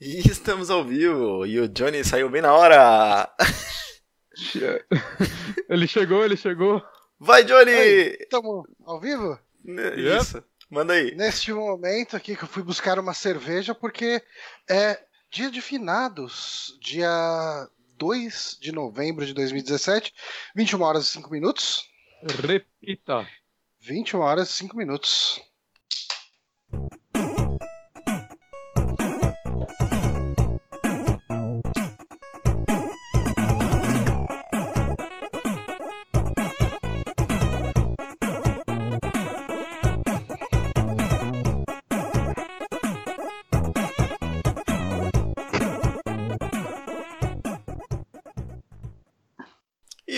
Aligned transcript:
E 0.00 0.20
estamos 0.28 0.70
ao 0.70 0.84
vivo, 0.84 1.46
e 1.46 1.58
o 1.58 1.68
Johnny 1.68 2.04
saiu 2.04 2.28
bem 2.28 2.42
na 2.42 2.52
hora! 2.52 3.34
ele 5.70 5.88
chegou, 5.88 6.22
ele 6.22 6.36
chegou. 6.36 6.82
Vai, 7.18 7.44
Johnny! 7.44 7.72
Estamos 8.20 8.66
ao 8.84 9.00
vivo? 9.00 9.38
Isso, 9.96 10.44
manda 10.70 10.92
aí. 10.92 11.14
Neste 11.14 11.50
momento 11.50 12.14
aqui 12.14 12.36
que 12.36 12.44
eu 12.44 12.48
fui 12.48 12.62
buscar 12.62 12.98
uma 12.98 13.14
cerveja, 13.14 13.74
porque 13.74 14.22
é 14.68 15.02
dia 15.30 15.50
de 15.50 15.62
finados, 15.62 16.76
dia 16.78 17.66
2 17.96 18.58
de 18.60 18.72
novembro 18.72 19.24
de 19.24 19.32
2017, 19.32 20.12
21 20.54 20.82
horas 20.82 21.08
e 21.08 21.12
5 21.12 21.30
minutos. 21.30 21.88
Repita. 22.46 23.26
21 23.80 24.20
horas 24.20 24.50
e 24.50 24.52
5 24.52 24.76
minutos. 24.76 25.40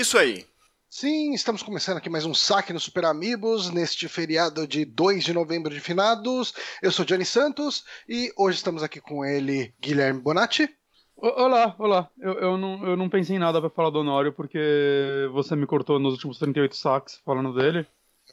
Isso 0.08 0.16
aí. 0.16 0.46
Sim, 0.88 1.34
estamos 1.34 1.62
começando 1.62 1.98
aqui 1.98 2.08
mais 2.08 2.24
um 2.24 2.32
saque 2.32 2.72
no 2.72 2.80
Super 2.80 3.04
Amigos, 3.04 3.68
neste 3.68 4.08
feriado 4.08 4.66
de 4.66 4.86
2 4.86 5.22
de 5.22 5.34
novembro 5.34 5.70
de 5.70 5.80
finados. 5.80 6.54
Eu 6.80 6.90
sou 6.90 7.04
Johnny 7.04 7.26
Santos 7.26 7.84
e 8.08 8.32
hoje 8.34 8.56
estamos 8.56 8.82
aqui 8.82 9.02
com 9.02 9.22
ele, 9.22 9.74
Guilherme 9.78 10.18
Bonatti. 10.18 10.66
Olá, 11.14 11.76
olá. 11.78 12.10
Eu, 12.18 12.32
eu, 12.38 12.56
não, 12.56 12.86
eu 12.86 12.96
não 12.96 13.10
pensei 13.10 13.36
em 13.36 13.38
nada 13.38 13.60
para 13.60 13.68
falar 13.68 13.90
do 13.90 13.98
Honório, 13.98 14.32
porque 14.32 15.28
você 15.30 15.54
me 15.54 15.66
cortou 15.66 15.98
nos 15.98 16.14
últimos 16.14 16.38
38 16.38 16.74
saques 16.74 17.20
falando 17.22 17.52
dele. 17.52 17.86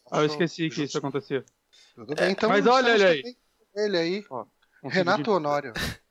Ah, 0.10 0.20
eu 0.20 0.28
esqueci 0.28 0.70
que 0.70 0.84
isso 0.84 0.98
acontecia. 0.98 1.44
Tudo 1.94 2.16
bem, 2.16 2.32
então. 2.32 2.48
Mas 2.48 2.66
olha 2.66 2.92
ele 2.92 3.04
aí. 3.04 3.36
Ele 3.76 3.98
aí. 3.98 4.26
Ó, 4.30 4.46
Renato 4.82 5.30
Honório. 5.30 5.74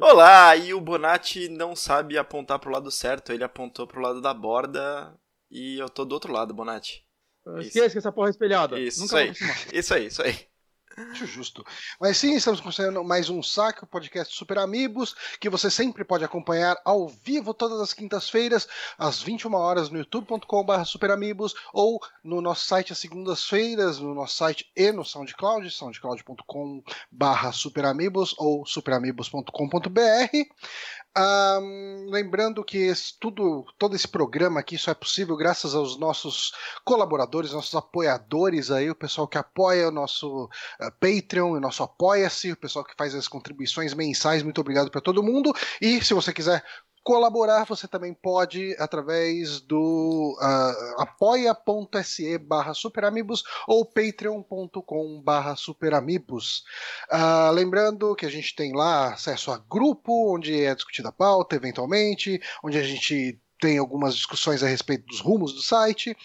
Olá, 0.00 0.56
e 0.56 0.72
o 0.74 0.80
Bonatti 0.80 1.48
não 1.48 1.74
sabe 1.74 2.16
apontar 2.18 2.58
pro 2.58 2.70
lado 2.70 2.90
certo, 2.90 3.32
ele 3.32 3.44
apontou 3.44 3.86
pro 3.86 4.00
lado 4.00 4.20
da 4.20 4.32
borda 4.32 5.14
e 5.50 5.78
eu 5.78 5.88
tô 5.88 6.04
do 6.04 6.12
outro 6.12 6.32
lado, 6.32 6.54
Bonatti. 6.54 7.06
Esqueça 7.58 7.90
que 7.90 7.98
essa 7.98 8.12
porra 8.12 8.28
é 8.28 8.30
espelhada. 8.30 8.78
Isso, 8.78 9.04
isso 9.04 9.16
aí. 9.16 9.32
Isso 9.72 9.94
aí, 9.94 10.06
isso 10.06 10.22
aí. 10.22 10.34
Acho 10.98 11.26
justo. 11.26 11.64
Mas 12.00 12.16
sim, 12.16 12.34
estamos 12.34 12.60
começando 12.60 13.04
mais 13.04 13.30
um 13.30 13.40
saque, 13.40 13.84
o 13.84 13.86
podcast 13.86 14.34
Super 14.34 14.58
Amigos, 14.58 15.14
que 15.40 15.48
você 15.48 15.70
sempre 15.70 16.04
pode 16.04 16.24
acompanhar 16.24 16.76
ao 16.84 17.06
vivo 17.06 17.54
todas 17.54 17.80
as 17.80 17.92
quintas-feiras, 17.92 18.66
às 18.98 19.22
21 19.22 19.54
horas 19.54 19.90
no 19.90 19.98
youtube.com.br 19.98 20.84
superamigos 20.84 21.54
ou 21.72 22.00
no 22.24 22.40
nosso 22.40 22.66
site 22.66 22.92
às 22.92 22.98
segundas-feiras, 22.98 24.00
no 24.00 24.12
nosso 24.12 24.36
site 24.36 24.68
e 24.74 24.90
no 24.90 25.04
SoundCloud, 25.04 25.70
soundcloud.com.br 25.70 27.52
superamigos 27.52 28.34
ou 28.36 28.66
superamigos.com.br. 28.66 30.36
Um, 31.16 32.06
lembrando 32.10 32.62
que 32.64 32.78
esse, 32.78 33.18
tudo, 33.18 33.64
todo 33.76 33.96
esse 33.96 34.06
programa 34.06 34.60
aqui 34.60 34.78
só 34.78 34.92
é 34.92 34.94
possível 34.94 35.36
graças 35.36 35.74
aos 35.74 35.98
nossos 35.98 36.52
colaboradores, 36.84 37.52
nossos 37.52 37.74
apoiadores 37.74 38.70
aí, 38.70 38.88
o 38.88 38.94
pessoal 38.94 39.26
que 39.26 39.36
apoia 39.36 39.88
o 39.88 39.90
nosso 39.90 40.44
uh, 40.44 40.92
Patreon, 41.00 41.52
o 41.52 41.60
nosso 41.60 41.82
Apoia-se, 41.82 42.52
o 42.52 42.56
pessoal 42.56 42.84
que 42.84 42.94
faz 42.96 43.14
as 43.14 43.26
contribuições 43.26 43.94
mensais. 43.94 44.42
Muito 44.42 44.60
obrigado 44.60 44.90
para 44.90 45.00
todo 45.00 45.22
mundo. 45.22 45.52
E 45.80 46.00
se 46.04 46.14
você 46.14 46.32
quiser 46.32 46.62
colaborar, 47.02 47.64
você 47.64 47.88
também 47.88 48.12
pode 48.14 48.76
através 48.78 49.60
do 49.60 50.36
uh, 50.40 51.02
apoia.se 51.02 52.38
barra 52.38 52.74
superamigos 52.74 53.42
ou 53.66 53.84
patreon.com 53.84 55.20
barra 55.22 55.56
superamigos. 55.56 56.64
Uh, 57.10 57.52
lembrando 57.52 58.14
que 58.14 58.26
a 58.26 58.30
gente 58.30 58.54
tem 58.54 58.74
lá 58.74 59.14
acesso 59.14 59.50
a 59.50 59.58
grupo, 59.58 60.34
onde 60.34 60.64
é 60.64 60.74
discutida 60.74 61.08
a 61.08 61.12
pauta, 61.12 61.56
eventualmente, 61.56 62.40
onde 62.62 62.78
a 62.78 62.82
gente 62.82 63.40
tem 63.60 63.78
algumas 63.78 64.14
discussões 64.14 64.62
a 64.62 64.68
respeito 64.68 65.06
dos 65.06 65.20
rumos 65.20 65.52
do 65.52 65.60
site. 65.60 66.16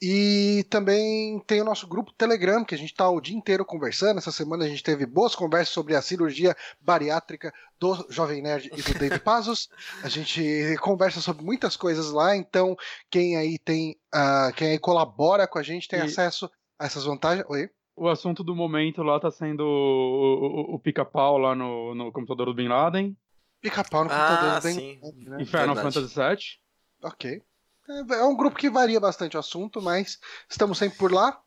E 0.00 0.64
também 0.68 1.40
tem 1.46 1.62
o 1.62 1.64
nosso 1.64 1.86
grupo 1.86 2.12
Telegram, 2.12 2.64
que 2.64 2.74
a 2.74 2.78
gente 2.78 2.90
está 2.92 3.08
o 3.08 3.20
dia 3.20 3.36
inteiro 3.36 3.64
conversando. 3.64 4.18
Essa 4.18 4.30
semana 4.30 4.64
a 4.64 4.68
gente 4.68 4.82
teve 4.82 5.06
boas 5.06 5.34
conversas 5.34 5.70
sobre 5.70 5.96
a 5.96 6.02
cirurgia 6.02 6.54
bariátrica 6.80 7.52
do 7.80 8.06
Jovem 8.10 8.42
Nerd 8.42 8.70
e 8.74 8.82
do 8.82 8.92
David 8.98 9.20
Pazos. 9.20 9.70
A 10.02 10.08
gente 10.08 10.76
conversa 10.80 11.20
sobre 11.22 11.42
muitas 11.42 11.76
coisas 11.76 12.10
lá, 12.10 12.36
então 12.36 12.76
quem 13.10 13.38
aí 13.38 13.58
tem, 13.58 13.96
uh, 14.14 14.52
quem 14.54 14.72
aí 14.72 14.78
colabora 14.78 15.46
com 15.46 15.58
a 15.58 15.62
gente 15.62 15.88
tem 15.88 16.00
e... 16.00 16.02
acesso 16.02 16.50
a 16.78 16.84
essas 16.84 17.04
vantagens. 17.04 17.46
Oi? 17.48 17.70
O 17.96 18.08
assunto 18.08 18.44
do 18.44 18.54
momento 18.54 19.02
lá 19.02 19.18
tá 19.18 19.30
sendo 19.30 19.62
o, 19.62 20.72
o, 20.72 20.74
o 20.74 20.78
pica-pau 20.78 21.38
lá 21.38 21.54
no, 21.54 21.94
no 21.94 22.12
computador 22.12 22.46
do 22.46 22.54
Bin 22.54 22.68
Laden. 22.68 23.16
Pica-pau 23.62 24.04
no 24.04 24.10
ah, 24.12 24.28
computador 24.28 24.60
do 24.60 24.68
Bin 24.68 25.00
Laden. 25.02 25.30
Né? 25.30 25.36
E 25.40 25.46
Final 25.46 25.76
Fantasy 25.76 26.14
VII. 26.14 26.66
Ok. 27.02 27.42
É 27.88 28.24
um 28.24 28.36
grupo 28.36 28.58
que 28.58 28.70
varia 28.70 28.98
bastante 28.98 29.36
o 29.36 29.40
assunto, 29.40 29.80
mas 29.80 30.18
estamos 30.48 30.78
sempre 30.78 30.98
por 30.98 31.12
lá. 31.12 31.40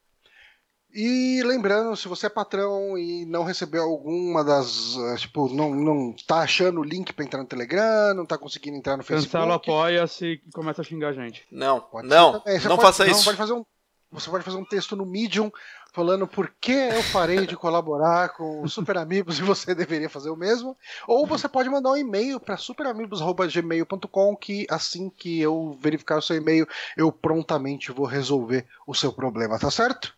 E 0.91 1.43
lembrando, 1.43 1.95
se 1.95 2.07
você 2.07 2.25
é 2.25 2.29
patrão 2.29 2.97
e 2.97 3.23
não 3.25 3.43
recebeu 3.43 3.83
alguma 3.83 4.43
das. 4.43 4.95
Eh, 4.97 5.15
tipo, 5.17 5.47
não, 5.53 5.75
não 5.75 6.15
tá 6.25 6.39
achando 6.39 6.79
o 6.79 6.83
link 6.83 7.13
para 7.13 7.23
entrar 7.23 7.39
no 7.39 7.47
Telegram, 7.47 8.15
não 8.15 8.25
tá 8.25 8.39
conseguindo 8.39 8.75
entrar 8.75 8.97
no 8.97 9.03
Facebook. 9.03 9.31
Cancela, 9.31 9.55
apoia-se 9.55 10.25
e 10.25 10.37
começa 10.51 10.81
a 10.81 10.83
xingar 10.83 11.09
a 11.09 11.13
gente. 11.13 11.45
Não, 11.51 11.79
pode 11.79 12.07
não, 12.07 12.33
não 12.33 12.41
pode, 12.41 12.81
faça 12.81 13.05
não, 13.05 13.11
isso. 13.11 13.23
Pode 13.23 13.37
fazer 13.37 13.53
um, 13.53 13.63
você 14.11 14.29
pode 14.29 14.43
fazer 14.43 14.57
um 14.57 14.65
texto 14.65 14.95
no 14.95 15.05
Medium 15.05 15.51
falando 15.93 16.27
por 16.27 16.51
que 16.59 16.71
eu 16.71 17.03
parei 17.11 17.45
de 17.45 17.55
colaborar 17.55 18.29
com 18.29 18.61
os 18.61 18.73
Super 18.73 18.97
Amigos 18.97 19.39
e 19.39 19.43
você 19.43 19.73
deveria 19.75 20.09
fazer 20.09 20.29
o 20.29 20.35
mesmo. 20.35 20.77
Ou 21.07 21.25
você 21.25 21.47
pode 21.47 21.69
mandar 21.69 21.91
um 21.91 21.97
e-mail 21.97 22.39
para 22.39 22.57
superamigos.gmail.com 22.57 24.35
que 24.35 24.65
assim 24.69 25.09
que 25.09 25.39
eu 25.39 25.77
verificar 25.79 26.17
o 26.17 26.21
seu 26.21 26.37
e-mail, 26.37 26.67
eu 26.97 27.11
prontamente 27.11 27.91
vou 27.91 28.05
resolver 28.05 28.65
o 28.87 28.95
seu 28.95 29.13
problema, 29.13 29.59
tá 29.59 29.69
certo? 29.69 30.15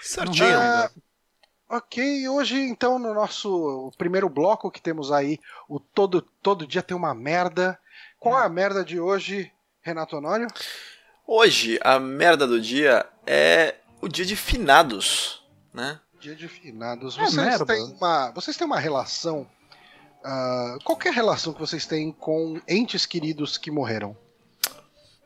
Certinho. 0.00 0.58
Ah, 0.58 0.90
ok, 1.68 2.28
hoje 2.28 2.58
então 2.58 2.98
no 2.98 3.12
nosso 3.12 3.92
primeiro 3.98 4.28
bloco 4.28 4.70
que 4.70 4.80
temos 4.80 5.12
aí 5.12 5.38
o 5.68 5.78
todo, 5.78 6.22
todo 6.42 6.66
dia 6.66 6.82
tem 6.82 6.96
uma 6.96 7.14
merda. 7.14 7.78
Qual 8.18 8.40
é 8.40 8.44
a 8.44 8.48
merda 8.48 8.84
de 8.84 8.98
hoje, 8.98 9.52
Renato 9.80 10.16
Honório? 10.16 10.48
Hoje 11.30 11.78
a 11.82 12.00
merda 12.00 12.46
do 12.46 12.58
dia 12.58 13.06
é 13.28 13.74
o 14.00 14.08
dia 14.08 14.24
de 14.24 14.34
finados, 14.34 15.42
né? 15.72 16.00
Dia 16.18 16.34
de 16.34 16.48
finados. 16.48 17.18
É 17.18 17.24
vocês, 17.26 17.62
têm 17.62 17.82
uma, 17.84 18.30
vocês 18.30 18.56
têm 18.56 18.66
uma 18.66 18.80
relação. 18.80 19.46
Uh, 20.24 20.82
qualquer 20.82 21.12
relação 21.12 21.52
que 21.52 21.60
vocês 21.60 21.84
têm 21.84 22.10
com 22.10 22.60
entes 22.66 23.04
queridos 23.04 23.58
que 23.58 23.70
morreram? 23.70 24.16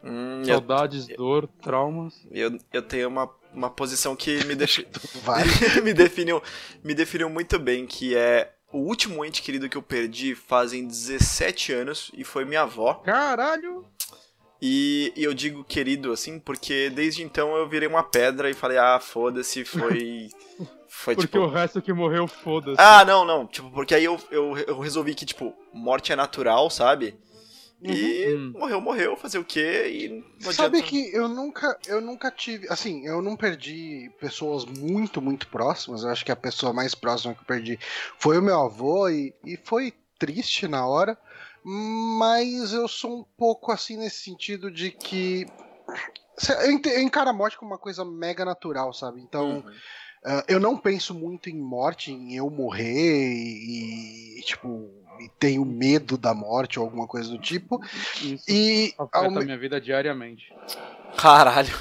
Hum, 0.03 0.43
Saudades, 0.45 1.09
eu, 1.09 1.17
dor, 1.17 1.49
traumas. 1.63 2.15
Eu, 2.31 2.59
eu 2.73 2.83
tenho 2.83 3.09
uma, 3.09 3.31
uma 3.55 3.71
posição 3.71 4.17
que 4.17 4.45
me, 4.45 4.57
deixa, 4.57 4.85
me, 5.83 5.95
definiu, 5.95 6.43
me 6.83 6.95
definiu 6.95 7.31
muito 7.31 7.57
bem, 7.59 7.87
que 7.87 8.17
é 8.17 8.53
o 8.73 8.79
último 8.79 9.25
ente 9.25 9.43
querido 9.43 9.69
que 9.69 9.77
eu 9.77 9.83
perdi 9.83 10.35
fazem 10.35 10.87
17 10.87 11.73
anos 11.73 12.11
e 12.15 12.25
foi 12.25 12.45
minha 12.45 12.63
avó. 12.63 12.95
Caralho! 12.95 13.87
E, 14.65 15.13
e, 15.17 15.25
eu 15.25 15.35
digo 15.35 15.65
querido 15.65 16.13
assim, 16.13 16.39
porque 16.39 16.89
desde 16.89 17.25
então 17.25 17.57
eu 17.57 17.69
virei 17.69 17.89
uma 17.89 18.05
pedra 18.05 18.49
e 18.49 18.55
falei, 18.55 18.79
ah, 18.79 19.01
foda-se, 19.01 19.65
foi. 19.65 20.29
Foi 20.95 21.15
porque 21.15 21.27
tipo... 21.27 21.47
o 21.47 21.49
resto 21.49 21.81
que 21.81 21.91
morreu, 21.91 22.29
foda-se. 22.29 22.77
Ah, 22.79 23.03
não, 23.03 23.25
não. 23.25 23.47
Tipo, 23.47 23.71
porque 23.71 23.95
aí 23.95 24.05
eu, 24.05 24.21
eu, 24.31 24.57
eu 24.59 24.79
resolvi 24.79 25.15
que, 25.15 25.25
tipo, 25.25 25.55
morte 25.73 26.13
é 26.13 26.17
natural, 26.17 26.69
sabe? 26.69 27.17
E 27.83 28.27
uhum. 28.35 28.53
morreu, 28.59 28.81
morreu, 28.81 29.17
fazer 29.17 29.39
o 29.39 29.45
quê? 29.45 30.23
E 30.39 30.53
Sabe 30.53 30.83
que 30.83 31.11
eu 31.13 31.29
nunca, 31.29 31.77
eu 31.87 31.99
nunca 31.99 32.31
tive. 32.31 32.69
Assim, 32.69 33.07
eu 33.07 33.23
não 33.23 33.37
perdi 33.37 34.13
pessoas 34.21 34.67
muito, 34.67 35.21
muito 35.23 35.49
próximas. 35.49 36.05
Eu 36.05 36.11
acho 36.11 36.27
que 36.27 36.31
a 36.31 36.37
pessoa 36.37 36.75
mais 36.75 36.95
próxima 36.95 37.35
que 37.35 37.41
eu 37.41 37.47
perdi 37.47 37.79
foi 38.19 38.39
o 38.39 38.43
meu 38.43 38.61
avô, 38.61 39.09
e, 39.09 39.35
e 39.45 39.57
foi 39.65 39.95
triste 40.19 40.69
na 40.69 40.87
hora 40.87 41.19
mas 41.65 42.73
eu 42.73 42.89
sou 42.89 43.21
um 43.21 43.25
pouco 43.37 43.71
assim 43.71 43.97
nesse 43.97 44.23
sentido 44.23 44.71
de 44.71 44.91
que 44.91 45.47
eu 46.59 47.01
encaro 47.01 47.31
a 47.31 47.33
morte 47.33 47.57
como 47.57 47.73
uma 47.73 47.79
coisa 47.79 48.05
mega 48.05 48.45
natural, 48.45 48.93
sabe? 48.93 49.21
Então, 49.21 49.57
uhum. 49.59 49.61
uh, 49.61 50.45
eu 50.49 50.59
não 50.59 50.77
penso 50.77 51.15
muito 51.15 51.49
em 51.49 51.59
morte, 51.59 52.11
em 52.11 52.35
eu 52.35 52.51
morrer 52.51 53.33
e, 53.33 54.39
e 54.39 54.43
tipo, 54.43 54.91
e 55.21 55.29
tenho 55.39 55.65
medo 55.65 56.17
da 56.17 56.35
morte 56.35 56.79
ou 56.79 56.85
alguma 56.85 57.07
coisa 57.07 57.29
do 57.29 57.39
tipo. 57.39 57.81
Isso 58.21 58.45
e 58.49 58.95
afeta 58.99 59.41
a 59.41 59.45
minha 59.45 59.59
vida 59.59 59.81
diariamente. 59.81 60.53
Caralho. 61.17 61.75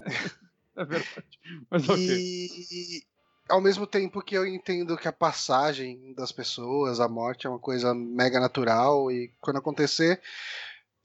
é 0.76 0.84
verdade. 0.84 1.40
Mas 1.70 1.88
ok. 1.88 3.09
Ao 3.50 3.60
mesmo 3.60 3.86
tempo 3.86 4.22
que 4.22 4.34
eu 4.34 4.46
entendo 4.46 4.96
que 4.96 5.08
a 5.08 5.12
passagem 5.12 6.14
das 6.14 6.32
pessoas, 6.32 7.00
a 7.00 7.08
morte 7.08 7.46
é 7.46 7.50
uma 7.50 7.58
coisa 7.58 7.92
mega 7.92 8.38
natural 8.40 9.10
e 9.10 9.32
quando 9.40 9.58
acontecer. 9.58 10.20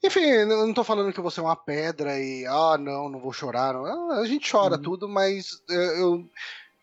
Enfim, 0.02 0.20
eu 0.20 0.66
não 0.66 0.72
tô 0.72 0.84
falando 0.84 1.12
que 1.12 1.20
você 1.20 1.40
é 1.40 1.42
uma 1.42 1.56
pedra 1.56 2.18
e, 2.20 2.46
ah, 2.46 2.78
não, 2.78 3.08
não 3.08 3.18
vou 3.20 3.32
chorar. 3.32 3.74
Não. 3.74 4.12
A 4.12 4.26
gente 4.26 4.50
chora 4.50 4.76
uhum. 4.76 4.82
tudo, 4.82 5.08
mas 5.08 5.62
eu 5.68 6.24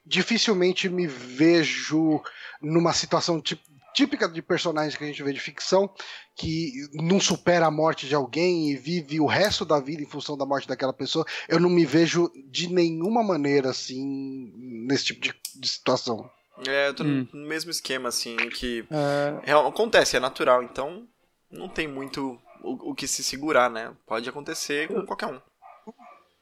dificilmente 0.06 0.90
me 0.90 1.08
vejo 1.08 2.22
numa 2.62 2.94
situação 2.94 3.40
tipo, 3.40 3.64
típica 3.94 4.28
de 4.28 4.42
personagens 4.42 4.96
que 4.96 5.04
a 5.04 5.08
gente 5.08 5.22
vê 5.24 5.32
de 5.32 5.40
ficção, 5.40 5.90
que 6.36 6.72
não 6.94 7.20
supera 7.20 7.68
a 7.68 7.72
morte 7.72 8.08
de 8.08 8.16
alguém 8.16 8.70
e 8.70 8.76
vive 8.76 9.20
o 9.20 9.26
resto 9.26 9.64
da 9.64 9.80
vida 9.80 10.02
em 10.02 10.08
função 10.08 10.38
da 10.38 10.46
morte 10.46 10.68
daquela 10.68 10.94
pessoa. 10.94 11.26
Eu 11.48 11.60
não 11.60 11.70
me 11.70 11.86
vejo 11.86 12.32
de 12.50 12.68
nenhuma 12.72 13.24
maneira 13.24 13.70
assim 13.70 14.52
nesse 14.88 15.06
tipo 15.06 15.22
de, 15.22 15.34
de 15.56 15.68
situação. 15.68 16.30
É, 16.68 16.90
eu 16.90 16.94
tô 16.94 17.04
hum. 17.04 17.28
no 17.34 17.48
mesmo 17.48 17.72
esquema, 17.72 18.10
assim, 18.10 18.36
que 18.50 18.86
é... 19.46 19.52
acontece, 19.52 20.18
é 20.18 20.20
natural, 20.20 20.62
então 20.62 21.08
não 21.50 21.68
tem 21.68 21.88
muito 21.88 22.40
o, 22.64 22.92
o, 22.92 22.96
que 22.96 23.08
se 23.08 23.24
segurar, 23.24 23.70
né? 23.70 23.92
Pode 24.06 24.28
acontecer 24.30 24.88
com 24.88 25.06
qualquer 25.06 25.28
um. 25.28 25.42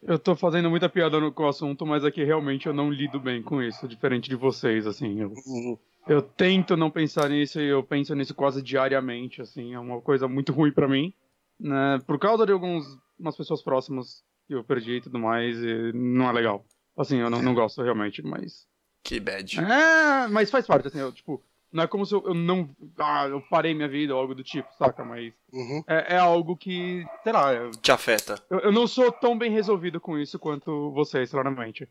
Eu 0.04 0.18
tô 0.18 0.36
fazendo 0.36 0.70
muita 0.70 0.90
piada 0.90 1.20
no, 1.20 1.32
com 1.32 1.44
o 1.44 1.48
assunto, 1.48 1.86
mas 1.86 2.04
aqui 2.04 2.24
realmente 2.24 2.68
eu 2.68 2.74
não 2.74 2.90
lido 2.90 3.20
bem 3.20 3.42
com 3.42 3.62
isso, 3.62 3.88
diferente 3.88 4.30
de 4.30 4.36
vocês, 4.36 4.88
assim. 4.88 5.22
Eu, 5.22 5.34
uhum. 5.46 5.78
Eu 6.08 6.22
tento 6.22 6.76
não 6.76 6.90
pensar 6.90 7.30
nisso 7.30 7.60
e 7.60 7.68
eu 7.68 7.84
penso 7.84 8.14
nisso 8.16 8.34
quase 8.34 8.62
diariamente, 8.62 9.42
assim. 9.42 9.74
É 9.74 9.80
uma 9.80 10.02
coisa 10.02 10.28
muito 10.28 10.52
ruim 10.52 10.72
para 10.72 10.88
mim, 10.88 11.14
né? 11.60 12.00
Por 12.06 12.20
causa 12.20 12.46
de 12.46 12.52
algumas 12.52 12.98
pessoas 13.38 13.62
próximas 13.62 14.24
que 14.48 14.54
eu 14.54 14.64
perdi 14.64 14.94
e 14.94 15.02
tudo 15.02 15.20
mais, 15.20 15.58
e 15.58 15.92
não 15.94 16.30
é 16.30 16.34
legal. 16.34 16.66
Assim, 16.98 17.18
eu 17.18 17.30
não, 17.30 17.42
não 17.42 17.54
gosto 17.54 17.82
realmente, 17.82 18.22
mas... 18.22 18.68
Que 19.04 19.20
bad. 19.20 19.60
É, 19.60 20.28
mas 20.28 20.52
faz 20.52 20.68
parte, 20.68 20.88
assim, 20.88 21.00
eu, 21.00 21.12
tipo... 21.12 21.42
Não 21.72 21.86
é 21.86 21.88
como 21.88 22.06
se 22.06 22.14
eu, 22.14 22.22
eu, 22.26 22.34
não. 22.34 22.70
Ah, 22.98 23.28
eu 23.30 23.42
parei 23.50 23.74
minha 23.74 23.88
vida 23.88 24.14
ou 24.14 24.20
algo 24.20 24.36
do 24.36 24.44
tipo, 24.44 24.68
saca? 24.74 25.06
Mas 25.06 25.32
uhum. 25.54 25.82
é, 25.88 26.16
é, 26.16 26.18
algo 26.18 26.58
que, 26.58 27.06
sei 27.24 27.32
lá. 27.32 27.54
Eu, 27.54 27.72
Te 27.72 27.94
afeta. 27.94 28.44
Eu, 28.50 28.60
eu, 28.60 28.72
não 28.74 28.86
sou 28.86 29.10
tão 29.10 29.38
bem 29.38 29.50
resolvido 29.50 29.98
com 29.98 30.18
isso 30.18 30.38
quanto 30.38 30.92
vocês, 30.92 31.32
claramente. 31.32 31.88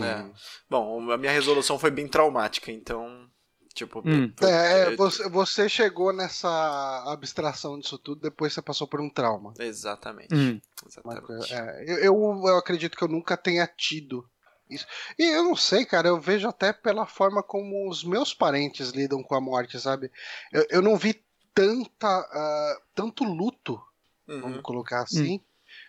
É. 0.00 0.24
Bom, 0.68 1.10
a 1.10 1.18
minha 1.18 1.30
resolução 1.30 1.78
foi 1.78 1.90
bem 1.90 2.08
traumática, 2.08 2.72
então. 2.72 3.28
Tipo, 3.74 4.02
hum. 4.04 4.32
é, 4.42 4.96
você, 4.96 5.28
você 5.28 5.68
chegou 5.68 6.12
nessa 6.12 7.04
abstração 7.06 7.78
disso 7.78 7.98
tudo 7.98 8.22
depois 8.22 8.52
você 8.52 8.62
passou 8.62 8.86
por 8.86 9.00
um 9.00 9.10
trauma. 9.10 9.54
Exatamente. 9.58 10.34
Hum. 10.34 10.60
Exatamente. 10.86 11.54
É, 11.54 12.06
eu, 12.06 12.14
eu 12.44 12.56
acredito 12.56 12.96
que 12.96 13.04
eu 13.04 13.08
nunca 13.08 13.36
tenha 13.36 13.66
tido 13.66 14.28
isso. 14.70 14.86
E 15.18 15.24
eu 15.24 15.44
não 15.44 15.56
sei, 15.56 15.84
cara, 15.84 16.08
eu 16.08 16.20
vejo 16.20 16.46
até 16.48 16.72
pela 16.72 17.06
forma 17.06 17.42
como 17.42 17.88
os 17.88 18.04
meus 18.04 18.34
parentes 18.34 18.90
lidam 18.90 19.22
com 19.22 19.34
a 19.34 19.40
morte, 19.40 19.80
sabe? 19.80 20.10
Eu, 20.52 20.66
eu 20.70 20.82
não 20.82 20.96
vi 20.96 21.24
tanta, 21.54 22.20
uh, 22.20 22.82
tanto 22.94 23.24
luto, 23.24 23.80
uhum. 24.28 24.40
vamos 24.40 24.60
colocar 24.60 25.02
assim, 25.02 25.40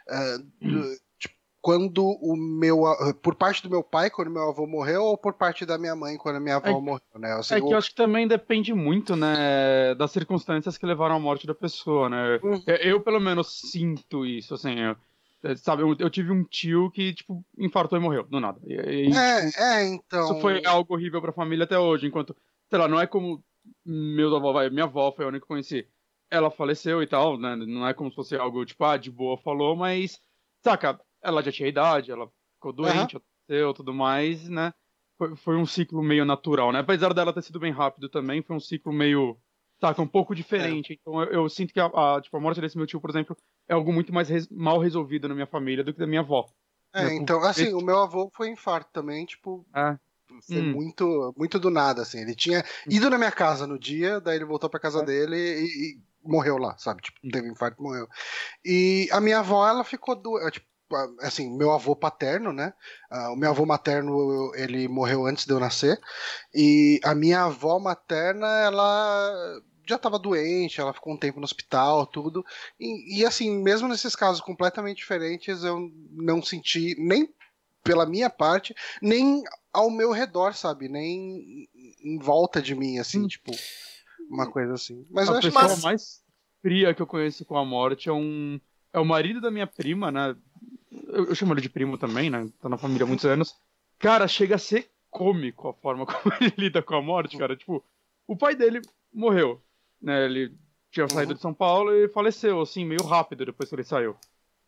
uh. 0.07 1.08
Quando 1.61 2.05
o 2.21 2.35
meu. 2.35 2.83
Por 3.21 3.35
parte 3.35 3.63
do 3.63 3.69
meu 3.69 3.83
pai, 3.83 4.09
quando 4.09 4.31
meu 4.31 4.49
avô 4.49 4.65
morreu, 4.65 5.03
ou 5.03 5.17
por 5.17 5.33
parte 5.33 5.65
da 5.65 5.77
minha 5.77 5.95
mãe, 5.95 6.17
quando 6.17 6.37
a 6.37 6.39
minha 6.39 6.55
avó 6.55 6.69
é, 6.69 6.81
morreu, 6.81 7.01
né? 7.15 7.33
Assim, 7.33 7.55
é 7.55 7.61
que 7.61 7.73
eu 7.73 7.77
acho 7.77 7.89
que 7.89 7.95
também 7.95 8.27
depende 8.27 8.73
muito, 8.73 9.15
né, 9.15 9.95
das 9.95 10.11
circunstâncias 10.11 10.77
que 10.77 10.85
levaram 10.85 11.15
à 11.15 11.19
morte 11.19 11.45
da 11.45 11.55
pessoa, 11.55 12.09
né? 12.09 12.39
Uhum. 12.43 12.63
Eu, 12.65 13.01
pelo 13.01 13.19
menos, 13.19 13.59
sinto 13.71 14.25
isso, 14.25 14.53
assim. 14.53 14.79
Eu 14.79 14.95
é, 15.43 15.55
sabe, 15.55 15.83
eu, 15.83 15.95
eu, 15.97 16.09
tive 16.09 16.31
um 16.31 16.43
tio 16.43 16.91
que, 16.91 17.13
tipo, 17.13 17.43
infartou 17.57 17.97
e 17.97 18.01
morreu, 18.01 18.23
do 18.23 18.39
nada. 18.39 18.59
E, 18.65 18.73
e, 18.73 19.13
é, 19.13 19.45
tipo, 19.45 19.61
é, 19.61 19.85
então. 19.87 20.23
Isso 20.25 20.41
foi 20.41 20.65
algo 20.65 20.93
horrível 20.93 21.21
pra 21.21 21.31
família 21.31 21.63
até 21.63 21.79
hoje, 21.79 22.07
enquanto, 22.07 22.35
sei 22.69 22.77
lá, 22.77 22.87
não 22.87 22.99
é 22.99 23.07
como 23.07 23.43
meus 23.85 24.33
avós, 24.33 24.53
vai, 24.53 24.69
minha 24.69 24.83
avó 24.83 25.11
foi 25.11 25.25
a 25.25 25.27
única 25.29 25.43
que 25.43 25.47
conheci. 25.47 25.87
Ela 26.29 26.51
faleceu 26.51 27.01
e 27.01 27.07
tal, 27.07 27.37
né? 27.37 27.55
Não 27.55 27.87
é 27.87 27.93
como 27.93 28.09
se 28.09 28.15
fosse 28.15 28.35
algo, 28.35 28.65
tipo, 28.65 28.83
ah, 28.83 28.97
de 28.97 29.09
boa 29.09 29.37
falou, 29.37 29.75
mas, 29.75 30.19
saca, 30.61 30.99
ela 31.21 31.41
já 31.41 31.51
tinha 31.51 31.69
idade, 31.69 32.11
ela 32.11 32.29
ficou 32.55 32.73
doente, 32.73 33.17
uhum. 33.49 33.73
tudo 33.73 33.93
mais, 33.93 34.47
né? 34.49 34.73
Foi, 35.17 35.35
foi 35.35 35.55
um 35.57 35.65
ciclo 35.65 36.01
meio 36.01 36.25
natural, 36.25 36.71
né? 36.71 36.79
Apesar 36.79 37.13
dela 37.13 37.33
ter 37.33 37.41
sido 37.41 37.59
bem 37.59 37.71
rápido 37.71 38.09
também, 38.09 38.41
foi 38.41 38.55
um 38.55 38.59
ciclo 38.59 38.93
meio 38.93 39.37
saca? 39.79 40.01
Um 40.01 40.07
pouco 40.07 40.35
diferente. 40.35 40.93
É. 40.93 40.95
Então 40.99 41.21
eu, 41.23 41.43
eu, 41.43 41.49
sinto 41.49 41.73
que 41.73 41.79
a, 41.79 41.85
a, 41.85 42.21
tipo, 42.21 42.35
a 42.35 42.39
morte 42.39 42.61
desse 42.61 42.77
meu 42.77 42.85
tio, 42.85 42.99
por 42.99 43.09
exemplo, 43.09 43.35
é 43.67 43.73
algo 43.73 43.91
muito 43.91 44.13
mais 44.13 44.29
res, 44.29 44.47
mal 44.49 44.79
resolvido 44.79 45.27
na 45.27 45.33
minha 45.33 45.47
família 45.47 45.83
do 45.83 45.93
que 45.93 45.99
da 45.99 46.07
minha 46.07 46.21
avó. 46.21 46.47
É, 46.93 47.05
né? 47.05 47.15
então, 47.15 47.41
assim, 47.43 47.63
esse... 47.63 47.73
o 47.73 47.81
meu 47.81 47.99
avô 47.99 48.29
foi 48.33 48.49
infarto 48.49 48.89
também, 48.91 49.25
tipo. 49.25 49.65
É. 49.73 49.97
Foi 50.47 50.61
hum. 50.61 50.73
muito, 50.73 51.33
muito 51.35 51.59
do 51.59 51.69
nada, 51.69 52.03
assim. 52.03 52.19
Ele 52.19 52.35
tinha 52.35 52.59
hum. 52.59 52.63
ido 52.89 53.09
na 53.09 53.17
minha 53.17 53.31
casa 53.31 53.65
no 53.65 53.79
dia, 53.79 54.19
daí 54.19 54.35
ele 54.35 54.45
voltou 54.45 54.69
pra 54.69 54.79
casa 54.79 55.01
é. 55.01 55.05
dele 55.05 55.35
e, 55.35 55.65
e, 55.65 55.99
morreu 56.23 56.57
lá, 56.57 56.77
sabe? 56.77 57.01
Tipo, 57.01 57.19
hum. 57.23 57.29
teve 57.31 57.49
infarto 57.49 57.79
e 57.79 57.83
morreu. 57.83 58.07
E 58.63 59.09
a 59.11 59.19
minha 59.19 59.39
avó, 59.39 59.67
ela 59.67 59.83
ficou 59.83 60.15
doente. 60.15 60.53
Tipo, 60.53 60.67
assim, 61.21 61.55
meu 61.55 61.71
avô 61.71 61.95
paterno, 61.95 62.51
né? 62.51 62.73
Uh, 63.11 63.33
o 63.33 63.35
meu 63.35 63.49
avô 63.49 63.65
materno, 63.65 64.51
ele 64.55 64.87
morreu 64.87 65.25
antes 65.25 65.45
de 65.45 65.53
eu 65.53 65.59
nascer. 65.59 65.99
E 66.53 66.99
a 67.03 67.13
minha 67.13 67.43
avó 67.43 67.79
materna, 67.79 68.47
ela 68.47 69.61
já 69.87 69.95
estava 69.95 70.19
doente, 70.19 70.79
ela 70.79 70.93
ficou 70.93 71.13
um 71.13 71.17
tempo 71.17 71.39
no 71.39 71.45
hospital, 71.45 72.05
tudo. 72.05 72.45
E, 72.79 73.19
e, 73.19 73.25
assim, 73.25 73.57
mesmo 73.61 73.87
nesses 73.87 74.15
casos 74.15 74.41
completamente 74.41 74.97
diferentes, 74.97 75.63
eu 75.63 75.91
não 76.11 76.43
senti 76.43 76.95
nem 76.99 77.33
pela 77.83 78.05
minha 78.05 78.29
parte, 78.29 78.75
nem 79.01 79.43
ao 79.73 79.89
meu 79.89 80.11
redor, 80.11 80.53
sabe? 80.53 80.87
Nem 80.87 81.67
em 82.03 82.19
volta 82.19 82.61
de 82.61 82.75
mim, 82.75 82.99
assim, 82.99 83.23
hum. 83.23 83.27
tipo, 83.27 83.51
uma 84.29 84.49
coisa 84.49 84.73
assim. 84.73 85.05
Mas 85.09 85.27
a 85.29 85.33
eu 85.33 85.41
pessoa 85.41 85.63
mais... 85.63 85.81
mais 85.81 86.23
fria 86.61 86.93
que 86.93 87.01
eu 87.01 87.07
conheço 87.07 87.45
com 87.45 87.57
a 87.57 87.65
morte 87.65 88.09
é 88.09 88.13
um 88.13 88.59
é 88.93 88.99
o 88.99 89.05
marido 89.05 89.41
da 89.41 89.51
minha 89.51 89.67
prima, 89.67 90.11
né? 90.11 90.35
Eu, 91.07 91.25
eu 91.25 91.35
chamo 91.35 91.53
ele 91.53 91.61
de 91.61 91.69
primo 91.69 91.97
também, 91.97 92.29
né? 92.29 92.49
Tá 92.61 92.69
na 92.69 92.77
família 92.77 93.03
há 93.03 93.07
muitos 93.07 93.25
anos. 93.25 93.55
Cara, 93.97 94.27
chega 94.27 94.55
a 94.55 94.59
ser 94.59 94.89
cômico 95.09 95.69
a 95.69 95.73
forma 95.73 96.05
como 96.07 96.33
ele 96.39 96.53
lida 96.57 96.81
com 96.81 96.95
a 96.95 97.01
morte, 97.01 97.37
cara. 97.37 97.55
Tipo, 97.55 97.83
o 98.27 98.35
pai 98.35 98.55
dele 98.55 98.81
morreu 99.13 99.61
né? 100.01 100.25
Ele 100.25 100.53
tinha 100.91 101.07
saído 101.07 101.31
uhum. 101.31 101.35
de 101.35 101.41
São 101.41 101.53
Paulo 101.53 101.93
e 101.93 102.07
faleceu, 102.09 102.61
assim, 102.61 102.85
meio 102.85 103.03
rápido 103.03 103.45
depois 103.45 103.69
que 103.69 103.75
ele 103.75 103.83
saiu. 103.83 104.15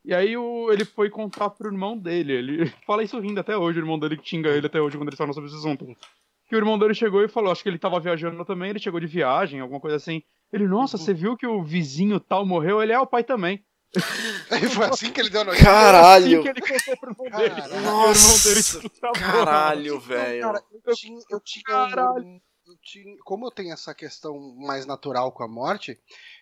E 0.03 0.13
aí 0.13 0.35
o, 0.35 0.71
ele 0.71 0.83
foi 0.83 1.09
contar 1.09 1.49
pro 1.51 1.69
irmão 1.69 1.97
dele. 1.97 2.33
Ele 2.33 2.65
fala 2.85 3.03
isso 3.03 3.19
rindo 3.19 3.39
até 3.39 3.55
hoje, 3.55 3.79
o 3.79 3.81
irmão 3.81 3.99
dele 3.99 4.17
que 4.17 4.27
xinga 4.27 4.49
ele 4.49 4.67
até 4.67 4.81
hoje 4.81 4.97
quando 4.97 5.09
eles 5.09 5.17
falam 5.17 5.33
sobre 5.33 5.49
esse 5.49 5.57
assunto. 5.57 5.85
Que 6.47 6.55
o 6.55 6.57
irmão 6.57 6.77
dele 6.77 6.93
chegou 6.93 7.23
e 7.23 7.29
falou, 7.29 7.51
acho 7.51 7.63
que 7.63 7.69
ele 7.69 7.79
tava 7.79 7.99
viajando 7.99 8.43
também, 8.43 8.71
ele 8.71 8.79
chegou 8.79 8.99
de 8.99 9.07
viagem, 9.07 9.61
alguma 9.61 9.79
coisa 9.79 9.95
assim. 9.95 10.21
Ele, 10.51 10.67
nossa, 10.67 10.97
uhum. 10.97 11.03
você 11.03 11.13
viu 11.13 11.37
que 11.37 11.47
o 11.47 11.63
vizinho 11.63 12.19
tal 12.19 12.45
morreu? 12.45 12.83
Ele 12.83 12.91
é 12.91 12.99
o 12.99 13.07
pai 13.07 13.23
também. 13.23 13.63
Foi 14.73 14.85
assim 14.85 15.11
que 15.11 15.19
ele 15.19 15.29
deu 15.29 15.43
notícia. 15.43 15.65
Caralho! 15.65 16.41
Foi 16.43 16.51
assim 16.51 16.61
que 16.61 16.71
ele 16.73 16.79
contou 16.79 16.97
pro 16.97 17.11
irmão 17.11 17.39
dele. 17.39 17.81
Nossa, 17.83 18.49
irmão 18.49 18.83
dele 18.83 19.19
caralho, 19.19 19.99
velho. 19.99 20.41
Cara, 20.41 20.63
eu 20.85 20.95
tinha, 20.95 21.19
eu 21.29 21.39
tinha 21.39 21.63
Caralho 21.63 22.41
tinha, 22.81 23.17
como 23.23 23.45
eu 23.45 23.51
tenho 23.51 23.73
essa 23.73 23.93
questão 23.93 24.55
mais 24.55 24.85
natural 24.85 25.31
com 25.31 25.43
a 25.43 25.47
morte, 25.47 25.99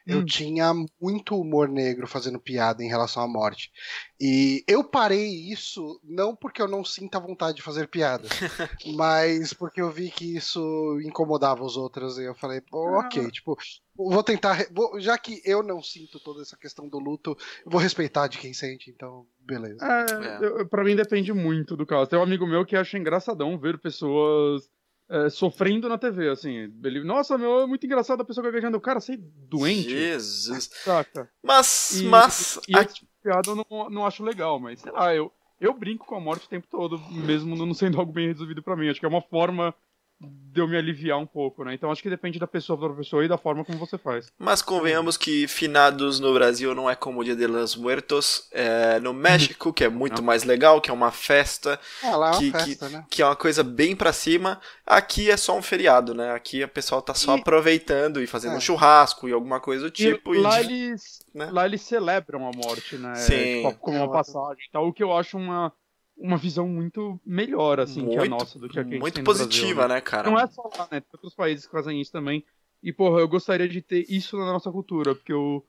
hum. 0.10 0.20
eu 0.20 0.26
tinha 0.26 0.74
muito 1.00 1.40
humor 1.40 1.68
negro 1.68 2.08
fazendo 2.08 2.40
piada 2.40 2.84
em 2.84 2.88
relação 2.88 3.24
à 3.24 3.28
morte. 3.28 3.72
E 4.20 4.64
eu 4.68 4.84
parei 4.84 5.28
isso 5.52 6.00
não 6.04 6.36
porque 6.36 6.62
eu 6.62 6.68
não 6.68 6.84
sinta 6.84 7.20
vontade 7.20 7.58
de 7.58 7.64
fazer 7.64 7.88
piada, 7.88 8.28
mas 8.96 9.54
porque 9.54 9.82
eu 9.82 9.90
vi 9.90 10.12
que 10.12 10.36
isso 10.36 11.00
incomodava 11.04 11.64
os 11.64 11.78
outros 11.78 12.18
e 12.18 12.24
eu 12.24 12.36
falei, 12.36 12.62
pô, 12.62 13.00
ok, 13.00 13.26
ah. 13.26 13.32
tipo, 13.32 13.58
vou 13.96 14.24
tentar, 14.24 14.66
vou, 14.72 15.00
já 15.00 15.18
que 15.18 15.42
eu 15.46 15.64
não 15.64 15.82
sinto 15.82 16.20
toda 16.20 16.42
essa 16.42 16.58
questão 16.58 16.88
do 16.88 17.00
luto, 17.00 17.38
eu 17.66 17.72
vou 17.72 17.80
respeitar 17.80 18.28
de 18.28 18.38
quem 18.38 18.54
sente, 18.54 18.90
então 18.90 19.26
beleza. 19.40 19.86
É, 19.86 20.62
é. 20.62 20.66
pra 20.66 20.84
mim 20.84 20.96
depende 20.96 21.34
muito 21.34 21.76
do 21.76 21.86
caso. 21.86 22.10
Tem 22.10 22.20
um 22.20 22.24
amigo 22.24 22.46
meu 22.46 22.66
que 22.66 22.76
acha 22.76 22.98
engraçadão 22.98 23.58
ver 23.58 23.80
pessoas 23.80 24.70
é, 25.10 25.30
sofrendo 25.30 25.90
na 25.90 25.98
TV, 25.98 26.30
assim. 26.30 26.72
Ele, 26.84 27.04
nossa, 27.04 27.38
meu, 27.38 27.62
é 27.62 27.66
muito 27.68 27.86
engraçado 27.86 28.22
a 28.22 28.26
pessoa 28.26 28.44
gaguejando. 28.46 28.80
Cara, 28.80 29.00
você 29.00 29.14
é 29.14 29.18
doente. 29.18 29.90
Jesus. 29.90 30.70
Saca? 30.84 31.30
Mas, 31.42 32.00
e, 32.00 32.04
mas... 32.06 32.60
E, 32.68 32.74
e 32.74 32.78
a... 32.78 32.82
esse 32.82 33.08
piada 33.24 33.50
eu 33.50 33.56
não, 33.56 33.90
não 33.90 34.06
acho 34.06 34.24
legal, 34.24 34.60
mas 34.60 34.80
sei 34.80 34.92
lá, 34.92 35.14
eu, 35.14 35.32
eu 35.60 35.74
brinco 35.74 36.06
com 36.06 36.16
a 36.16 36.20
morte 36.22 36.46
o 36.46 36.50
tempo 36.50 36.68
todo, 36.70 37.00
mesmo 37.12 37.56
não 37.56 37.74
sendo 37.74 38.00
algo 38.00 38.12
bem 38.12 38.28
resolvido 38.28 38.62
para 38.62 38.76
mim. 38.76 38.90
Acho 38.90 39.00
que 39.00 39.06
é 39.06 39.10
uma 39.10 39.22
forma 39.22 39.74
deu 40.22 40.68
me 40.68 40.76
aliviar 40.76 41.18
um 41.18 41.26
pouco, 41.26 41.64
né? 41.64 41.74
Então 41.74 41.92
acho 41.92 42.02
que 42.04 42.10
depende 42.10 42.38
da 42.38 42.48
pessoa 42.48 42.78
para 42.78 42.94
pessoa 42.94 43.24
e 43.24 43.28
da 43.28 43.38
forma 43.38 43.64
como 43.64 43.78
você 43.78 43.98
faz. 43.98 44.32
Mas 44.38 44.62
convenhamos 44.62 45.16
que 45.16 45.48
finados 45.48 46.20
no 46.20 46.34
Brasil 46.34 46.76
não 46.76 46.90
é 46.90 46.96
como 46.96 47.22
o 47.22 47.24
Dia 47.24 47.36
de 47.36 47.48
los 47.48 47.76
Muertos, 47.76 48.48
é 48.52 49.00
no 49.00 49.14
México, 49.14 49.72
que 49.72 49.84
é 49.84 49.90
muito 49.90 50.18
não. 50.18 50.26
mais 50.26 50.44
legal, 50.44 50.82
que 50.82 50.90
é 50.90 50.94
uma 50.94 51.12
festa, 51.12 51.80
é, 52.04 52.16
lá 52.16 52.32
é 52.32 52.38
que, 52.38 52.52
festa, 52.52 52.88
que, 52.88 52.94
né? 52.94 53.06
que, 53.10 53.22
é 53.22 53.26
uma 53.26 53.36
coisa 53.36 53.64
bem 53.64 53.96
para 53.96 54.12
cima. 54.12 54.60
Aqui 54.86 55.32
é 55.32 55.38
só 55.38 55.58
um 55.58 55.62
feriado, 55.62 56.14
né? 56.14 56.34
Aqui 56.34 56.62
a 56.62 56.68
pessoa 56.68 57.02
tá 57.02 57.14
só 57.14 57.38
e... 57.38 57.40
aproveitando 57.40 58.22
e 58.22 58.28
fazendo 58.28 58.56
é. 58.56 58.58
um 58.58 58.62
churrasco 58.62 59.30
e 59.30 59.32
alguma 59.32 59.60
coisa 59.60 59.86
do 59.86 59.92
tipo. 59.92 60.36
E, 60.36 60.40
e 60.40 60.42
lá, 60.42 60.60
eles, 60.60 61.20
né? 61.34 61.50
lá 61.52 61.66
eles 61.66 61.82
celebram 61.82 62.48
a 62.48 62.52
morte, 62.52 62.98
né? 62.98 63.16
Sim. 63.16 63.64
Tipo, 63.64 63.76
como 63.76 63.98
uma 63.98 64.12
passagem. 64.12 64.66
Então, 64.68 64.88
o 64.88 64.94
que 64.94 65.04
eu 65.04 65.16
acho 65.16 65.38
uma 65.38 65.72
uma 66.20 66.38
visão 66.38 66.68
muito 66.68 67.20
melhor, 67.26 67.80
assim, 67.80 68.02
muito, 68.02 68.20
que 68.20 68.28
a 68.28 68.30
nossa, 68.30 68.60
do 68.60 68.68
que 68.68 68.78
a 68.80 68.84
que 68.84 68.90
a 68.90 68.92
gente 68.94 69.02
Muito 69.02 69.14
tem 69.16 69.24
positiva, 69.24 69.86
Brasil, 69.88 69.96
né? 69.96 70.02
cara? 70.02 70.30
Não 70.30 70.38
é 70.40 70.46
só 70.48 70.64
lá, 70.78 70.88
né? 70.92 71.00
Tem 71.00 71.10
outros 71.14 71.34
países 71.34 71.66
que 71.66 71.72
fazem 71.72 72.00
isso 72.00 72.12
também. 72.12 72.46
E, 72.84 72.92
porra, 72.94 73.20
eu 73.22 73.28
gostaria 73.28 73.68
de 73.68 73.82
ter 73.82 74.06
isso 74.10 74.38
na 74.38 74.52
nossa 74.54 74.72
cultura, 74.72 75.16
porque 75.16 75.34
eu. 75.34 75.66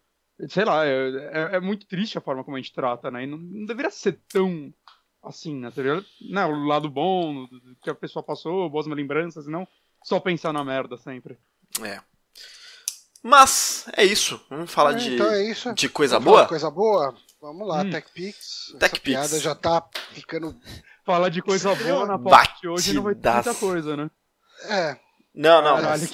Sei 0.48 0.64
lá, 0.64 0.86
é, 0.86 0.90
é, 0.92 1.56
é 1.56 1.60
muito 1.60 1.86
triste 1.86 2.16
a 2.18 2.20
forma 2.20 2.42
como 2.42 2.56
a 2.56 2.60
gente 2.60 2.72
trata, 2.72 3.10
né? 3.10 3.24
E 3.24 3.26
não, 3.26 3.38
não 3.38 3.66
deveria 3.66 3.90
ser 3.90 4.18
tão 4.28 4.72
assim, 5.22 5.54
né? 5.56 5.70
Seria, 5.70 6.04
né? 6.30 6.46
O 6.46 6.64
lado 6.64 6.88
bom, 6.88 7.46
que 7.82 7.90
a 7.90 7.94
pessoa 7.94 8.22
passou, 8.22 8.68
boas 8.70 8.86
lembranças, 8.86 9.46
e 9.46 9.50
não 9.50 9.68
só 10.02 10.18
pensar 10.18 10.52
na 10.52 10.64
merda 10.64 10.96
sempre. 10.96 11.38
É. 11.82 12.00
Mas 13.22 13.86
é 13.96 14.04
isso. 14.04 14.40
Vamos 14.48 14.72
falar 14.72 14.92
É, 14.92 14.96
de, 14.96 15.14
então 15.14 15.26
é 15.30 15.44
isso. 15.44 15.74
de 15.74 15.88
coisa 15.88 16.18
Vamos 16.18 16.24
falar 16.24 16.36
boa? 16.36 16.42
de 16.44 16.48
Coisa 16.48 16.70
boa? 16.70 17.14
Vamos 17.40 17.66
lá, 17.66 17.82
Hum. 17.82 17.90
TechPix. 17.90 18.74
Tech 18.78 18.92
Essa 18.94 19.02
piada 19.02 19.40
já 19.40 19.54
tá 19.54 19.86
ficando. 20.12 20.54
Falar 21.04 21.30
de 21.30 21.40
coisa 21.42 21.74
boa 21.74 22.06
na 22.06 22.18
pauta 22.18 22.52
de 22.60 22.68
hoje 22.68 22.92
não 22.92 23.02
vai 23.02 23.14
ter 23.14 23.32
muita 23.32 23.54
coisa, 23.54 23.96
né? 23.96 24.10
É, 24.64 24.98
Não, 25.34 25.62
não. 25.62 25.76
Caralho, 25.76 26.02
Mas, 26.02 26.10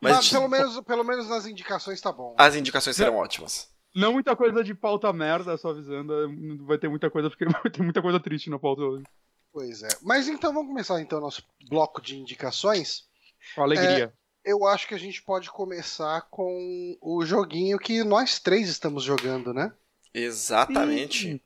mas 0.00 0.16
mas 0.16 0.30
pelo 0.30 0.48
menos, 0.48 0.80
pelo 0.80 1.04
menos 1.04 1.28
nas 1.28 1.46
indicações 1.46 2.00
tá 2.00 2.10
bom. 2.12 2.34
as 2.36 2.56
indicações 2.56 2.96
serão 2.96 3.16
ótimas. 3.16 3.68
Não 3.94 4.12
muita 4.12 4.34
coisa 4.34 4.64
de 4.64 4.74
pauta 4.74 5.12
merda, 5.12 5.56
só 5.56 5.70
avisando. 5.70 6.28
Não 6.28 6.66
vai 6.66 6.76
ter 6.76 6.88
muita 6.88 7.08
coisa, 7.08 7.30
porque 7.30 7.44
vai 7.62 7.70
ter 7.70 7.82
muita 7.82 8.02
coisa 8.02 8.18
triste 8.18 8.50
na 8.50 8.58
pauta 8.58 8.82
hoje. 8.82 9.04
Pois 9.52 9.84
é. 9.84 9.88
Mas 10.02 10.26
então 10.26 10.52
vamos 10.52 10.68
começar 10.68 11.00
então 11.00 11.20
nosso 11.20 11.44
bloco 11.70 12.02
de 12.02 12.16
indicações. 12.18 13.04
Com 13.54 13.62
alegria. 13.62 14.12
Eu 14.44 14.66
acho 14.66 14.88
que 14.88 14.94
a 14.94 14.98
gente 14.98 15.22
pode 15.22 15.48
começar 15.50 16.22
com 16.28 16.96
o 17.00 17.24
joguinho 17.24 17.78
que 17.78 18.02
nós 18.02 18.40
três 18.40 18.68
estamos 18.68 19.04
jogando, 19.04 19.54
né? 19.54 19.72
Exatamente. 20.14 21.42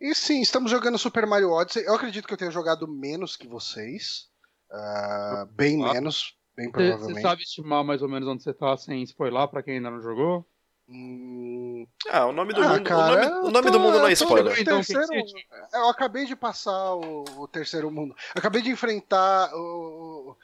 E 0.00 0.14
sim, 0.14 0.40
estamos 0.40 0.70
jogando 0.70 0.98
Super 0.98 1.26
Mario 1.26 1.50
Odyssey. 1.50 1.84
Eu 1.84 1.94
acredito 1.94 2.28
que 2.28 2.34
eu 2.34 2.38
tenha 2.38 2.50
jogado 2.50 2.86
menos 2.86 3.36
que 3.36 3.48
vocês. 3.48 4.28
Ah, 4.70 5.46
bem 5.50 5.82
Ah. 5.84 5.94
menos, 5.94 6.36
bem 6.54 6.66
Você 6.66 6.72
provavelmente. 6.72 7.22
sabe 7.22 7.42
estimar 7.42 7.82
mais 7.82 8.02
ou 8.02 8.08
menos 8.08 8.28
onde 8.28 8.42
você 8.42 8.52
tá 8.52 8.76
sem 8.76 9.02
spoiler 9.02 9.48
pra 9.48 9.62
quem 9.62 9.76
ainda 9.76 9.90
não 9.90 10.00
jogou? 10.02 10.46
Hum, 10.88 11.86
Ah, 12.10 12.26
o 12.26 12.32
nome 12.32 12.52
do 12.54 12.62
Ah, 12.62 12.68
mundo. 12.70 12.84
cara, 12.84 13.26
o 13.26 13.30
nome, 13.34 13.48
o 13.48 13.50
nome 13.50 13.66
tô- 13.66 13.72
do 13.72 13.80
mundo 13.80 13.98
não 13.98 14.06
é 14.08 14.12
spoiler. 14.12 14.58
Então, 14.60 14.76
terceiro- 14.82 15.24
eu 15.74 15.88
acabei 15.88 16.24
de 16.26 16.34
passar 16.36 16.94
o, 16.94 17.24
o 17.36 17.48
terceiro 17.48 17.90
mundo. 17.90 18.14
Acabei 18.34 18.62
de 18.62 18.70
enfrentar 18.70 19.50
o- 19.54 20.36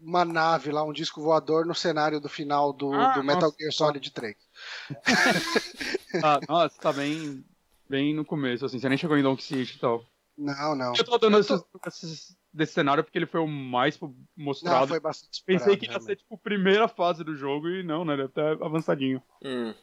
uma 0.00 0.24
nave 0.24 0.70
lá, 0.70 0.82
um 0.84 0.92
disco 0.92 1.20
voador 1.22 1.64
no 1.66 1.74
cenário 1.74 2.20
do 2.20 2.28
final 2.28 2.72
do, 2.72 2.92
Ah, 2.92 3.12
do 3.12 3.22
Metal 3.24 3.42
nossa. 3.42 3.56
Gear 3.58 3.72
Solid 3.72 4.10
3. 4.12 4.36
Ah, 6.22 6.40
nossa, 6.48 6.78
tá 6.78 6.92
bem, 6.92 7.42
bem 7.88 8.14
no 8.14 8.24
começo, 8.24 8.66
assim. 8.66 8.78
Você 8.78 8.88
nem 8.88 8.98
chegou 8.98 9.16
em 9.16 9.22
Donkey 9.22 9.42
City 9.42 9.76
e 9.76 9.80
tal. 9.80 10.04
Não, 10.36 10.74
não. 10.74 10.92
Eu 10.96 11.04
tô 11.04 11.16
dando 11.18 11.38
Eu 11.38 11.44
tô- 11.44 11.54
esses, 11.86 12.02
esses- 12.02 12.36
desse 12.52 12.72
cenário 12.74 13.02
porque 13.04 13.18
ele 13.18 13.26
foi 13.26 13.40
o 13.40 13.46
mais 13.46 13.98
Não, 14.00 14.14
mostrado. 14.36 14.88
foi 14.88 15.00
bastante 15.00 15.42
Pensei 15.44 15.76
que 15.76 15.86
ia 15.86 15.90
realmente. 15.92 16.06
ser, 16.06 16.16
tipo, 16.16 16.34
a 16.34 16.38
primeira 16.38 16.88
fase 16.88 17.24
do 17.24 17.34
jogo 17.34 17.68
e 17.68 17.82
não, 17.82 18.04
né? 18.04 18.12
Ele 18.14 18.22
é 18.22 18.24
até 18.26 18.42
avançadinho. 18.64 19.22
Hum. 19.42 19.74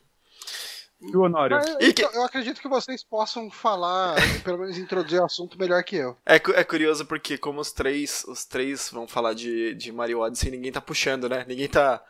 E 1.02 1.16
o 1.16 1.22
Honório? 1.22 1.56
Mas, 1.58 1.70
E 1.80 1.94
que- 1.94 2.04
então, 2.04 2.14
Eu 2.14 2.24
acredito 2.26 2.60
que 2.62 2.68
vocês 2.68 3.04
possam 3.04 3.50
falar, 3.50 4.16
pelo 4.44 4.60
menos 4.60 4.78
introduzir 4.78 5.20
o 5.22 5.26
assunto 5.26 5.58
melhor 5.58 5.84
que 5.84 5.96
eu. 5.96 6.16
É, 6.26 6.36
é 6.36 6.64
curioso 6.64 7.06
porque 7.06 7.38
como 7.38 7.60
os 7.62 7.72
três, 7.72 8.24
os 8.28 8.46
três 8.46 8.90
vão 8.92 9.08
falar 9.08 9.34
de, 9.34 9.74
de 9.76 9.92
Mario 9.92 10.20
Odyssey, 10.20 10.52
ninguém 10.52 10.72
tá 10.72 10.82
puxando, 10.82 11.30
né? 11.30 11.46
Ninguém 11.48 11.70
tá, 11.70 12.04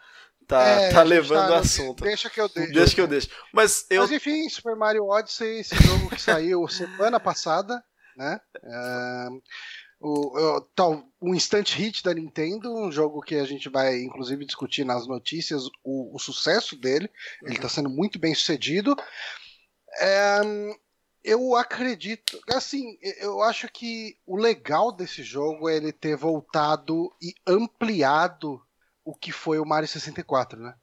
tá, 0.49 0.67
É, 0.67 0.91
tá 0.91 1.03
levando 1.03 1.47
tá- 1.47 1.51
o 1.51 1.59
assunto. 1.59 2.03
Deixa 2.03 2.29
que 2.29 2.41
eu 2.41 2.49
deixo. 2.49 2.73
Deixa 2.73 2.95
que 2.95 3.01
eu 3.01 3.07
deixo. 3.07 3.29
Mas 3.53 3.85
eu. 3.89 4.01
Mas 4.01 4.11
enfim, 4.11 4.49
Super 4.49 4.75
Mario 4.75 5.05
Odyssey, 5.05 5.59
esse 5.59 5.75
jogo 5.75 6.09
que 6.09 6.21
saiu 6.21 6.67
semana 6.67 7.19
passada, 7.19 7.81
né? 8.17 8.41
É, 8.63 9.27
o, 10.01 10.61
tal, 10.75 11.03
um 11.21 11.35
instant 11.35 11.69
hit 11.73 12.03
da 12.03 12.13
Nintendo, 12.13 12.73
um 12.73 12.91
jogo 12.91 13.21
que 13.21 13.35
a 13.35 13.45
gente 13.45 13.69
vai 13.69 14.01
inclusive 14.01 14.45
discutir 14.45 14.83
nas 14.83 15.05
notícias 15.07 15.63
o, 15.83 16.15
o 16.15 16.19
sucesso 16.19 16.75
dele. 16.75 17.09
Ele 17.43 17.55
está 17.55 17.69
sendo 17.69 17.89
muito 17.89 18.17
bem 18.17 18.33
sucedido. 18.33 18.95
É, 19.99 20.41
eu 21.23 21.55
acredito, 21.55 22.39
assim, 22.53 22.97
eu 23.19 23.41
acho 23.43 23.67
que 23.71 24.15
o 24.25 24.37
legal 24.37 24.91
desse 24.91 25.21
jogo 25.21 25.69
é 25.69 25.75
ele 25.75 25.91
ter 25.91 26.15
voltado 26.15 27.13
e 27.21 27.33
ampliado 27.45 28.61
o 29.09 29.15
que 29.15 29.31
foi 29.31 29.59
o 29.59 29.65
Mario 29.65 29.87
64, 29.87 30.59
né? 30.59 30.73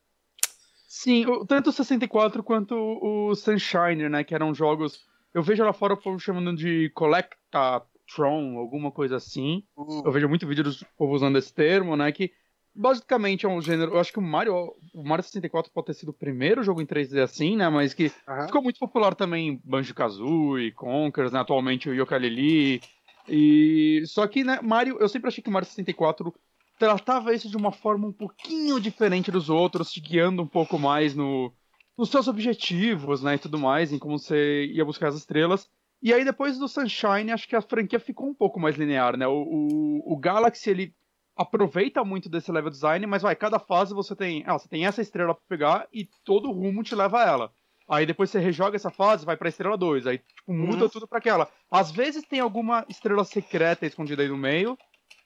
Sim, 0.88 1.26
o- 1.26 1.44
tanto 1.44 1.70
o 1.70 1.72
64 1.72 2.42
quanto 2.42 2.74
o 2.74 3.34
Sunshine, 3.34 4.08
né? 4.08 4.24
Que 4.24 4.34
eram 4.34 4.54
jogos. 4.54 5.04
Eu 5.34 5.42
vejo 5.42 5.62
lá 5.64 5.72
fora 5.72 5.94
o 5.94 6.00
povo 6.00 6.18
chamando 6.18 6.54
de 6.56 6.90
Collectatron, 6.90 8.56
alguma 8.58 8.90
coisa 8.90 9.16
assim. 9.16 9.64
Hum, 9.76 10.02
Eu 10.04 10.12
vejo 10.12 10.28
muito 10.28 10.46
vídeo 10.46 10.64
do 10.64 10.70
povo 10.96 11.14
usando 11.14 11.36
esse 11.38 11.52
termo, 11.52 11.96
né? 11.96 12.10
Que 12.12 12.32
basicamente 12.74 13.44
é 13.46 13.48
um 13.48 13.60
gênero. 13.60 13.92
Eu 13.92 13.98
acho 14.00 14.12
que 14.12 14.18
o 14.18 14.22
Mario, 14.22 14.74
o 14.94 15.02
Mario 15.06 15.24
64 15.24 15.70
pode 15.72 15.86
ter 15.86 15.94
sido 15.94 16.10
o 16.10 16.14
primeiro 16.14 16.62
jogo 16.62 16.80
em 16.80 16.86
3D 16.86 17.20
assim, 17.20 17.56
né? 17.56 17.68
Mas 17.68 17.92
que 17.94 18.10
aham. 18.28 18.46
ficou 18.46 18.62
muito 18.62 18.78
popular 18.78 19.14
também 19.14 19.60
Banjo 19.64 19.94
Kazooie, 19.94 20.72
Conkers, 20.72 21.32
né? 21.32 21.40
Atualmente 21.40 21.88
o 21.88 21.94
Yooka-Laylee. 21.94 22.80
E 23.28 24.02
só 24.06 24.26
que, 24.28 24.44
né, 24.44 24.60
Mario, 24.62 24.98
eu 25.00 25.08
sempre 25.08 25.28
achei 25.28 25.42
que 25.42 25.50
o 25.50 25.52
Mario 25.52 25.68
64 25.68 26.32
tratava 26.78 27.34
isso 27.34 27.48
de 27.48 27.56
uma 27.56 27.72
forma 27.72 28.06
um 28.06 28.12
pouquinho 28.12 28.80
diferente 28.80 29.30
dos 29.30 29.48
outros, 29.48 29.90
te 29.90 30.00
guiando 30.00 30.42
um 30.42 30.46
pouco 30.46 30.78
mais 30.78 31.14
no, 31.14 31.52
nos 31.96 32.10
seus 32.10 32.28
objetivos, 32.28 33.22
né, 33.22 33.34
e 33.34 33.38
tudo 33.38 33.58
mais, 33.58 33.92
em 33.92 33.98
como 33.98 34.18
você 34.18 34.66
ia 34.66 34.84
buscar 34.84 35.08
as 35.08 35.16
estrelas. 35.16 35.68
E 36.02 36.12
aí 36.12 36.24
depois 36.24 36.58
do 36.58 36.68
Sunshine, 36.68 37.32
acho 37.32 37.48
que 37.48 37.56
a 37.56 37.62
franquia 37.62 37.98
ficou 37.98 38.28
um 38.28 38.34
pouco 38.34 38.60
mais 38.60 38.76
linear, 38.76 39.16
né? 39.16 39.26
O, 39.26 39.42
o, 39.42 40.12
o 40.12 40.16
Galaxy 40.18 40.68
ele 40.70 40.94
aproveita 41.34 42.04
muito 42.04 42.28
desse 42.28 42.50
level 42.52 42.70
design, 42.70 43.06
mas 43.06 43.22
vai, 43.22 43.34
cada 43.34 43.58
fase 43.58 43.94
você 43.94 44.14
tem, 44.14 44.42
ah, 44.46 44.54
você 44.58 44.68
tem 44.68 44.86
essa 44.86 45.02
estrela 45.02 45.34
pra 45.34 45.42
pegar 45.48 45.88
e 45.92 46.08
todo 46.24 46.48
o 46.48 46.52
rumo 46.52 46.82
te 46.82 46.94
leva 46.94 47.22
a 47.22 47.26
ela. 47.26 47.52
Aí 47.88 48.04
depois 48.04 48.30
você 48.30 48.38
rejoga 48.38 48.76
essa 48.76 48.90
fase, 48.90 49.24
vai 49.24 49.36
pra 49.36 49.48
estrela 49.48 49.76
2, 49.76 50.06
aí 50.06 50.18
tipo, 50.18 50.52
muda 50.52 50.84
Uhum. 50.84 50.88
tudo 50.88 51.06
pra 51.06 51.18
aquela. 51.18 51.48
Às 51.70 51.90
vezes 51.90 52.24
tem 52.26 52.40
alguma 52.40 52.84
estrela 52.88 53.24
secreta 53.24 53.86
escondida 53.86 54.22
aí 54.22 54.28
no 54.28 54.36
meio, 54.36 54.76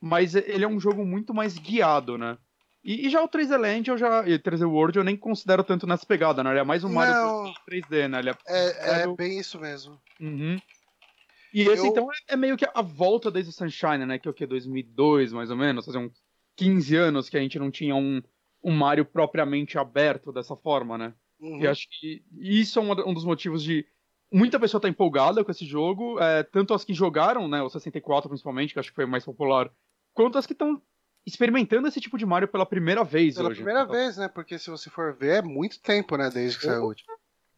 mas 0.01 0.35
ele 0.35 0.65
é 0.65 0.69
um 0.69 0.81
jogo 0.81 1.05
muito 1.05 1.35
mais 1.35 1.59
guiado, 1.59 2.17
né? 2.17 2.39
E, 2.83 3.07
e 3.07 3.11
já 3.11 3.23
o 3.23 3.29
3D 3.29 3.57
Land 3.59 3.91
eu 3.91 3.99
já, 3.99 4.27
e 4.27 4.39
3D 4.39 4.65
World 4.67 4.97
eu 4.97 5.05
nem 5.05 5.17
considero 5.17 5.63
tanto 5.63 5.87
nessa 5.87 6.07
pegada, 6.07 6.43
né? 6.43 6.51
Ele 6.51 6.61
é 6.61 6.65
mais 6.65 6.83
um 6.83 6.89
Mario 6.93 7.13
Não. 7.15 7.53
3D, 7.69 8.09
né? 8.09 8.19
Ele 8.21 8.31
é 8.31 8.35
É, 8.47 8.69
é 8.71 8.97
Mario- 8.99 9.17
bem 9.17 9.39
isso 9.39 9.61
mesmo. 9.61 10.01
Uhum. 10.19 10.57
E 11.53 11.63
esse, 11.63 11.85
Eu- 11.85 11.91
então, 11.91 12.09
é, 12.11 12.33
é 12.35 12.37
meio 12.37 12.57
que 12.57 12.67
a 12.73 12.81
volta 12.81 13.31
desde 13.31 13.51
o 13.51 13.53
Sunshine, 13.53 14.07
né? 14.07 14.19
Que 14.19 14.27
é 14.29 14.31
o 14.31 14.35
que? 14.35 14.47
2002, 14.47 15.33
mais 15.33 15.51
ou 15.51 15.57
menos? 15.57 15.85
Fazer 15.85 15.99
uns 15.99 16.23
15 16.57 16.97
anos 16.97 17.29
que 17.29 17.37
a 17.37 17.41
gente 17.41 17.59
não 17.59 17.71
tinha 17.71 17.95
um, 17.95 18.23
um 18.65 18.73
Mario 18.73 19.05
propriamente 19.05 19.77
aberto 19.77 20.33
dessa 20.33 20.57
forma, 20.57 20.97
né? 20.97 21.13
Uhum. 21.39 21.61
E 21.61 21.67
acho 21.67 21.87
que 21.91 22.23
isso 22.39 22.79
é 22.79 22.83
um, 22.83 23.11
um 23.11 23.15
dos 23.15 23.25
motivos 23.25 23.63
de 23.63 23.85
muita 24.33 24.61
pessoa 24.61 24.81
tá 24.81 24.89
empolgada 24.89 25.45
com 25.45 25.51
esse 25.51 25.65
jogo, 25.67 26.19
é, 26.21 26.43
tanto 26.45 26.73
as 26.73 26.85
que 26.85 26.95
jogaram, 26.95 27.49
né, 27.49 27.61
o 27.63 27.69
64 27.69 28.29
principalmente, 28.29 28.73
que 28.73 28.79
acho 28.79 28.91
que 28.91 28.95
foi 28.95 29.05
o 29.05 29.09
mais 29.09 29.25
popular, 29.25 29.69
quanto 30.25 30.39
as 30.39 30.47
que 30.47 30.53
estão 30.53 30.81
experimentando 31.27 31.87
esse 31.89 32.01
tipo 32.01 32.17
de 32.19 32.25
Mario 32.27 32.49
pela 32.49 32.67
primeira 32.67 33.05
vez 33.05 33.35
Pela 33.37 33.49
hoje. 33.49 33.57
primeira 33.63 33.85
vez, 33.87 34.17
né? 34.17 34.29
Porque 34.29 34.59
se 34.59 34.71
você 34.71 34.89
for 34.91 35.15
ver, 35.15 35.37
é 35.39 35.43
muito 35.43 35.81
tempo, 35.81 36.17
né? 36.17 36.31
Desde 36.33 36.59
que 36.59 36.65
saiu 36.65 36.83
o 36.83 36.87
último. 36.89 37.13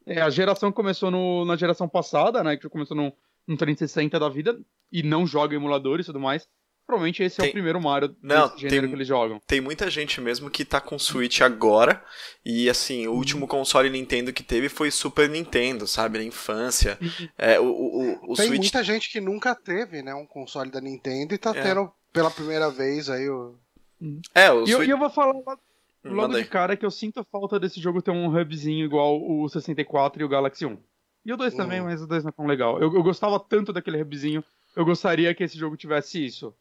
É, 0.07 0.21
a 0.21 0.28
geração 0.31 0.73
começou 0.73 1.11
no- 1.11 1.45
na 1.45 1.54
geração 1.57 1.88
passada, 1.88 2.42
né, 2.42 2.57
que 2.57 2.69
começou 2.69 2.97
no, 2.97 3.12
no 3.47 3.57
360 3.57 4.19
da 4.19 4.28
vida, 4.28 4.59
e 4.90 5.02
não 5.02 5.25
joga 5.26 5.54
emuladores 5.54 6.04
e 6.04 6.09
tudo 6.09 6.19
mais. 6.19 6.47
Provavelmente 6.85 7.23
esse 7.23 7.40
é 7.40 7.45
Tem- 7.45 7.50
o 7.50 7.52
primeiro 7.52 7.81
Mario 7.81 8.14
Não, 8.21 8.49
desse 8.49 8.62
gênero 8.62 8.81
tem- 8.83 8.88
que 8.90 8.97
eles 8.97 9.07
jogam. 9.07 9.40
Tem 9.47 9.61
muita 9.61 9.88
gente 9.88 10.21
mesmo 10.21 10.50
que 10.50 10.64
tá 10.64 10.81
com 10.81 10.99
Switch 10.99 11.40
agora. 11.40 12.04
E 12.45 12.69
assim, 12.69 13.07
o 13.07 13.12
último 13.12 13.47
console 13.47 13.88
Nintendo 13.88 14.33
que 14.33 14.42
teve 14.42 14.69
foi 14.69 14.90
Super 14.90 15.28
Nintendo, 15.31 15.87
sabe? 15.87 16.19
Na 16.19 16.25
infância. 16.25 16.99
É, 17.38 17.61
o, 17.61 17.64
o, 17.66 18.33
o 18.33 18.35
Tem 18.35 18.47
Switch. 18.49 18.59
muita 18.61 18.83
gente 18.83 19.09
que 19.11 19.21
nunca 19.21 19.54
teve, 19.54 20.02
né? 20.02 20.12
Um 20.12 20.26
console 20.26 20.73
da 20.73 20.81
Nintendo 20.81 21.33
e 21.33 21.38
tá 21.38 21.50
É. 21.54 21.62
tendo 21.62 21.92
pela 22.12 22.31
primeira 22.31 22.71
vez 22.71 23.09
aí 23.11 23.28
o. 23.28 23.54
É, 24.35 24.50
o 24.50 24.66
E 24.66 24.71
eu, 24.71 24.76
Switch. 24.78 24.88
e 24.88 24.90
eu 24.90 24.99
vou 24.99 25.11
falar 25.11 25.33
logo 25.33 25.59
Hum, 26.04 26.14
logo 26.14 26.35
de 26.35 26.45
cara 26.45 26.76
que 26.76 26.85
eu 26.85 26.90
sinto 26.90 27.21
a 27.21 27.25
falta 27.25 27.61
desse 27.61 27.81
jogo 27.81 28.02
ter 28.02 28.11
um 28.11 28.26
hubzinho 28.37 28.85
igual 28.85 29.21
o 29.23 29.49
64 29.49 30.21
e 30.21 30.25
o 30.25 30.28
Galaxy 30.28 30.66
1. 30.66 30.76
E 31.25 31.33
o 31.33 31.37
2 31.37 31.54
também, 31.54 31.81
Hum. 31.81 31.85
mas 31.85 32.02
o 32.02 32.07
2 32.09 32.25
não 32.25 32.31
é 32.31 32.33
tão 32.33 32.45
legal. 32.47 32.81
Eu, 32.83 32.92
eu 32.92 33.02
gostava 33.04 33.38
tanto 33.38 33.73
daquele 33.73 34.02
hubzinho, 34.02 34.42
eu 34.75 34.85
gostaria 34.85 35.33
que 35.33 35.45
esse 35.45 35.57
jogo 35.57 35.76
tivesse 35.76 36.25
isso. 36.25 36.52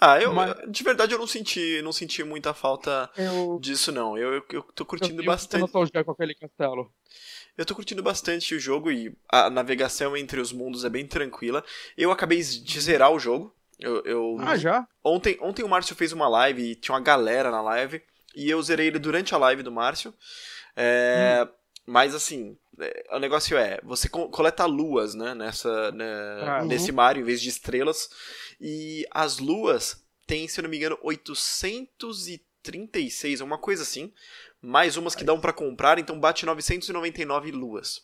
Ah, 0.00 0.20
eu, 0.20 0.32
Mas- 0.32 0.56
de 0.68 0.82
verdade 0.82 1.12
eu 1.12 1.18
não 1.20 1.26
senti, 1.26 1.80
não 1.82 1.92
senti 1.92 2.22
muita 2.24 2.52
falta 2.54 3.08
Eu, 3.16 3.58
disso, 3.60 3.90
não. 3.92 4.18
Eu, 4.18 4.34
eu, 4.34 4.44
eu 4.50 4.62
tô 4.74 4.84
curtindo 4.84 5.22
eu 5.22 5.26
bastante. 5.26 5.60
nostalgia 5.60 6.02
com 6.04 6.10
aquele 6.12 6.34
castelo. 6.34 6.92
Eu 7.56 7.64
tô 7.66 7.74
curtindo 7.76 8.02
bastante 8.02 8.54
o 8.56 8.60
jogo 8.60 8.90
e 8.92 9.12
a 9.28 9.48
navegação 9.50 10.16
entre 10.16 10.40
os 10.40 10.52
mundos 10.52 10.84
é 10.84 10.88
bem 10.88 11.04
tranquila. 11.06 11.64
Eu 11.96 12.10
acabei 12.12 12.38
de 12.40 12.80
zerar 12.80 13.12
o 13.12 13.18
jogo. 13.20 13.52
Eu, 13.78 14.02
eu- 14.04 14.36
Ah, 14.40 14.56
já? 14.56 14.86
ontem, 15.04 15.38
ontem 15.40 15.62
o 15.62 15.68
Márcio 15.68 15.94
fez 15.96 16.12
uma 16.12 16.28
live 16.28 16.62
e 16.62 16.74
tinha 16.74 16.94
uma 16.94 17.00
galera 17.00 17.50
na 17.50 17.62
live. 17.62 18.02
E 18.34 18.50
eu 18.50 18.60
zerei 18.62 18.88
ele 18.88 18.98
durante 18.98 19.34
a 19.34 19.38
live 19.38 19.62
do 19.62 19.72
Márcio. 19.72 20.12
É, 20.76 21.48
Mas 21.86 22.14
assim, 22.14 22.56
é, 22.78 23.04
o 23.12 23.18
negócio 23.18 23.56
é, 23.56 23.80
você 23.82 24.08
coleta 24.08 24.64
luas, 24.66 25.14
né, 25.14 25.34
nessa, 25.34 25.90
né, 25.92 26.04
ah, 26.42 26.64
nesse 26.64 26.90
uhum. 26.90 26.96
Mario, 26.96 27.22
em 27.22 27.24
vez 27.24 27.40
de 27.40 27.48
estrelas. 27.48 28.10
E 28.60 29.06
as 29.10 29.38
luas 29.38 30.04
têm, 30.26 30.46
se 30.46 30.60
eu 30.60 30.64
não 30.64 30.70
me 30.70 30.76
engano, 30.76 30.98
836, 31.02 33.40
uma 33.40 33.58
coisa 33.58 33.82
assim. 33.82 34.12
Mais 34.60 34.96
umas 34.96 35.14
que 35.14 35.24
dão 35.24 35.40
para 35.40 35.52
comprar, 35.52 35.98
então 35.98 36.18
bate 36.18 36.44
999 36.44 37.52
luas. 37.52 38.02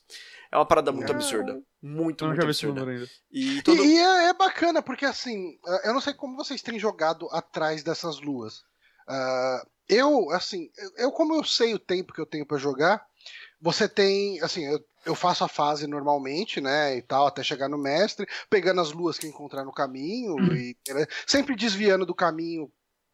É 0.54 0.56
uma 0.56 0.64
parada 0.64 0.92
muito 0.92 1.10
absurda. 1.10 1.60
Muito, 1.82 2.24
muito 2.24 2.40
absurda. 2.40 2.86
E, 3.28 3.60
todo... 3.62 3.84
e, 3.84 3.94
e 3.94 3.98
é, 3.98 4.28
é, 4.28 4.32
bacana, 4.32 4.80
porque 4.80 5.04
assim, 5.04 5.58
eu 5.82 5.92
não 5.92 6.00
sei 6.00 6.14
como 6.14 6.36
vocês 6.36 6.62
têm 6.62 6.78
jogado 6.78 7.28
atrás 7.32 7.82
dessas 7.82 8.20
luas. 8.20 8.58
Uh, 9.08 9.68
eu, 9.88 10.30
assim, 10.30 10.70
eu 10.96 11.10
como 11.10 11.34
eu 11.34 11.42
sei 11.42 11.74
o 11.74 11.78
tempo 11.78 12.12
que 12.12 12.20
eu 12.20 12.26
tenho 12.26 12.46
para 12.46 12.56
jogar, 12.56 13.04
você 13.60 13.88
tem, 13.88 14.40
assim, 14.42 14.64
eu, 14.64 14.78
eu 15.04 15.16
faço 15.16 15.42
a 15.42 15.48
fase 15.48 15.88
normalmente, 15.88 16.60
né, 16.60 16.96
e 16.96 17.02
tal, 17.02 17.26
até 17.26 17.42
chegar 17.42 17.68
no 17.68 17.76
mestre, 17.76 18.24
pegando 18.48 18.80
as 18.80 18.92
luas 18.92 19.18
que 19.18 19.26
encontrar 19.26 19.64
no 19.64 19.72
caminho 19.72 20.34
uhum. 20.34 20.54
e 20.54 20.76
né, 20.88 21.04
sempre 21.26 21.56
desviando 21.56 22.06
do 22.06 22.14
caminho 22.14 22.70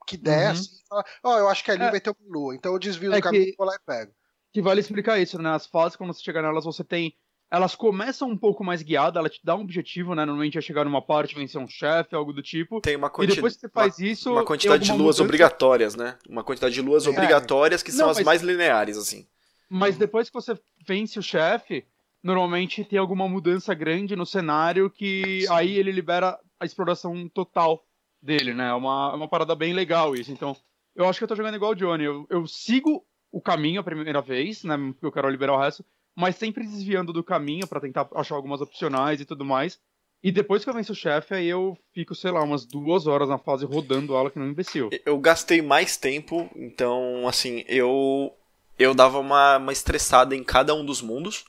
que 0.06 0.18
desce. 0.18 0.82
Uhum. 0.92 1.02
Ó, 1.25 1.35
oh, 1.35 1.38
eu 1.38 1.49
acho 1.49 1.64
que 1.64 1.70
ali 1.70 1.85
é, 1.85 1.90
vai 1.90 2.00
ter 2.02 2.11
uma 2.11 2.38
lua, 2.38 2.54
então 2.54 2.75
eu 2.75 2.78
desvio 2.78 3.11
é 3.14 3.16
do 3.16 3.23
caminho, 3.23 3.54
vou 3.56 3.66
lá 3.66 3.76
e 3.76 3.78
pego. 3.78 4.12
Que 4.52 4.61
vale 4.61 4.80
explicar 4.80 5.18
isso, 5.18 5.40
né? 5.40 5.50
As 5.50 5.66
fases, 5.66 5.97
quando 5.97 6.12
você 6.12 6.23
chegar 6.23 6.42
nelas, 6.42 6.64
você 6.64 6.85
tem 6.85 7.16
elas 7.50 7.75
começam 7.75 8.28
um 8.28 8.37
pouco 8.37 8.62
mais 8.62 8.80
guiadas, 8.80 9.19
ela 9.19 9.28
te 9.28 9.40
dá 9.42 9.57
um 9.57 9.62
objetivo, 9.62 10.14
né? 10.14 10.25
Normalmente 10.25 10.57
é 10.57 10.61
chegar 10.61 10.85
numa 10.85 11.02
parte, 11.02 11.35
vencer 11.35 11.61
um 11.61 11.66
chefe, 11.66 12.14
algo 12.14 12.33
do 12.33 12.40
tipo. 12.40 12.80
Tem 12.80 12.95
uma 12.95 13.11
quantidade. 13.11 13.33
E 13.33 13.37
depois 13.37 13.54
que 13.54 13.61
você 13.61 13.69
faz 13.69 13.99
uma, 13.99 14.07
isso. 14.07 14.33
Uma 14.33 14.45
quantidade 14.45 14.85
de 14.85 14.92
luas 14.92 15.00
mudança... 15.00 15.23
obrigatórias, 15.25 15.97
né? 15.97 16.16
Uma 16.28 16.45
quantidade 16.45 16.75
de 16.75 16.80
luas 16.80 17.07
é. 17.07 17.11
obrigatórias 17.11 17.83
que 17.83 17.90
são 17.90 18.07
Não, 18.07 18.11
as 18.11 18.19
mas... 18.19 18.26
mais 18.26 18.42
lineares, 18.42 18.97
assim. 18.97 19.26
Mas 19.69 19.97
depois 19.97 20.28
que 20.28 20.35
você 20.35 20.57
vence 20.87 21.19
o 21.19 21.23
chefe, 21.23 21.85
normalmente 22.23 22.85
tem 22.85 22.99
alguma 22.99 23.28
mudança 23.28 23.75
grande 23.75 24.14
no 24.14 24.26
cenário 24.26 24.88
que 24.88 25.45
aí 25.50 25.76
ele 25.76 25.90
libera 25.90 26.38
a 26.59 26.64
exploração 26.64 27.28
total 27.28 27.85
dele, 28.23 28.54
né? 28.54 28.69
É 28.69 28.75
uma, 28.75 29.11
é 29.12 29.16
uma 29.16 29.28
parada 29.28 29.57
bem 29.57 29.73
legal 29.73 30.14
isso. 30.14 30.30
Então, 30.30 30.57
eu 30.95 31.09
acho 31.09 31.19
que 31.19 31.25
eu 31.25 31.28
tô 31.28 31.35
jogando 31.35 31.57
igual 31.57 31.73
o 31.73 31.76
Johnny. 31.76 32.04
Eu, 32.04 32.26
eu 32.30 32.47
sigo 32.47 33.04
o 33.33 33.40
caminho 33.40 33.80
a 33.80 33.85
primeira 33.85 34.21
vez, 34.21 34.62
né? 34.62 34.76
Porque 34.76 35.07
eu 35.07 35.12
quero 35.12 35.28
liberar 35.28 35.54
o 35.54 35.59
resto 35.59 35.85
mas 36.20 36.36
sempre 36.36 36.64
desviando 36.64 37.12
do 37.12 37.24
caminho 37.24 37.66
para 37.66 37.80
tentar 37.80 38.08
achar 38.14 38.34
algumas 38.34 38.60
opcionais 38.60 39.20
e 39.20 39.24
tudo 39.24 39.44
mais. 39.44 39.78
E 40.22 40.30
depois 40.30 40.62
que 40.62 40.68
eu 40.68 40.74
venço 40.74 40.92
o 40.92 40.96
chefe, 40.96 41.34
aí 41.34 41.46
eu 41.46 41.76
fico, 41.94 42.14
sei 42.14 42.30
lá, 42.30 42.42
umas 42.42 42.66
duas 42.66 43.06
horas 43.06 43.28
na 43.28 43.38
fase 43.38 43.64
rodando 43.64 44.14
ela 44.14 44.30
que 44.30 44.38
não 44.38 44.48
imbecil. 44.48 44.90
Eu 45.06 45.18
gastei 45.18 45.62
mais 45.62 45.96
tempo, 45.96 46.48
então, 46.54 47.26
assim, 47.26 47.64
eu 47.66 48.30
eu 48.78 48.94
dava 48.94 49.18
uma, 49.18 49.58
uma 49.58 49.72
estressada 49.72 50.34
em 50.34 50.42
cada 50.42 50.74
um 50.74 50.84
dos 50.84 51.02
mundos. 51.02 51.44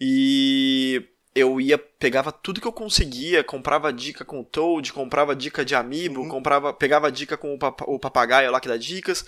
E 0.00 1.04
eu 1.34 1.60
ia, 1.60 1.78
pegava 1.78 2.30
tudo 2.30 2.60
que 2.60 2.66
eu 2.66 2.72
conseguia, 2.72 3.42
comprava 3.42 3.92
dica 3.92 4.24
com 4.24 4.40
o 4.40 4.44
Toad, 4.44 4.92
comprava 4.92 5.34
dica 5.34 5.64
de 5.64 5.74
amiibo, 5.74 6.20
uhum. 6.20 6.28
comprava, 6.28 6.72
pegava 6.72 7.10
dica 7.10 7.36
com 7.36 7.54
o, 7.54 7.58
pap 7.58 7.82
o 7.86 7.98
papagaio 7.98 8.50
lá 8.50 8.60
que 8.60 8.68
dá 8.68 8.76
dicas. 8.76 9.24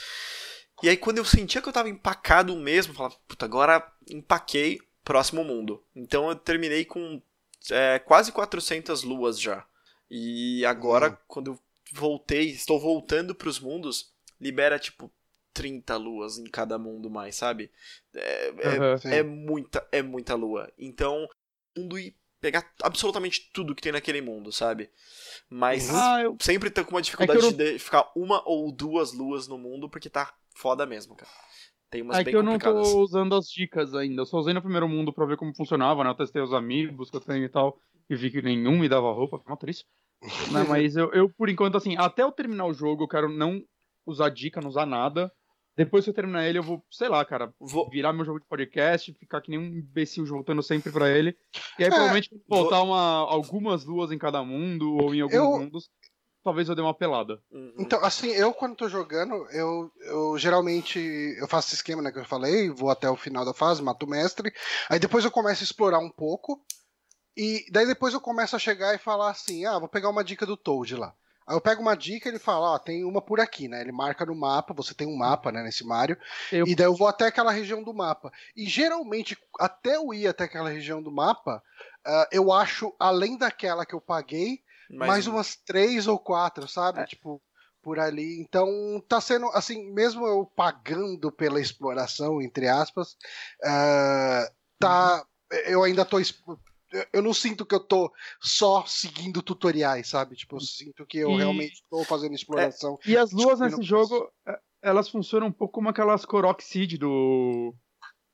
E 0.83 0.89
aí 0.89 0.97
quando 0.97 1.19
eu 1.19 1.25
sentia 1.25 1.63
que 1.63 1.69
eu 1.69 1.73
tava 1.73 1.89
empacado 1.89 2.55
mesmo, 2.57 2.93
eu 2.93 2.97
falava, 2.97 3.17
puta, 3.27 3.45
agora 3.45 3.93
empaquei, 4.11 4.81
próximo 5.05 5.45
mundo. 5.45 5.83
Então 5.95 6.29
eu 6.29 6.35
terminei 6.35 6.85
com 6.85 7.21
é, 7.71 7.99
quase 7.99 8.33
400 8.33 9.03
luas 9.03 9.41
já. 9.41 9.65
E 10.11 10.65
agora, 10.65 11.11
uhum. 11.11 11.17
quando 11.27 11.51
eu 11.53 11.59
voltei, 11.93 12.51
estou 12.51 12.81
voltando 12.81 13.35
para 13.35 13.49
os 13.49 13.61
mundos, 13.61 14.13
libera 14.41 14.79
tipo 14.79 15.11
30 15.53 15.97
luas 15.97 16.39
em 16.39 16.45
cada 16.45 16.79
mundo 16.79 17.09
mais, 17.09 17.37
sabe? 17.37 17.71
É, 18.15 18.51
uhum, 18.51 19.13
é, 19.13 19.19
é, 19.19 19.23
muita, 19.23 19.87
é 19.93 20.03
muita 20.03 20.35
lua. 20.35 20.71
Então, 20.79 21.29
mundo 21.77 21.99
e 21.99 22.15
pegar 22.41 22.71
absolutamente 22.83 23.51
tudo 23.55 23.75
que 23.75 23.81
tem 23.81 23.93
naquele 23.93 24.21
mundo, 24.21 24.53
sabe? 24.53 24.91
Mas 25.49 25.89
ah, 25.95 26.23
eu... 26.23 26.37
sempre 26.41 26.69
tô 26.69 26.85
com 26.85 26.91
uma 26.91 27.01
dificuldade 27.01 27.39
é 27.39 27.43
não... 27.43 27.53
de 27.53 27.79
ficar 27.79 28.11
uma 28.15 28.47
ou 28.47 28.71
duas 28.71 29.13
luas 29.13 29.49
no 29.49 29.57
mundo, 29.57 29.89
porque 29.89 30.11
tá 30.11 30.35
foda 30.55 30.87
mesmo, 30.87 31.15
cara. 31.15 31.31
Tem 31.91 32.03
umas 32.03 32.19
é 32.19 32.25
bem 32.25 32.33
que 32.33 32.37
eu 32.37 32.43
não 32.43 32.59
tô 32.59 33.01
usando 33.01 33.35
as 33.35 33.47
dicas 33.47 33.95
ainda. 33.95 34.23
Eu 34.23 34.27
só 34.27 34.39
usei 34.39 34.53
no 34.53 34.63
primeiro 34.63 34.89
mundo 34.89 35.13
pra 35.13 35.27
ver 35.27 35.37
como 35.37 35.55
funcionava, 35.55 36.03
né? 36.03 36.11
Eu 36.11 36.15
testei 36.15 36.43
os 36.43 36.53
amigos 36.53 37.11
que 37.11 37.17
eu 37.17 37.21
tenho 37.21 37.45
e 37.45 37.49
tal, 37.49 37.79
e 38.11 38.17
vi 38.17 38.31
que 38.31 38.43
nenhum 38.43 38.79
me 38.79 38.89
dava 38.89 39.13
roupa, 39.13 39.39
ficava 39.39 39.59
triste. 39.59 39.85
né? 40.53 40.65
Mas 40.69 40.97
eu, 40.97 41.13
eu, 41.13 41.29
por 41.29 41.49
enquanto, 41.49 41.77
assim, 41.77 41.97
até 41.97 42.23
eu 42.23 42.33
terminar 42.33 42.67
o 42.67 42.75
jogo, 42.75 43.05
eu 43.05 43.09
quero 43.09 43.29
não 43.29 43.63
usar 44.07 44.29
dica, 44.29 44.61
não 44.61 44.71
usar 44.71 44.87
nada. 44.87 45.31
Depois 45.77 46.05
que 46.05 46.11
eu 46.11 46.15
terminar 46.15 46.47
ele, 46.47 46.59
eu 46.59 46.63
vou, 46.63 46.85
sei 46.89 47.09
lá, 47.09 47.25
cara, 47.25 47.53
vou 47.59 47.91
virar 47.91 48.13
meu 48.13 48.25
jogo 48.25 48.39
de 48.39 48.47
podcast, 48.47 49.13
ficar 49.15 49.41
que 49.41 49.51
nem 49.51 49.59
um 49.59 49.67
imbecil 49.67 50.25
voltando 50.25 50.63
sempre 50.63 50.93
pra 50.93 51.11
ele. 51.11 51.37
E 51.79 51.83
aí, 51.83 51.89
é, 51.89 51.91
provavelmente, 51.91 52.31
voltar 52.49 52.79
vou... 52.79 52.87
uma, 52.87 53.29
algumas 53.29 53.85
duas 53.85 54.13
em 54.13 54.19
cada 54.19 54.45
mundo, 54.45 54.97
ou 54.97 55.13
em 55.13 55.21
alguns 55.21 55.35
eu... 55.35 55.59
mundos, 55.59 55.91
talvez 56.45 56.69
eu 56.69 56.75
dê 56.75 56.83
uma 56.83 56.95
pelada. 56.95 57.41
Uhum. 57.51 57.75
Então, 57.79 58.05
assim, 58.05 58.29
eu 58.29 58.53
quando 58.53 58.77
tô 58.77 58.89
jogando, 58.89 59.35
eu, 59.51 59.91
eu 60.03 60.39
geralmente 60.39 61.01
eu 61.39 61.49
faço 61.49 61.69
esse 61.69 61.77
esquema, 61.77 62.03
né, 62.03 62.13
que 62.13 62.19
eu 62.19 62.25
falei, 62.25 62.69
vou 62.69 62.91
até 62.91 63.09
o 63.09 63.17
final 63.17 63.45
da 63.45 63.55
fase, 63.55 63.83
mato 63.83 64.05
o 64.05 64.09
mestre, 64.09 64.53
aí 64.91 64.99
depois 64.99 65.25
eu 65.25 65.31
começo 65.31 65.63
a 65.63 65.65
explorar 65.65 65.99
um 65.99 66.11
pouco, 66.11 66.63
e 67.35 67.65
daí 67.73 67.87
depois 67.87 68.13
eu 68.13 68.21
começo 68.21 68.55
a 68.55 68.59
chegar 68.59 68.95
e 68.95 68.99
falar 68.99 69.31
assim, 69.31 69.65
ah, 69.65 69.79
vou 69.79 69.89
pegar 69.89 70.11
uma 70.11 70.23
dica 70.23 70.45
do 70.45 70.57
Toad 70.57 70.95
lá. 70.95 71.15
Aí 71.47 71.55
eu 71.55 71.61
pego 71.61 71.83
uma 71.83 71.97
dica 71.97 72.29
e 72.29 72.33
ele 72.33 72.39
fala, 72.39 72.75
ó, 72.75 72.79
tem 72.79 73.05
uma 73.05 73.21
por 73.21 73.39
aqui, 73.39 73.69
né? 73.69 73.83
Ele 73.83 73.93
marca 73.93 74.25
no 74.25 74.35
mapa, 74.35 74.73
você 74.73 74.95
tem 74.95 75.07
um 75.07 75.17
mapa, 75.17 75.53
né, 75.53 75.63
nesse 75.63 75.85
Mario. 75.85 76.17
Eu... 76.51 76.67
E 76.67 76.75
daí 76.75 76.87
eu 76.87 76.95
vou 76.95 77.07
até 77.07 77.27
aquela 77.27 77.53
região 77.53 77.83
do 77.83 77.93
mapa. 77.93 78.33
E 78.57 78.65
geralmente, 78.65 79.37
até 79.61 79.97
eu 79.97 80.15
ir 80.15 80.27
até 80.27 80.45
aquela 80.45 80.71
região 80.71 81.03
do 81.03 81.13
mapa, 81.13 81.63
uh, 82.07 82.27
eu 82.33 82.51
acho, 82.51 82.95
além 82.99 83.37
daquela 83.37 83.85
que 83.85 83.95
eu 83.95 84.01
paguei, 84.01 84.64
mais, 84.91 85.09
mais 85.09 85.27
umas 85.27 85.57
três 85.57 86.07
ou 86.07 86.19
quatro, 86.19 86.69
sabe? 86.69 87.01
É. 87.01 87.07
Tipo, 87.07 87.43
por 87.85 88.01
ali. 88.01 88.41
Então, 88.41 88.67
tá 89.07 89.21
sendo, 89.21 89.47
assim, 89.49 89.93
mesmo 89.93 90.27
eu 90.27 90.47
pagando 90.57 91.31
pela 91.31 91.61
exploração, 91.61 92.41
entre 92.41 92.67
aspas, 92.67 93.13
uh, 93.63 94.51
tá. 94.79 95.17
Uhum. 95.53 95.59
Eu 95.67 95.85
ainda 95.85 96.05
tô. 96.05 96.19
Eu 97.13 97.23
não 97.23 97.35
sinto 97.35 97.67
que 97.67 97.75
eu 97.75 97.81
tô 97.81 98.11
só 98.41 98.85
seguindo 98.87 99.43
tutoriais, 99.43 100.09
sabe? 100.09 100.35
Tipo, 100.35 100.57
eu 100.57 100.61
sinto 100.61 101.05
que 101.05 101.19
eu 101.19 101.31
e... 101.33 101.37
realmente 101.37 101.83
tô 101.91 102.03
fazendo 102.05 102.35
exploração. 102.35 102.99
É, 103.05 103.11
e 103.11 103.17
as 103.17 103.31
luas 103.33 103.61
nesse 103.61 103.83
jogo, 103.83 104.33
é, 104.47 104.59
elas 104.83 105.09
funcionam 105.09 105.49
um 105.49 105.53
pouco 105.53 105.75
como 105.75 105.89
aquelas 105.89 106.25
Korok 106.25 106.65
Seed 106.65 106.99
do. 106.99 107.75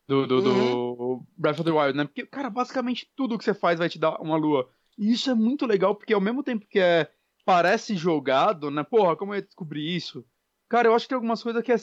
Do, 0.06 0.26
do, 0.26 0.34
uhum. 0.36 0.42
do 0.42 1.26
Breath 1.36 1.60
of 1.60 1.64
the 1.64 1.70
Wild, 1.70 1.96
né? 1.96 2.04
Porque, 2.04 2.26
cara, 2.26 2.50
basicamente 2.50 3.08
tudo 3.14 3.38
que 3.38 3.44
você 3.44 3.54
faz 3.54 3.78
vai 3.78 3.88
te 3.88 3.98
dar 3.98 4.20
uma 4.20 4.36
lua. 4.36 4.68
E 5.00 5.12
isso 5.12 5.30
é 5.30 5.34
muito 5.34 5.64
legal, 5.64 5.96
porque 5.96 6.12
ao 6.12 6.20
mesmo 6.20 6.42
tempo 6.42 6.66
que 6.68 6.78
é 6.78 7.10
parece 7.42 7.96
jogado, 7.96 8.70
né? 8.70 8.84
Porra, 8.84 9.16
como 9.16 9.32
eu 9.32 9.38
ia 9.38 9.42
descobrir 9.42 9.96
isso? 9.96 10.22
Cara, 10.68 10.88
eu 10.88 10.94
acho 10.94 11.06
que 11.06 11.08
tem 11.08 11.16
algumas 11.16 11.42
coisas 11.42 11.62
que 11.62 11.72
é 11.72 11.76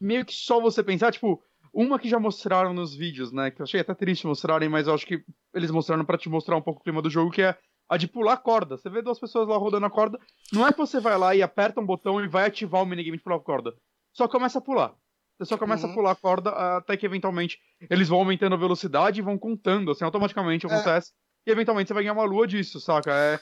meio 0.00 0.24
que 0.24 0.32
só 0.32 0.58
você 0.58 0.82
pensar, 0.82 1.12
tipo, 1.12 1.42
uma 1.74 1.98
que 1.98 2.08
já 2.08 2.18
mostraram 2.18 2.72
nos 2.72 2.94
vídeos, 2.94 3.30
né? 3.30 3.50
Que 3.50 3.60
eu 3.60 3.64
achei 3.64 3.80
até 3.80 3.94
triste 3.94 4.26
mostrarem, 4.26 4.68
mas 4.70 4.86
eu 4.86 4.94
acho 4.94 5.06
que 5.06 5.22
eles 5.52 5.70
mostraram 5.70 6.06
para 6.06 6.16
te 6.16 6.28
mostrar 6.30 6.56
um 6.56 6.62
pouco 6.62 6.80
o 6.80 6.82
clima 6.82 7.02
do 7.02 7.10
jogo, 7.10 7.30
que 7.30 7.42
é 7.42 7.54
a 7.86 7.98
de 7.98 8.08
pular 8.08 8.38
corda. 8.38 8.78
Você 8.78 8.88
vê 8.88 9.02
duas 9.02 9.20
pessoas 9.20 9.46
lá 9.46 9.58
rodando 9.58 9.84
a 9.84 9.90
corda, 9.90 10.18
não 10.50 10.66
é 10.66 10.72
que 10.72 10.78
você 10.78 10.98
vai 10.98 11.18
lá 11.18 11.34
e 11.34 11.42
aperta 11.42 11.82
um 11.82 11.86
botão 11.86 12.24
e 12.24 12.26
vai 12.26 12.46
ativar 12.46 12.82
o 12.82 12.86
minigame 12.86 13.18
de 13.18 13.22
pular 13.22 13.36
a 13.36 13.40
corda. 13.40 13.74
Só 14.12 14.26
começa 14.26 14.58
a 14.58 14.62
pular. 14.62 14.94
Você 15.36 15.44
só 15.46 15.58
começa 15.58 15.86
uhum. 15.86 15.92
a 15.92 15.94
pular 15.94 16.10
a 16.12 16.16
corda 16.16 16.50
até 16.50 16.96
que 16.96 17.04
eventualmente 17.04 17.58
eles 17.90 18.08
vão 18.08 18.20
aumentando 18.20 18.54
a 18.54 18.58
velocidade 18.58 19.20
e 19.20 19.22
vão 19.22 19.36
contando, 19.36 19.90
assim, 19.90 20.04
automaticamente 20.04 20.64
é. 20.64 20.70
acontece. 20.72 21.10
É 21.10 21.23
e 21.46 21.50
eventualmente 21.50 21.88
você 21.88 21.94
vai 21.94 22.02
ganhar 22.02 22.12
uma 22.12 22.24
lua 22.24 22.46
disso, 22.46 22.80
saca? 22.80 23.12
É... 23.12 23.40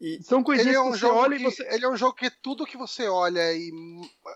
E 0.00 0.22
São 0.22 0.42
coisinhas 0.42 0.76
é 0.76 0.80
um 0.80 0.92
que 0.92 0.98
você 0.98 1.06
olha 1.06 1.36
que, 1.36 1.42
e 1.42 1.44
você. 1.44 1.74
Ele 1.74 1.84
é 1.84 1.88
um 1.88 1.96
jogo 1.96 2.14
que 2.14 2.30
tudo 2.30 2.64
que 2.64 2.78
você 2.78 3.06
olha 3.06 3.52
e 3.52 3.70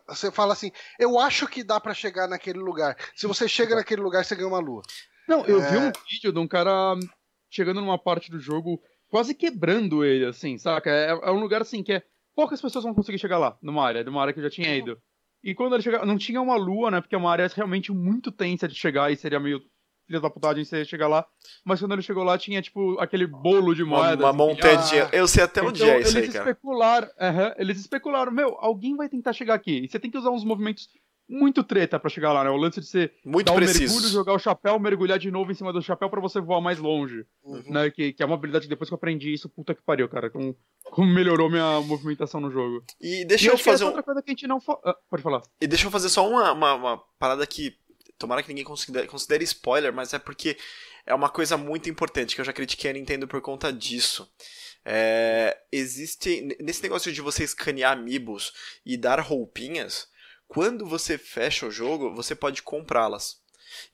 você 0.06 0.30
fala 0.30 0.52
assim, 0.52 0.70
eu 0.98 1.18
acho 1.18 1.46
que 1.46 1.64
dá 1.64 1.80
para 1.80 1.94
chegar 1.94 2.28
naquele 2.28 2.58
lugar. 2.58 2.96
Se 3.16 3.26
você 3.26 3.48
chega 3.48 3.74
naquele 3.74 4.02
lugar, 4.02 4.24
você 4.24 4.34
ganha 4.34 4.48
uma 4.48 4.58
lua. 4.58 4.82
Não, 5.26 5.42
eu 5.46 5.62
é... 5.62 5.70
vi 5.70 5.76
um 5.78 5.92
vídeo 6.10 6.32
de 6.32 6.38
um 6.38 6.46
cara 6.46 6.94
chegando 7.50 7.80
numa 7.80 7.98
parte 7.98 8.30
do 8.30 8.38
jogo, 8.38 8.78
quase 9.08 9.34
quebrando 9.34 10.04
ele, 10.04 10.26
assim, 10.26 10.58
saca? 10.58 10.90
É, 10.90 11.10
é 11.10 11.30
um 11.30 11.40
lugar 11.40 11.62
assim 11.62 11.82
que 11.82 11.94
é. 11.94 12.02
Poucas 12.34 12.60
pessoas 12.60 12.84
vão 12.84 12.92
conseguir 12.92 13.18
chegar 13.18 13.38
lá, 13.38 13.56
numa 13.62 13.86
área, 13.86 14.02
numa 14.02 14.20
área 14.20 14.34
que 14.34 14.40
eu 14.40 14.44
já 14.44 14.50
tinha 14.50 14.76
ido. 14.76 14.98
E 15.42 15.54
quando 15.54 15.74
ele 15.74 15.82
chega, 15.82 16.04
não 16.04 16.18
tinha 16.18 16.42
uma 16.42 16.56
lua, 16.56 16.90
né? 16.90 17.00
Porque 17.00 17.14
é 17.14 17.18
uma 17.18 17.30
área 17.30 17.46
realmente 17.54 17.92
muito 17.92 18.32
tensa 18.32 18.66
de 18.66 18.74
chegar 18.74 19.12
e 19.12 19.16
seria 19.16 19.38
meio 19.38 19.62
filha 20.06 20.20
da 20.20 20.30
putagem 20.30 20.64
você 20.64 20.84
chegar 20.84 21.08
lá. 21.08 21.26
Mas 21.64 21.80
quando 21.80 21.92
ele 21.92 22.02
chegou 22.02 22.24
lá, 22.24 22.36
tinha, 22.38 22.60
tipo, 22.62 22.98
aquele 22.98 23.26
bolo 23.26 23.74
de 23.74 23.84
moedas. 23.84 24.20
Uma, 24.20 24.30
uma 24.30 24.32
montadinha. 24.32 25.06
Ah, 25.06 25.16
eu 25.16 25.26
sei 25.26 25.44
até 25.44 25.62
onde 25.62 25.82
então, 25.82 25.94
é 25.94 26.00
isso 26.00 26.16
eles 26.16 26.28
aí, 26.28 26.32
cara. 26.32 26.50
Especularam, 26.50 27.08
eles 27.56 27.78
especularam, 27.78 28.32
meu, 28.32 28.56
alguém 28.58 28.96
vai 28.96 29.08
tentar 29.08 29.32
chegar 29.32 29.54
aqui. 29.54 29.84
E 29.84 29.88
você 29.88 29.98
tem 29.98 30.10
que 30.10 30.18
usar 30.18 30.30
uns 30.30 30.44
movimentos 30.44 30.88
muito 31.28 31.64
treta 31.64 31.98
para 31.98 32.10
chegar 32.10 32.32
lá, 32.32 32.44
né? 32.44 32.50
O 32.50 32.56
lance 32.56 32.80
de 32.80 32.86
você 32.86 33.10
muito 33.24 33.46
dar 33.46 33.52
um 33.52 33.56
preciso. 33.56 33.94
mergulho, 33.94 34.12
jogar 34.12 34.34
o 34.34 34.38
chapéu, 34.38 34.78
mergulhar 34.78 35.18
de 35.18 35.30
novo 35.30 35.50
em 35.50 35.54
cima 35.54 35.72
do 35.72 35.82
chapéu 35.82 36.10
para 36.10 36.20
você 36.20 36.40
voar 36.40 36.60
mais 36.60 36.78
longe. 36.78 37.24
Uhum. 37.42 37.62
Né? 37.66 37.90
Que, 37.90 38.12
que 38.12 38.22
é 38.22 38.26
uma 38.26 38.34
habilidade 38.34 38.66
que 38.66 38.70
depois 38.70 38.88
que 38.88 38.94
eu 38.94 38.96
aprendi 38.96 39.32
isso, 39.32 39.48
puta 39.48 39.74
que 39.74 39.82
pariu, 39.82 40.08
cara. 40.08 40.30
Como, 40.30 40.56
como 40.90 41.12
melhorou 41.12 41.50
minha 41.50 41.80
movimentação 41.80 42.40
no 42.40 42.50
jogo. 42.50 42.84
E 43.00 43.24
deixa 43.24 43.46
e 43.46 43.48
eu 43.48 43.58
fazer. 43.58 43.84
Um... 43.84 43.88
Outra 43.88 44.02
coisa 44.02 44.22
que 44.22 44.30
a 44.30 44.32
gente 44.32 44.46
não. 44.46 44.58
Ah, 44.84 44.96
pode 45.08 45.22
falar. 45.22 45.42
E 45.60 45.66
deixa 45.66 45.86
eu 45.86 45.90
fazer 45.90 46.08
só 46.08 46.28
uma, 46.28 46.52
uma, 46.52 46.74
uma 46.74 46.98
parada 47.18 47.46
que 47.46 47.74
tomara 48.24 48.42
que 48.42 48.48
ninguém 48.48 48.64
considere, 48.64 49.06
considere 49.06 49.44
spoiler, 49.44 49.92
mas 49.92 50.14
é 50.14 50.18
porque 50.18 50.56
é 51.04 51.14
uma 51.14 51.28
coisa 51.28 51.56
muito 51.56 51.90
importante 51.90 52.34
que 52.34 52.40
eu 52.40 52.44
já 52.44 52.52
critiquei 52.52 52.90
a 52.90 52.94
Nintendo 52.94 53.28
por 53.28 53.40
conta 53.42 53.72
disso. 53.72 54.30
É, 54.84 55.58
existe 55.70 56.56
nesse 56.60 56.82
negócio 56.82 57.12
de 57.12 57.20
você 57.20 57.44
escanear 57.44 57.92
amiibos 57.92 58.52
e 58.84 58.96
dar 58.96 59.20
roupinhas, 59.20 60.08
quando 60.48 60.86
você 60.86 61.18
fecha 61.18 61.66
o 61.66 61.70
jogo, 61.70 62.14
você 62.14 62.34
pode 62.34 62.62
comprá-las. 62.62 63.42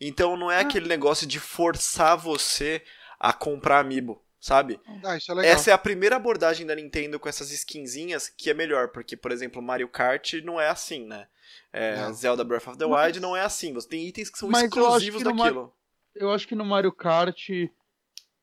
Então 0.00 0.36
não 0.36 0.50
é 0.50 0.58
ah. 0.58 0.60
aquele 0.60 0.88
negócio 0.88 1.26
de 1.26 1.40
forçar 1.40 2.16
você 2.16 2.82
a 3.18 3.32
comprar 3.32 3.80
amiibo, 3.80 4.22
sabe? 4.40 4.80
Ah, 5.04 5.16
é. 5.42 5.46
Essa 5.46 5.70
é 5.70 5.72
a 5.74 5.78
primeira 5.78 6.16
abordagem 6.16 6.66
da 6.66 6.74
Nintendo 6.74 7.20
com 7.20 7.28
essas 7.28 7.52
skinzinhas 7.52 8.28
que 8.28 8.48
é 8.48 8.54
melhor, 8.54 8.88
porque, 8.88 9.16
por 9.16 9.30
exemplo, 9.30 9.60
Mario 9.60 9.88
Kart 9.88 10.34
não 10.42 10.60
é 10.60 10.68
assim, 10.68 11.06
né? 11.06 11.28
É, 11.72 12.10
Zelda 12.12 12.42
Breath 12.42 12.68
of 12.68 12.78
the 12.78 12.84
Wild 12.84 13.20
não 13.20 13.36
é 13.36 13.42
assim. 13.42 13.72
Você 13.74 13.88
tem 13.88 14.06
itens 14.06 14.30
que 14.30 14.38
são 14.38 14.50
exclusivos 14.50 15.22
daquilo. 15.22 15.38
Mario, 15.38 15.72
eu 16.14 16.32
acho 16.32 16.48
que 16.48 16.54
no 16.54 16.64
Mario 16.64 16.92
Kart 16.92 17.50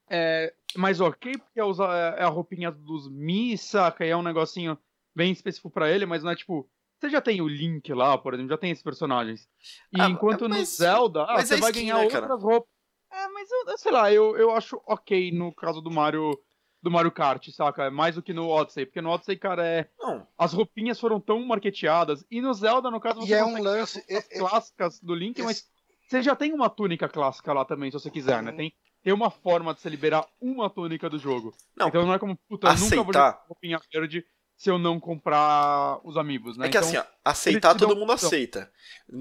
é 0.09 0.53
mais 0.75 1.01
ok, 1.01 1.37
porque 1.37 1.59
é, 1.59 1.63
usar, 1.63 2.17
é 2.17 2.23
a 2.23 2.27
roupinha 2.27 2.71
dos 2.71 3.09
Mi, 3.09 3.57
saca? 3.57 4.05
E 4.05 4.09
é 4.09 4.15
um 4.15 4.23
negocinho 4.23 4.77
bem 5.15 5.31
específico 5.31 5.69
para 5.69 5.89
ele, 5.89 6.05
mas 6.05 6.23
não 6.23 6.31
é 6.31 6.35
tipo. 6.35 6.69
Você 6.99 7.09
já 7.09 7.21
tem 7.21 7.41
o 7.41 7.47
Link 7.47 7.93
lá, 7.93 8.17
por 8.17 8.33
exemplo, 8.33 8.49
já 8.49 8.57
tem 8.57 8.71
esses 8.71 8.83
personagens. 8.83 9.47
E 9.91 10.01
ah, 10.01 10.09
enquanto 10.09 10.49
mas, 10.49 10.57
no 10.57 10.65
Zelda, 10.65 11.25
ah, 11.25 11.43
você 11.43 11.53
é 11.53 11.57
vai 11.57 11.71
ganhar 11.71 11.97
né, 11.97 12.03
outras 12.03 12.41
roupas. 12.41 12.76
É, 13.17 13.27
mas 13.29 13.49
eu, 13.49 13.77
sei 13.77 13.91
lá, 13.91 14.13
eu, 14.13 14.37
eu 14.37 14.51
acho 14.51 14.79
ok 14.85 15.31
no 15.31 15.51
caso 15.51 15.81
do 15.81 15.89
Mario 15.89 16.37
do 16.81 16.91
Mario 16.91 17.11
Kart, 17.11 17.49
saca? 17.49 17.85
É 17.85 17.89
mais 17.89 18.15
do 18.15 18.21
que 18.21 18.33
no 18.33 18.47
Odyssey, 18.47 18.85
porque 18.85 19.01
no 19.01 19.09
Odyssey, 19.09 19.35
cara, 19.35 19.65
é. 19.65 19.89
Não. 19.99 20.27
As 20.37 20.53
roupinhas 20.53 20.99
foram 20.99 21.19
tão 21.19 21.43
marketeadas. 21.43 22.23
E 22.29 22.39
no 22.39 22.53
Zelda, 22.53 22.91
no 22.91 22.99
caso, 22.99 23.21
você 23.21 23.33
e 23.33 23.33
é 23.33 23.43
um 23.43 23.61
lance 23.61 23.99
as 24.09 24.31
é, 24.31 24.37
clássicas 24.37 24.99
do 24.99 25.15
Link, 25.15 25.39
esse... 25.39 25.45
mas 25.45 25.65
você 26.07 26.21
já 26.21 26.35
tem 26.35 26.53
uma 26.53 26.69
túnica 26.69 27.09
clássica 27.09 27.51
lá 27.51 27.65
também, 27.65 27.89
se 27.89 27.99
você 27.99 28.11
quiser, 28.11 28.41
né? 28.43 28.51
Tem, 28.51 28.71
tem 29.03 29.11
uma 29.11 29.31
forma 29.31 29.73
de 29.73 29.81
você 29.81 29.89
liberar 29.89 30.25
uma 30.39 30.69
túnica 30.69 31.09
do 31.09 31.17
jogo. 31.17 31.53
Não, 31.75 31.87
então 31.87 32.05
não 32.05 32.13
é 32.13 32.19
como, 32.19 32.37
puta, 32.47 32.69
aceitar. 32.69 32.95
nunca 32.95 33.03
vou 33.03 33.13
jogar 33.13 33.45
roupinha 33.47 33.79
verde 33.91 34.23
se 34.57 34.71
eu 34.71 34.79
não 34.79 34.99
comprar 34.99 35.99
os 36.03 36.17
amigos, 36.17 36.57
né? 36.57 36.65
É 36.65 36.69
que 36.69 36.77
então, 36.77 36.89
assim, 36.89 36.97
ó, 36.97 37.03
aceitar 37.23 37.75
todo 37.75 37.95
mundo 37.95 38.11
aceita. 38.11 38.69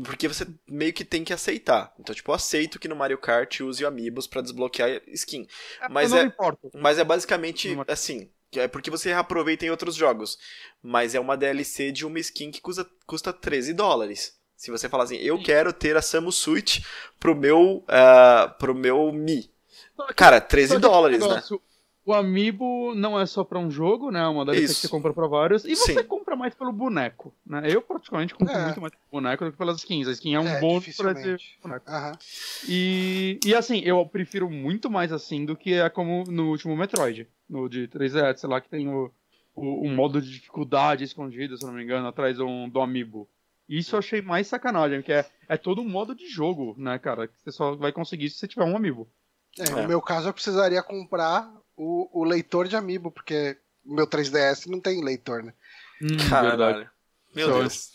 Porque 0.03 0.27
você 0.27 0.47
meio 0.67 0.95
que 0.95 1.05
tem 1.05 1.23
que 1.23 1.33
aceitar. 1.33 1.93
Então, 2.01 2.15
tipo, 2.15 2.31
eu 2.31 2.35
aceito 2.35 2.79
que 2.79 2.89
no 2.89 2.97
Mario 2.97 3.19
Kart 3.19 3.61
use 3.61 3.85
o 3.85 3.87
Amiibos 3.87 4.27
para 4.27 4.41
desbloquear 4.41 5.03
skin. 5.09 5.47
É, 5.83 5.89
mas 5.91 6.13
é, 6.15 6.33
mas 6.75 6.99
é 6.99 7.05
basicamente 7.05 7.77
assim, 7.87 8.31
é 8.55 8.67
porque 8.67 8.91
você 8.91 9.11
reaproveita 9.11 9.67
em 9.67 9.71
outros 9.71 9.95
jogos. 9.95 10.39
Mas 10.83 11.15
é 11.15 11.21
uma 11.21 11.37
DLC 11.37 11.93
de 11.93 12.07
uma 12.07 12.19
skin 12.19 12.51
que 12.51 12.63
custa, 12.63 12.87
custa 13.07 13.31
13 13.31 13.75
dólares. 13.75 14.35
Se 14.57 14.71
você 14.71 14.89
falar 14.89 15.05
assim, 15.05 15.17
eu 15.17 15.41
quero 15.43 15.71
ter 15.71 15.99
a 15.99 16.03
Samus 16.03 16.37
Suit 16.37 16.83
pro 17.21 17.37
meu, 17.37 17.85
uh, 17.85 18.51
pro 18.59 18.75
meu 18.75 19.13
Mi. 19.13 19.51
Cara, 20.17 20.41
13 20.41 20.79
dólares, 20.79 21.21
né? 21.21 21.43
O 22.07 22.15
Amiibo 22.15 22.95
não 22.95 23.19
é 23.19 23.27
só 23.27 23.43
para 23.43 23.59
um 23.59 23.69
jogo, 23.69 24.13
né? 24.13 24.25
Uma 24.29 24.45
DLC 24.45 24.75
que 24.75 24.81
você 24.83 24.89
compra 24.89 25.13
para 25.13 25.27
vários. 25.27 25.65
E 25.65 25.75
você 25.75 25.93
Sim. 25.93 26.05
compra 26.05 26.37
mais 26.37 26.55
pelo 26.55 26.73
boneco, 26.73 27.35
né? 27.45 27.63
Eu, 27.65 27.83
praticamente, 27.83 28.33
compro 28.33 28.55
é. 28.55 28.65
muito 28.65 28.81
mais 28.81 28.93
pelo 28.93 29.11
boneco 29.11 29.45
do 29.45 29.51
que 29.51 29.59
pelas 29.59 29.79
skins. 29.79 30.07
A 30.07 30.13
skin 30.13 30.35
é 30.35 30.41
um 30.41 30.47
é, 30.47 30.61
bônus 30.61 30.97
pra 30.97 31.11
esse 31.11 31.37
boneco. 31.61 31.91
Uhum. 31.91 32.13
E, 32.69 33.41
e 33.45 33.53
assim, 33.57 33.81
eu 33.81 34.07
prefiro 34.07 34.49
muito 34.49 34.89
mais 34.89 35.11
assim 35.11 35.45
do 35.45 35.57
que 35.57 35.75
é 35.75 35.91
como 35.91 36.23
no 36.29 36.51
último 36.51 36.77
Metroid. 36.77 37.27
No 37.51 37.69
de 37.69 37.89
3DS, 37.89 38.37
sei 38.37 38.49
lá, 38.49 38.61
que 38.61 38.69
tem 38.69 38.89
o, 38.89 39.11
o, 39.57 39.89
o 39.89 39.91
modo 39.91 40.23
de 40.23 40.31
dificuldade 40.31 41.03
escondido, 41.03 41.59
se 41.59 41.67
não 41.67 41.73
me 41.73 41.83
engano, 41.83 42.07
atrás 42.07 42.37
do, 42.37 42.69
do 42.69 42.81
Amiibo. 42.81 43.29
Isso 43.69 43.97
eu 43.97 43.99
achei 43.99 44.23
mais 44.23 44.47
sacanagem, 44.47 45.03
que 45.03 45.13
é, 45.13 45.27
é 45.49 45.57
todo 45.57 45.83
um 45.83 45.89
modo 45.89 46.15
de 46.15 46.29
jogo, 46.29 46.77
né, 46.79 47.01
cara? 47.01 47.27
Que 47.27 47.35
você 47.43 47.51
só 47.51 47.75
vai 47.75 47.91
conseguir 47.91 48.31
se 48.31 48.39
você 48.39 48.47
tiver 48.47 48.65
um 48.65 48.77
amiibo. 48.77 49.09
É, 49.59 49.65
é. 49.65 49.71
No 49.83 49.89
meu 49.89 50.01
caso, 50.01 50.29
eu 50.29 50.33
precisaria 50.33 50.83
comprar 50.85 51.53
o, 51.77 52.21
o 52.21 52.25
leitor 52.25 52.67
de 52.67 52.77
amiibo, 52.77 53.11
porque 53.11 53.59
o 53.85 53.95
meu 53.95 54.07
3DS 54.07 54.67
não 54.67 54.81
tem 54.81 55.05
leitor, 55.05 55.43
né? 55.43 55.53
Hum, 56.03 56.17
Caralho. 56.29 56.89
Meu 57.35 57.49
então, 57.49 57.61
Deus. 57.61 57.95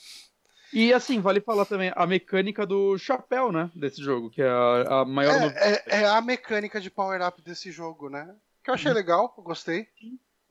E 0.73 0.93
assim, 0.93 1.19
vale 1.19 1.41
falar 1.41 1.65
também 1.65 1.91
a 1.95 2.07
mecânica 2.07 2.65
do 2.65 2.97
chapéu, 2.97 3.51
né? 3.51 3.69
Desse 3.75 4.01
jogo, 4.01 4.29
que 4.29 4.41
é 4.41 4.47
a, 4.47 5.01
a 5.01 5.05
maior. 5.05 5.33
É, 5.33 5.39
no... 5.39 5.57
é, 5.57 5.83
é, 5.87 6.05
a 6.05 6.21
mecânica 6.21 6.79
de 6.79 6.89
power-up 6.89 7.41
desse 7.41 7.71
jogo, 7.71 8.09
né? 8.09 8.33
Que 8.63 8.69
eu 8.69 8.75
achei 8.75 8.91
uhum. 8.91 8.97
legal, 8.97 9.33
eu 9.37 9.43
gostei. 9.43 9.87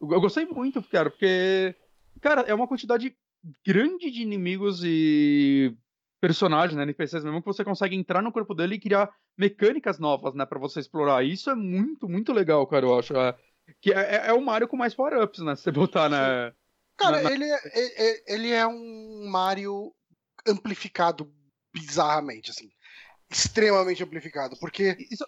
Eu 0.01 0.21
gostei 0.21 0.45
muito, 0.45 0.83
cara, 0.83 1.11
porque. 1.11 1.75
Cara, 2.21 2.43
é 2.43 2.53
uma 2.53 2.69
quantidade 2.69 3.17
grande 3.65 4.11
de 4.11 4.21
inimigos 4.21 4.83
e 4.85 5.75
personagens, 6.21 6.77
né, 6.77 6.83
NPCs 6.83 7.25
mesmo, 7.25 7.41
que 7.41 7.47
você 7.47 7.65
consegue 7.65 7.97
entrar 7.97 8.23
no 8.23 8.33
corpo 8.33 8.55
dele 8.55 8.75
e 8.75 8.81
criar 8.81 9.11
mecânicas 9.37 9.99
novas, 9.99 10.35
né, 10.35 10.45
para 10.45 10.59
você 10.59 10.81
explorar. 10.81 11.25
Isso 11.25 11.51
é 11.51 11.55
muito, 11.55 12.09
muito 12.09 12.33
legal, 12.33 12.67
cara, 12.67 12.87
eu 12.87 12.99
acho. 12.99 13.17
É, 13.17 13.37
que 13.81 13.93
é, 13.93 14.17
é, 14.17 14.27
é 14.29 14.33
o 14.33 14.41
Mario 14.41 14.69
com 14.69 14.77
mais 14.77 14.95
power-ups, 14.95 15.41
né, 15.41 15.57
se 15.57 15.63
você 15.63 15.71
botar 15.73 16.09
na... 16.09 16.53
Cara, 16.99 17.23
na, 17.23 17.31
na... 17.31 17.33
Ele, 17.33 17.45
é, 17.45 18.33
ele 18.35 18.51
é 18.51 18.67
um 18.67 19.29
Mario 19.31 19.95
amplificado 20.47 21.33
bizarramente, 21.75 22.51
assim. 22.51 22.71
Extremamente 23.31 24.03
amplificado, 24.03 24.57
porque... 24.59 24.97
Isso... 25.11 25.25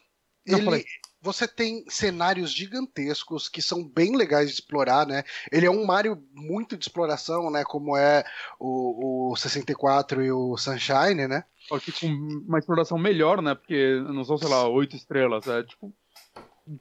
Não, 0.47 0.59
ele... 0.59 0.65
Falei 0.65 0.85
você 1.23 1.47
tem 1.47 1.85
cenários 1.89 2.53
gigantescos 2.53 3.49
que 3.49 3.63
são 3.63 3.87
bem 3.87 4.17
legais 4.17 4.49
de 4.49 4.55
explorar, 4.55 5.07
né? 5.07 5.23
Ele 5.53 5.65
é 5.65 5.71
um 5.71 5.87
Mario 5.87 6.21
muito 6.35 6.77
de 6.77 6.85
exploração, 6.85 7.49
né? 7.49 7.63
Como 7.65 7.97
é 7.97 8.25
o, 8.59 9.31
o 9.31 9.37
64 9.37 10.25
e 10.25 10.33
o 10.33 10.57
Sunshine, 10.57 11.29
né? 11.29 11.45
Só 11.69 11.79
que 11.79 11.93
com 11.93 12.09
uma 12.09 12.59
exploração 12.59 12.99
melhor, 12.99 13.41
né? 13.41 13.55
Porque 13.55 14.03
não 14.09 14.25
são, 14.25 14.37
sei 14.37 14.49
lá, 14.49 14.69
oito 14.69 14.97
estrelas. 14.97 15.47
É 15.47 15.63
tipo. 15.63 15.95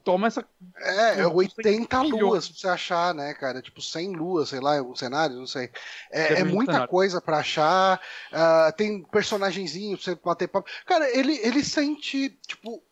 Toma 0.04 0.26
essa. 0.26 0.44
É, 0.76 1.26
80 1.26 1.96
é 1.96 2.00
luas 2.00 2.48
pra 2.48 2.58
você 2.58 2.68
achar, 2.68 3.14
né, 3.14 3.34
cara? 3.34 3.62
Tipo, 3.62 3.80
100 3.80 4.12
luas, 4.12 4.48
sei 4.48 4.60
lá, 4.60 4.78
alguns 4.78 4.98
cenários, 4.98 5.38
não 5.38 5.46
sei. 5.46 5.70
É, 6.10 6.40
é 6.40 6.44
muita 6.44 6.72
cenário. 6.72 6.90
coisa 6.90 7.20
para 7.20 7.38
achar. 7.38 8.00
Uh, 8.32 8.76
tem 8.76 9.02
personagenzinho 9.04 9.96
pra 9.96 10.04
você 10.04 10.14
bater 10.16 10.48
papo. 10.48 10.68
Cara, 10.86 11.08
ele, 11.16 11.38
ele 11.42 11.64
sente, 11.64 12.30
tipo, 12.46 12.82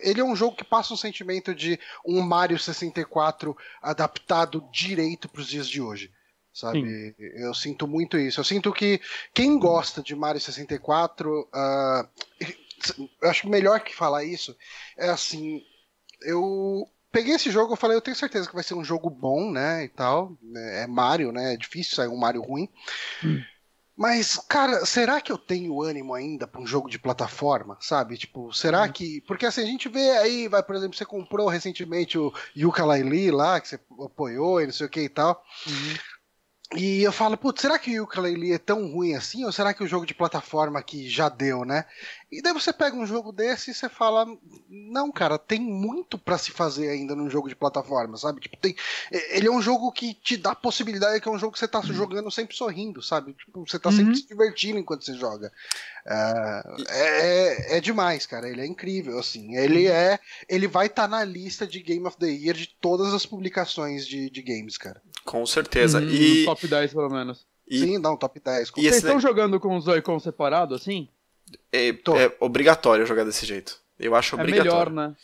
ele 0.00 0.20
é 0.20 0.24
um 0.24 0.36
jogo 0.36 0.56
que 0.56 0.64
passa 0.64 0.94
um 0.94 0.96
sentimento 0.96 1.54
de 1.54 1.78
um 2.04 2.20
Mario 2.20 2.58
64 2.58 3.56
adaptado 3.82 4.68
direito 4.72 5.28
para 5.28 5.40
os 5.40 5.48
dias 5.48 5.68
de 5.68 5.80
hoje. 5.80 6.12
Sabe? 6.52 6.80
Sim. 6.80 7.14
Eu 7.36 7.54
sinto 7.54 7.86
muito 7.86 8.18
isso. 8.18 8.40
Eu 8.40 8.44
sinto 8.44 8.72
que 8.72 9.00
quem 9.32 9.58
gosta 9.58 10.02
de 10.02 10.14
Mario 10.16 10.40
64. 10.40 11.40
Uh, 11.40 11.46
ah, 11.54 12.08
eu 13.22 13.30
acho 13.30 13.48
melhor 13.48 13.80
que 13.80 13.94
falar 13.94 14.24
isso 14.24 14.56
é 14.96 15.08
assim. 15.08 15.62
Eu 16.22 16.88
peguei 17.12 17.34
esse 17.34 17.50
jogo, 17.50 17.72
eu 17.72 17.76
falei, 17.76 17.96
eu 17.96 18.00
tenho 18.00 18.16
certeza 18.16 18.48
que 18.48 18.54
vai 18.54 18.64
ser 18.64 18.74
um 18.74 18.84
jogo 18.84 19.08
bom, 19.08 19.52
né? 19.52 19.84
E 19.84 19.88
tal. 19.88 20.36
É 20.74 20.86
Mario, 20.86 21.30
né? 21.30 21.54
É 21.54 21.56
difícil 21.56 21.94
sair 21.94 22.08
um 22.08 22.16
Mario 22.16 22.42
ruim. 22.42 22.68
Hum. 23.24 23.40
Mas, 23.98 24.36
cara, 24.48 24.86
será 24.86 25.20
que 25.20 25.32
eu 25.32 25.36
tenho 25.36 25.82
ânimo 25.82 26.14
ainda 26.14 26.46
para 26.46 26.60
um 26.60 26.66
jogo 26.66 26.88
de 26.88 27.00
plataforma, 27.00 27.76
sabe? 27.80 28.16
Tipo, 28.16 28.52
será 28.52 28.82
uhum. 28.82 28.92
que. 28.92 29.20
Porque 29.22 29.44
assim, 29.44 29.62
a 29.62 29.66
gente 29.66 29.88
vê 29.88 30.10
aí, 30.18 30.46
vai, 30.46 30.62
por 30.62 30.76
exemplo, 30.76 30.96
você 30.96 31.04
comprou 31.04 31.48
recentemente 31.48 32.16
o 32.16 32.32
Yuka 32.56 32.84
Laili 32.84 33.32
lá, 33.32 33.60
que 33.60 33.66
você 33.66 33.80
apoiou 34.04 34.60
e 34.60 34.66
não 34.66 34.72
sei 34.72 34.86
o 34.86 34.88
que 34.88 35.00
e 35.00 35.08
tal. 35.08 35.42
Uhum. 35.66 35.96
E 36.76 37.02
eu 37.02 37.10
falo, 37.10 37.36
putz, 37.36 37.62
será 37.62 37.78
que 37.78 37.98
o 37.98 38.04
Ukulele 38.04 38.52
é 38.52 38.58
tão 38.58 38.92
ruim 38.92 39.14
assim? 39.14 39.42
Ou 39.44 39.50
será 39.50 39.72
que 39.72 39.82
o 39.82 39.86
jogo 39.86 40.04
de 40.04 40.14
plataforma 40.14 40.82
que 40.82 41.08
já 41.08 41.30
deu, 41.30 41.64
né? 41.64 41.86
E 42.30 42.42
daí 42.42 42.52
você 42.52 42.72
pega 42.74 42.94
um 42.94 43.06
jogo 43.06 43.32
desse 43.32 43.70
e 43.70 43.74
você 43.74 43.88
fala, 43.88 44.26
não, 44.68 45.10
cara, 45.10 45.38
tem 45.38 45.58
muito 45.58 46.18
para 46.18 46.36
se 46.36 46.50
fazer 46.50 46.90
ainda 46.90 47.16
num 47.16 47.30
jogo 47.30 47.48
de 47.48 47.56
plataforma, 47.56 48.18
sabe? 48.18 48.40
Tipo, 48.40 48.56
tem, 48.58 48.76
ele 49.30 49.48
é 49.48 49.50
um 49.50 49.62
jogo 49.62 49.90
que 49.90 50.12
te 50.12 50.36
dá 50.36 50.54
possibilidade, 50.54 51.22
que 51.22 51.28
é 51.28 51.32
um 51.32 51.38
jogo 51.38 51.54
que 51.54 51.58
você 51.58 51.66
tá 51.66 51.78
uhum. 51.78 51.86
jogando 51.86 52.30
sempre 52.30 52.54
sorrindo, 52.54 53.02
sabe? 53.02 53.32
Tipo, 53.32 53.66
você 53.66 53.78
tá 53.78 53.90
sempre 53.90 54.10
uhum. 54.10 54.14
se 54.14 54.28
divertindo 54.28 54.78
enquanto 54.78 55.06
você 55.06 55.14
joga. 55.14 55.50
Uh, 56.06 56.84
é, 56.90 57.78
é, 57.78 57.80
demais, 57.80 58.26
cara. 58.26 58.46
Ele 58.46 58.60
é 58.60 58.66
incrível, 58.66 59.18
assim. 59.18 59.56
Ele 59.56 59.88
uhum. 59.88 59.94
é, 59.94 60.20
ele 60.48 60.68
vai 60.68 60.86
estar 60.86 61.04
tá 61.04 61.08
na 61.08 61.24
lista 61.24 61.66
de 61.66 61.80
Game 61.80 62.06
of 62.06 62.18
the 62.18 62.28
Year 62.28 62.54
de 62.54 62.68
todas 62.78 63.14
as 63.14 63.24
publicaçções 63.24 64.06
de, 64.06 64.28
de 64.28 64.42
games, 64.42 64.76
cara. 64.76 65.00
Com 65.24 65.46
certeza. 65.46 65.98
Hum, 65.98 66.10
e... 66.10 66.44
Top 66.44 66.66
10, 66.66 66.92
pelo 66.92 67.08
menos. 67.08 67.46
E... 67.66 67.78
Sim, 67.78 68.00
dá 68.00 68.10
um 68.10 68.16
top 68.16 68.38
10. 68.38 68.70
Vocês 68.70 68.96
estão 68.96 69.18
jogando 69.18 69.58
com 69.58 69.76
os 69.76 69.84
Joy-Con 69.84 70.18
separado, 70.20 70.74
assim? 70.74 71.08
É, 71.72 71.88
é, 71.88 72.36
obrigatório 72.40 73.06
jogar 73.06 73.24
desse 73.24 73.44
jeito. 73.44 73.80
Eu 73.98 74.14
acho 74.14 74.36
obrigatório. 74.36 74.70
É 74.70 74.74
melhor, 74.74 74.90
né? 74.90 75.16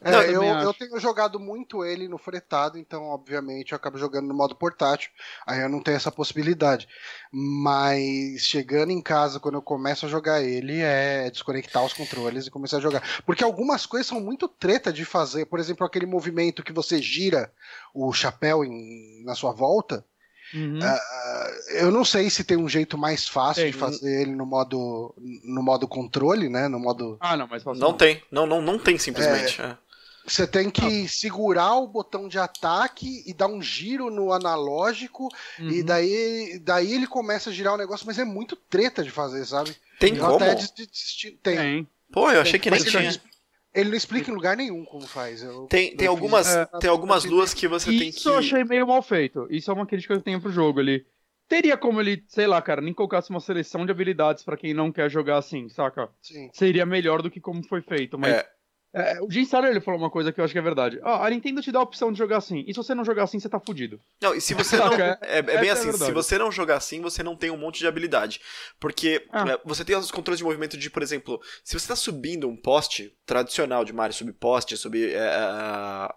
É, 0.00 0.12
Não, 0.12 0.22
eu, 0.22 0.42
eu, 0.44 0.74
tenho 0.74 1.00
jogado 1.00 1.40
muito 1.40 1.84
ele 1.84 2.06
no 2.06 2.18
fretado, 2.18 2.78
então, 2.78 3.04
obviamente, 3.04 3.72
eu 3.72 3.76
acabo 3.76 3.98
jogando 3.98 4.28
no 4.28 4.34
modo 4.34 4.54
portátil. 4.54 5.10
Aí 5.44 5.60
eu 5.60 5.68
não 5.68 5.82
tenho 5.82 5.96
essa 5.96 6.12
possibilidade. 6.12 6.86
Mas 7.32 8.42
chegando 8.42 8.92
em 8.92 9.00
casa, 9.00 9.40
quando 9.40 9.56
eu 9.56 9.62
começo 9.62 10.06
a 10.06 10.08
jogar 10.08 10.42
ele, 10.42 10.80
é 10.80 11.28
desconectar 11.30 11.84
os 11.84 11.94
controles 11.94 12.46
e 12.46 12.50
começar 12.50 12.76
a 12.76 12.80
jogar. 12.80 13.02
Porque 13.24 13.42
algumas 13.42 13.86
coisas 13.86 14.06
são 14.06 14.20
muito 14.20 14.46
treta 14.46 14.92
de 14.92 15.04
fazer. 15.04 15.46
Por 15.46 15.58
exemplo, 15.58 15.84
aquele 15.84 16.06
movimento 16.06 16.62
que 16.62 16.72
você 16.72 17.02
gira 17.02 17.52
o 17.92 18.12
chapéu 18.12 18.64
em, 18.64 19.24
na 19.24 19.34
sua 19.34 19.52
volta. 19.52 20.04
Uhum. 20.54 20.78
Uh, 20.78 20.98
eu 21.70 21.90
não 21.90 22.04
sei 22.04 22.30
se 22.30 22.44
tem 22.44 22.56
um 22.56 22.68
jeito 22.68 22.96
mais 22.96 23.28
fácil 23.28 23.64
tem. 23.64 23.72
de 23.72 23.78
fazer 23.78 24.22
ele 24.22 24.34
no 24.34 24.46
modo 24.46 25.14
no 25.44 25.62
modo 25.62 25.86
controle, 25.88 26.48
né? 26.48 26.68
No 26.68 26.78
modo. 26.78 27.16
Ah, 27.20 27.36
não, 27.36 27.46
mas 27.46 27.64
não, 27.64 27.74
não 27.74 27.92
tem. 27.92 28.22
Não, 28.30 28.46
não, 28.46 28.60
não 28.60 28.78
tem 28.78 28.98
simplesmente. 28.98 29.60
É... 29.60 29.66
É. 29.66 29.76
Você 30.28 30.46
tem 30.46 30.68
que 30.68 31.04
ah. 31.04 31.08
segurar 31.08 31.74
o 31.76 31.86
botão 31.86 32.28
de 32.28 32.38
ataque 32.38 33.22
e 33.26 33.32
dar 33.32 33.46
um 33.46 33.62
giro 33.62 34.10
no 34.10 34.30
analógico 34.30 35.28
uhum. 35.58 35.70
e 35.70 35.82
daí, 35.82 36.60
daí 36.62 36.92
ele 36.92 37.06
começa 37.06 37.48
a 37.48 37.52
girar 37.52 37.72
o 37.72 37.78
negócio, 37.78 38.06
mas 38.06 38.18
é 38.18 38.24
muito 38.24 38.54
treta 38.54 39.02
de 39.02 39.10
fazer, 39.10 39.46
sabe? 39.46 39.74
Tem 39.98 40.14
eu 40.14 40.24
como? 40.24 40.44
Até 40.44 40.54
Tem. 41.42 41.56
tem. 41.56 41.88
Pô, 42.12 42.30
eu 42.30 42.42
achei 42.42 42.58
que 42.58 42.70
nem 42.70 42.82
tinha. 42.82 43.18
Ele 43.74 43.90
não 43.90 43.96
explica 43.96 44.30
em 44.30 44.34
lugar 44.34 44.56
nenhum 44.56 44.84
como 44.84 45.06
faz. 45.06 45.42
Eu, 45.42 45.66
tem, 45.66 45.94
tem, 45.96 46.08
algumas, 46.08 46.48
é, 46.48 46.66
tem 46.80 46.90
algumas 46.90 47.24
luas 47.24 47.54
que 47.54 47.68
você 47.68 47.90
tem 47.90 48.10
que. 48.10 48.18
Isso 48.18 48.28
eu 48.28 48.38
achei 48.38 48.64
meio 48.64 48.86
mal 48.86 49.02
feito. 49.02 49.46
Isso 49.50 49.70
é 49.70 49.74
uma 49.74 49.86
crítica 49.86 50.14
que 50.14 50.20
eu 50.20 50.24
tenho 50.24 50.40
pro 50.40 50.50
jogo. 50.50 50.80
Ele 50.80 51.06
teria 51.48 51.76
como 51.76 52.00
ele, 52.00 52.22
sei 52.28 52.46
lá, 52.46 52.60
cara, 52.60 52.80
nem 52.80 52.92
colocasse 52.92 53.30
uma 53.30 53.40
seleção 53.40 53.86
de 53.86 53.90
habilidades 53.90 54.44
para 54.44 54.56
quem 54.56 54.74
não 54.74 54.92
quer 54.92 55.10
jogar 55.10 55.38
assim, 55.38 55.68
saca? 55.68 56.08
Sim. 56.20 56.50
Seria 56.52 56.84
melhor 56.84 57.22
do 57.22 57.30
que 57.30 57.40
como 57.40 57.66
foi 57.66 57.80
feito. 57.80 58.18
Mas 58.18 58.34
é. 58.34 58.57
É, 58.98 59.22
o 59.22 59.30
Jim 59.30 59.42
Starler 59.42 59.70
ele 59.70 59.80
falou 59.80 60.00
uma 60.00 60.10
coisa 60.10 60.32
que 60.32 60.40
eu 60.40 60.44
acho 60.44 60.52
que 60.52 60.58
é 60.58 60.62
verdade. 60.62 60.98
Ah, 61.04 61.24
a 61.24 61.30
Nintendo 61.30 61.62
te 61.62 61.70
dá 61.70 61.78
a 61.78 61.82
opção 61.82 62.10
de 62.10 62.18
jogar 62.18 62.38
assim. 62.38 62.64
E 62.66 62.74
se 62.74 62.76
você 62.76 62.94
não 62.96 63.04
jogar 63.04 63.22
assim, 63.22 63.38
você 63.38 63.48
tá 63.48 63.60
fudido. 63.60 64.00
Não, 64.20 64.34
e 64.34 64.40
se 64.40 64.54
você 64.54 64.76
não. 64.76 64.92
é, 64.92 65.18
é, 65.22 65.42
bem 65.42 65.68
é 65.68 65.70
assim, 65.70 65.92
se 65.92 66.10
você 66.10 66.36
não 66.36 66.50
jogar 66.50 66.76
assim, 66.76 67.00
você 67.00 67.22
não 67.22 67.36
tem 67.36 67.48
um 67.48 67.56
monte 67.56 67.78
de 67.78 67.86
habilidade. 67.86 68.40
Porque 68.80 69.24
ah. 69.30 69.50
É, 69.50 69.60
você 69.64 69.84
tem 69.84 69.96
os 69.96 70.10
controles 70.10 70.38
de 70.38 70.44
movimento 70.44 70.76
de, 70.76 70.90
por 70.90 71.00
exemplo, 71.00 71.40
se 71.62 71.78
você 71.78 71.86
tá 71.86 71.94
subindo 71.94 72.48
um 72.48 72.56
poste 72.56 73.16
tradicional 73.24 73.84
de 73.84 73.92
Mario, 73.92 74.14
subir 74.14 74.32
poste, 74.32 74.76
subir 74.76 75.14
é, 75.14 75.28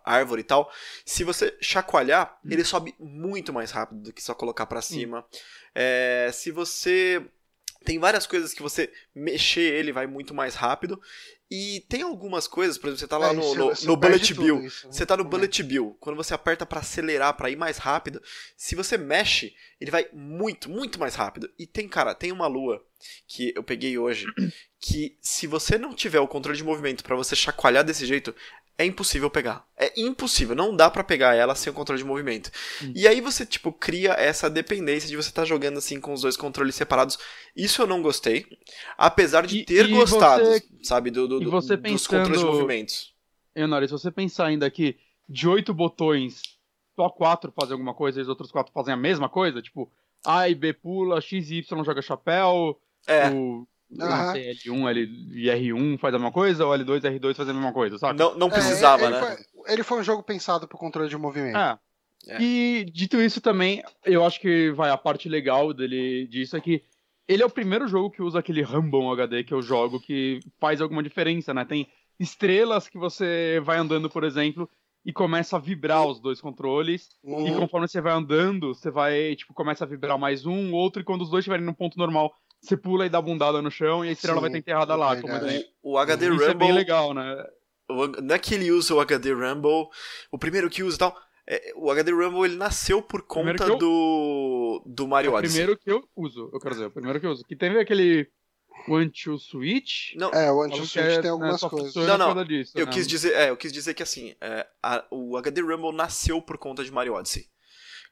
árvore 0.03 0.41
e 0.41 0.45
tal, 0.45 0.71
se 1.05 1.23
você 1.23 1.55
chacoalhar, 1.61 2.39
hum. 2.43 2.49
ele 2.51 2.63
sobe 2.63 2.95
muito 2.99 3.53
mais 3.53 3.69
rápido 3.69 4.01
do 4.01 4.13
que 4.13 4.23
só 4.23 4.33
colocar 4.33 4.65
para 4.65 4.81
cima. 4.81 5.23
se 6.33 6.51
você 6.51 7.23
tem 7.83 7.97
várias 7.97 8.27
coisas 8.27 8.53
que 8.53 8.61
você 8.61 8.91
mexer 9.13 9.73
ele 9.73 9.91
vai 9.91 10.07
muito 10.07 10.33
mais 10.33 10.55
rápido. 10.55 11.01
E 11.53 11.81
tem 11.89 12.01
algumas 12.01 12.47
coisas, 12.47 12.77
por 12.77 12.87
exemplo, 12.87 12.99
você 12.99 13.07
tá 13.07 13.17
lá 13.17 13.31
é, 13.31 13.33
no, 13.33 13.53
no, 13.53 13.73
no 13.83 13.97
Bullet 13.97 14.33
Bill. 14.33 14.65
Isso, 14.65 14.87
né? 14.87 14.93
Você 14.93 15.05
tá 15.05 15.17
no 15.17 15.25
Bullet 15.25 15.61
Bill. 15.61 15.97
Quando 15.99 16.15
você 16.15 16.33
aperta 16.33 16.65
para 16.65 16.79
acelerar, 16.79 17.35
para 17.35 17.49
ir 17.49 17.57
mais 17.57 17.77
rápido, 17.77 18.21
se 18.55 18.73
você 18.73 18.97
mexe, 18.97 19.53
ele 19.77 19.91
vai 19.91 20.07
muito, 20.13 20.69
muito 20.69 20.97
mais 20.97 21.13
rápido. 21.13 21.51
E 21.59 21.67
tem, 21.67 21.89
cara, 21.89 22.15
tem 22.15 22.31
uma 22.31 22.47
lua 22.47 22.81
que 23.27 23.51
eu 23.53 23.63
peguei 23.63 23.97
hoje, 23.97 24.27
que 24.79 25.17
se 25.19 25.45
você 25.45 25.77
não 25.77 25.93
tiver 25.93 26.21
o 26.21 26.27
controle 26.27 26.57
de 26.57 26.63
movimento 26.63 27.03
para 27.03 27.17
você 27.17 27.35
chacoalhar 27.35 27.83
desse 27.83 28.05
jeito, 28.05 28.33
é 28.81 28.85
impossível 28.85 29.29
pegar. 29.29 29.65
É 29.77 29.99
impossível, 29.99 30.55
não 30.55 30.75
dá 30.75 30.89
para 30.89 31.03
pegar 31.03 31.35
ela 31.35 31.55
sem 31.55 31.71
o 31.71 31.73
controle 31.73 32.01
de 32.01 32.07
movimento. 32.07 32.51
Hum. 32.83 32.91
E 32.95 33.07
aí 33.07 33.21
você, 33.21 33.45
tipo, 33.45 33.71
cria 33.71 34.13
essa 34.13 34.49
dependência 34.49 35.07
de 35.07 35.15
você 35.15 35.29
estar 35.29 35.43
tá 35.43 35.47
jogando 35.47 35.77
assim 35.77 35.99
com 35.99 36.13
os 36.13 36.21
dois 36.21 36.35
controles 36.35 36.75
separados. 36.75 37.17
Isso 37.55 37.81
eu 37.81 37.87
não 37.87 38.01
gostei. 38.01 38.45
Apesar 38.97 39.45
de 39.45 39.63
ter 39.63 39.89
e 39.89 39.93
gostado, 39.93 40.45
você... 40.45 40.63
sabe, 40.83 41.11
do, 41.11 41.27
do, 41.27 41.39
do 41.39 41.51
pensando... 41.51 41.81
dos 41.81 42.07
controles 42.07 42.39
de 42.39 42.45
movimentos. 42.45 43.13
Enori, 43.55 43.87
se 43.87 43.91
você 43.91 44.11
pensar 44.11 44.47
ainda 44.47 44.69
que 44.69 44.97
de 45.27 45.47
oito 45.47 45.73
botões, 45.73 46.41
só 46.95 47.09
quatro 47.09 47.53
fazem 47.59 47.73
alguma 47.73 47.93
coisa 47.93 48.19
e 48.19 48.21
os 48.23 48.29
outros 48.29 48.51
quatro 48.51 48.71
fazem 48.73 48.93
a 48.93 48.97
mesma 48.97 49.29
coisa, 49.29 49.61
tipo, 49.61 49.91
A 50.25 50.49
e 50.49 50.55
B 50.55 50.73
pula, 50.73 51.21
X 51.21 51.49
e 51.49 51.59
Y 51.59 51.83
joga 51.83 52.01
chapéu, 52.01 52.79
é. 53.07 53.29
o 53.29 53.67
Uhum. 53.91 54.33
L1 54.33 54.89
L, 54.89 55.01
e 55.33 55.47
R1 55.47 55.97
faz 55.97 56.13
a 56.15 56.17
mesma 56.17 56.31
coisa, 56.31 56.65
ou 56.65 56.73
L2 56.73 57.03
e 57.03 57.19
R2 57.19 57.35
faz 57.35 57.49
a 57.49 57.53
mesma 57.53 57.73
coisa, 57.73 57.97
sabe? 57.97 58.17
Não, 58.17 58.35
não 58.37 58.49
precisava, 58.49 59.03
é, 59.03 59.05
ele, 59.07 59.15
né? 59.15 59.19
Foi, 59.19 59.73
ele 59.73 59.83
foi 59.83 59.99
um 59.99 60.03
jogo 60.03 60.23
pensado 60.23 60.67
pro 60.67 60.77
controle 60.77 61.09
de 61.09 61.17
movimento. 61.17 61.57
É. 61.57 61.77
é. 62.27 62.41
E 62.41 62.85
dito 62.85 63.21
isso 63.21 63.41
também, 63.41 63.83
eu 64.05 64.25
acho 64.25 64.39
que 64.39 64.71
vai 64.71 64.89
a 64.89 64.97
parte 64.97 65.27
legal 65.27 65.73
dele 65.73 66.25
disso 66.27 66.55
é 66.55 66.61
que 66.61 66.83
ele 67.27 67.43
é 67.43 67.45
o 67.45 67.49
primeiro 67.49 67.87
jogo 67.87 68.11
que 68.11 68.21
usa 68.21 68.39
aquele 68.39 68.61
Rumble 68.61 69.09
HD 69.11 69.43
que 69.43 69.53
eu 69.53 69.61
jogo 69.61 69.99
que 69.99 70.39
faz 70.59 70.81
alguma 70.81 71.03
diferença, 71.03 71.53
né? 71.53 71.65
Tem 71.65 71.87
estrelas 72.19 72.87
que 72.87 72.97
você 72.97 73.61
vai 73.63 73.77
andando, 73.77 74.09
por 74.09 74.23
exemplo, 74.23 74.69
e 75.05 75.11
começa 75.11 75.55
a 75.55 75.59
vibrar 75.59 76.05
os 76.05 76.19
dois 76.19 76.39
controles. 76.39 77.09
Uhum. 77.23 77.47
E 77.47 77.55
conforme 77.55 77.87
você 77.87 77.99
vai 77.99 78.13
andando, 78.13 78.73
você 78.73 78.91
vai, 78.91 79.35
tipo, 79.35 79.53
começa 79.53 79.83
a 79.83 79.87
vibrar 79.87 80.17
mais 80.17 80.45
um, 80.45 80.73
outro, 80.73 81.01
e 81.01 81.05
quando 81.05 81.23
os 81.23 81.29
dois 81.29 81.41
estiverem 81.41 81.65
no 81.65 81.73
ponto 81.73 81.97
normal, 81.97 82.33
você 82.61 82.77
pula 82.77 83.05
e 83.05 83.09
dá 83.09 83.21
bundada 83.21 83.61
no 83.61 83.71
chão 83.71 84.05
e 84.05 84.09
a 84.09 84.11
estrela 84.11 84.37
Sim, 84.37 84.41
vai 84.41 84.49
estar 84.49 84.59
enterrada 84.59 84.95
lá. 84.95 85.19
Como 85.19 85.33
é. 85.33 85.65
O, 85.81 85.93
o 85.93 85.97
HD 85.97 86.25
Isso 86.25 86.33
Rumble. 86.33 86.51
é 86.51 86.53
bem 86.53 86.71
legal, 86.71 87.13
né? 87.13 87.45
O, 87.89 88.07
não 88.07 88.35
é 88.35 88.39
que 88.39 88.53
ele 88.53 88.71
usa 88.71 88.93
o 88.93 88.99
HD 88.99 89.33
Rumble, 89.33 89.87
o 90.31 90.37
primeiro 90.37 90.69
que 90.69 90.83
usa 90.83 90.95
e 90.95 90.99
tal. 90.99 91.17
É, 91.47 91.73
o 91.75 91.89
HD 91.89 92.11
Rumble 92.11 92.45
ele 92.45 92.55
nasceu 92.55 93.01
por 93.01 93.23
conta 93.23 93.63
eu... 93.63 93.77
do, 93.77 94.83
do 94.85 95.07
Mario 95.07 95.31
é 95.31 95.35
Odyssey. 95.35 95.63
O 95.63 95.75
primeiro 95.75 95.79
que 95.79 95.91
eu 95.91 96.07
uso, 96.15 96.49
eu 96.53 96.59
quero 96.59 96.75
dizer, 96.75 96.85
o 96.85 96.91
primeiro 96.91 97.19
que 97.19 97.25
eu 97.25 97.31
uso. 97.31 97.43
Que 97.43 97.55
teve 97.55 97.79
aquele 97.79 98.29
One 98.87 99.09
to 99.09 99.37
Switch. 99.39 100.13
Não, 100.15 100.29
é, 100.29 100.51
o 100.51 100.57
One 100.57 100.71
to 100.71 100.85
Switch 100.85 100.97
é, 100.97 101.21
tem 101.21 101.31
algumas 101.31 101.61
né, 101.61 101.69
coisas. 101.69 101.95
Não, 101.95 102.17
não. 102.17 102.45
Disso, 102.45 102.71
eu 102.75 102.85
né? 102.85 102.91
quis 102.91 103.07
dizer, 103.07 103.33
é, 103.33 103.49
eu 103.49 103.57
quis 103.57 103.71
dizer 103.71 103.93
que 103.95 104.03
assim, 104.03 104.35
é, 104.39 104.67
a, 104.81 105.03
o 105.09 105.35
HD 105.37 105.61
Rumble 105.61 105.93
nasceu 105.93 106.41
por 106.41 106.57
conta 106.57 106.83
de 106.83 106.91
Mario 106.91 107.13
Odyssey. 107.13 107.47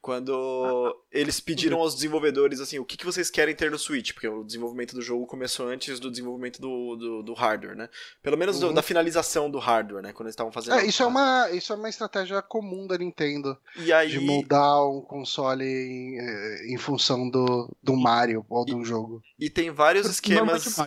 Quando 0.01 0.33
ah, 0.33 0.93
eles 1.11 1.41
pediram 1.41 1.79
aos 1.79 1.93
desenvolvedores 1.93 2.61
assim, 2.61 2.79
o 2.79 2.85
que, 2.85 2.95
que 2.95 3.05
vocês 3.05 3.29
querem 3.29 3.53
ter 3.53 3.69
no 3.69 3.77
Switch? 3.77 4.13
Porque 4.13 4.27
o 4.27 4.45
desenvolvimento 4.45 4.95
do 4.95 5.01
jogo 5.01 5.27
começou 5.27 5.67
antes 5.67 5.99
do 5.99 6.09
desenvolvimento 6.09 6.61
do, 6.61 6.95
do, 6.95 7.23
do 7.23 7.33
hardware, 7.33 7.75
né? 7.75 7.89
Pelo 8.23 8.37
menos 8.37 8.61
uhum. 8.61 8.69
do, 8.69 8.75
da 8.75 8.81
finalização 8.81 9.51
do 9.51 9.59
hardware, 9.59 10.01
né? 10.01 10.13
Quando 10.13 10.27
eles 10.27 10.33
estavam 10.33 10.53
fazendo. 10.53 10.79
É, 10.79 10.85
isso, 10.85 11.03
é 11.03 11.05
uma, 11.05 11.49
isso 11.51 11.73
é 11.73 11.75
uma 11.75 11.89
estratégia 11.89 12.41
comum 12.41 12.87
da 12.87 12.97
Nintendo. 12.97 13.57
Aí... 13.93 14.09
De 14.09 14.19
moldar 14.21 14.87
um 14.87 15.01
console 15.01 15.65
em, 15.65 16.17
eh, 16.17 16.73
em 16.73 16.77
função 16.77 17.29
do, 17.29 17.69
do 17.83 17.95
Mario 17.95 18.45
ou 18.49 18.63
de 18.63 18.73
um 18.73 18.85
jogo. 18.85 19.21
E 19.37 19.49
tem 19.49 19.69
vários 19.69 20.07
esquemas 20.09 20.77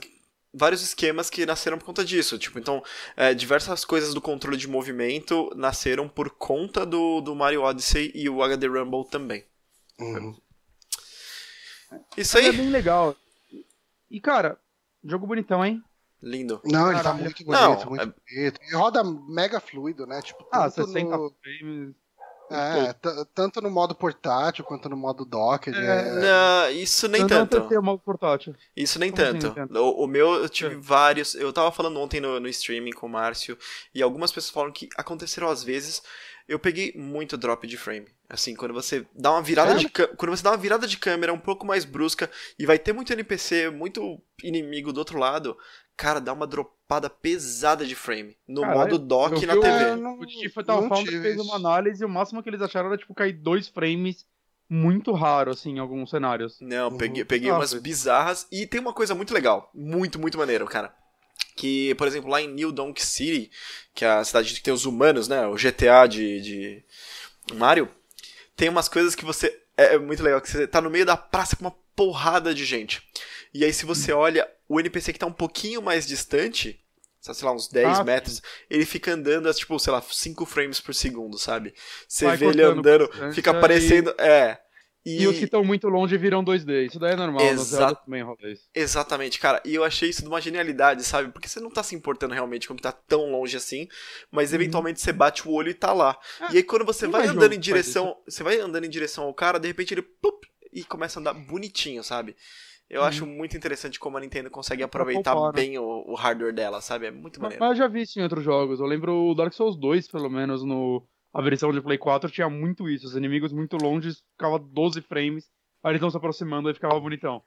vários 0.53 0.83
esquemas 0.83 1.31
que 1.31 1.47
nasceram 1.47 1.79
por 1.79 1.87
conta 1.87 2.05
disso. 2.05 2.39
Tipo, 2.39 2.59
então, 2.59 2.83
é, 3.17 3.33
diversas 3.33 3.85
coisas 3.85 4.13
do 4.13 4.21
controle 4.21 4.57
de 4.57 4.69
movimento 4.69 5.51
nasceram 5.57 6.09
por 6.09 6.31
conta 6.31 6.85
do, 6.85 7.21
do 7.21 7.35
Mario 7.35 7.63
Odyssey 7.63 8.13
e 8.15 8.29
o 8.29 8.43
HD 8.43 8.67
Rumble 8.67 9.09
também. 9.09 9.45
Uhum. 9.99 10.37
Isso 12.17 12.39
aí. 12.39 12.49
É 12.49 12.53
bem 12.53 12.71
legal. 12.71 13.17
E, 14.11 14.21
cara, 14.21 14.59
jogo 15.05 15.27
bonitão, 15.27 15.65
hein? 15.65 15.83
Lindo. 16.23 16.61
Não, 16.65 16.89
ele 16.89 16.99
tá 16.99 17.03
Caralho. 17.03 17.19
tá 17.19 17.25
muito 17.25 17.45
bonito, 17.45 17.61
Não, 17.61 17.91
muito 17.91 18.03
é... 18.03 18.07
bonito. 18.07 18.61
E 18.63 18.75
roda 18.75 19.03
mega 19.03 19.59
fluido, 19.59 20.07
né? 20.07 20.23
Tipo, 20.23 20.47
ah, 20.53 20.71
60 20.71 21.17
no... 21.17 21.35
frames. 21.43 21.95
É, 22.53 22.95
tanto 23.35 23.61
no 23.61 23.71
modo 23.71 23.95
portátil 23.95 24.65
quanto 24.65 24.89
no 24.89 24.97
modo 24.97 25.25
dock. 25.25 25.69
É, 25.69 25.73
é... 25.73 26.13
Não, 26.13 26.71
isso 26.71 27.09
nem 27.09 27.23
eu 27.23 27.29
tanto. 27.29 27.59
Não 27.59 27.81
o 27.81 27.83
modo 27.83 27.99
portátil. 28.01 28.55
Isso 28.77 28.99
nem 28.99 29.11
Como 29.11 29.23
tanto. 29.23 29.47
Assim, 29.49 29.73
o, 29.79 30.05
o, 30.05 30.07
meu, 30.07 30.35
eu 30.35 30.49
tive 30.49 30.75
é. 30.75 30.79
vários. 30.79 31.35
Eu 31.35 31.53
tava 31.53 31.73
falando 31.73 31.99
ontem 31.99 32.21
no, 32.21 32.39
no 32.39 32.49
streaming 32.49 32.93
com 32.93 33.07
o 33.07 33.11
Márcio, 33.11 33.57
e 33.95 34.03
algumas 34.03 34.31
pessoas 34.31 34.53
falam 34.53 34.73
que 34.73 34.89
aconteceram 34.97 35.49
às 35.49 35.63
vezes. 35.65 36.03
Eu 36.49 36.59
peguei 36.59 36.93
muito 36.97 37.37
drop 37.37 37.67
de 37.67 37.77
frame. 37.77 38.09
Assim, 38.29 38.55
quando 38.55 38.75
você 38.75 39.07
dá 39.15 39.31
uma 39.31 39.43
virada 39.43 39.75
de 39.77 39.89
quando 39.89 40.31
você 40.31 40.43
dá 40.43 40.51
uma 40.51 40.57
virada 40.57 40.87
de 40.87 40.99
câmera 40.99 41.33
um 41.33 41.39
pouco 41.39 41.67
mais 41.67 41.85
brusca 41.85 42.31
e 42.59 42.67
vai 42.67 42.79
ter 42.79 42.93
muito 42.93 43.13
NPC, 43.13 43.71
muito 43.71 44.21
inimigo 44.43 44.93
do 44.93 44.99
outro 44.99 45.19
lado, 45.19 45.57
cara, 45.97 46.21
dá 46.21 46.33
uma 46.33 46.47
dropada 46.47 46.82
pesada 47.09 47.85
de 47.85 47.95
frame. 47.95 48.37
No 48.47 48.63
Caralho, 48.63 48.79
modo 48.81 48.99
dock 48.99 49.47
na 49.47 49.55
TV. 49.55 49.97
Não, 49.97 50.19
o 50.19 50.27
Tifa 50.27 50.63
Tower 50.65 50.89
Founder 50.89 51.23
fez 51.23 51.41
uma 51.41 51.57
análise 51.57 52.03
e 52.03 52.07
o 52.07 52.09
máximo 52.09 52.43
que 52.43 52.49
eles 52.49 52.63
acharam 52.63 52.89
era 52.89 52.99
tipo 52.99 53.15
cair 53.15 53.33
dois 53.33 53.69
frames 53.69 54.27
muito 54.73 55.13
raro, 55.13 55.51
assim, 55.51 55.77
em 55.77 55.79
alguns 55.79 56.09
cenários. 56.09 56.59
Não, 56.61 56.97
peguei, 56.97 57.25
peguei 57.27 57.51
ah, 57.51 57.57
umas 57.57 57.75
bizarras. 57.75 58.47
E 58.51 58.67
tem 58.67 58.81
uma 58.81 58.95
coisa 58.95 59.15
muito 59.15 59.35
legal. 59.35 59.71
Muito, 59.75 60.19
muito 60.19 60.39
maneiro, 60.39 60.65
cara. 60.65 60.95
Que, 61.55 61.95
por 61.97 62.07
exemplo, 62.07 62.31
lá 62.31 62.41
em 62.41 62.49
New 62.49 62.73
Donk 62.73 63.05
City, 63.05 63.51
que 63.95 64.03
é 64.03 64.09
a 64.09 64.25
cidade 64.25 64.55
que 64.55 64.63
tem 64.63 64.73
os 64.73 64.87
humanos, 64.87 65.29
né? 65.29 65.47
O 65.47 65.57
GTA 65.57 66.07
de, 66.09 66.41
de 66.41 66.85
Mario. 67.55 67.87
Tem 68.57 68.71
umas 68.71 68.89
coisas 68.89 69.15
que 69.15 69.27
você. 69.27 69.61
É, 69.77 69.95
é 69.95 69.99
muito 69.99 70.23
legal, 70.23 70.41
que 70.41 70.49
você 70.49 70.67
tá 70.67 70.81
no 70.81 70.89
meio 70.89 71.05
da 71.05 71.19
praça 71.19 71.55
com 71.55 71.67
uma 71.67 71.77
porrada 71.95 72.55
de 72.55 72.65
gente. 72.65 73.03
E 73.53 73.65
aí, 73.65 73.73
se 73.75 73.85
você 73.85 74.11
olha 74.13 74.49
o 74.67 74.81
NPC 74.81 75.13
que 75.13 75.19
tá 75.19 75.27
um 75.27 75.33
pouquinho 75.33 75.83
mais 75.83 76.07
distante, 76.07 76.82
sei 77.23 77.47
lá, 77.47 77.55
uns 77.55 77.69
10 77.69 78.01
ah, 78.01 78.05
metros, 78.05 78.43
ele 78.69 78.85
fica 78.85 79.13
andando 79.13 79.49
a, 79.49 79.55
tipo, 79.55 79.79
sei 79.79 79.93
lá, 79.93 80.03
5 80.03 80.45
frames 80.45 80.81
por 80.81 80.95
segundo, 80.95 81.39
sabe? 81.39 81.73
Você 82.09 82.37
vê 82.37 82.47
ele 82.47 82.63
andando, 82.63 83.09
fica 83.33 83.53
aparecendo. 83.53 84.13
E... 84.19 84.23
É. 84.23 84.59
E... 85.05 85.23
e, 85.23 85.27
os 85.27 85.37
que 85.37 85.45
estão 85.45 85.65
muito 85.65 85.89
longe 85.89 86.17
viram 86.17 86.45
2D. 86.45 86.87
Isso 86.87 86.99
daí 86.99 87.13
é 87.13 87.17
normal, 87.17 87.45
Exa... 87.45 87.95
também 87.95 88.23
rola 88.23 88.39
isso. 88.45 88.69
Exatamente, 88.73 89.39
cara. 89.41 89.61
E 89.65 89.75
eu 89.75 89.83
achei 89.83 90.09
isso 90.09 90.23
de 90.23 90.29
uma 90.29 90.41
genialidade, 90.41 91.03
sabe? 91.03 91.33
Porque 91.33 91.49
você 91.49 91.59
não 91.59 91.71
tá 91.71 91.83
se 91.83 91.95
importando 91.95 92.35
realmente 92.35 92.69
com 92.69 92.75
o 92.75 92.77
que 92.77 92.83
tá 92.83 92.93
tão 92.93 93.31
longe 93.31 93.57
assim, 93.57 93.89
mas 94.31 94.51
uhum. 94.51 94.57
eventualmente 94.57 95.01
você 95.01 95.13
bate 95.13 95.47
o 95.47 95.53
olho 95.53 95.71
e 95.71 95.75
tá 95.75 95.93
lá. 95.93 96.17
Ah, 96.41 96.51
e 96.53 96.59
aí 96.59 96.63
quando 96.63 96.85
você 96.85 97.09
vai 97.09 97.27
andando 97.27 97.53
em 97.53 97.59
direção. 97.59 98.17
Você 98.29 98.43
vai 98.43 98.61
andando 98.61 98.85
em 98.85 98.91
direção 98.91 99.25
ao 99.25 99.35
cara, 99.35 99.59
de 99.59 99.67
repente 99.67 99.93
ele. 99.93 100.07
E 100.73 100.85
começa 100.85 101.19
a 101.19 101.21
andar 101.21 101.35
bonitinho, 101.35 102.03
sabe? 102.03 102.35
Eu 102.93 103.01
hum. 103.01 103.05
acho 103.05 103.27
muito 103.27 103.57
interessante 103.57 103.99
como 103.99 104.19
a 104.19 104.21
Nintendo 104.21 104.51
consegue 104.51 104.83
aproveitar 104.83 105.35
bem 105.51 105.79
o, 105.79 106.05
o, 106.07 106.15
hardware 106.15 106.53
dela, 106.53 106.83
sabe? 106.83 107.07
É 107.07 107.11
muito 107.11 107.41
maneiro. 107.41 107.65
Mas 107.65 107.71
eu 107.71 107.77
já 107.77 107.89
vi 107.89 108.03
isso 108.03 108.21
em 108.21 108.23
outros 108.23 108.45
jogos. 108.45 108.81
Eu 108.81 108.87
lembro 108.87 109.31
o 109.31 109.35
Dark 109.35 109.55
Souls 109.55 109.79
2, 109.79 110.09
pelo 110.09 110.29
menos, 110.29 110.63
no, 110.63 111.03
a 111.33 111.41
versão 111.41 111.73
de 111.73 111.81
Play 111.81 111.97
4 111.97 112.31
tinha 112.31 112.51
muito 112.51 112.91
isso. 112.91 113.07
Os 113.07 113.17
inimigos 113.17 113.51
muito 113.51 113.79
longe 113.79 114.11
ficava 114.33 114.59
12 114.59 115.01
frames, 115.01 115.51
aí 115.83 115.93
eles 115.93 116.01
estão 116.01 116.11
se 116.11 116.19
aproximando 116.19 116.69
e 116.69 116.75
ficava 116.75 117.01
bonitão. 117.01 117.43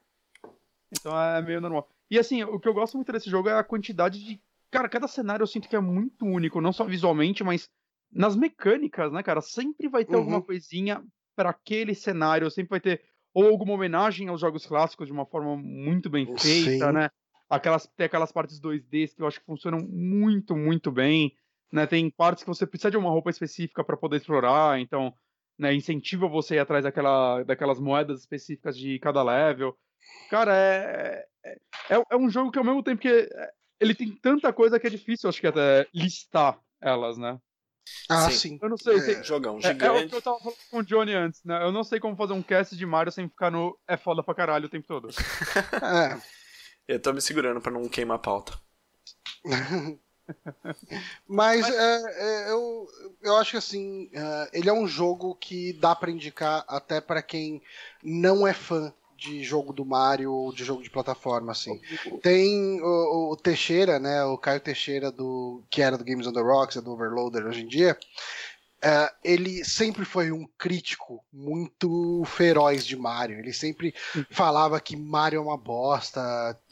Então 0.91 1.15
é 1.15 1.39
meio 1.43 1.62
normal. 1.62 1.88
E 2.10 2.17
assim, 2.17 2.43
o 2.43 2.60
que 2.60 2.67
eu 2.67 2.73
gosto 2.73 2.97
muito 2.97 3.12
desse 3.12 3.29
jogo 3.29 3.47
é 3.47 3.53
a 3.53 3.63
quantidade 3.63 4.25
de. 4.25 4.41
Cara, 4.71 4.89
cada 4.89 5.08
cenário 5.08 5.43
eu 5.43 5.47
sinto 5.47 5.69
que 5.69 5.75
é 5.75 5.79
muito 5.79 6.25
único, 6.25 6.60
não 6.60 6.73
só 6.73 6.84
visualmente, 6.84 7.43
mas 7.43 7.69
nas 8.12 8.36
mecânicas, 8.36 9.12
né, 9.12 9.21
cara? 9.21 9.41
Sempre 9.41 9.88
vai 9.88 10.03
ter 10.03 10.15
Uhum. 10.15 10.21
alguma 10.21 10.41
coisinha 10.41 11.03
para 11.36 11.51
aquele 11.51 11.93
cenário, 11.93 12.49
sempre 12.49 12.71
vai 12.71 12.79
ter 12.79 13.03
ou 13.36 13.50
alguma 13.50 13.74
homenagem 13.74 14.30
aos 14.30 14.39
jogos 14.39 14.65
clássicos 14.65 15.08
de 15.08 15.13
uma 15.13 15.26
forma 15.26 15.58
muito 15.58 16.10
bem 16.10 16.26
feita, 16.26 16.88
Sim. 16.88 16.93
né? 16.93 17.10
Aquelas, 17.50 17.86
tem 17.86 18.06
aquelas 18.06 18.32
partes 18.32 18.60
2Ds 18.62 19.13
que 19.13 19.21
eu 19.21 19.28
acho 19.28 19.41
que 19.41 19.45
funcionam 19.45 19.80
muito, 19.80 20.56
muito 20.56 20.89
bem. 20.89 21.36
Né? 21.69 21.86
Tem 21.86 22.10
partes 22.10 22.43
que 22.43 22.50
você 22.50 22.65
precisa 22.65 22.89
de 22.91 22.98
uma 22.98 23.10
roupa 23.10 23.30
específica 23.30 23.84
para 23.84 23.98
poder 23.98 24.17
explorar, 24.17 24.80
então 24.80 25.13
né, 25.60 25.74
incentiva 25.74 26.30
você 26.30 26.54
a 26.54 26.58
ir 26.58 26.60
atrás 26.62 26.86
daquela, 26.86 27.43
daquelas 27.43 27.80
moedas 27.80 28.21
específicas 28.21 28.78
de 28.78 28.98
cada 29.00 29.21
level. 29.21 29.78
Cara, 30.30 30.56
é, 30.56 31.26
é, 31.43 31.58
é, 31.89 32.04
é 32.12 32.15
um 32.15 32.30
jogo 32.30 32.52
que 32.52 32.58
ao 32.58 32.65
mesmo 32.65 32.82
tempo 32.82 33.02
que 33.02 33.10
é- 33.10 33.50
ele 33.82 33.93
tem 33.93 34.15
tanta 34.15 34.54
coisa 34.54 34.80
que 34.80 34.88
é 34.88 34.89
difícil, 34.89 35.28
acho 35.30 35.41
que 35.41 35.48
até 35.48 35.86
listar 35.93 36.58
elas, 36.82 37.17
né? 37.17 37.38
Ah, 38.10 38.30
Sim. 38.30 38.38
sim. 38.38 38.60
Eu 38.62 38.69
não 38.69 38.78
sei, 38.78 38.98
É. 38.98 39.02
tem- 39.02 39.24
Jogão 39.24 39.54
é, 39.54 39.56
é 39.56 39.60
o 39.60 39.74
gigante. 39.74 40.10
que 40.10 40.15
eu 40.15 40.21
tava 40.21 40.39
falando 40.39 40.58
com 40.71 40.78
o 40.80 40.84
Johnny 40.84 41.13
antes, 41.13 41.43
né? 41.43 41.63
Eu 41.63 41.71
não 41.71 41.84
sei 41.84 42.00
como 42.00 42.15
fazer 42.15 42.34
um 42.34 42.41
cast 42.43 42.76
de 42.76 42.86
Mario 42.86 43.12
sem 43.12 43.28
ficar 43.30 43.52
no 43.52 43.78
é 43.88 43.95
foda 43.98 44.24
pra 44.24 44.34
caralho 44.36 44.65
o 44.65 44.69
tempo 44.69 44.88
todo. 44.88 45.08
É. 45.84 46.19
Eu 46.88 47.00
tô 47.02 47.12
me 47.13 47.21
segurando 47.21 47.60
pra 47.62 47.71
não 47.71 47.88
queimar 47.89 48.17
a 48.17 48.19
pauta. 48.19 48.54
Mas, 51.28 51.67
é, 51.69 52.02
é, 52.48 52.52
eu, 52.52 52.88
eu 53.21 53.38
acho 53.38 53.52
que 53.52 53.58
assim, 53.58 54.10
é, 54.13 54.50
ele 54.54 54.69
é 54.69 54.74
um 54.74 54.88
jogo 54.88 55.36
que 55.36 55.74
dá 55.74 55.95
pra 55.95 56.10
indicar 56.12 56.63
até 56.67 57.00
pra 57.02 57.21
quem 57.21 57.62
não 58.04 58.48
é 58.48 58.54
fã 58.54 58.91
de 59.17 59.43
jogo 59.43 59.71
do 59.73 59.86
Mario 59.86 60.32
ou 60.34 60.54
de 60.54 60.63
jogo 60.63 60.84
de 60.84 60.89
plataforma, 60.89 61.51
assim. 61.51 61.80
Tem 62.21 62.82
o, 62.82 63.32
o 63.32 63.36
Teixeira, 63.38 63.99
né, 63.99 64.23
o 64.25 64.38
Caio 64.38 64.60
Teixeira, 64.60 65.12
do, 65.12 65.63
que 65.69 65.82
era 65.82 65.97
do 65.97 66.04
Games 66.06 66.28
on 66.28 66.34
the 66.34 66.41
Rocks, 66.41 66.78
é 66.78 66.82
do 66.82 66.91
Overloader 66.91 67.45
hoje 67.45 67.62
em 67.62 67.67
dia, 67.67 67.97
é, 68.82 69.12
ele 69.23 69.65
sempre 69.65 70.06
foi 70.06 70.32
um 70.32 70.47
crítico 70.60 71.23
muito 71.34 72.23
feroz 72.25 72.86
de 72.86 72.95
Mario. 72.95 73.39
Ele 73.39 73.51
sempre 73.51 73.95
falava 74.30 74.80
que 74.80 74.95
Mario 74.95 75.38
é 75.38 75.41
uma 75.41 75.58
bosta. 75.58 76.21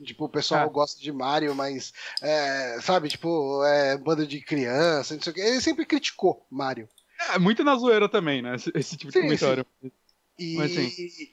Tipo, 0.03 0.25
o 0.25 0.29
pessoal 0.29 0.67
É. 0.67 0.69
gosta 0.69 1.01
de 1.01 1.11
Mario, 1.11 1.55
mas 1.55 1.91
é, 2.21 2.77
sabe, 2.81 3.09
tipo, 3.09 3.63
é 3.65 3.97
bando 3.97 4.27
de 4.27 4.41
criança, 4.41 5.15
não 5.15 5.23
sei 5.23 5.31
o 5.31 5.33
quê. 5.33 5.41
Ele 5.41 5.61
sempre 5.61 5.85
criticou 5.87 6.45
Mario. 6.51 6.87
É 7.33 7.39
muito 7.39 7.63
na 7.63 7.75
zoeira 7.75 8.07
também, 8.07 8.43
né? 8.43 8.55
Esse, 8.55 8.71
esse 8.75 8.97
tipo 8.97 9.11
de 9.11 9.17
Sim, 9.17 9.23
comentário. 9.25 9.65
E, 9.81 9.85
Mas, 9.85 9.91
sim. 9.91 9.97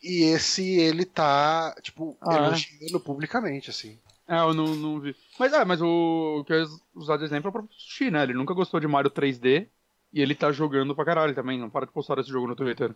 E 0.02 0.22
esse 0.24 0.62
ele 0.78 1.04
tá, 1.04 1.74
tipo, 1.82 2.16
Ah, 2.20 2.34
é? 2.34 2.38
elogiando 2.38 3.00
publicamente, 3.00 3.70
assim. 3.70 3.98
É, 4.28 4.38
eu 4.38 4.54
não, 4.54 4.74
não 4.76 5.00
vi. 5.00 5.16
Mas 5.38 5.52
é, 5.52 5.64
mas 5.64 5.80
o, 5.82 6.38
o 6.40 6.44
que 6.44 6.52
eu 6.52 6.60
ia 6.60 6.66
usar 6.94 7.16
de 7.16 7.24
exemplo 7.24 7.48
é 7.48 7.50
o 7.50 7.52
próprio 7.52 7.74
Sushi, 7.76 8.10
né? 8.10 8.22
Ele 8.22 8.34
nunca 8.34 8.54
gostou 8.54 8.78
de 8.78 8.86
Mario 8.86 9.10
3D 9.10 9.66
e 10.12 10.20
ele 10.20 10.34
tá 10.34 10.52
jogando 10.52 10.94
pra 10.94 11.04
caralho 11.04 11.34
também. 11.34 11.58
Não 11.58 11.68
para 11.68 11.86
de 11.86 11.92
postar 11.92 12.18
esse 12.18 12.28
jogo 12.30 12.46
no 12.46 12.54
Twitter. 12.54 12.94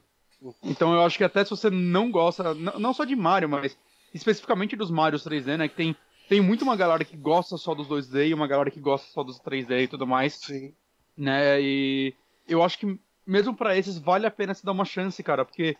Então 0.62 0.92
eu 0.92 1.02
acho 1.02 1.16
que 1.18 1.24
até 1.24 1.42
se 1.42 1.50
você 1.50 1.70
não 1.70 2.10
gosta, 2.10 2.54
não 2.54 2.92
só 2.94 3.04
de 3.04 3.16
Mario, 3.16 3.48
mas 3.48 3.76
especificamente 4.12 4.76
dos 4.76 4.90
Marios 4.90 5.24
3D, 5.24 5.56
né? 5.56 5.68
Que 5.68 5.74
tem, 5.74 5.96
tem 6.28 6.40
muito 6.40 6.62
uma 6.62 6.76
galera 6.76 7.04
que 7.04 7.16
gosta 7.16 7.56
só 7.56 7.74
dos 7.74 7.88
2D 7.88 8.28
e 8.28 8.34
uma 8.34 8.46
galera 8.46 8.70
que 8.70 8.78
gosta 8.78 9.08
só 9.10 9.24
dos 9.24 9.40
3D 9.40 9.84
e 9.84 9.88
tudo 9.88 10.06
mais. 10.06 10.34
Sim. 10.34 10.72
né? 11.16 11.60
E 11.60 12.14
eu 12.46 12.62
acho 12.62 12.78
que 12.78 12.98
mesmo 13.26 13.56
pra 13.56 13.76
esses 13.76 13.98
vale 13.98 14.26
a 14.26 14.30
pena 14.30 14.54
se 14.54 14.64
dar 14.64 14.72
uma 14.72 14.84
chance, 14.84 15.20
cara, 15.22 15.44
porque 15.44 15.62
é, 15.62 15.70
é, 15.72 15.76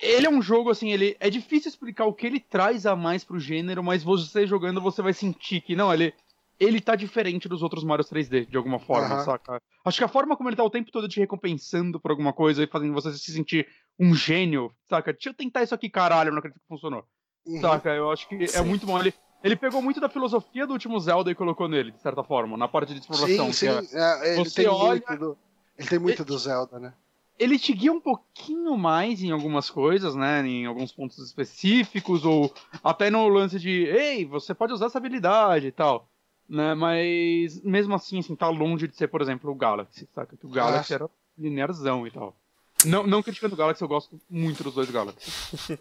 ele 0.00 0.26
é 0.26 0.30
um 0.30 0.42
jogo 0.42 0.70
assim, 0.70 0.90
ele 0.90 1.16
é 1.20 1.30
difícil 1.30 1.68
explicar 1.68 2.06
o 2.06 2.12
que 2.14 2.26
ele 2.26 2.40
traz 2.40 2.86
a 2.86 2.96
mais 2.96 3.24
pro 3.24 3.38
gênero, 3.38 3.82
mas 3.82 4.02
você 4.02 4.46
jogando 4.46 4.80
você 4.80 5.00
vai 5.02 5.12
sentir 5.12 5.60
que 5.60 5.76
não, 5.76 5.92
ele 5.92 6.12
ele 6.60 6.80
tá 6.80 6.94
diferente 6.94 7.48
dos 7.48 7.62
outros 7.62 7.82
Mario 7.82 8.04
3D 8.04 8.46
de 8.46 8.56
alguma 8.56 8.78
forma, 8.78 9.14
Aham. 9.16 9.24
saca? 9.24 9.60
Acho 9.84 9.98
que 9.98 10.04
a 10.04 10.08
forma 10.08 10.36
como 10.36 10.48
ele 10.48 10.54
tá 10.56 10.62
o 10.62 10.70
tempo 10.70 10.92
todo 10.92 11.08
te 11.08 11.18
recompensando 11.18 11.98
por 11.98 12.10
alguma 12.12 12.32
coisa 12.32 12.62
e 12.62 12.68
fazendo 12.68 12.92
você 12.92 13.12
se 13.12 13.32
sentir 13.32 13.66
um 13.98 14.14
gênio, 14.14 14.70
saca? 14.88 15.12
Deixa 15.12 15.30
eu 15.30 15.34
tentar 15.34 15.62
isso 15.64 15.74
aqui, 15.74 15.88
caralho, 15.90 16.30
não 16.30 16.38
acredito 16.38 16.60
que 16.60 16.68
funcionou. 16.68 17.04
Uhum. 17.46 17.60
Saca? 17.60 17.90
Eu 17.90 18.10
acho 18.12 18.28
que 18.28 18.36
é 18.44 18.46
Sim. 18.46 18.62
muito 18.64 18.86
bom. 18.86 18.96
Ele, 19.00 19.12
ele 19.42 19.56
pegou 19.56 19.82
muito 19.82 19.98
da 20.00 20.08
filosofia 20.08 20.64
do 20.64 20.72
último 20.72 21.00
Zelda 21.00 21.32
e 21.32 21.34
colocou 21.34 21.66
nele, 21.68 21.90
de 21.90 22.00
certa 22.00 22.22
forma, 22.22 22.56
na 22.56 22.68
parte 22.68 22.94
de 22.94 23.00
exploração. 23.00 23.52
Sim, 23.52 23.82
sim. 23.82 23.96
é- 23.96 23.98
É, 24.00 24.34
ele, 24.36 24.44
você 24.44 24.54
tem 24.62 24.68
olha- 24.68 25.02
muito 25.08 25.16
do, 25.18 25.38
ele 25.76 25.88
tem 25.88 25.98
muito 25.98 26.24
do 26.24 26.38
Zelda, 26.38 26.78
né? 26.78 26.94
Ele 27.38 27.58
te 27.58 27.72
guia 27.72 27.92
um 27.92 28.00
pouquinho 28.00 28.76
mais 28.76 29.22
em 29.22 29.30
algumas 29.30 29.68
coisas, 29.70 30.14
né? 30.14 30.46
Em 30.46 30.66
alguns 30.66 30.92
pontos 30.92 31.18
específicos, 31.18 32.24
ou 32.24 32.52
até 32.82 33.10
no 33.10 33.26
lance 33.28 33.58
de, 33.58 33.84
ei, 33.86 34.24
você 34.24 34.54
pode 34.54 34.72
usar 34.72 34.86
essa 34.86 34.98
habilidade 34.98 35.66
e 35.66 35.72
tal. 35.72 36.08
Né? 36.48 36.74
Mas 36.74 37.60
mesmo 37.62 37.94
assim, 37.94 38.18
assim, 38.18 38.36
tá 38.36 38.48
longe 38.48 38.86
de 38.86 38.96
ser, 38.96 39.08
por 39.08 39.22
exemplo, 39.22 39.50
o 39.50 39.54
Galaxy, 39.54 40.08
saca? 40.14 40.36
Que 40.36 40.46
o 40.46 40.50
Galaxy 40.50 40.92
Ah. 40.92 40.96
era 40.96 41.10
linearzão 41.38 42.06
e 42.06 42.10
tal. 42.10 42.36
Não, 42.84 43.06
não 43.06 43.22
criticando 43.22 43.54
o 43.54 43.58
Galaxy, 43.58 43.82
eu 43.82 43.88
gosto 43.88 44.20
muito 44.28 44.62
dos 44.64 44.74
dois 44.74 44.90
Galaxy. 44.90 45.30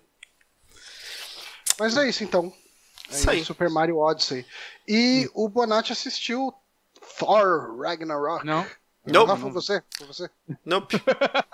Mas 1.80 1.98
é 1.98 2.08
isso 2.08 2.24
então. 2.24 2.54
É 3.10 3.14
Isso 3.14 3.30
aí. 3.30 3.44
Super 3.44 3.70
Mario 3.70 3.98
Odyssey. 3.98 4.46
E 4.88 5.30
o 5.34 5.50
Bonatti 5.50 5.92
assistiu 5.92 6.54
Thor 7.18 7.78
Ragnarok. 7.80 8.46
Não? 8.46 8.66
Nope. 9.06 9.32
Ah, 9.32 9.38
foi 9.38 9.52
você? 9.52 9.84
Foi 9.98 10.08
você? 10.08 10.30
Nope. 10.66 11.02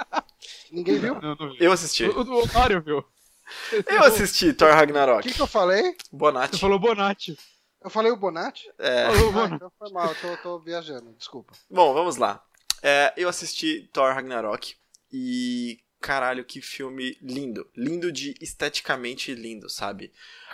Ninguém 0.71 0.99
viu? 0.99 1.15
Não, 1.21 1.35
não 1.35 1.51
vi. 1.51 1.57
Eu 1.63 1.71
assisti. 1.71 2.05
O, 2.05 2.21
o, 2.21 2.43
o 2.43 2.53
Mario, 2.53 2.81
viu? 2.81 3.03
Eu 3.87 4.03
assisti 4.03 4.51
Thor 4.53 4.69
O 4.69 4.73
Ragnarok. 4.73 5.25
que, 5.27 5.33
que 5.33 5.41
eu 5.41 5.47
falei? 5.47 5.81
Você 5.93 5.97
Bonatti. 6.11 6.59
falou 6.59 6.77
Bonatti. 6.77 7.37
Eu 7.81 7.89
falei 7.89 8.11
o 8.11 8.17
Bonatti? 8.17 8.69
É. 8.77 9.05
Falou 9.05 9.29
Ah, 9.29 9.31
Bonatti. 9.31 9.55
então 9.55 9.71
foi 9.79 9.91
mal, 9.91 10.07
eu 10.09 10.15
tô, 10.15 10.37
tô 10.43 10.59
viajando, 10.59 11.13
desculpa. 11.17 11.53
Bom, 11.69 11.93
vamos 11.93 12.17
lá. 12.17 12.43
É, 12.83 13.13
eu 13.15 13.29
assisti 13.29 13.89
Thor 13.93 14.13
Ragnarok 14.13 14.75
e 15.11 15.79
caralho, 16.01 16.43
que 16.43 16.61
filme 16.61 17.17
lindo. 17.21 17.65
Lindo 17.73 18.11
de 18.11 18.35
esteticamente 18.41 19.33
lindo, 19.33 19.69
sabe? 19.69 20.11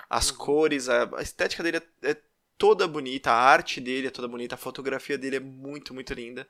As 0.07 0.29
cores, 0.29 0.87
a, 0.87 1.09
a 1.17 1.21
estética 1.23 1.63
dele 1.63 1.77
é, 2.03 2.11
é 2.11 2.17
toda 2.63 2.87
bonita, 2.87 3.29
a 3.29 3.35
arte 3.35 3.81
dele 3.81 4.07
é 4.07 4.09
toda 4.09 4.25
bonita, 4.25 4.55
a 4.55 4.57
fotografia 4.57 5.17
dele 5.17 5.35
é 5.35 5.39
muito, 5.41 5.93
muito 5.93 6.13
linda. 6.13 6.47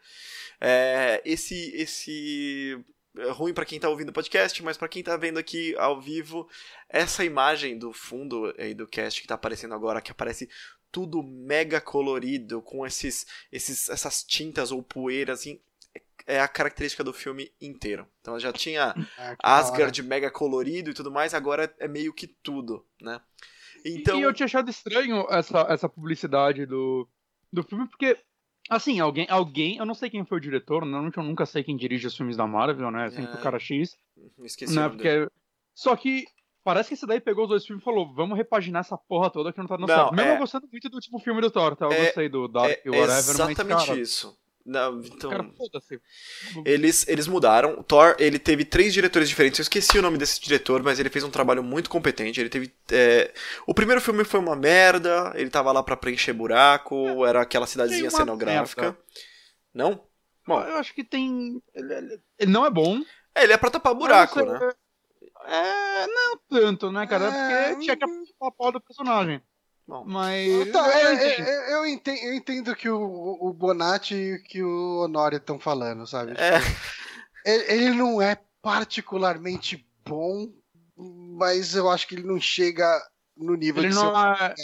É, 0.62 1.20
esse 1.26 1.72
esse 1.76 2.80
é 3.18 3.32
ruim 3.32 3.52
pra 3.52 3.66
quem 3.66 3.80
tá 3.80 3.90
ouvindo 3.90 4.10
o 4.10 4.14
podcast, 4.14 4.62
mas 4.62 4.78
pra 4.78 4.88
quem 4.88 5.02
tá 5.02 5.18
vendo 5.18 5.40
aqui 5.40 5.76
ao 5.76 6.00
vivo, 6.00 6.48
essa 6.88 7.26
imagem 7.26 7.80
do 7.80 7.92
fundo 7.92 8.54
aí 8.60 8.76
do 8.76 8.86
cast 8.86 9.20
que 9.20 9.28
tá 9.28 9.34
aparecendo 9.34 9.74
agora, 9.74 10.02
que 10.04 10.12
aparece 10.12 10.48
tudo 10.92 11.24
mega 11.24 11.82
colorido 11.82 12.62
com 12.62 12.86
esses 12.86 13.26
esses, 13.52 13.90
essas 13.90 14.24
tintas 14.24 14.72
ou 14.72 14.84
poeiras, 14.84 15.40
assim, 15.40 15.60
é 16.28 16.40
a 16.40 16.48
característica 16.48 17.04
do 17.04 17.12
filme 17.12 17.52
inteiro. 17.60 18.08
Então 18.22 18.40
já 18.40 18.54
tinha 18.54 18.94
Ah. 19.18 19.36
Asgard 19.58 20.00
mega 20.04 20.30
colorido 20.30 20.92
e 20.92 20.94
tudo 20.94 21.12
mais, 21.12 21.34
agora 21.34 21.74
é 21.80 21.88
meio 21.88 22.14
que 22.14 22.28
tudo, 22.28 22.86
né? 23.02 23.20
Então, 23.86 24.20
E 24.20 24.22
eu 24.24 24.34
tinha 24.34 24.46
achado 24.46 24.70
estranho 24.70 25.26
essa, 25.30 25.60
essa 25.70 25.90
publicidade 25.90 26.66
do, 26.66 27.08
do 27.52 27.64
filme, 27.64 27.88
porque, 27.88 28.18
assim, 28.70 29.00
alguém, 29.00 29.28
alguém, 29.30 29.78
eu 29.78 29.86
não 29.86 29.94
sei 29.94 30.10
quem 30.10 30.26
foi 30.26 30.38
o 30.38 30.42
diretor, 30.42 30.82
normalmente 30.86 31.18
eu 31.18 31.24
nunca 31.24 31.46
sei 31.46 31.64
quem 31.64 31.76
dirige 31.76 32.08
os 32.08 32.16
filmes 32.16 32.38
da 32.38 32.48
Marvel, 32.48 32.90
né? 32.92 33.10
Sempre 33.10 33.32
É. 33.32 33.36
o 33.36 33.42
cara 33.42 33.60
X, 33.60 33.96
esqueci 34.44 34.72
o 34.74 34.76
né? 34.76 34.84
nome 34.88 34.98
dele. 34.98 35.26
Porque. 35.26 35.36
Só 35.76 35.96
que 35.96 36.26
parece 36.64 36.90
que 36.90 36.94
esse 36.94 37.06
daí 37.08 37.20
pegou 37.20 37.44
os 37.44 37.50
dois 37.50 37.66
filmes 37.66 37.82
e 37.82 37.86
falou: 37.86 38.14
vamos 38.14 38.38
repaginar 38.38 38.82
essa 38.82 38.98
porra 38.98 39.30
toda 39.30 39.52
que 39.52 39.60
não 39.60 39.66
tá 39.68 39.76
dando 39.76 39.88
Não, 39.88 39.96
certo. 39.96 40.14
Mesmo 40.16 40.32
é- 40.32 40.36
eu 40.36 40.40
gostando 40.40 40.68
muito 40.72 40.88
do 40.90 40.96
último 40.96 41.20
filme 41.20 41.42
do 41.42 41.52
Thor, 41.52 41.76
tá? 41.76 41.86
Eu 41.86 41.92
É- 41.92 42.06
gostei 42.06 42.30
do 42.30 42.48
Dark 42.48 42.70
É, 42.72 42.82
e 42.86 42.90
whatever, 42.90 43.18
exatamente 43.18 43.64
mas. 43.66 43.86
Cara, 43.86 44.00
isso. 44.00 44.38
Não, 44.66 45.02
então, 45.02 45.30
cara 45.30 45.46
eles, 46.66 47.06
eles 47.08 47.28
mudaram. 47.28 47.78
O 47.80 47.84
Thor, 47.84 48.16
ele 48.18 48.40
teve 48.40 48.64
três 48.64 48.94
diretores 48.94 49.28
diferentes. 49.28 49.60
Eu 49.60 49.64
esqueci 49.64 49.98
o 49.98 50.02
nome 50.02 50.18
desse 50.18 50.40
diretor, 50.40 50.82
mas 50.82 51.00
ele 51.00 51.10
fez 51.10 51.24
um 51.26 51.30
trabalho 51.30 51.62
muito 51.62 51.90
competente. 51.90 52.40
Ele 52.40 52.50
teve. 52.50 52.74
é, 52.92 53.34
O 53.68 53.74
primeiro 53.74 54.00
filme 54.00 54.24
foi 54.24 54.40
uma 54.40 54.56
merda. 54.56 55.34
Ele 55.36 55.50
tava 55.50 55.72
lá 55.74 55.84
pra 55.84 55.98
preencher 55.98 56.32
buraco. 56.32 57.26
Era 57.26 57.42
aquela 57.42 57.68
cidadezinha 57.68 58.10
cenográfica. 58.10 58.82
merda. 58.84 58.98
Não? 59.74 60.02
Bom, 60.48 60.62
Eu 60.62 60.78
acho 60.78 60.94
que 60.94 61.04
tem. 61.04 61.62
Ele, 61.74 62.22
não 62.48 62.66
é 62.66 62.70
bom. 62.70 63.02
é, 63.36 63.44
ele 63.44 63.54
é 63.54 63.58
pra 63.58 63.70
tapar 63.70 63.94
buraco, 63.94 64.46
né? 64.46 64.72
É, 65.46 66.08
não 66.08 66.38
tanto, 66.50 66.90
né, 66.90 67.06
cara? 67.06 67.26
É, 67.26 67.70
Porque 67.70 67.84
tinha 67.84 67.98
que 67.98 68.04
apontar 68.06 68.48
a 68.48 68.52
pau 68.52 68.72
do 68.72 68.80
personagem. 68.80 69.42
Bom. 69.88 70.04
Mas. 70.06 70.72
Tá, 70.72 71.02
eu 71.02 71.08
é, 71.10 71.26
é, 71.26 71.42
é, 71.42 71.74
eu, 71.76 71.86
entendo, 71.86 72.18
eu 72.20 72.34
entendo 72.34 72.76
que 72.76 72.90
o, 72.90 73.38
o 73.42 73.54
Bonatti 73.54 74.16
e 74.16 74.40
que 74.40 74.64
o 74.64 75.04
Honório 75.04 75.38
estão 75.38 75.60
falando, 75.60 76.08
sabe? 76.08 76.34
É, 76.34 76.60
Ele, 77.46 77.64
ele 77.72 77.92
não 77.92 78.22
é 78.22 78.38
particularmente 78.62 79.86
bom, 80.06 80.48
mas 80.98 81.76
eu 81.76 81.90
acho 81.90 82.08
que 82.08 82.16
ele 82.16 82.28
não 82.28 82.40
chega 82.40 83.02
no 83.36 83.56
nível 83.56 83.82
Ele 83.82 83.90
de 83.90 83.96
não, 83.96 84.34
é, 84.34 84.56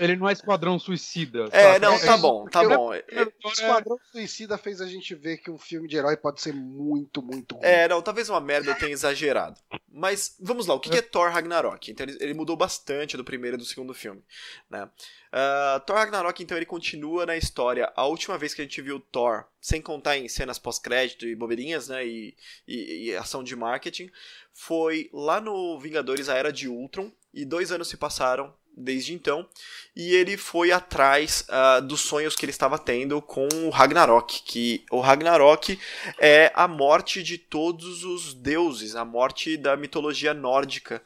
ele 0.00 0.16
não 0.16 0.28
é 0.28 0.32
Esquadrão 0.32 0.78
Suicida. 0.78 1.48
É, 1.52 1.74
saca? 1.74 1.78
não, 1.78 1.98
tá 1.98 2.12
É, 2.12 2.16
bom, 2.16 2.44
tá 2.46 2.60
porque 2.60 2.76
bom. 2.76 2.94
É, 2.94 3.02
O 3.44 3.48
Esquadrão 3.50 3.96
Suicida 4.10 4.58
fez 4.58 4.80
a 4.80 4.86
gente 4.86 5.14
ver 5.14 5.38
que 5.38 5.50
um 5.50 5.58
filme 5.58 5.86
de 5.88 5.96
herói 5.96 6.16
pode 6.16 6.40
ser 6.40 6.52
muito, 6.52 7.22
muito 7.22 7.54
ruim. 7.54 7.64
É, 7.64 7.86
não, 7.88 8.02
talvez 8.02 8.28
uma 8.28 8.40
merda 8.40 8.70
eu 8.70 8.78
tenha 8.78 8.92
exagerado. 8.92 9.60
Mas 9.88 10.36
vamos 10.40 10.66
lá, 10.66 10.74
o 10.74 10.80
que, 10.80 10.90
que 10.90 10.98
é 10.98 11.02
Thor 11.02 11.30
Ragnarok? 11.30 11.90
Então 11.90 12.04
ele, 12.06 12.18
ele 12.20 12.34
mudou 12.34 12.56
bastante 12.56 13.16
do 13.16 13.24
primeiro 13.24 13.56
e 13.56 13.58
do 13.58 13.64
segundo 13.64 13.94
filme. 13.94 14.22
Né? 14.68 14.88
Ah, 15.30 15.82
Thor 15.86 15.96
Ragnarok, 15.96 16.42
então, 16.42 16.56
ele 16.56 16.66
continua 16.66 17.26
na 17.26 17.36
história. 17.36 17.92
A 17.96 18.06
última 18.06 18.36
vez 18.38 18.54
que 18.54 18.60
a 18.60 18.64
gente 18.64 18.80
viu 18.82 18.98
Thor, 18.98 19.44
sem 19.60 19.80
contar 19.80 20.16
em 20.16 20.28
cenas 20.28 20.58
pós-crédito 20.58 21.26
e 21.26 21.34
bobeirinhas, 21.34 21.88
né? 21.88 22.06
E, 22.06 22.36
e- 22.66 23.06
e 23.10 23.16
ação 23.16 23.42
de 23.42 23.54
marketing, 23.56 24.10
foi 24.52 25.08
lá 25.12 25.40
no 25.40 25.78
Vingadores 25.78 26.28
A 26.28 26.34
Era 26.36 26.52
de 26.52 26.68
Ultron. 26.68 27.10
E 27.34 27.44
dois 27.44 27.72
anos 27.72 27.88
se 27.88 27.96
passaram 27.96 28.54
desde 28.76 29.12
então. 29.12 29.48
E 29.94 30.14
ele 30.14 30.36
foi 30.36 30.72
atrás 30.72 31.44
ah, 31.48 31.80
dos 31.80 32.00
sonhos 32.00 32.34
que 32.34 32.44
ele 32.44 32.50
estava 32.50 32.78
tendo 32.78 33.20
com 33.20 33.48
o 33.66 33.70
Ragnarok. 33.70 34.42
Que 34.42 34.84
o 34.90 35.00
Ragnarok 35.00 35.78
é 36.18 36.52
a 36.54 36.66
morte 36.66 37.22
de 37.22 37.38
todos 37.38 38.04
os 38.04 38.34
deuses, 38.34 38.96
a 38.96 39.04
morte 39.04 39.56
da 39.56 39.76
mitologia 39.76 40.32
nórdica. 40.32 41.02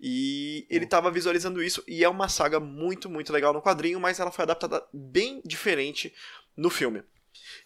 E 0.00 0.66
ele 0.68 0.84
estava 0.84 1.10
visualizando 1.10 1.62
isso, 1.62 1.82
e 1.88 2.04
é 2.04 2.08
uma 2.08 2.28
saga 2.28 2.60
muito, 2.60 3.08
muito 3.08 3.32
legal 3.32 3.54
no 3.54 3.62
quadrinho, 3.62 3.98
mas 3.98 4.20
ela 4.20 4.30
foi 4.30 4.42
adaptada 4.42 4.84
bem 4.92 5.40
diferente 5.42 6.12
no 6.54 6.68
filme. 6.68 7.02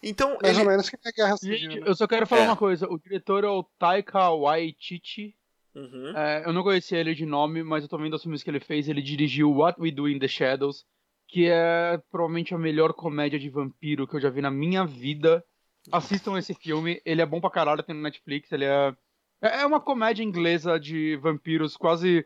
Então, 0.01 0.37
Mais 0.41 0.55
ele... 0.55 0.65
ou 0.65 0.71
menos 0.71 0.89
que 0.89 0.95
é 1.03 1.11
Guerra 1.11 1.37
Civil. 1.37 1.57
Gente, 1.57 1.79
né? 1.81 1.87
eu 1.89 1.95
só 1.95 2.07
quero 2.07 2.25
falar 2.25 2.43
É. 2.43 2.45
uma 2.45 2.57
coisa. 2.57 2.87
O 2.87 2.97
diretor 2.97 3.43
é 3.43 3.47
o 3.47 3.63
Taika 3.77 4.29
Waititi. 4.29 5.35
Uhum. 5.73 6.15
É, 6.15 6.43
eu 6.45 6.53
não 6.53 6.63
conhecia 6.63 6.99
ele 6.99 7.15
de 7.15 7.25
nome, 7.25 7.63
mas 7.63 7.83
eu 7.83 7.89
tô 7.89 7.97
vendo 7.97 8.13
os 8.13 8.21
filmes 8.21 8.43
que 8.43 8.49
ele 8.49 8.59
fez. 8.59 8.89
Ele 8.89 9.01
dirigiu 9.01 9.51
What 9.51 9.79
We 9.79 9.91
Do 9.91 10.09
in 10.09 10.19
the 10.19 10.27
Shadows, 10.27 10.85
que 11.27 11.47
é 11.47 12.01
provavelmente 12.11 12.53
a 12.53 12.57
melhor 12.57 12.93
comédia 12.93 13.39
de 13.39 13.49
vampiro 13.49 14.07
que 14.07 14.15
eu 14.15 14.19
já 14.19 14.29
vi 14.29 14.41
na 14.41 14.51
minha 14.51 14.85
vida. 14.85 15.43
Assistam 15.91 16.37
esse 16.37 16.53
filme, 16.53 17.01
ele 17.05 17.21
é 17.21 17.25
bom 17.25 17.41
pra 17.41 17.49
caralho, 17.49 17.81
tem 17.83 17.95
no 17.95 18.01
Netflix, 18.01 18.51
ele 18.51 18.65
é. 18.65 18.93
É 19.41 19.61
é 19.61 19.65
uma 19.65 19.79
comédia 19.79 20.23
inglesa 20.23 20.79
de 20.79 21.15
vampiros, 21.17 21.75
quase 21.75 22.23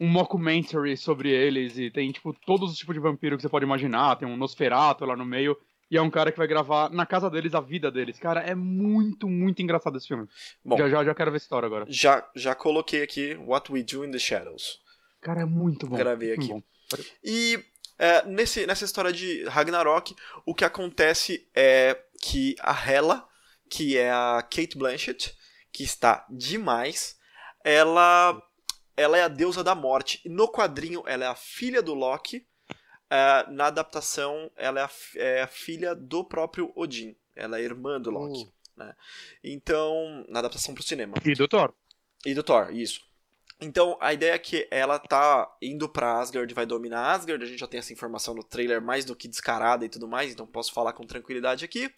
um 0.00 0.06
mockumentary 0.06 0.96
sobre 0.96 1.30
eles, 1.30 1.76
e 1.78 1.90
tem, 1.90 2.12
tipo, 2.12 2.32
todos 2.46 2.70
os 2.70 2.78
tipos 2.78 2.94
de 2.94 3.00
vampiro 3.00 3.36
que 3.36 3.42
você 3.42 3.48
pode 3.48 3.64
imaginar, 3.64 4.16
tem 4.16 4.28
um 4.28 4.36
Nosferatu 4.36 5.04
lá 5.04 5.16
no 5.16 5.24
meio, 5.24 5.56
e 5.94 5.96
é 5.96 6.02
um 6.02 6.10
cara 6.10 6.32
que 6.32 6.38
vai 6.38 6.48
gravar 6.48 6.90
na 6.90 7.06
casa 7.06 7.30
deles 7.30 7.54
a 7.54 7.60
vida 7.60 7.88
deles. 7.88 8.18
Cara, 8.18 8.40
é 8.40 8.52
muito, 8.54 9.28
muito 9.28 9.62
engraçado 9.62 9.96
esse 9.96 10.08
filme. 10.08 10.26
Bom, 10.64 10.76
Já, 10.76 10.88
já, 10.88 11.04
já 11.04 11.14
quero 11.14 11.30
ver 11.30 11.36
essa 11.36 11.44
história 11.44 11.66
agora. 11.66 11.86
já, 11.88 12.28
já 12.34 12.52
coloquei 12.52 13.02
aqui 13.04 13.36
What 13.36 13.70
We 13.70 13.84
Do 13.84 14.04
in 14.04 14.10
the 14.10 14.18
Shadows. 14.18 14.80
Cara, 15.20 15.42
é 15.42 15.44
muito 15.44 15.86
bom. 15.86 15.96
Gravei 15.96 16.32
aqui. 16.32 16.48
bom. 16.48 16.60
E 17.22 17.62
é, 17.96 18.26
nesse, 18.26 18.66
nessa 18.66 18.84
história 18.84 19.12
de 19.12 19.44
Ragnarok, 19.44 20.16
o 20.44 20.52
que 20.52 20.64
acontece 20.64 21.48
é 21.54 21.96
que 22.20 22.56
a 22.60 22.90
Hela, 22.90 23.24
que 23.70 23.96
é 23.96 24.10
a 24.10 24.42
Kate 24.42 24.76
Blanchett, 24.76 25.32
que 25.72 25.84
está 25.84 26.26
demais, 26.28 27.16
ela, 27.62 28.42
ela 28.96 29.16
é 29.16 29.22
a 29.22 29.28
deusa 29.28 29.62
da 29.62 29.76
morte. 29.76 30.20
No 30.26 30.48
quadrinho, 30.50 31.04
ela 31.06 31.24
é 31.24 31.28
a 31.28 31.36
filha 31.36 31.80
do 31.80 31.94
Loki. 31.94 32.44
É, 33.14 33.50
na 33.50 33.66
adaptação, 33.66 34.50
ela 34.56 34.80
é 34.80 34.84
a, 34.84 34.90
é 35.16 35.42
a 35.42 35.46
filha 35.46 35.94
do 35.94 36.24
próprio 36.24 36.72
Odin. 36.74 37.14
Ela 37.36 37.58
é 37.58 37.62
irmã 37.62 38.00
do 38.00 38.10
Loki. 38.10 38.52
né? 38.76 38.94
Então, 39.42 40.24
na 40.28 40.40
adaptação 40.40 40.74
para 40.74 40.80
o 40.80 40.84
cinema. 40.84 41.14
E 41.24 41.34
doutor? 41.34 41.74
E 42.26 42.34
do 42.34 42.42
Thor, 42.42 42.74
isso. 42.74 43.02
Então, 43.60 43.96
a 44.00 44.12
ideia 44.12 44.32
é 44.32 44.38
que 44.38 44.66
ela 44.70 44.98
tá 44.98 45.48
indo 45.62 45.88
pra 45.88 46.18
Asgard, 46.18 46.52
vai 46.52 46.66
dominar 46.66 47.12
Asgard. 47.12 47.44
A 47.44 47.46
gente 47.46 47.60
já 47.60 47.68
tem 47.68 47.78
essa 47.78 47.92
informação 47.92 48.34
no 48.34 48.42
trailer 48.42 48.82
mais 48.82 49.04
do 49.04 49.14
que 49.14 49.28
descarada 49.28 49.84
e 49.84 49.88
tudo 49.88 50.08
mais, 50.08 50.32
então 50.32 50.46
posso 50.46 50.72
falar 50.72 50.92
com 50.92 51.06
tranquilidade 51.06 51.64
aqui. 51.64 51.92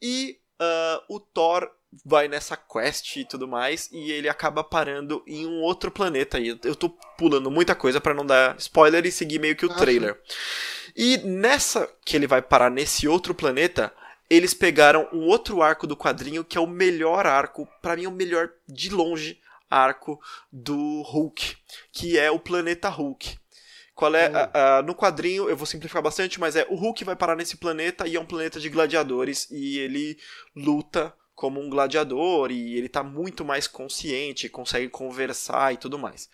E 0.00 0.40
ah, 0.58 1.04
o 1.08 1.20
Thor 1.20 1.70
vai 2.04 2.28
nessa 2.28 2.56
quest 2.56 3.16
e 3.16 3.24
tudo 3.24 3.46
mais, 3.48 3.88
e 3.92 4.10
ele 4.12 4.28
acaba 4.28 4.62
parando 4.64 5.22
em 5.26 5.46
um 5.46 5.60
outro 5.62 5.90
planeta. 5.90 6.38
E 6.38 6.48
eu 6.62 6.74
tô 6.74 6.90
pulando 7.18 7.50
muita 7.50 7.74
coisa 7.74 8.00
pra 8.00 8.14
não 8.14 8.24
dar 8.26 8.56
spoiler 8.58 9.04
e 9.06 9.12
seguir 9.12 9.38
meio 9.38 9.56
que 9.56 9.66
o 9.66 9.70
Ah, 9.72 9.74
trailer. 9.76 10.20
E 10.94 11.18
nessa 11.18 11.88
que 12.04 12.16
ele 12.16 12.26
vai 12.26 12.40
parar 12.42 12.70
nesse 12.70 13.06
outro 13.06 13.34
planeta, 13.34 13.92
eles 14.28 14.54
pegaram 14.54 15.08
um 15.12 15.26
outro 15.26 15.62
arco 15.62 15.86
do 15.86 15.96
quadrinho 15.96 16.44
que 16.44 16.58
é 16.58 16.60
o 16.60 16.66
melhor 16.66 17.26
arco, 17.26 17.68
pra 17.80 17.94
mim 17.96 18.04
é 18.04 18.08
o 18.08 18.12
melhor 18.12 18.50
de 18.68 18.90
longe 18.90 19.38
arco 19.70 20.20
do 20.52 21.02
Hulk, 21.02 21.56
que 21.92 22.18
é 22.18 22.30
o 22.30 22.38
planeta 22.38 22.88
Hulk. 22.88 23.36
Qual 23.94 24.14
é 24.14 24.26
a- 24.26 24.78
a- 24.78 24.82
no 24.82 24.94
quadrinho, 24.94 25.48
eu 25.48 25.56
vou 25.56 25.66
simplificar 25.66 26.02
bastante, 26.02 26.38
mas 26.38 26.54
é 26.54 26.66
o 26.68 26.74
Hulk 26.76 27.02
vai 27.04 27.16
parar 27.16 27.34
nesse 27.34 27.56
planeta 27.56 28.06
e 28.06 28.14
é 28.14 28.20
um 28.20 28.26
planeta 28.26 28.60
de 28.60 28.68
gladiadores 28.68 29.48
e 29.50 29.78
ele 29.78 30.18
luta 30.54 31.14
como 31.36 31.60
um 31.60 31.68
gladiador 31.68 32.50
e 32.50 32.76
ele 32.76 32.88
tá 32.88 33.04
muito 33.04 33.44
mais 33.44 33.68
consciente, 33.68 34.48
consegue 34.48 34.88
conversar 34.88 35.74
e 35.74 35.76
tudo 35.76 35.98
mais. 35.98 36.28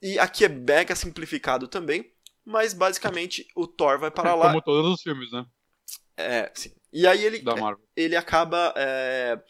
E 0.00 0.18
aqui 0.18 0.44
é 0.44 0.48
mega 0.48 0.94
simplificado 0.94 1.66
também, 1.66 2.12
mas 2.44 2.74
basicamente 2.74 3.48
o 3.56 3.66
Thor 3.66 3.98
vai 3.98 4.10
para 4.10 4.34
lá. 4.36 4.48
Como 4.48 4.62
todos 4.62 4.92
os 4.92 5.02
filmes, 5.02 5.32
né? 5.32 5.46
É, 6.16 6.52
sim. 6.54 6.70
E 6.92 7.06
aí 7.06 7.24
ele, 7.24 7.42
Marvel. 7.42 7.80
ele 7.96 8.14
acaba 8.14 8.72
é, 8.76 9.40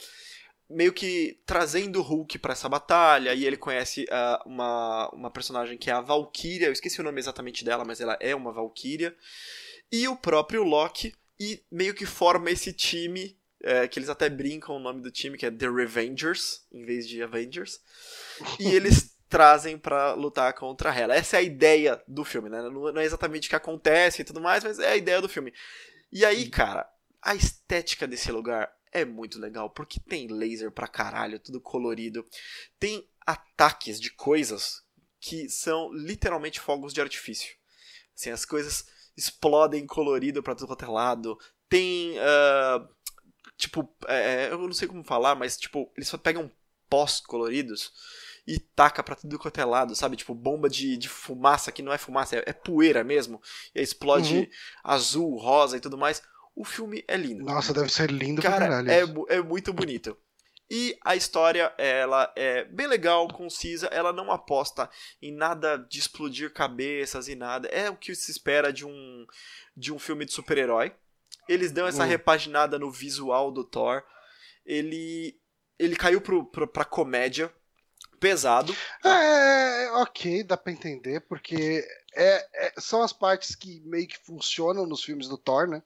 meio 0.70 0.92
que 0.92 1.40
trazendo 1.44 1.98
o 1.98 2.02
Hulk 2.02 2.38
pra 2.38 2.52
essa 2.52 2.68
batalha 2.68 3.34
e 3.34 3.44
ele 3.44 3.56
conhece 3.56 4.06
ah, 4.10 4.42
uma, 4.46 5.10
uma 5.12 5.30
personagem 5.30 5.76
que 5.76 5.90
é 5.90 5.92
a 5.92 6.00
Valkyria, 6.00 6.68
eu 6.68 6.72
esqueci 6.72 7.00
o 7.00 7.04
nome 7.04 7.18
exatamente 7.18 7.64
dela, 7.64 7.84
mas 7.84 8.00
ela 8.00 8.16
é 8.20 8.34
uma 8.34 8.52
Valkyria, 8.52 9.14
e 9.92 10.08
o 10.08 10.16
próprio 10.16 10.62
Loki, 10.62 11.14
e 11.38 11.62
meio 11.70 11.94
que 11.94 12.06
forma 12.06 12.50
esse 12.50 12.72
time, 12.72 13.36
é, 13.64 13.88
que 13.88 13.98
eles 13.98 14.10
até 14.10 14.28
brincam 14.28 14.76
o 14.76 14.78
nome 14.78 15.00
do 15.00 15.10
time, 15.10 15.38
que 15.38 15.46
é 15.46 15.50
The 15.50 15.68
Revengers, 15.70 16.66
em 16.70 16.84
vez 16.84 17.08
de 17.08 17.22
Avengers, 17.22 17.80
e 18.60 18.68
eles 18.76 19.16
trazem 19.26 19.78
pra 19.78 20.12
lutar 20.12 20.52
contra 20.52 20.94
ela. 20.94 21.16
Essa 21.16 21.36
é 21.36 21.40
a 21.40 21.42
ideia 21.42 22.00
do 22.06 22.24
filme, 22.24 22.50
né? 22.50 22.60
Não 22.60 23.00
é 23.00 23.04
exatamente 23.04 23.46
o 23.46 23.48
que 23.48 23.56
acontece 23.56 24.20
e 24.20 24.24
tudo 24.24 24.40
mais, 24.40 24.62
mas 24.62 24.78
é 24.78 24.90
a 24.90 24.96
ideia 24.96 25.20
do 25.20 25.28
filme. 25.30 25.52
E 26.12 26.24
aí, 26.26 26.48
cara, 26.50 26.86
a 27.22 27.34
estética 27.34 28.06
desse 28.06 28.30
lugar 28.30 28.70
é 28.92 29.04
muito 29.04 29.40
legal, 29.40 29.70
porque 29.70 29.98
tem 29.98 30.28
laser 30.28 30.70
pra 30.70 30.86
caralho, 30.86 31.40
tudo 31.40 31.58
colorido. 31.58 32.24
Tem 32.78 33.08
ataques 33.26 33.98
de 33.98 34.10
coisas 34.10 34.84
que 35.18 35.48
são 35.48 35.90
literalmente 35.90 36.60
fogos 36.60 36.92
de 36.92 37.00
artifício. 37.00 37.56
Assim, 38.14 38.30
as 38.30 38.44
coisas 38.44 38.84
explodem 39.16 39.86
colorido 39.86 40.42
pra 40.42 40.54
tudo 40.54 40.68
quanto 40.68 40.84
é 40.84 40.88
lado. 40.88 41.38
Tem. 41.66 42.18
ah, 42.18 42.86
tipo, 43.56 43.88
é, 44.06 44.48
eu 44.50 44.58
não 44.58 44.72
sei 44.72 44.88
como 44.88 45.04
falar, 45.04 45.34
mas 45.34 45.56
tipo, 45.56 45.90
eles 45.96 46.08
só 46.08 46.18
pegam 46.18 46.50
pós 46.88 47.20
coloridos 47.20 47.92
e 48.46 48.58
taca 48.58 49.02
pra 49.02 49.14
tudo 49.16 49.38
quanto 49.38 49.58
é 49.60 49.64
lado, 49.64 49.94
sabe? 49.96 50.16
Tipo, 50.16 50.34
bomba 50.34 50.68
de, 50.68 50.96
de 50.96 51.08
fumaça, 51.08 51.72
que 51.72 51.82
não 51.82 51.92
é 51.92 51.98
fumaça, 51.98 52.36
é, 52.36 52.42
é 52.46 52.52
poeira 52.52 53.02
mesmo. 53.02 53.40
E 53.74 53.80
explode 53.80 54.36
Uhum. 54.38 54.46
azul, 54.82 55.36
rosa 55.38 55.76
e 55.76 55.80
tudo 55.80 55.96
mais. 55.96 56.22
O 56.54 56.64
filme 56.64 57.02
é 57.08 57.16
lindo. 57.16 57.44
Nossa, 57.44 57.72
deve 57.72 57.90
ser 57.90 58.10
lindo 58.10 58.40
pra 58.42 58.50
Cara, 58.52 58.66
caralho. 58.68 58.90
é, 58.90 59.36
é 59.36 59.42
muito 59.42 59.72
bonito. 59.72 60.16
E 60.70 60.96
a 61.04 61.14
história, 61.16 61.72
ela 61.76 62.32
é 62.36 62.64
bem 62.64 62.86
legal, 62.86 63.28
concisa, 63.28 63.86
ela 63.88 64.12
não 64.12 64.30
aposta 64.32 64.88
em 65.20 65.32
nada 65.32 65.76
de 65.76 65.98
explodir 65.98 66.52
cabeças 66.52 67.28
e 67.28 67.34
nada. 67.34 67.68
É 67.68 67.90
o 67.90 67.96
que 67.96 68.14
se 68.14 68.30
espera 68.30 68.72
de 68.72 68.84
um, 68.86 69.26
de 69.76 69.92
um 69.92 69.98
filme 69.98 70.24
de 70.24 70.32
super-herói. 70.32 70.92
Eles 71.48 71.72
dão 71.72 71.86
essa 71.86 72.04
Hum. 72.04 72.08
repaginada 72.08 72.78
no 72.78 72.90
visual 72.90 73.50
do 73.50 73.64
Thor. 73.64 74.02
Ele, 74.64 75.36
ele 75.78 75.96
caiu 75.96 76.20
pro, 76.20 76.44
pro, 76.44 76.66
pra 76.66 76.84
comédia 76.84 77.52
pesado. 78.18 78.74
É, 79.04 79.90
ok, 79.96 80.42
dá 80.42 80.56
pra 80.56 80.72
entender, 80.72 81.20
porque 81.20 81.86
é, 82.14 82.46
é- 82.66 82.72
são 82.78 83.02
as 83.02 83.12
partes 83.12 83.54
que 83.54 83.80
meio 83.84 84.06
que 84.06 84.18
funcionam 84.18 84.86
nos 84.86 85.02
filmes 85.04 85.28
do 85.28 85.36
Thor, 85.36 85.66
né? 85.68 85.82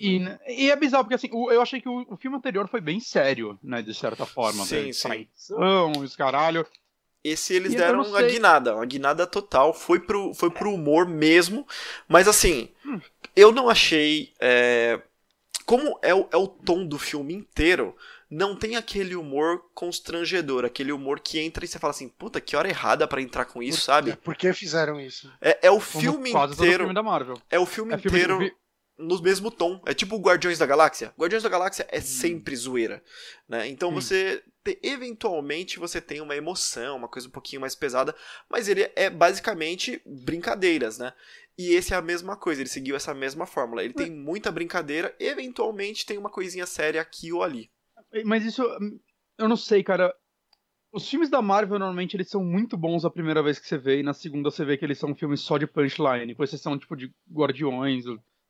E, 0.00 0.20
e 0.48 0.70
é 0.70 0.76
bizarro, 0.76 1.04
porque 1.04 1.14
assim, 1.14 1.30
eu 1.32 1.60
achei 1.62 1.80
que 1.80 1.88
o, 1.88 2.04
o 2.08 2.16
filme 2.16 2.36
anterior 2.36 2.68
foi 2.68 2.80
bem 2.80 2.98
sério, 3.00 3.58
né? 3.62 3.80
De 3.80 3.94
certa 3.94 4.26
forma. 4.26 4.64
Sim, 4.64 4.86
né? 4.86 4.92
sim. 4.92 5.08
Traição, 5.08 5.92
os 5.92 6.16
caralho. 6.16 6.66
Esse 7.22 7.54
eles 7.54 7.74
E 7.74 7.76
deram 7.76 8.02
uma 8.02 8.22
guinada, 8.22 8.74
uma 8.76 8.86
guinada 8.86 9.26
total. 9.26 9.74
Foi 9.74 10.00
pro, 10.00 10.32
foi 10.34 10.50
pro 10.50 10.72
humor 10.72 11.06
mesmo. 11.06 11.66
Mas 12.08 12.26
assim, 12.28 12.70
eu 13.40 13.52
não 13.52 13.68
achei. 13.68 14.32
é, 14.40 15.00
Como 15.64 15.98
é 16.02 16.14
o, 16.14 16.28
é 16.32 16.36
o 16.36 16.46
tom 16.48 16.86
do 16.86 16.98
filme 16.98 17.34
inteiro, 17.34 17.94
não 18.30 18.56
tem 18.56 18.76
aquele 18.76 19.14
humor 19.14 19.62
constrangedor, 19.74 20.64
aquele 20.64 20.92
humor 20.92 21.20
que 21.20 21.38
entra 21.38 21.64
e 21.64 21.68
você 21.68 21.78
fala 21.78 21.92
assim, 21.92 22.08
puta, 22.08 22.40
que 22.40 22.56
hora 22.56 22.68
errada 22.68 23.06
pra 23.08 23.22
entrar 23.22 23.44
com 23.46 23.62
isso, 23.62 23.80
sabe? 23.82 24.16
Por 24.16 24.34
que 24.36 24.52
fizeram 24.52 25.00
isso? 25.00 25.32
É, 25.40 25.58
é 25.66 25.70
o 25.70 25.80
filme 25.80 26.30
inteiro. 26.30 26.84
filme 26.84 26.94
da 26.94 27.02
Marvel. 27.02 27.40
É 27.50 27.58
o 27.58 27.66
filme 27.66 27.94
É 27.94 27.98
filme 27.98 28.18
inteiro. 28.18 28.38
de, 28.38 28.54
no 28.98 29.22
mesmo 29.22 29.50
tom. 29.50 29.80
É 29.86 29.94
tipo 29.94 30.16
o 30.16 30.20
Guardiões 30.20 30.58
da 30.58 30.66
Galáxia. 30.66 31.12
Guardiões 31.18 31.42
da 31.42 31.48
Galáxia 31.48 31.86
é 31.90 32.00
sempre 32.00 32.56
zoeira, 32.56 33.02
né? 33.48 33.66
Então 33.68 33.92
você 33.92 34.42
te, 34.64 34.78
eventualmente 34.82 35.78
você 35.78 36.00
tem 36.00 36.20
uma 36.20 36.34
emoção, 36.36 36.96
uma 36.96 37.08
coisa 37.08 37.28
um 37.28 37.30
pouquinho 37.30 37.60
mais 37.60 37.74
pesada, 37.74 38.14
mas 38.50 38.68
ele 38.68 38.90
é 38.96 39.08
basicamente 39.08 40.02
brincadeiras, 40.04 40.98
né? 40.98 41.12
E 41.58 41.72
esse 41.72 41.92
é 41.92 41.96
a 41.96 42.02
mesma 42.02 42.36
coisa, 42.36 42.62
ele 42.62 42.68
seguiu 42.68 42.94
essa 42.94 43.12
mesma 43.12 43.44
fórmula. 43.44 43.82
Ele 43.82 43.92
tem 43.92 44.10
muita 44.10 44.52
brincadeira, 44.52 45.12
eventualmente 45.18 46.06
tem 46.06 46.16
uma 46.16 46.30
coisinha 46.30 46.64
séria 46.64 47.00
aqui 47.00 47.32
ou 47.32 47.42
ali. 47.42 47.68
Mas 48.24 48.44
isso 48.44 48.62
eu 49.36 49.48
não 49.48 49.56
sei, 49.56 49.82
cara. 49.82 50.14
Os 50.92 51.08
filmes 51.08 51.28
da 51.28 51.42
Marvel, 51.42 51.78
normalmente, 51.78 52.16
eles 52.16 52.28
são 52.28 52.42
muito 52.42 52.76
bons 52.76 53.04
a 53.04 53.10
primeira 53.10 53.42
vez 53.42 53.58
que 53.58 53.66
você 53.68 53.76
vê, 53.76 54.00
e 54.00 54.02
na 54.02 54.14
segunda 54.14 54.50
você 54.50 54.64
vê 54.64 54.76
que 54.76 54.84
eles 54.84 54.98
são 54.98 55.14
filmes 55.14 55.40
só 55.40 55.58
de 55.58 55.66
punchline, 55.66 56.34
com 56.34 56.42
exceção, 56.42 56.78
tipo, 56.78 56.96
de 56.96 57.12
Guardiões, 57.30 58.04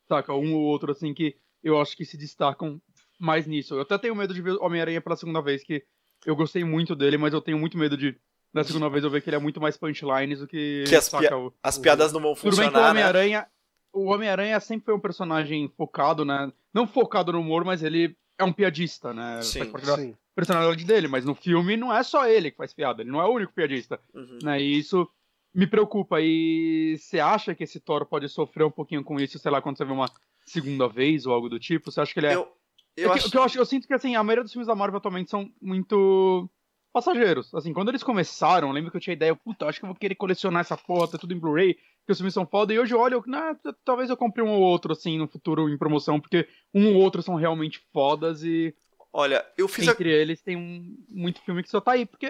saca? 0.06 0.32
Um 0.34 0.54
ou 0.54 0.62
outro, 0.62 0.92
assim, 0.92 1.12
que 1.12 1.34
eu 1.64 1.80
acho 1.80 1.96
que 1.96 2.04
se 2.04 2.16
destacam 2.16 2.80
mais 3.18 3.46
nisso. 3.46 3.74
Eu 3.74 3.80
até 3.80 3.98
tenho 3.98 4.14
medo 4.14 4.32
de 4.32 4.40
ver 4.40 4.56
Homem-Aranha 4.60 5.00
pela 5.00 5.16
segunda 5.16 5.42
vez, 5.42 5.64
que 5.64 5.82
eu 6.24 6.36
gostei 6.36 6.62
muito 6.62 6.94
dele, 6.94 7.18
mas 7.18 7.32
eu 7.32 7.40
tenho 7.40 7.58
muito 7.58 7.76
medo 7.76 7.96
de, 7.96 8.16
na 8.52 8.64
segunda 8.64 8.88
vez, 8.88 9.04
eu 9.04 9.10
ver 9.10 9.22
que 9.22 9.28
ele 9.28 9.36
é 9.36 9.40
muito 9.40 9.60
mais 9.60 9.76
punchlines 9.76 10.40
do 10.40 10.46
que. 10.46 10.84
Que 10.86 10.96
as, 10.96 11.04
saca, 11.04 11.36
o, 11.36 11.52
as 11.62 11.76
o, 11.76 11.80
piadas 11.80 12.12
não 12.12 12.20
vão 12.20 12.34
funcionar. 12.34 12.56
Tudo 12.56 12.60
bem 12.62 12.70
que 12.70 12.76
o 12.76 12.80
né? 12.80 12.90
Homem-Aranha. 12.90 13.40
Né? 13.40 13.46
O 13.92 14.12
Homem-Aranha 14.12 14.60
sempre 14.60 14.86
foi 14.86 14.94
um 14.94 15.00
personagem 15.00 15.72
focado, 15.76 16.24
né? 16.24 16.52
Não 16.72 16.86
focado 16.86 17.32
no 17.32 17.40
humor, 17.40 17.64
mas 17.64 17.82
ele 17.82 18.16
é 18.38 18.44
um 18.44 18.52
piadista, 18.52 19.12
né? 19.12 19.42
Sim, 19.42 19.64
sim. 19.64 20.16
personalidade 20.34 20.84
dele, 20.84 21.08
mas 21.08 21.24
no 21.24 21.34
filme 21.34 21.76
não 21.76 21.94
é 21.94 22.02
só 22.02 22.26
ele 22.26 22.50
que 22.50 22.56
faz 22.56 22.72
piada, 22.72 23.02
ele 23.02 23.10
não 23.10 23.20
é 23.20 23.26
o 23.26 23.32
único 23.32 23.52
piadista. 23.52 24.00
Uhum. 24.14 24.38
Né? 24.42 24.62
E 24.62 24.78
isso 24.78 25.08
me 25.54 25.66
preocupa. 25.66 26.20
E 26.20 26.96
você 26.98 27.18
acha 27.18 27.54
que 27.54 27.64
esse 27.64 27.80
Thor 27.80 28.06
pode 28.06 28.28
sofrer 28.28 28.64
um 28.64 28.70
pouquinho 28.70 29.02
com 29.02 29.18
isso, 29.18 29.38
sei 29.38 29.50
lá, 29.50 29.60
quando 29.60 29.76
você 29.76 29.84
vê 29.84 29.92
uma 29.92 30.10
segunda 30.46 30.88
vez 30.88 31.26
ou 31.26 31.34
algo 31.34 31.48
do 31.48 31.58
tipo? 31.58 31.90
Você 31.90 32.00
acha 32.00 32.12
que 32.12 32.20
ele 32.20 32.28
é. 32.28 32.34
Eu, 32.34 32.48
eu, 32.96 33.10
é 33.10 33.14
acho... 33.14 33.30
Que, 33.30 33.36
eu, 33.36 33.42
acho, 33.42 33.58
eu 33.58 33.66
sinto 33.66 33.86
que 33.86 33.94
assim, 33.94 34.14
a 34.14 34.22
maioria 34.22 34.44
dos 34.44 34.52
filmes 34.52 34.68
da 34.68 34.74
Marvel 34.74 34.98
atualmente 34.98 35.30
são 35.30 35.50
muito 35.60 36.48
passageiros. 36.92 37.52
Assim, 37.54 37.72
quando 37.72 37.88
eles 37.88 38.02
começaram, 38.02 38.68
eu 38.68 38.74
lembro 38.74 38.90
que 38.90 38.96
eu 38.96 39.00
tinha 39.00 39.14
ideia, 39.14 39.34
puta, 39.34 39.66
acho 39.66 39.78
que 39.78 39.84
eu 39.84 39.88
vou 39.88 39.96
querer 39.96 40.14
colecionar 40.14 40.60
essa 40.60 40.76
porra, 40.76 41.08
tá 41.08 41.18
tudo 41.18 41.34
em 41.34 41.38
Blu-ray, 41.38 41.74
que 42.06 42.12
os 42.12 42.18
filmes 42.18 42.34
são 42.34 42.46
foda, 42.46 42.72
e 42.72 42.78
hoje 42.78 42.94
eu 42.94 43.00
olho, 43.00 43.22
nah, 43.26 43.56
talvez 43.84 44.10
eu 44.10 44.16
compre 44.16 44.42
um 44.42 44.50
ou 44.50 44.60
outro, 44.60 44.92
assim, 44.92 45.18
no 45.18 45.28
futuro 45.28 45.68
em 45.68 45.78
promoção, 45.78 46.20
porque 46.20 46.48
um 46.74 46.94
ou 46.94 47.02
outro 47.02 47.22
são 47.22 47.34
realmente 47.34 47.80
fodas 47.92 48.42
e 48.42 48.74
Olha, 49.12 49.44
eu 49.56 49.66
fiz 49.66 49.88
Entre 49.88 50.10
a... 50.12 50.16
eles 50.16 50.42
tem 50.42 50.54
um, 50.54 50.96
muito 51.08 51.40
filme 51.40 51.62
que 51.62 51.70
só 51.70 51.80
tá 51.80 51.92
aí, 51.92 52.04
porque 52.04 52.28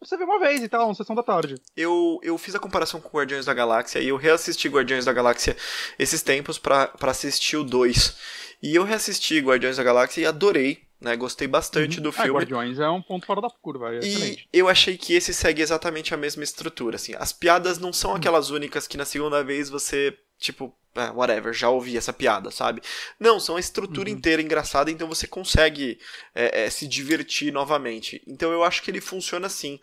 você 0.00 0.16
vê 0.16 0.24
uma 0.24 0.40
vez 0.40 0.62
e 0.62 0.68
tal, 0.68 0.86
uma 0.86 0.94
sessão 0.94 1.14
da 1.14 1.22
tarde. 1.22 1.56
Eu, 1.76 2.18
eu 2.22 2.38
fiz 2.38 2.54
a 2.54 2.58
comparação 2.58 3.00
com 3.00 3.16
Guardiões 3.16 3.44
da 3.44 3.52
Galáxia 3.52 4.00
e 4.00 4.08
eu 4.08 4.16
reassisti 4.16 4.68
Guardiões 4.68 5.04
da 5.04 5.12
Galáxia 5.12 5.56
esses 5.98 6.22
tempos 6.22 6.58
para 6.58 6.90
assistir 7.02 7.56
o 7.56 7.64
2. 7.64 8.16
E 8.62 8.74
eu 8.74 8.84
reassisti 8.84 9.38
Guardiões 9.40 9.76
da 9.76 9.82
Galáxia 9.82 10.22
e 10.22 10.26
adorei, 10.26 10.85
né? 11.00 11.16
Gostei 11.16 11.46
bastante 11.46 11.98
uhum. 11.98 12.04
do 12.04 12.12
filme. 12.12 12.30
É, 12.30 12.32
Guardiões 12.32 12.78
é 12.78 12.88
um 12.88 13.02
ponto 13.02 13.26
fora 13.26 13.40
da 13.40 13.50
curva, 13.50 13.94
é 13.94 13.96
e 13.96 13.98
excelente. 13.98 14.48
eu 14.52 14.68
achei 14.68 14.96
que 14.96 15.12
esse 15.14 15.32
segue 15.34 15.62
exatamente 15.62 16.14
a 16.14 16.16
mesma 16.16 16.42
estrutura, 16.42 16.96
assim. 16.96 17.14
As 17.18 17.32
piadas 17.32 17.78
não 17.78 17.92
são 17.92 18.10
uhum. 18.10 18.16
aquelas 18.16 18.50
únicas 18.50 18.86
que 18.86 18.96
na 18.96 19.04
segunda 19.04 19.44
vez 19.44 19.68
você, 19.68 20.16
tipo, 20.38 20.74
ah, 20.94 21.12
whatever, 21.12 21.52
já 21.52 21.68
ouvi 21.68 21.96
essa 21.96 22.12
piada, 22.12 22.50
sabe? 22.50 22.80
Não, 23.20 23.38
são 23.38 23.56
a 23.56 23.60
estrutura 23.60 24.08
uhum. 24.08 24.16
inteira 24.16 24.40
engraçada, 24.40 24.90
então 24.90 25.06
você 25.06 25.26
consegue 25.26 25.98
é, 26.34 26.64
é, 26.64 26.70
se 26.70 26.88
divertir 26.88 27.52
novamente. 27.52 28.22
Então 28.26 28.50
eu 28.50 28.64
acho 28.64 28.82
que 28.82 28.90
ele 28.90 29.00
funciona 29.00 29.46
assim. 29.46 29.78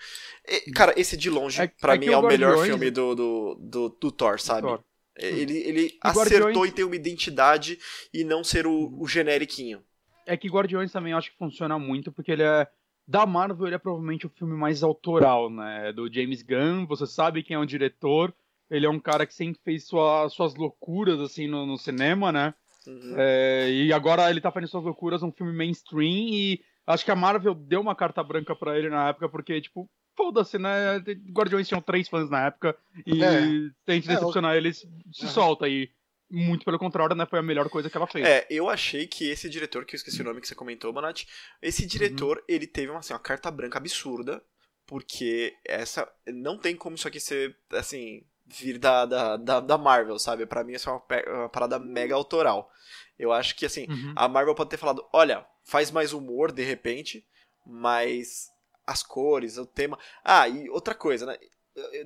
E, 0.47 0.71
cara, 0.71 0.93
esse 0.97 1.15
de 1.15 1.29
longe, 1.29 1.61
é, 1.61 1.67
para 1.67 1.95
é 1.95 1.97
mim, 1.97 2.07
é 2.07 2.17
o 2.17 2.23
melhor 2.23 2.65
filme 2.65 2.89
do, 2.89 3.13
do, 3.13 3.55
do, 3.59 3.89
do 3.89 4.11
Thor, 4.11 4.39
sabe? 4.39 4.67
Thor. 4.67 4.83
É, 5.15 5.27
ele, 5.27 5.59
ele 5.59 5.97
acertou 6.01 6.39
Guardiões... 6.39 6.69
em 6.69 6.73
ter 6.73 6.83
uma 6.83 6.95
identidade 6.95 7.77
e 8.11 8.23
não 8.23 8.43
ser 8.43 8.65
o, 8.65 8.91
o 8.99 9.07
generiquinho. 9.07 9.83
É 10.25 10.37
que 10.37 10.49
Guardiões 10.49 10.91
também 10.91 11.13
acho 11.13 11.31
que 11.31 11.37
funciona 11.37 11.77
muito, 11.77 12.11
porque 12.11 12.31
ele 12.31 12.43
é. 12.43 12.67
Da 13.05 13.25
Marvel, 13.25 13.67
ele 13.67 13.75
é 13.75 13.79
provavelmente 13.79 14.25
o 14.25 14.29
filme 14.29 14.55
mais 14.55 14.81
autoral, 14.81 15.49
né? 15.49 15.91
Do 15.91 16.11
James 16.11 16.41
Gunn, 16.41 16.85
você 16.85 17.05
sabe 17.05 17.43
quem 17.43 17.55
é 17.55 17.59
o 17.59 17.65
diretor 17.65 18.33
ele 18.73 18.87
é 18.87 18.89
um 18.89 18.99
cara 18.99 19.25
que 19.25 19.33
sempre 19.33 19.61
fez 19.63 19.85
sua, 19.85 20.27
suas 20.29 20.55
loucuras, 20.55 21.19
assim, 21.19 21.47
no, 21.47 21.63
no 21.65 21.77
cinema, 21.77 22.31
né? 22.31 22.53
Uhum. 22.87 23.15
É, 23.17 23.69
e 23.71 23.93
agora 23.93 24.29
ele 24.31 24.41
tá 24.41 24.51
fazendo 24.51 24.69
suas 24.69 24.83
loucuras 24.83 25.21
num 25.21 25.31
filme 25.31 25.53
mainstream 25.53 26.27
e 26.33 26.61
acho 26.87 27.05
que 27.05 27.11
a 27.11 27.15
Marvel 27.15 27.53
deu 27.53 27.79
uma 27.79 27.95
carta 27.95 28.23
branca 28.23 28.55
para 28.55 28.77
ele 28.77 28.89
na 28.89 29.09
época, 29.09 29.29
porque, 29.29 29.61
tipo, 29.61 29.87
foda-se, 30.17 30.57
né? 30.57 30.97
Guardiões 31.31 31.67
tinham 31.67 31.81
três 31.81 32.09
fãs 32.09 32.29
na 32.31 32.47
época 32.47 32.75
e 33.05 33.23
é. 33.23 33.41
tente 33.85 34.09
é, 34.09 34.15
decepcionar 34.15 34.53
eu... 34.53 34.57
eles, 34.57 34.87
se 35.11 35.27
solta 35.27 35.65
aí. 35.65 35.89
Muito 36.35 36.65
pelo 36.65 36.79
contrário, 36.79 37.15
né? 37.15 37.27
Foi 37.27 37.37
a 37.37 37.43
melhor 37.43 37.69
coisa 37.69 37.91
que 37.91 37.95
ela 37.95 38.07
fez. 38.07 38.25
É, 38.25 38.47
eu 38.49 38.67
achei 38.67 39.05
que 39.05 39.29
esse 39.29 39.47
diretor, 39.47 39.85
que 39.85 39.93
eu 39.93 39.97
esqueci 39.97 40.19
o 40.19 40.23
nome 40.25 40.41
que 40.41 40.47
você 40.47 40.55
comentou, 40.55 40.91
Bonatti, 40.91 41.27
esse 41.61 41.85
diretor, 41.85 42.37
uhum. 42.37 42.43
ele 42.47 42.65
teve 42.65 42.89
uma, 42.89 42.97
assim, 42.97 43.13
uma 43.13 43.19
carta 43.19 43.51
branca 43.51 43.77
absurda, 43.77 44.43
porque 44.87 45.55
essa. 45.63 46.11
Não 46.25 46.57
tem 46.57 46.75
como 46.75 46.95
isso 46.95 47.07
aqui 47.07 47.19
ser, 47.19 47.55
assim, 47.73 48.25
vir 48.47 48.79
da, 48.79 49.05
da, 49.05 49.37
da, 49.37 49.59
da 49.59 49.77
Marvel, 49.77 50.17
sabe? 50.17 50.47
Para 50.47 50.63
mim 50.63 50.73
isso 50.73 50.89
é 50.89 50.93
uma, 50.93 51.03
uma, 51.41 51.49
parada 51.49 51.77
mega 51.77 52.15
autoral. 52.15 52.71
Eu 53.19 53.31
acho 53.31 53.55
que 53.55 53.67
assim, 53.67 53.85
uhum. 53.87 54.13
a 54.15 54.27
Marvel 54.27 54.55
pode 54.55 54.71
ter 54.71 54.77
falado, 54.77 55.07
olha, 55.13 55.45
faz 55.63 55.91
mais 55.91 56.13
humor 56.13 56.51
de 56.51 56.63
repente, 56.63 57.23
mas 57.63 58.49
as 58.87 59.03
cores, 59.03 59.59
o 59.59 59.67
tema. 59.67 59.99
Ah, 60.23 60.49
e 60.49 60.67
outra 60.71 60.95
coisa, 60.95 61.27
né? 61.27 61.37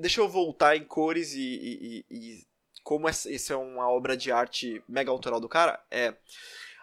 Deixa 0.02 0.20
eu 0.20 0.28
voltar 0.28 0.76
em 0.76 0.84
cores 0.84 1.34
e, 1.34 1.40
e, 1.40 2.06
e 2.10 2.48
como 2.88 3.10
isso 3.10 3.52
é 3.52 3.56
uma 3.58 3.90
obra 3.90 4.16
de 4.16 4.32
arte 4.32 4.82
mega 4.88 5.12
autoral 5.12 5.42
do 5.42 5.50
cara, 5.50 5.78
é 5.92 6.14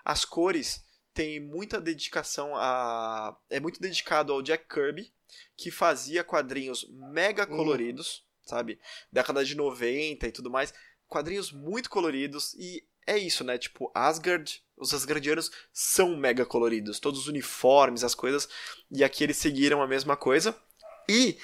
as 0.04 0.22
cores 0.22 0.84
tem 1.14 1.40
muita 1.40 1.80
dedicação 1.80 2.54
a 2.56 3.34
é 3.48 3.58
muito 3.58 3.80
dedicado 3.80 4.30
ao 4.30 4.42
Jack 4.42 4.66
Kirby, 4.68 5.10
que 5.56 5.70
fazia 5.70 6.22
quadrinhos 6.22 6.86
mega 6.90 7.48
uhum. 7.48 7.56
coloridos 7.56 8.22
sabe? 8.44 8.78
Década 9.10 9.42
de 9.42 9.54
90 9.54 10.26
e 10.26 10.30
tudo 10.30 10.50
mais. 10.50 10.74
Quadrinhos 11.08 11.50
muito 11.50 11.88
coloridos 11.88 12.52
e 12.58 12.84
é 13.06 13.16
isso, 13.16 13.42
né? 13.42 13.56
Tipo, 13.56 13.90
Asgard, 13.94 14.62
os 14.76 14.92
Asgardianos 14.92 15.50
são 15.72 16.14
mega 16.14 16.44
coloridos, 16.44 17.00
todos 17.00 17.20
os 17.20 17.28
uniformes, 17.28 18.04
as 18.04 18.14
coisas, 18.14 18.46
e 18.90 19.02
aqui 19.02 19.24
eles 19.24 19.38
seguiram 19.38 19.80
a 19.80 19.86
mesma 19.86 20.18
coisa. 20.18 20.54
E 21.08 21.38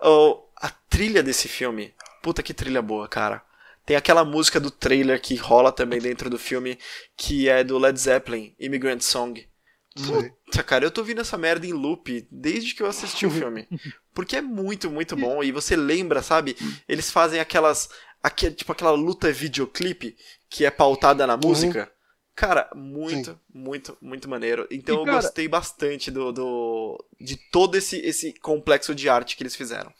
oh, 0.00 0.44
a 0.54 0.70
trilha 0.70 1.24
desse 1.24 1.48
filme, 1.48 1.92
puta 2.22 2.40
que 2.40 2.54
trilha 2.54 2.80
boa, 2.80 3.08
cara. 3.08 3.44
Tem 3.86 3.96
aquela 3.96 4.24
música 4.24 4.58
do 4.58 4.70
trailer 4.70 5.22
que 5.22 5.36
rola 5.36 5.70
também 5.70 6.00
dentro 6.00 6.28
do 6.28 6.38
filme, 6.38 6.76
que 7.16 7.48
é 7.48 7.62
do 7.62 7.78
Led 7.78 7.98
Zeppelin, 7.98 8.54
Immigrant 8.58 9.00
Song. 9.00 9.48
Puta, 9.94 10.62
cara, 10.62 10.84
eu 10.84 10.90
tô 10.90 11.00
ouvindo 11.00 11.20
essa 11.20 11.38
merda 11.38 11.66
em 11.66 11.72
loop 11.72 12.26
desde 12.30 12.74
que 12.74 12.82
eu 12.82 12.86
assisti 12.86 13.24
o 13.24 13.30
filme. 13.32 13.66
Porque 14.12 14.36
é 14.36 14.42
muito, 14.42 14.90
muito 14.90 15.16
bom. 15.16 15.42
E 15.42 15.52
você 15.52 15.76
lembra, 15.76 16.20
sabe? 16.20 16.56
Eles 16.88 17.10
fazem 17.10 17.40
aquelas. 17.40 17.88
Aqui, 18.22 18.50
tipo 18.50 18.72
aquela 18.72 18.90
luta 18.90 19.32
videoclipe 19.32 20.16
que 20.50 20.64
é 20.64 20.70
pautada 20.70 21.26
na 21.26 21.34
uhum. 21.34 21.40
música. 21.44 21.90
Cara, 22.34 22.68
muito, 22.74 23.30
Sim. 23.30 23.38
muito, 23.54 23.96
muito 24.02 24.28
maneiro. 24.28 24.66
Então 24.70 24.96
e, 24.96 24.98
eu 24.98 25.04
cara, 25.04 25.22
gostei 25.22 25.48
bastante 25.48 26.10
do, 26.10 26.32
do. 26.32 27.04
de 27.20 27.36
todo 27.50 27.76
esse, 27.76 27.98
esse 27.98 28.34
complexo 28.40 28.94
de 28.94 29.08
arte 29.08 29.36
que 29.36 29.42
eles 29.42 29.56
fizeram. 29.56 29.92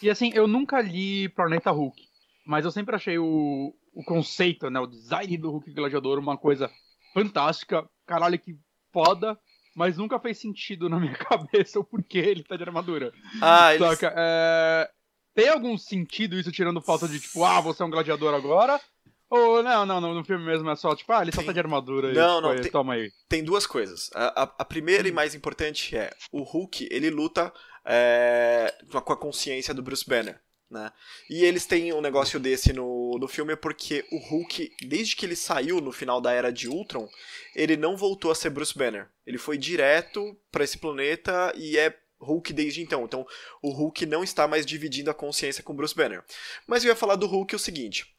E 0.00 0.08
assim, 0.08 0.30
eu 0.34 0.46
nunca 0.46 0.80
li 0.80 1.28
Planeta 1.30 1.70
Hulk. 1.70 2.05
Mas 2.46 2.64
eu 2.64 2.70
sempre 2.70 2.94
achei 2.94 3.18
o, 3.18 3.74
o 3.92 4.04
conceito, 4.04 4.70
né? 4.70 4.78
O 4.78 4.86
design 4.86 5.36
do 5.36 5.50
Hulk 5.50 5.72
Gladiador 5.72 6.18
uma 6.18 6.38
coisa 6.38 6.70
fantástica. 7.12 7.84
Caralho, 8.06 8.38
que 8.38 8.56
foda, 8.92 9.36
mas 9.74 9.98
nunca 9.98 10.20
fez 10.20 10.38
sentido 10.38 10.88
na 10.88 11.00
minha 11.00 11.12
cabeça 11.18 11.80
o 11.80 11.84
porquê 11.84 12.18
ele 12.18 12.44
tá 12.44 12.56
de 12.56 12.62
armadura. 12.62 13.12
Ah. 13.42 13.70
Saca? 13.78 14.14
É... 14.16 14.88
Tem 15.34 15.48
algum 15.48 15.76
sentido 15.76 16.38
isso 16.38 16.50
tirando 16.50 16.80
falta 16.80 17.06
de, 17.06 17.20
tipo, 17.20 17.44
ah, 17.44 17.60
você 17.60 17.82
é 17.82 17.86
um 17.86 17.90
gladiador 17.90 18.32
agora? 18.32 18.80
Ou 19.28 19.62
não, 19.62 19.84
não, 19.84 20.00
não, 20.00 20.14
no 20.14 20.24
filme 20.24 20.44
mesmo 20.44 20.70
é 20.70 20.76
só, 20.76 20.94
tipo, 20.94 21.12
ah, 21.12 21.20
ele 21.20 21.32
tem... 21.32 21.40
só 21.40 21.46
tá 21.46 21.52
de 21.52 21.58
armadura 21.58 22.12
não, 22.12 22.38
e 22.38 22.42
não, 22.42 22.50
aí, 22.50 22.60
tem... 22.60 22.70
toma 22.70 22.94
aí. 22.94 23.10
Tem 23.28 23.44
duas 23.44 23.66
coisas. 23.66 24.08
A, 24.14 24.44
a, 24.44 24.54
a 24.60 24.64
primeira 24.64 25.06
e 25.06 25.12
mais 25.12 25.34
importante 25.34 25.96
é, 25.96 26.10
o 26.32 26.42
Hulk, 26.42 26.88
ele 26.90 27.10
luta 27.10 27.52
é, 27.84 28.72
com 29.04 29.12
a 29.12 29.16
consciência 29.16 29.74
do 29.74 29.82
Bruce 29.82 30.08
Banner. 30.08 30.40
Né? 30.68 30.90
E 31.30 31.44
eles 31.44 31.64
têm 31.64 31.92
um 31.92 32.00
negócio 32.00 32.40
desse 32.40 32.72
no, 32.72 33.16
no 33.18 33.28
filme 33.28 33.54
porque 33.54 34.04
o 34.10 34.18
Hulk, 34.18 34.72
desde 34.82 35.14
que 35.14 35.24
ele 35.24 35.36
saiu 35.36 35.80
no 35.80 35.92
final 35.92 36.20
da 36.20 36.32
era 36.32 36.52
de 36.52 36.68
Ultron, 36.68 37.08
ele 37.54 37.76
não 37.76 37.96
voltou 37.96 38.30
a 38.30 38.34
ser 38.34 38.50
Bruce 38.50 38.76
Banner. 38.76 39.08
Ele 39.24 39.38
foi 39.38 39.56
direto 39.56 40.36
para 40.50 40.64
esse 40.64 40.76
planeta 40.76 41.52
e 41.56 41.78
é 41.78 41.96
Hulk 42.18 42.52
desde 42.52 42.82
então. 42.82 43.04
Então 43.04 43.26
o 43.62 43.70
Hulk 43.70 44.06
não 44.06 44.24
está 44.24 44.48
mais 44.48 44.66
dividindo 44.66 45.10
a 45.10 45.14
consciência 45.14 45.62
com 45.62 45.74
Bruce 45.74 45.94
Banner. 45.94 46.24
Mas 46.66 46.82
eu 46.84 46.88
ia 46.88 46.96
falar 46.96 47.16
do 47.16 47.26
Hulk 47.26 47.54
o 47.54 47.60
seguinte. 47.60 48.12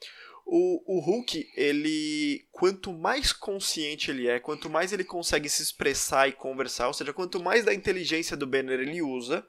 O, 0.50 1.00
o 1.00 1.02
Hulk, 1.02 1.46
ele. 1.58 2.48
Quanto 2.54 2.94
mais 2.94 3.34
consciente 3.34 4.10
ele 4.10 4.30
é, 4.30 4.40
quanto 4.40 4.70
mais 4.70 4.94
ele 4.94 5.04
consegue 5.04 5.50
se 5.50 5.62
expressar 5.62 6.30
e 6.30 6.32
conversar, 6.32 6.88
ou 6.88 6.94
seja, 6.94 7.12
quanto 7.12 7.44
mais 7.44 7.66
da 7.66 7.74
inteligência 7.74 8.38
do 8.38 8.48
Banner 8.48 8.80
ele 8.80 9.02
usa, 9.02 9.46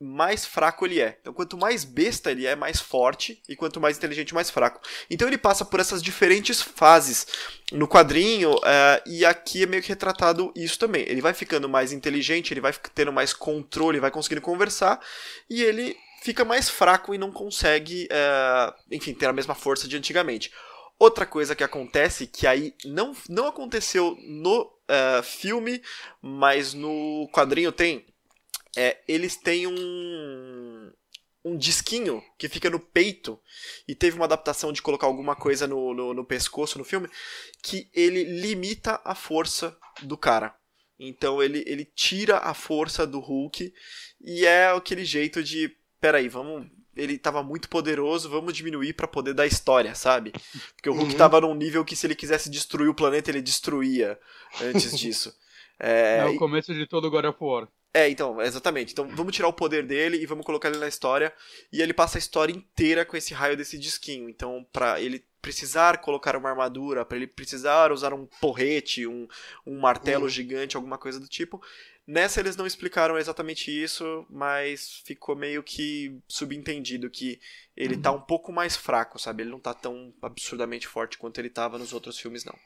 mais 0.00 0.44
fraco 0.44 0.86
ele 0.86 1.00
é. 1.00 1.18
Então, 1.20 1.32
quanto 1.32 1.56
mais 1.56 1.84
besta 1.84 2.30
ele 2.30 2.46
é, 2.46 2.54
mais 2.54 2.80
forte, 2.80 3.42
e 3.48 3.56
quanto 3.56 3.80
mais 3.80 3.96
inteligente, 3.96 4.34
mais 4.34 4.50
fraco. 4.50 4.80
Então, 5.10 5.26
ele 5.26 5.38
passa 5.38 5.64
por 5.64 5.80
essas 5.80 6.02
diferentes 6.02 6.62
fases 6.62 7.26
no 7.72 7.88
quadrinho, 7.88 8.54
uh, 8.54 9.02
e 9.06 9.24
aqui 9.24 9.64
é 9.64 9.66
meio 9.66 9.82
que 9.82 9.88
retratado 9.88 10.52
isso 10.54 10.78
também. 10.78 11.02
Ele 11.08 11.20
vai 11.20 11.34
ficando 11.34 11.68
mais 11.68 11.92
inteligente, 11.92 12.52
ele 12.52 12.60
vai 12.60 12.72
tendo 12.94 13.12
mais 13.12 13.32
controle, 13.32 14.00
vai 14.00 14.10
conseguindo 14.10 14.40
conversar, 14.40 15.00
e 15.50 15.62
ele 15.62 15.96
fica 16.22 16.44
mais 16.44 16.68
fraco 16.68 17.14
e 17.14 17.18
não 17.18 17.32
consegue, 17.32 18.08
uh, 18.10 18.74
enfim, 18.90 19.14
ter 19.14 19.26
a 19.26 19.32
mesma 19.32 19.54
força 19.54 19.88
de 19.88 19.96
antigamente. 19.96 20.52
Outra 20.98 21.24
coisa 21.24 21.54
que 21.54 21.62
acontece, 21.62 22.26
que 22.26 22.46
aí 22.46 22.74
não, 22.84 23.14
não 23.28 23.46
aconteceu 23.46 24.16
no 24.20 24.62
uh, 24.62 25.22
filme, 25.22 25.80
mas 26.20 26.74
no 26.74 27.28
quadrinho 27.32 27.70
tem, 27.70 28.04
é, 28.76 28.98
eles 29.06 29.36
têm 29.36 29.66
um, 29.66 30.92
um 31.44 31.56
disquinho 31.56 32.22
que 32.38 32.48
fica 32.48 32.68
no 32.70 32.80
peito, 32.80 33.40
e 33.86 33.94
teve 33.94 34.16
uma 34.16 34.24
adaptação 34.24 34.72
de 34.72 34.82
colocar 34.82 35.06
alguma 35.06 35.34
coisa 35.34 35.66
no, 35.66 35.94
no, 35.94 36.14
no 36.14 36.24
pescoço 36.24 36.78
no 36.78 36.84
filme, 36.84 37.08
que 37.62 37.88
ele 37.92 38.24
limita 38.24 39.00
a 39.04 39.14
força 39.14 39.76
do 40.02 40.16
cara. 40.16 40.54
Então 40.98 41.42
ele, 41.42 41.62
ele 41.66 41.84
tira 41.84 42.38
a 42.38 42.54
força 42.54 43.06
do 43.06 43.20
Hulk, 43.20 43.72
e 44.20 44.44
é 44.44 44.68
aquele 44.68 45.04
jeito 45.04 45.42
de, 45.42 45.74
peraí, 46.00 46.28
vamos 46.28 46.66
ele 46.98 47.14
estava 47.14 47.44
muito 47.44 47.68
poderoso, 47.68 48.28
vamos 48.28 48.52
diminuir 48.52 48.92
para 48.92 49.06
poder 49.06 49.32
dar 49.32 49.46
história, 49.46 49.94
sabe? 49.94 50.32
Porque 50.74 50.90
o 50.90 50.92
Hulk 50.92 51.12
estava 51.12 51.36
uhum. 51.36 51.50
num 51.50 51.54
nível 51.54 51.84
que 51.84 51.94
se 51.94 52.06
ele 52.06 52.16
quisesse 52.16 52.50
destruir 52.50 52.88
o 52.88 52.94
planeta, 52.94 53.30
ele 53.30 53.40
destruía 53.40 54.18
antes 54.60 54.90
disso. 54.98 55.32
É, 55.78 56.18
é 56.18 56.24
o 56.24 56.36
começo 56.36 56.74
de 56.74 56.86
todo 56.88 57.08
God 57.08 57.26
of 57.26 57.38
War. 57.40 57.68
É, 57.92 58.08
então, 58.08 58.40
exatamente. 58.40 58.92
Então 58.92 59.08
vamos 59.08 59.34
tirar 59.34 59.48
o 59.48 59.52
poder 59.52 59.86
dele 59.86 60.18
e 60.18 60.26
vamos 60.26 60.44
colocar 60.44 60.68
ele 60.68 60.78
na 60.78 60.88
história. 60.88 61.32
E 61.72 61.80
ele 61.80 61.94
passa 61.94 62.18
a 62.18 62.20
história 62.20 62.52
inteira 62.52 63.04
com 63.04 63.16
esse 63.16 63.32
raio 63.32 63.56
desse 63.56 63.78
disquinho. 63.78 64.28
Então, 64.28 64.66
para 64.72 65.00
ele 65.00 65.24
precisar 65.40 65.98
colocar 65.98 66.36
uma 66.36 66.50
armadura, 66.50 67.04
para 67.04 67.16
ele 67.16 67.26
precisar 67.26 67.92
usar 67.92 68.12
um 68.12 68.26
porrete, 68.40 69.06
um, 69.06 69.26
um 69.66 69.78
martelo 69.80 70.24
uhum. 70.24 70.28
gigante, 70.28 70.76
alguma 70.76 70.98
coisa 70.98 71.18
do 71.18 71.28
tipo. 71.28 71.62
Nessa 72.06 72.40
eles 72.40 72.56
não 72.56 72.66
explicaram 72.66 73.18
exatamente 73.18 73.70
isso, 73.70 74.26
mas 74.30 75.02
ficou 75.04 75.36
meio 75.36 75.62
que 75.62 76.18
subentendido 76.26 77.10
que 77.10 77.38
ele 77.76 77.96
uhum. 77.96 78.02
tá 78.02 78.12
um 78.12 78.20
pouco 78.20 78.50
mais 78.50 78.76
fraco, 78.76 79.18
sabe? 79.18 79.42
Ele 79.42 79.50
não 79.50 79.60
tá 79.60 79.74
tão 79.74 80.12
absurdamente 80.22 80.86
forte 80.86 81.18
quanto 81.18 81.38
ele 81.38 81.50
tava 81.50 81.78
nos 81.78 81.92
outros 81.92 82.18
filmes, 82.18 82.44
não. 82.44 82.58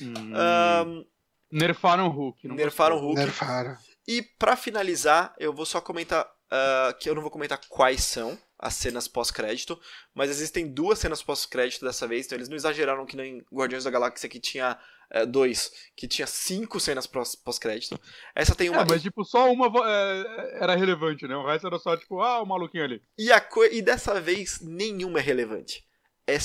Hum. 0.00 0.14
Um, 0.34 1.06
nerfaram 1.50 2.06
o 2.06 2.10
Hulk. 2.10 2.48
Não 2.48 2.54
nerfaram 2.54 2.96
o 2.96 3.00
Hulk. 3.00 3.20
Nerfaram. 3.20 3.76
E 4.06 4.22
para 4.22 4.56
finalizar, 4.56 5.34
eu 5.38 5.52
vou 5.52 5.66
só 5.66 5.80
comentar 5.80 6.24
uh, 6.24 6.96
que 6.98 7.08
eu 7.08 7.14
não 7.14 7.22
vou 7.22 7.30
comentar 7.30 7.60
quais 7.68 8.04
são 8.04 8.38
as 8.58 8.74
cenas 8.74 9.06
pós-crédito, 9.06 9.78
mas 10.14 10.30
existem 10.30 10.66
duas 10.66 10.98
cenas 10.98 11.22
pós-crédito 11.22 11.84
dessa 11.84 12.06
vez, 12.06 12.24
então 12.24 12.38
eles 12.38 12.48
não 12.48 12.56
exageraram 12.56 13.04
que 13.04 13.16
nem 13.16 13.44
Guardiões 13.52 13.84
da 13.84 13.90
Galáxia 13.90 14.28
que 14.28 14.40
tinha 14.40 14.78
uh, 15.14 15.26
dois, 15.26 15.72
que 15.94 16.08
tinha 16.08 16.26
cinco 16.26 16.80
cenas 16.80 17.06
pós-crédito. 17.06 18.00
Essa 18.34 18.54
tem 18.54 18.70
uma. 18.70 18.82
É, 18.82 18.86
mas 18.88 19.02
tipo, 19.02 19.24
só 19.24 19.50
uma 19.52 19.66
é, 19.86 20.58
era 20.62 20.74
relevante, 20.74 21.26
né? 21.26 21.36
O 21.36 21.46
resto 21.46 21.66
era 21.66 21.78
só 21.78 21.96
tipo, 21.96 22.20
ah, 22.22 22.40
o 22.40 22.46
maluquinho 22.46 22.84
ali. 22.84 23.02
E, 23.18 23.30
a 23.30 23.40
co... 23.40 23.64
e 23.64 23.82
dessa 23.82 24.18
vez 24.20 24.60
nenhuma 24.60 25.18
é 25.18 25.22
relevante. 25.22 25.84
É. 26.26 26.38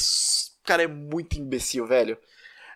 Cara, 0.63 0.83
é 0.83 0.87
muito 0.87 1.39
imbecil, 1.39 1.87
velho. 1.87 2.17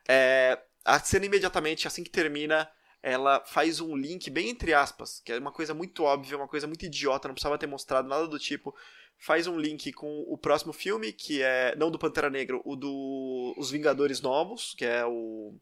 É... 0.07 0.57
A 0.83 0.99
cena 0.99 1.25
imediatamente, 1.25 1.87
assim 1.87 2.03
que 2.03 2.11
termina, 2.11 2.69
ela 3.05 3.39
faz 3.45 3.79
um 3.79 3.95
link 3.95 4.31
bem 4.31 4.49
entre 4.49 4.73
aspas, 4.73 5.21
que 5.23 5.31
é 5.31 5.37
uma 5.37 5.51
coisa 5.51 5.75
muito 5.75 6.03
óbvia, 6.03 6.35
uma 6.35 6.47
coisa 6.47 6.65
muito 6.65 6.87
idiota, 6.87 7.27
não 7.27 7.35
precisava 7.35 7.55
ter 7.55 7.67
mostrado 7.67 8.09
nada 8.09 8.27
do 8.27 8.39
tipo. 8.39 8.75
Faz 9.19 9.45
um 9.45 9.59
link 9.59 9.93
com 9.93 10.25
o 10.27 10.35
próximo 10.35 10.73
filme, 10.73 11.13
que 11.13 11.39
é 11.41 11.75
não 11.77 11.91
do 11.91 11.99
Pantera 11.99 12.31
Negra, 12.31 12.59
o 12.65 12.75
do 12.75 13.53
Os 13.59 13.69
Vingadores 13.69 14.21
Novos, 14.21 14.73
que 14.75 14.83
é 14.83 15.05
o 15.05 15.55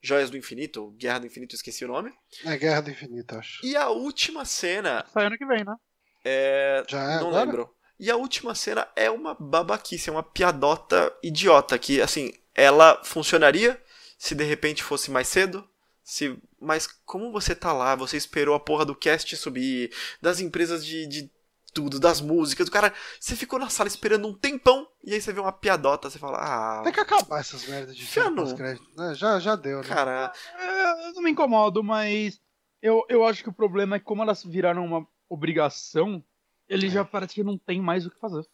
Joias 0.00 0.30
do 0.30 0.38
Infinito, 0.38 0.90
Guerra 0.92 1.20
do 1.20 1.26
Infinito, 1.26 1.54
esqueci 1.54 1.84
o 1.84 1.88
nome. 1.88 2.14
É 2.46 2.56
Guerra 2.56 2.80
do 2.80 2.90
Infinito, 2.90 3.36
acho. 3.36 3.64
E 3.64 3.76
a 3.76 3.90
última 3.90 4.46
cena. 4.46 5.04
Sai 5.12 5.26
ano 5.26 5.36
que 5.36 5.44
vem, 5.44 5.62
né? 5.62 5.76
É. 6.24 6.82
Já 6.88 6.98
é, 6.98 7.20
não 7.20 7.28
agora? 7.28 7.44
lembro. 7.44 7.74
E 8.00 8.10
a 8.10 8.16
última 8.16 8.54
cena 8.54 8.88
é 8.96 9.10
uma 9.10 9.34
babaquice, 9.38 10.08
é 10.08 10.12
uma 10.12 10.22
piadota 10.22 11.14
idiota, 11.22 11.78
que, 11.78 12.00
assim, 12.00 12.32
ela 12.54 13.04
funcionaria 13.04 13.78
se 14.16 14.34
de 14.34 14.44
repente 14.44 14.82
fosse 14.82 15.10
mais 15.10 15.28
cedo, 15.28 15.68
se, 16.08 16.38
mas 16.58 16.86
como 17.04 17.30
você 17.30 17.54
tá 17.54 17.70
lá, 17.70 17.94
você 17.94 18.16
esperou 18.16 18.54
a 18.54 18.60
porra 18.60 18.82
do 18.82 18.94
cast 18.94 19.36
subir, 19.36 19.94
das 20.22 20.40
empresas 20.40 20.82
de, 20.82 21.06
de 21.06 21.30
tudo, 21.74 22.00
das 22.00 22.18
músicas, 22.22 22.64
do 22.64 22.72
cara. 22.72 22.94
Você 23.20 23.36
ficou 23.36 23.58
na 23.58 23.68
sala 23.68 23.88
esperando 23.88 24.26
um 24.26 24.32
tempão 24.32 24.88
e 25.04 25.12
aí 25.12 25.20
você 25.20 25.34
vê 25.34 25.38
uma 25.38 25.52
piadota, 25.52 26.08
você 26.08 26.18
fala, 26.18 26.38
ah. 26.38 26.82
Tem 26.82 26.94
que 26.94 27.00
acabar 27.00 27.40
essas 27.40 27.68
merdas 27.68 27.94
de 27.94 28.06
já 28.06 28.30
não. 28.30 28.46
Né? 28.56 28.78
Já, 29.14 29.38
já 29.38 29.54
deu, 29.54 29.82
né? 29.82 29.84
Cara. 29.86 30.32
É, 30.58 31.08
eu 31.08 31.12
não 31.12 31.20
me 31.20 31.30
incomodo, 31.30 31.84
mas 31.84 32.40
eu, 32.80 33.04
eu 33.10 33.22
acho 33.26 33.42
que 33.42 33.50
o 33.50 33.54
problema 33.54 33.96
é 33.96 33.98
que 33.98 34.06
como 34.06 34.22
elas 34.22 34.42
viraram 34.42 34.86
uma 34.86 35.06
obrigação, 35.28 36.24
ele 36.66 36.86
é. 36.86 36.90
já 36.90 37.04
parece 37.04 37.34
que 37.34 37.44
não 37.44 37.58
tem 37.58 37.82
mais 37.82 38.06
o 38.06 38.10
que 38.10 38.18
fazer. 38.18 38.46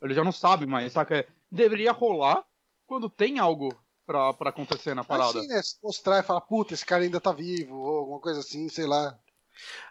Ele 0.00 0.14
já 0.14 0.22
não 0.22 0.30
sabe 0.30 0.64
mais, 0.64 0.92
saca? 0.92 1.26
Deveria 1.50 1.90
rolar 1.90 2.44
quando 2.86 3.10
tem 3.10 3.40
algo 3.40 3.76
pra, 4.06 4.32
pra 4.32 4.50
acontecer 4.50 4.94
na 4.94 5.04
parada. 5.04 5.38
Assim, 5.38 5.48
né? 5.48 5.60
Mostrar 5.82 6.20
e 6.20 6.22
falar, 6.22 6.40
puta, 6.42 6.74
esse 6.74 6.84
cara 6.84 7.02
ainda 7.02 7.20
tá 7.20 7.32
vivo, 7.32 7.76
ou 7.76 7.98
alguma 7.98 8.20
coisa 8.20 8.40
assim, 8.40 8.68
sei 8.68 8.86
lá. 8.86 9.18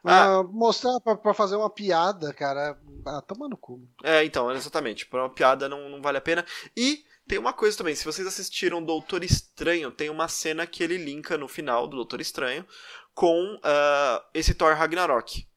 Ah, 0.03 0.39
ah, 0.39 0.43
mostrar 0.43 0.99
pra, 0.99 1.15
pra, 1.15 1.33
fazer 1.33 1.55
uma 1.55 1.69
piada, 1.69 2.33
cara. 2.33 2.77
Ah, 3.05 3.21
toma 3.21 3.47
no 3.47 3.57
cu. 3.57 3.81
É, 4.03 4.23
então, 4.23 4.51
exatamente. 4.51 5.05
Pra 5.05 5.23
uma 5.23 5.33
piada 5.33 5.69
não, 5.69 5.89
não 5.89 6.01
vale 6.01 6.17
a 6.17 6.21
pena. 6.21 6.45
E 6.75 7.05
tem 7.27 7.37
uma 7.37 7.53
coisa 7.53 7.77
também, 7.77 7.95
se 7.95 8.03
vocês 8.03 8.27
assistiram 8.27 8.83
Doutor 8.83 9.23
Estranho, 9.23 9.91
tem 9.91 10.09
uma 10.09 10.27
cena 10.27 10.67
que 10.67 10.83
ele 10.83 10.97
linka 10.97 11.37
no 11.37 11.47
final 11.47 11.87
do 11.87 11.95
Doutor 11.95 12.19
Estranho 12.19 12.67
com 13.13 13.55
uh, 13.55 14.23
esse 14.33 14.53
Thor 14.53 14.75
Ragnarok. 14.75 15.47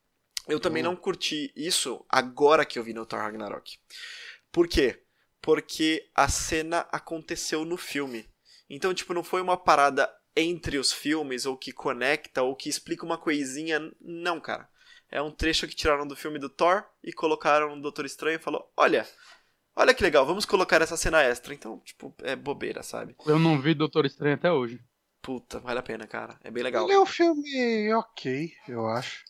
Eu 0.47 0.61
também 0.61 0.85
uhum. 0.85 0.91
não 0.91 0.97
curti 0.97 1.53
isso 1.57 2.05
agora 2.09 2.65
que 2.65 2.79
eu 2.79 2.85
vi 2.85 2.93
no 2.93 3.05
Thor 3.05 3.19
Ragnarok. 3.19 3.79
Por 4.53 4.69
quê? 4.69 5.03
Porque 5.41 6.09
a 6.15 6.29
cena 6.29 6.87
aconteceu 6.93 7.65
no 7.65 7.77
filme. 7.77 8.29
Então, 8.69 8.93
tipo, 8.93 9.15
não 9.15 9.23
foi 9.23 9.41
uma 9.41 9.57
parada 9.57 10.11
entre 10.35 10.79
os 10.79 10.93
filmes, 10.93 11.47
ou 11.47 11.57
que 11.57 11.73
conecta, 11.73 12.43
ou 12.43 12.55
que 12.55 12.69
explica 12.69 13.05
uma 13.05 13.19
coisinha. 13.19 13.81
Não, 14.01 14.41
cara. 14.41 14.69
É 15.11 15.23
um 15.23 15.31
trecho 15.31 15.69
que 15.69 15.75
tiraram 15.75 16.07
do 16.07 16.17
filme 16.17 16.39
do 16.39 16.49
Thor 16.49 16.85
e 17.03 17.13
colocaram 17.13 17.75
no 17.75 17.83
Doutor 17.83 18.05
Estranho 18.05 18.37
e 18.37 18.43
falou: 18.43 18.71
Olha, 18.77 19.07
olha 19.75 19.95
que 19.95 20.03
legal, 20.03 20.27
vamos 20.27 20.45
colocar 20.45 20.83
essa 20.83 20.97
cena 20.97 21.23
extra. 21.23 21.55
Então, 21.55 21.79
tipo, 21.81 22.15
é 22.23 22.35
bobeira, 22.35 22.83
sabe? 22.83 23.15
Eu 23.25 23.39
não 23.39 23.61
vi 23.61 23.75
Doutor 23.75 24.05
Estranho 24.05 24.35
até 24.35 24.51
hoje. 24.51 24.81
Puta, 25.23 25.59
vale 25.61 25.79
a 25.79 25.83
pena, 25.83 26.07
cara. 26.07 26.39
É 26.43 26.51
bem 26.51 26.63
legal. 26.63 26.85
Ele 26.85 26.95
é 26.95 27.01
um 27.01 27.07
filme 27.07 27.93
ok, 27.95 28.53
eu 28.69 28.87
acho. 28.87 29.25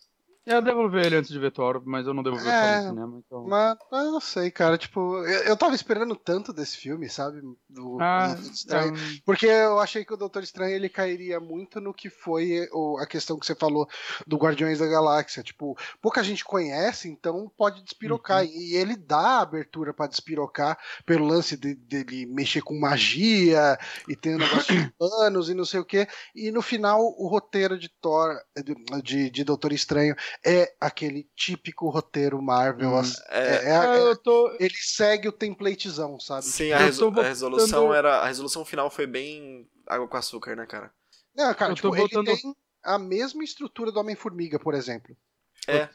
Eu 0.46 0.62
devolver 0.62 1.06
ele 1.06 1.16
antes 1.16 1.30
de 1.30 1.38
ver 1.40 1.50
Thor, 1.50 1.82
mas 1.84 2.06
eu 2.06 2.14
não 2.14 2.22
devolvi 2.22 2.48
é, 2.48 2.76
no 2.82 2.88
cinema, 2.90 3.18
então. 3.26 3.44
Mas, 3.48 3.76
mas 3.90 4.04
eu 4.04 4.12
não 4.12 4.20
sei, 4.20 4.48
cara. 4.48 4.78
Tipo, 4.78 5.16
eu, 5.24 5.42
eu 5.42 5.56
tava 5.56 5.74
esperando 5.74 6.14
tanto 6.14 6.52
desse 6.52 6.76
filme, 6.76 7.08
sabe? 7.08 7.40
Do, 7.68 7.98
ah, 8.00 8.28
Doutor 8.28 8.52
Estranho. 8.52 8.94
É... 8.94 9.20
Porque 9.24 9.46
eu 9.46 9.80
achei 9.80 10.04
que 10.04 10.14
o 10.14 10.16
Doutor 10.16 10.44
Estranho 10.44 10.76
ele 10.76 10.88
cairia 10.88 11.40
muito 11.40 11.80
no 11.80 11.92
que 11.92 12.08
foi 12.08 12.68
o, 12.72 12.96
a 12.98 13.06
questão 13.06 13.36
que 13.40 13.44
você 13.44 13.56
falou 13.56 13.88
do 14.24 14.36
Guardiões 14.36 14.78
da 14.78 14.86
Galáxia. 14.86 15.42
Tipo, 15.42 15.76
pouca 16.00 16.22
gente 16.22 16.44
conhece, 16.44 17.08
então 17.08 17.50
pode 17.56 17.82
despirocar. 17.82 18.44
Uhum. 18.44 18.50
E 18.52 18.76
ele 18.76 18.94
dá 18.94 19.40
abertura 19.40 19.92
para 19.92 20.06
despirocar 20.06 20.78
pelo 21.04 21.26
lance 21.26 21.56
dele 21.56 21.74
de, 21.74 22.26
mexer 22.26 22.62
com 22.62 22.78
magia 22.78 23.76
e 24.08 24.14
ter 24.14 24.36
um 24.36 24.38
negócio 24.38 24.72
de 24.72 24.92
planos 24.96 25.50
e 25.50 25.54
não 25.54 25.64
sei 25.64 25.80
o 25.80 25.84
que. 25.84 26.06
E 26.34 26.52
no 26.52 26.62
final, 26.62 27.02
o 27.18 27.26
roteiro 27.26 27.76
de 27.76 27.88
Thor, 28.00 28.38
de, 29.02 29.28
de 29.28 29.42
Doutor 29.42 29.72
Estranho 29.72 30.14
é 30.44 30.74
aquele 30.80 31.28
típico 31.36 31.88
roteiro 31.88 32.40
Marvel. 32.40 32.90
Hum, 32.90 33.02
é, 33.28 33.70
é, 33.70 34.10
é, 34.10 34.14
tô... 34.16 34.54
Ele 34.58 34.74
segue 34.74 35.28
o 35.28 35.32
templatezão, 35.32 36.18
sabe? 36.18 36.44
Sim, 36.44 36.72
a, 36.72 36.78
reso 36.78 37.08
a 37.08 37.22
resolução 37.22 37.94
era. 37.94 38.20
A 38.20 38.26
resolução 38.26 38.64
final 38.64 38.90
foi 38.90 39.06
bem 39.06 39.68
água 39.86 40.08
com 40.08 40.16
açúcar, 40.16 40.56
né, 40.56 40.66
cara? 40.66 40.92
Não, 41.34 41.52
cara, 41.54 41.74
tipo, 41.74 41.94
voltando... 41.94 42.30
ele 42.30 42.40
tem 42.40 42.56
a 42.82 42.98
mesma 42.98 43.44
estrutura 43.44 43.92
do 43.92 44.00
Homem-Formiga, 44.00 44.58
por 44.58 44.74
exemplo. 44.74 45.16
É. 45.66 45.88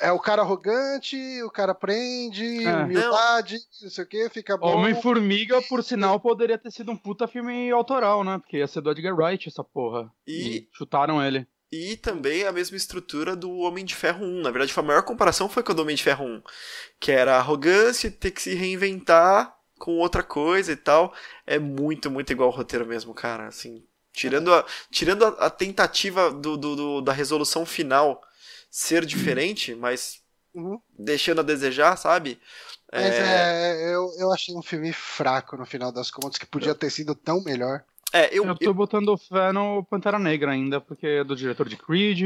É 0.00 0.10
o 0.10 0.18
cara 0.18 0.42
arrogante, 0.42 1.16
o 1.44 1.50
cara 1.50 1.74
prende, 1.74 2.64
é. 2.64 2.74
humildade, 2.74 3.54
não. 3.54 3.82
não 3.82 3.90
sei 3.90 4.02
o 4.02 4.06
que, 4.06 4.28
fica 4.30 4.56
bom. 4.56 4.78
Homem-Formiga, 4.78 5.62
por 5.62 5.84
sinal, 5.84 6.18
poderia 6.18 6.58
ter 6.58 6.72
sido 6.72 6.90
um 6.90 6.96
puta 6.96 7.28
filme 7.28 7.70
autoral, 7.70 8.24
né? 8.24 8.38
Porque 8.38 8.56
ia 8.56 8.66
ser 8.66 8.80
do 8.80 8.90
Edgar 8.90 9.14
Wright 9.14 9.48
essa 9.48 9.62
porra. 9.62 10.12
E, 10.26 10.56
e 10.56 10.68
chutaram 10.72 11.22
ele. 11.22 11.46
E 11.72 11.96
também 11.96 12.44
a 12.44 12.52
mesma 12.52 12.76
estrutura 12.76 13.34
do 13.34 13.50
Homem 13.58 13.84
de 13.84 13.94
Ferro 13.94 14.26
1. 14.26 14.42
Na 14.42 14.50
verdade, 14.50 14.72
a 14.76 14.82
maior 14.82 15.02
comparação 15.02 15.48
foi 15.48 15.62
com 15.62 15.72
o 15.72 15.74
do 15.74 15.82
Homem 15.82 15.96
de 15.96 16.02
Ferro 16.02 16.26
1. 16.26 16.42
Que 17.00 17.10
era 17.12 17.38
arrogância, 17.38 18.10
ter 18.10 18.30
que 18.30 18.42
se 18.42 18.54
reinventar 18.54 19.56
com 19.78 19.98
outra 19.98 20.22
coisa 20.22 20.72
e 20.72 20.76
tal. 20.76 21.14
É 21.46 21.58
muito, 21.58 22.10
muito 22.10 22.30
igual 22.32 22.50
ao 22.50 22.56
roteiro 22.56 22.86
mesmo, 22.86 23.14
cara. 23.14 23.46
Assim, 23.48 23.84
tirando 24.12 24.52
a, 24.54 24.66
tirando 24.90 25.24
a, 25.24 25.28
a 25.46 25.50
tentativa 25.50 26.30
do, 26.30 26.56
do, 26.58 26.76
do, 26.76 27.00
da 27.00 27.12
resolução 27.12 27.64
final 27.64 28.22
ser 28.70 29.06
diferente, 29.06 29.74
mas 29.74 30.20
Uhum. 30.54 30.78
deixando 30.98 31.40
a 31.40 31.44
desejar, 31.44 31.96
sabe? 31.96 32.38
Mas 32.94 33.18
é, 33.18 33.94
eu, 33.94 34.12
eu 34.18 34.32
achei 34.32 34.54
um 34.54 34.62
filme 34.62 34.92
fraco 34.92 35.56
no 35.56 35.64
final 35.64 35.90
das 35.90 36.10
contas, 36.10 36.38
que 36.38 36.46
podia 36.46 36.74
ter 36.74 36.90
sido 36.90 37.14
tão 37.14 37.42
melhor. 37.42 37.84
É, 38.12 38.28
eu, 38.36 38.44
Eu 38.44 38.54
tô 38.56 38.74
botando 38.74 39.16
fé 39.16 39.52
no 39.52 39.82
Pantera 39.84 40.18
Negra 40.18 40.50
ainda, 40.52 40.80
porque 40.80 41.06
é 41.06 41.24
do 41.24 41.34
diretor 41.34 41.68
de 41.68 41.76
Creed. 41.76 42.20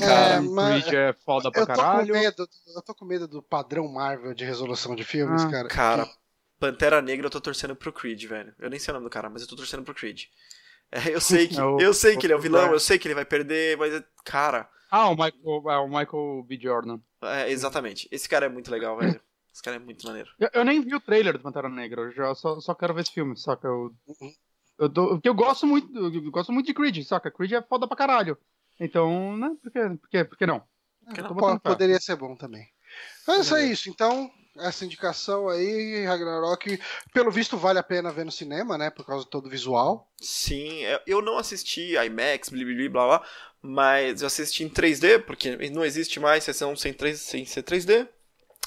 É, 0.00 0.06
cara, 0.06 0.42
mas- 0.42 0.84
Creed 0.84 0.94
é 0.94 1.12
foda 1.12 1.50
pra 1.50 1.62
Eu 1.62 1.66
tô, 1.66 1.72
com 1.72 1.78
caralho. 1.78 2.12
medo, 2.14 2.48
eu 2.76 2.82
tô 2.82 2.94
com 2.94 3.04
medo 3.04 3.26
do 3.26 3.42
padrão 3.42 3.88
Marvel 3.92 4.32
de 4.34 4.44
resolução 4.44 4.94
de 4.94 5.02
filmes, 5.04 5.42
Ah. 5.44 5.50
cara. 5.50 5.68
Cara, 5.68 6.08
Pantera 6.60 7.02
Negra 7.02 7.26
eu 7.26 7.30
tô 7.30 7.40
torcendo 7.40 7.74
pro 7.74 7.92
Creed, 7.92 8.24
velho. 8.26 8.54
Eu 8.60 8.70
nem 8.70 8.78
sei 8.78 8.92
o 8.92 8.94
nome 8.94 9.06
do 9.06 9.10
cara, 9.10 9.28
mas 9.28 9.42
eu 9.42 9.48
tô 9.48 9.56
torcendo 9.56 9.82
pro 9.82 9.94
Creed. 9.94 10.22
É, 10.92 11.12
eu 11.14 11.20
sei 11.20 11.48
que, 11.48 11.56
É 11.60 11.64
o- 11.64 11.80
eu 11.80 11.92
sei 11.92 12.16
que 12.16 12.26
ele 12.26 12.32
é 12.32 12.36
o 12.36 12.38
o- 12.38 12.42
vilão, 12.42 12.70
eu 12.72 12.78
sei 12.80 12.98
que 12.98 13.08
ele 13.08 13.14
vai 13.14 13.24
perder, 13.24 13.76
mas 13.76 13.92
é- 13.92 14.04
cara, 14.24 14.68
Ah, 14.90 15.08
o 15.08 15.16
Michael, 15.16 15.70
é, 15.70 15.78
o 15.78 15.88
Michael 15.88 16.44
B. 16.46 16.56
Jordan. 16.62 17.00
é, 17.22 17.50
exatamente. 17.50 18.08
Esse 18.12 18.28
cara 18.28 18.46
é 18.46 18.48
muito 18.48 18.70
legal, 18.70 18.96
velho. 18.98 19.20
Esse 19.52 19.62
cara 19.62 19.76
é 19.76 19.80
muito 19.80 20.06
maneiro. 20.06 20.30
Eu, 20.38 20.48
eu 20.52 20.64
nem 20.64 20.80
vi 20.80 20.94
o 20.94 21.00
trailer 21.00 21.32
do 21.32 21.40
Pantera 21.40 21.68
Negra, 21.68 22.02
eu 22.02 22.12
já 22.12 22.34
só, 22.36 22.60
só 22.60 22.74
quero 22.74 22.94
ver 22.94 23.00
esse 23.02 23.12
filme, 23.12 23.36
saca? 23.36 23.66
Eu, 23.66 23.92
Uhum. 24.06 24.32
Eu, 24.78 24.88
dou- 24.88 25.08
porque 25.10 25.28
eu 25.28 25.34
gosto 25.34 25.66
muito, 25.66 25.96
eu 25.96 26.30
gosto 26.30 26.52
muito 26.52 26.66
de 26.66 26.74
Creed, 26.74 27.02
saca? 27.04 27.30
Creed 27.30 27.52
é 27.52 27.62
foda 27.62 27.86
pra 27.86 27.96
caralho. 27.96 28.36
Então, 28.80 29.36
né? 29.36 29.50
Por 29.62 29.70
que, 29.72 29.80
por 29.98 30.08
que, 30.08 30.24
por 30.24 30.38
que 30.38 30.46
não? 30.46 30.60
Que 31.14 31.20
Eu 31.20 31.28
tô 31.28 31.34
não? 31.34 31.58
Poderia 31.58 32.00
ser 32.00 32.16
bom 32.16 32.34
também. 32.34 32.66
Mas 33.26 33.50
é 33.52 33.64
isso, 33.66 33.88
então. 33.90 34.30
Essa 34.56 34.84
indicação 34.84 35.48
aí, 35.48 36.04
Ragnarok, 36.06 36.78
pelo 37.12 37.28
visto 37.28 37.56
vale 37.56 37.80
a 37.80 37.82
pena 37.82 38.12
ver 38.12 38.24
no 38.24 38.30
cinema, 38.30 38.78
né? 38.78 38.88
Por 38.88 39.04
causa 39.04 39.24
do 39.24 39.28
todo 39.28 39.46
o 39.46 39.50
visual. 39.50 40.08
Sim, 40.20 40.84
é- 40.84 41.02
eu 41.08 41.20
não 41.20 41.36
assisti 41.38 41.96
IMAX, 41.96 42.50
blá 42.50 42.62
blá 42.64 42.88
blá 42.88 43.06
blá, 43.18 43.28
mas 43.60 44.20
eu 44.22 44.28
assisti 44.28 44.62
em 44.62 44.68
3D, 44.68 45.18
porque 45.18 45.56
não 45.70 45.84
existe 45.84 46.20
mais 46.20 46.44
sessão 46.44 46.76
sem, 46.76 46.92
3, 46.94 47.18
sem 47.20 47.44
ser 47.44 47.64
3D. 47.64 48.06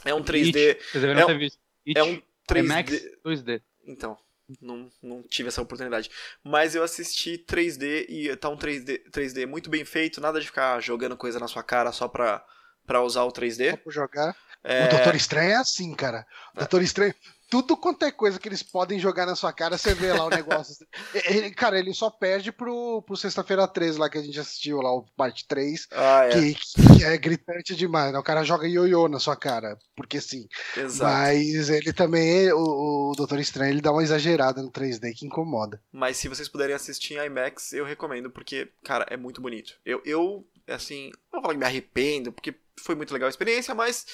É 0.04 0.14
um 0.14 0.22
3D. 0.22 0.72
It, 0.72 0.84
Vocês 0.92 1.02
deveriam 1.02 1.22
é 1.22 1.24
um- 1.24 1.28
ter 1.28 1.38
visto. 1.40 1.60
It, 1.88 1.98
É 2.00 2.04
um 2.04 2.22
3D. 2.46 2.66
IMAX 2.66 2.92
2D. 3.24 3.62
Então, 3.88 4.18
não, 4.62 4.90
não 5.02 5.24
tive 5.24 5.50
essa 5.50 5.62
oportunidade. 5.62 6.10
Mas 6.44 6.76
eu 6.76 6.84
assisti 6.84 7.38
3D 7.38 8.06
e 8.08 8.36
tá 8.36 8.50
um 8.50 8.58
3D, 8.58 9.10
3D 9.12 9.46
muito 9.46 9.70
bem 9.70 9.84
feito, 9.86 10.22
nada 10.22 10.40
de 10.40 10.46
ficar 10.48 10.82
jogando 10.82 11.18
coisa 11.18 11.40
na 11.40 11.48
sua 11.48 11.64
cara 11.64 11.92
só 11.92 12.08
pra, 12.08 12.44
pra 12.86 13.02
usar 13.02 13.24
o 13.24 13.30
Só 13.30 13.42
3D. 13.42 13.78
por 13.78 13.92
jogar. 13.92 14.36
É, 14.64 14.86
O 14.86 14.90
Doutor 14.90 15.16
Estranho 15.16 15.52
é 15.52 15.56
assim, 15.56 15.94
cara. 15.94 16.26
O 16.56 16.60
Doutor 16.60 16.82
Estranho. 16.82 17.14
Tudo 17.50 17.78
quanto 17.78 18.04
é 18.04 18.12
coisa 18.12 18.38
que 18.38 18.48
eles 18.50 18.62
podem 18.62 19.00
jogar 19.00 19.26
na 19.26 19.36
sua 19.36 19.54
cara, 19.54 19.78
você 19.78 19.94
vê 19.94 20.12
lá 20.12 20.26
o 20.26 20.30
negócio. 20.30 20.86
Ele- 21.26 21.52
cara, 21.52 21.80
ele 21.80 21.94
só 21.94 22.10
perde 22.10 22.52
pro, 22.52 23.02
pro 23.04 23.16
Sexta-feira 23.16 23.68
13 23.68 23.98
lá 23.98 24.10
que 24.10 24.18
a 24.18 24.22
gente 24.22 24.40
assistiu 24.40 24.82
lá, 24.82 24.92
o 24.94 25.06
parte 25.16 25.48
3, 25.48 25.88
Ah, 25.92 26.26
é, 26.26 26.30
que, 26.30 26.56
que 26.98 27.04
é 27.04 27.18
gritante 27.18 27.76
demais. 27.76 28.12
Né? 28.12 28.20
O 28.20 28.24
cara 28.24 28.44
joga 28.44 28.68
ioiô 28.68 29.08
na 29.08 29.20
sua 29.20 29.36
cara, 29.36 29.78
porque 29.96 30.20
sim. 30.20 30.48
exato. 30.76 31.12
Mas 31.12 31.70
ele 31.70 31.94
também, 31.94 32.52
o, 32.52 33.12
o 33.12 33.14
Doutor 33.16 33.40
Estranho, 33.40 33.72
ele 33.72 33.82
dá 33.82 33.92
uma 33.92 34.04
exagerada 34.04 34.62
no 34.62 34.72
3D 34.72 35.14
que 35.16 35.26
incomoda. 35.26 35.82
Mas 35.92 36.18
se 36.18 36.28
vocês 36.28 36.50
puderem 36.50 36.76
assistir 36.76 37.16
em 37.16 37.26
IMAX, 37.26 37.72
eu 37.74 37.86
recomendo, 37.86 38.30
porque, 38.30 38.70
cara, 38.84 39.06
é 39.10 39.16
muito 39.18 39.42
bonito. 39.42 39.74
Eu, 39.86 40.02
eu 40.06 40.46
assim, 40.68 41.12
não 41.32 41.40
vou 41.40 41.42
falar 41.44 41.54
que 41.54 41.60
me 41.60 41.66
arrependo, 41.66 42.32
porque 42.34 42.54
foi 42.80 42.96
muito 42.96 43.14
legal 43.14 43.28
a 43.28 43.30
experiência, 43.30 43.74
mas 43.74 44.06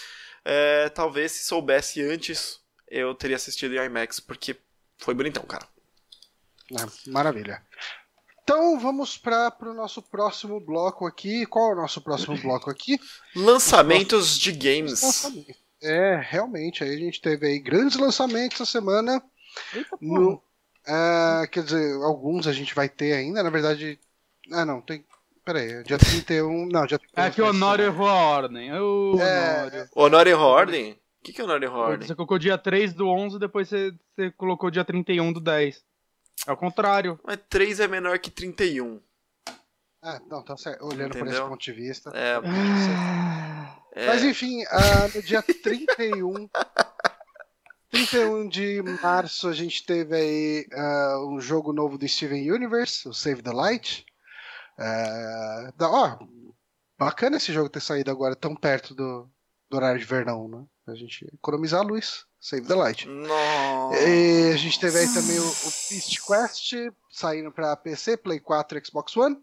é, 0.46 0.90
talvez 0.90 1.32
se 1.32 1.46
soubesse 1.46 2.02
antes, 2.02 2.60
eu 2.94 3.14
teria 3.16 3.36
assistido 3.36 3.76
em 3.76 3.86
IMAX, 3.86 4.20
porque 4.20 4.56
foi 4.98 5.14
bonitão, 5.14 5.44
cara. 5.44 5.68
Ah, 6.80 6.88
maravilha. 7.08 7.62
Então 8.44 8.80
vamos 8.80 9.18
para 9.18 9.54
o 9.62 9.74
nosso 9.74 10.02
próximo 10.02 10.60
bloco 10.60 11.08
aqui. 11.08 11.46
Qual 11.46 11.72
é 11.72 11.74
o 11.74 11.82
nosso 11.82 12.02
próximo 12.02 12.38
bloco 12.42 12.70
aqui? 12.70 13.00
Lançamentos 13.36 14.38
de 14.38 14.52
games. 14.52 15.02
Lançamento. 15.02 15.56
É, 15.82 16.16
realmente, 16.22 16.84
aí 16.84 16.96
a 16.96 16.98
gente 16.98 17.20
teve 17.22 17.46
aí 17.46 17.60
grandes 17.60 17.98
lançamentos 17.98 18.62
essa 18.62 18.72
semana. 18.72 19.22
Eita, 19.74 19.98
No, 20.00 20.42
ah, 20.88 21.46
quer 21.52 21.64
dizer, 21.64 21.94
alguns 22.04 22.48
a 22.48 22.54
gente 22.54 22.74
vai 22.74 22.88
ter 22.88 23.14
ainda, 23.14 23.44
na 23.44 23.50
verdade. 23.50 24.00
Ah, 24.52 24.66
não, 24.66 24.82
tem. 24.82 25.04
Pera 25.44 25.60
aí, 25.60 25.84
dia 25.84 25.98
31. 25.98 26.68
Não, 26.68 26.86
dia 26.86 26.98
31. 27.00 27.24
É 27.24 27.32
que 27.32 27.42
o 27.42 27.48
Honório 27.48 27.86
errou 27.86 28.08
a 28.08 28.14
ordem. 28.14 28.74
Ô, 28.74 29.20
É. 29.20 29.58
Honório. 29.60 29.90
Honor 29.96 30.28
e 30.28 30.34
Ordem? 30.34 31.00
O 31.24 31.26
que, 31.26 31.32
que 31.32 31.40
é 31.40 31.46
Honor 31.46 31.64
e 31.64 31.68
Ordem? 31.68 32.06
Você 32.06 32.16
colocou 32.16 32.38
dia 32.38 32.58
3 32.58 32.94
do 32.94 33.08
11, 33.08 33.40
depois 33.40 33.70
você, 33.70 33.96
você 34.14 34.30
colocou 34.32 34.70
dia 34.70 34.84
31 34.84 35.32
do 35.32 35.40
10. 35.40 35.82
É 36.46 36.52
o 36.52 36.58
contrário. 36.58 37.18
Mas 37.24 37.40
3 37.48 37.80
é 37.80 37.88
menor 37.88 38.20
que 38.20 38.30
31. 38.30 39.00
Ah, 40.02 40.22
não, 40.30 40.44
tá 40.44 40.58
certo. 40.58 40.84
Olhando 40.84 41.12
por 41.12 41.20
esse 41.20 41.28
Entendeu? 41.28 41.48
ponto 41.48 41.64
de 41.64 41.72
vista. 41.72 42.12
É, 42.14 42.42
é, 43.94 44.08
Mas 44.08 44.22
enfim, 44.22 44.66
ah, 44.66 45.08
no 45.16 45.22
dia 45.22 45.42
31. 45.42 46.50
31 47.90 48.50
de 48.52 48.82
março 49.02 49.48
a 49.48 49.54
gente 49.54 49.86
teve 49.86 50.18
aí 50.18 50.68
ah, 50.74 51.26
um 51.26 51.40
jogo 51.40 51.72
novo 51.72 51.98
do 51.98 52.06
Steven 52.06 52.52
Universe, 52.52 53.08
o 53.08 53.14
Save 53.14 53.42
the 53.42 53.54
Light. 53.54 54.06
Ah, 54.78 55.72
da, 55.78 55.90
ó, 55.90 56.20
bacana 57.00 57.38
esse 57.38 57.54
jogo 57.54 57.70
ter 57.70 57.80
saído 57.80 58.12
agora 58.12 58.36
tão 58.36 58.54
perto 58.54 58.94
do, 58.94 59.32
do 59.74 59.78
horário 59.78 60.00
de 60.00 60.06
verão, 60.06 60.48
né? 60.48 60.64
Pra 60.86 60.94
gente 60.94 61.26
economizar 61.34 61.82
a 61.82 61.84
luz. 61.84 62.26
Save 62.40 62.68
the 62.68 62.76
Light. 62.76 63.08
Nossa. 63.08 64.00
E 64.00 64.52
a 64.54 64.58
gente 64.58 64.80
teve 64.80 65.00
aí 65.00 65.14
também 65.14 65.40
o, 65.40 65.48
o 65.48 65.72
Beast 65.90 66.20
Quest 66.28 66.74
saindo 67.10 67.52
para 67.52 67.76
PC, 67.76 68.18
Play 68.18 68.40
4 68.40 68.78
e 68.78 68.86
Xbox 68.86 69.18
One. 69.18 69.38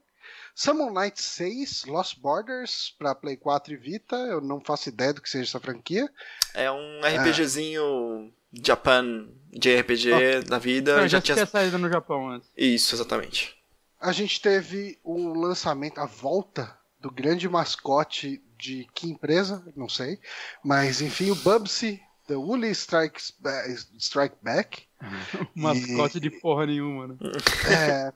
Summon 0.55 0.93
Night 0.93 1.21
6, 1.21 1.87
Lost 1.87 2.19
Borders 2.19 2.95
para 2.99 3.15
Play 3.15 3.37
4 3.37 3.73
e 3.73 3.77
Vita. 3.77 4.17
Eu 4.17 4.41
não 4.41 4.61
faço 4.61 4.89
ideia 4.89 5.13
do 5.13 5.23
que 5.23 5.31
seja 5.31 5.45
essa 5.45 5.61
franquia. 5.61 6.09
É 6.55 6.71
um 6.71 7.01
RPGzinho 7.01 8.33
Japan, 8.53 9.29
JRPG 9.53 10.43
da 10.47 10.59
vida. 10.59 10.97
Não, 10.97 11.03
já 11.03 11.19
já 11.19 11.23
tinha... 11.23 11.35
tinha 11.37 11.47
saído 11.47 11.79
no 11.79 11.91
Japão 11.91 12.29
antes. 12.29 12.49
Isso, 12.57 12.95
exatamente. 12.95 13.57
A 13.99 14.13
gente 14.13 14.41
teve 14.41 14.99
o 15.03 15.33
lançamento, 15.33 15.99
a 15.99 16.07
volta 16.07 16.79
do 17.01 17.11
grande 17.11 17.49
mascote 17.49 18.43
de 18.61 18.87
que 18.95 19.09
empresa? 19.09 19.63
Não 19.77 19.89
sei. 19.89 20.19
Mas 20.65 21.01
enfim, 21.01 21.31
o 21.31 21.35
Bubsy, 21.37 22.01
The 22.27 22.37
Woolly 22.37 22.71
Strikes 22.71 23.33
Ba- 23.39 23.67
Strike 23.99 24.37
Back. 24.43 24.83
Mascote 25.55 26.21
de 26.21 26.31
porra 26.31 26.67
nenhuma, 26.67 27.09
né? 27.09 27.17
É, 27.69 28.13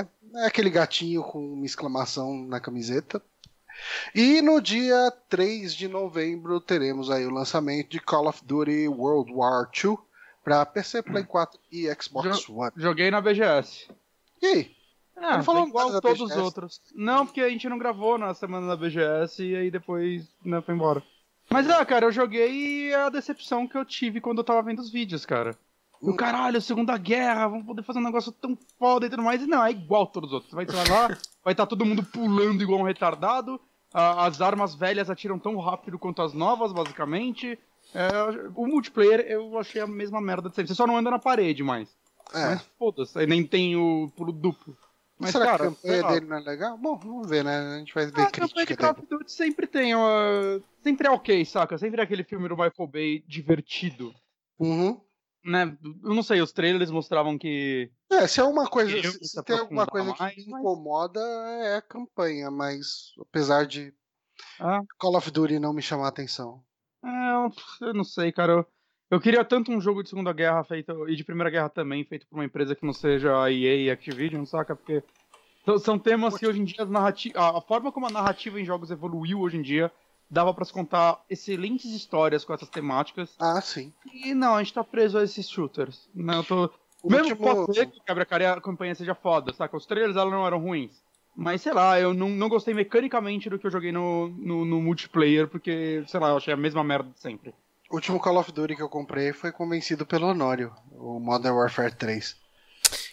é, 0.00 0.06
é 0.42 0.46
aquele 0.46 0.70
gatinho 0.70 1.22
com 1.22 1.52
uma 1.52 1.64
exclamação 1.64 2.44
na 2.46 2.58
camiseta. 2.58 3.22
E 4.14 4.42
no 4.42 4.60
dia 4.60 5.10
3 5.28 5.72
de 5.74 5.86
novembro 5.88 6.60
teremos 6.60 7.10
aí 7.10 7.24
o 7.24 7.30
lançamento 7.30 7.88
de 7.90 8.00
Call 8.00 8.28
of 8.28 8.44
Duty 8.44 8.88
World 8.88 9.32
War 9.32 9.70
II 9.72 9.96
para 10.44 10.66
PC, 10.66 11.02
Play 11.02 11.22
4 11.24 11.58
e 11.70 11.88
Xbox 11.94 12.48
One. 12.48 12.72
Joguei 12.76 13.10
na 13.10 13.20
BGS. 13.20 13.88
E 14.42 14.46
aí? 14.46 14.76
Ah, 15.20 15.36
Não 15.36 15.44
falou 15.44 15.68
igual 15.68 16.00
todos 16.00 16.20
os 16.20 16.36
outros. 16.36 16.80
Não, 16.94 17.26
porque 17.26 17.42
a 17.42 17.48
gente 17.50 17.68
não 17.68 17.78
gravou 17.78 18.16
na 18.16 18.32
semana 18.32 18.66
da 18.66 18.76
BGS 18.76 19.44
e 19.44 19.54
aí 19.54 19.70
depois 19.70 20.26
né, 20.44 20.60
foi 20.62 20.74
embora. 20.74 21.02
Mas 21.50 21.68
ah, 21.68 21.84
cara, 21.84 22.06
eu 22.06 22.12
joguei 22.12 22.90
é 22.90 22.94
a 22.94 23.10
decepção 23.10 23.66
que 23.66 23.76
eu 23.76 23.84
tive 23.84 24.20
quando 24.20 24.38
eu 24.38 24.44
tava 24.44 24.62
vendo 24.62 24.78
os 24.78 24.90
vídeos, 24.90 25.26
cara. 25.26 25.54
Hum. 26.02 26.10
O 26.10 26.16
caralho, 26.16 26.60
Segunda 26.62 26.96
Guerra, 26.96 27.48
vamos 27.48 27.66
poder 27.66 27.82
fazer 27.82 27.98
um 27.98 28.04
negócio 28.04 28.32
tão 28.32 28.56
foda 28.78 29.06
e 29.06 29.10
tudo 29.10 29.22
mais. 29.22 29.42
E 29.42 29.46
não, 29.46 29.62
é 29.62 29.70
igual 29.70 30.06
todos 30.06 30.30
os 30.30 30.34
outros. 30.34 30.52
Vai, 30.52 30.64
vai 30.64 30.88
lá, 30.88 31.08
vai 31.44 31.52
estar 31.52 31.66
todo 31.66 31.84
mundo 31.84 32.02
pulando 32.02 32.62
igual 32.62 32.80
um 32.80 32.84
retardado. 32.84 33.60
as 33.92 34.40
armas 34.40 34.74
velhas 34.74 35.10
atiram 35.10 35.38
tão 35.38 35.58
rápido 35.58 35.98
quanto 35.98 36.22
as 36.22 36.32
novas, 36.32 36.72
basicamente. 36.72 37.58
É, 37.94 38.08
o 38.54 38.66
multiplayer 38.66 39.20
eu 39.28 39.58
achei 39.58 39.82
a 39.82 39.86
mesma 39.86 40.20
merda 40.20 40.48
de 40.48 40.54
sempre. 40.54 40.68
Você 40.68 40.74
só 40.74 40.86
não 40.86 40.96
anda 40.96 41.10
na 41.10 41.18
parede 41.18 41.62
mais. 41.62 41.90
É. 42.32 42.50
Mas 42.50 42.62
foda-se, 42.78 43.18
aí 43.18 43.26
nem 43.26 43.44
tem 43.44 43.76
o 43.76 44.10
pulo 44.16 44.32
duplo. 44.32 44.76
Mas, 45.20 45.32
Será 45.32 45.44
cara, 45.44 45.58
que 45.58 45.62
a 45.64 45.70
campanha 45.70 46.02
lá. 46.02 46.12
dele 46.14 46.26
não 46.26 46.36
é 46.36 46.40
legal? 46.40 46.78
Bom, 46.78 46.96
vamos 46.98 47.28
ver, 47.28 47.44
né? 47.44 47.58
A 47.58 47.78
gente 47.78 47.92
vai 47.94 48.06
ver 48.06 48.12
Ah, 48.20 48.22
a 48.22 48.30
campanha 48.30 48.48
de 48.48 48.54
crítica 48.54 48.94
Call 48.94 49.02
of 49.04 49.06
Duty 49.10 49.30
sempre 49.32 49.66
tem 49.66 49.94
uma... 49.94 50.62
Sempre 50.82 51.06
é 51.08 51.10
ok, 51.10 51.44
saca? 51.44 51.76
Sempre 51.76 52.00
é 52.00 52.04
aquele 52.04 52.24
filme 52.24 52.48
do 52.48 52.56
Michael 52.56 52.88
Bay 52.90 53.22
divertido. 53.28 54.14
Uhum. 54.58 54.98
Né? 55.44 55.76
Eu 56.02 56.14
não 56.14 56.22
sei, 56.22 56.40
os 56.40 56.52
trailers 56.52 56.90
mostravam 56.90 57.36
que... 57.38 57.90
É, 58.10 58.26
se 58.26 58.40
é 58.40 58.44
uma 58.44 58.66
coisa, 58.66 58.90
se, 58.90 59.12
se 59.18 59.24
se 59.28 59.42
tem 59.44 59.58
alguma 59.58 59.86
coisa 59.86 60.12
que 60.14 60.22
me 60.22 60.28
mas- 60.34 60.38
incomoda 60.46 61.20
é 61.20 61.76
a 61.76 61.82
campanha, 61.82 62.50
mas 62.50 63.12
apesar 63.20 63.66
de 63.66 63.92
Ah, 64.58 64.80
Call 64.98 65.16
of 65.16 65.30
Duty 65.30 65.58
não 65.58 65.72
me 65.74 65.82
chamar 65.82 66.06
a 66.06 66.08
atenção. 66.08 66.62
é, 67.04 67.08
eu- 67.08 67.88
eu 67.88 67.94
não 67.94 68.04
sei, 68.04 68.32
cara. 68.32 68.52
Eu, 68.52 68.66
eu 69.10 69.20
queria 69.20 69.44
tanto 69.44 69.72
um 69.72 69.80
jogo 69.80 70.02
de 70.02 70.08
Segunda 70.08 70.32
Guerra 70.32 70.62
feito... 70.64 71.08
E 71.08 71.16
de 71.16 71.24
Primeira 71.24 71.50
Guerra 71.50 71.68
também, 71.68 72.04
feito 72.04 72.26
por 72.26 72.36
uma 72.36 72.44
empresa 72.44 72.74
que 72.74 72.86
não 72.86 72.92
seja 72.92 73.42
a 73.42 73.50
EA 73.50 73.76
e 73.76 73.90
Activision, 73.90 74.44
saca? 74.44 74.74
Porque... 74.76 75.02
são- 75.64 75.98
temas 75.98 76.36
que 76.38 76.46
hoje 76.46 76.60
em 76.60 76.64
dia 76.64 76.86
a 77.34 77.58
a 77.58 77.60
forma 77.60 77.90
como 77.92 78.06
a 78.06 78.10
narrativa 78.10 78.60
em 78.60 78.64
jogos 78.64 78.90
evoluiu 78.90 79.40
hoje 79.40 79.56
em 79.56 79.62
dia 79.62 79.90
dava 80.30 80.54
pra 80.54 80.64
se 80.64 80.72
contar 80.72 81.20
excelentes 81.28 81.90
histórias 81.92 82.44
com 82.44 82.54
essas 82.54 82.68
temáticas. 82.68 83.34
Ah, 83.40 83.60
sim. 83.60 83.92
E 84.14 84.32
não, 84.32 84.54
a 84.54 84.62
gente 84.62 84.72
tá 84.74 84.84
preso 84.84 85.18
a 85.18 85.24
esses 85.24 85.48
shooters. 85.50 86.08
Não, 86.14 86.34
eu 86.36 86.44
tô... 86.44 86.70
O 87.02 87.10
Mesmo 87.10 87.30
último- 87.30 87.64
pode 87.66 87.74
ser 87.74 87.86
que 87.86 87.98
e 87.98 88.44
a 88.46 88.60
campanha 88.60 88.94
seja 88.94 89.14
foda, 89.14 89.52
saca? 89.52 89.76
Os 89.76 89.86
trailers 89.86 90.16
elas 90.16 90.32
não 90.32 90.46
eram 90.46 90.58
ruins. 90.60 91.02
Mas 91.34 91.62
sei 91.62 91.72
lá, 91.72 91.98
eu 91.98 92.12
não, 92.12 92.28
não 92.28 92.48
gostei 92.48 92.74
mecanicamente 92.74 93.48
do 93.48 93.58
que 93.58 93.66
eu 93.66 93.70
joguei 93.70 93.90
no, 93.90 94.28
no, 94.28 94.64
no 94.64 94.80
multiplayer, 94.82 95.48
porque, 95.48 96.04
sei 96.06 96.20
lá, 96.20 96.28
eu 96.28 96.36
achei 96.36 96.52
a 96.52 96.56
mesma 96.56 96.84
merda 96.84 97.10
de 97.10 97.18
sempre. 97.18 97.54
O 97.90 97.96
último 97.96 98.20
Call 98.20 98.38
of 98.38 98.52
Duty 98.52 98.76
que 98.76 98.82
eu 98.82 98.88
comprei 98.88 99.32
foi 99.32 99.50
convencido 99.50 100.06
pelo 100.06 100.28
Honório, 100.28 100.72
o 100.92 101.18
Modern 101.18 101.54
Warfare 101.56 101.94
3. 101.94 102.36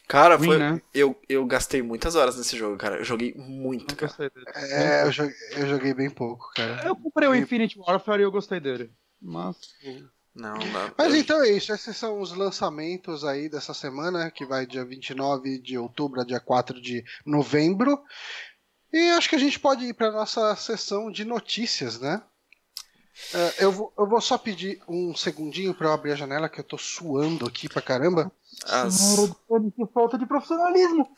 Cara, 0.08 0.38
foi, 0.40 0.58
né? 0.58 0.82
eu, 0.94 1.20
eu 1.28 1.46
gastei 1.46 1.82
muitas 1.82 2.16
horas 2.16 2.38
nesse 2.38 2.56
jogo, 2.56 2.78
cara. 2.78 2.98
Eu 2.98 3.04
joguei 3.04 3.34
muito, 3.36 3.90
Não 3.92 3.96
cara. 3.96 4.08
gostei 4.08 4.30
dele. 4.30 4.46
É, 4.56 5.04
eu 5.04 5.12
joguei, 5.12 5.36
eu 5.52 5.68
joguei 5.68 5.94
bem 5.94 6.10
pouco, 6.10 6.50
cara. 6.56 6.82
Eu 6.86 6.96
comprei 6.96 7.28
o 7.28 7.36
Infinite 7.36 7.78
Warfare 7.78 8.22
e 8.22 8.24
eu 8.24 8.32
gostei 8.32 8.60
dele. 8.60 8.92
Mas. 9.22 9.58
Não, 10.34 10.54
não. 10.56 10.92
Mas 10.98 11.14
eu- 11.14 11.20
então 11.20 11.44
é 11.44 11.50
isso, 11.50 11.74
esses 11.74 11.98
são 11.98 12.22
os 12.22 12.32
lançamentos 12.32 13.26
aí 13.26 13.50
dessa 13.50 13.74
semana, 13.74 14.32
que 14.32 14.46
vai 14.46 14.66
dia 14.66 14.86
29 14.86 15.60
de 15.60 15.78
outubro 15.78 16.22
a 16.22 16.24
dia 16.24 16.40
4 16.40 16.80
de 16.80 17.04
novembro. 17.26 18.00
E 18.94 19.10
acho 19.12 19.28
que 19.28 19.36
a 19.36 19.40
gente 19.40 19.60
pode 19.60 19.86
ir 19.86 19.94
para 19.94 20.12
nossa 20.12 20.56
sessão 20.56 21.12
de 21.12 21.26
notícias, 21.26 22.00
né? 22.00 22.22
É, 23.34 23.66
eu, 23.66 23.72
vou, 23.72 23.94
eu 23.98 24.08
vou 24.08 24.22
só 24.22 24.38
pedir 24.38 24.82
um 24.88 25.16
segundinho 25.16 25.74
para 25.74 25.88
eu 25.88 25.92
abrir 25.94 26.12
a 26.12 26.16
janela, 26.16 26.48
que 26.50 26.60
eu 26.60 26.64
tô 26.64 26.78
suando 26.78 27.46
aqui 27.46 27.68
pra 27.68 27.82
caramba. 27.82 28.32
As, 28.66 29.16
que 29.76 29.86
falta 29.94 30.18
de 30.18 30.26
profissionalismo. 30.26 31.10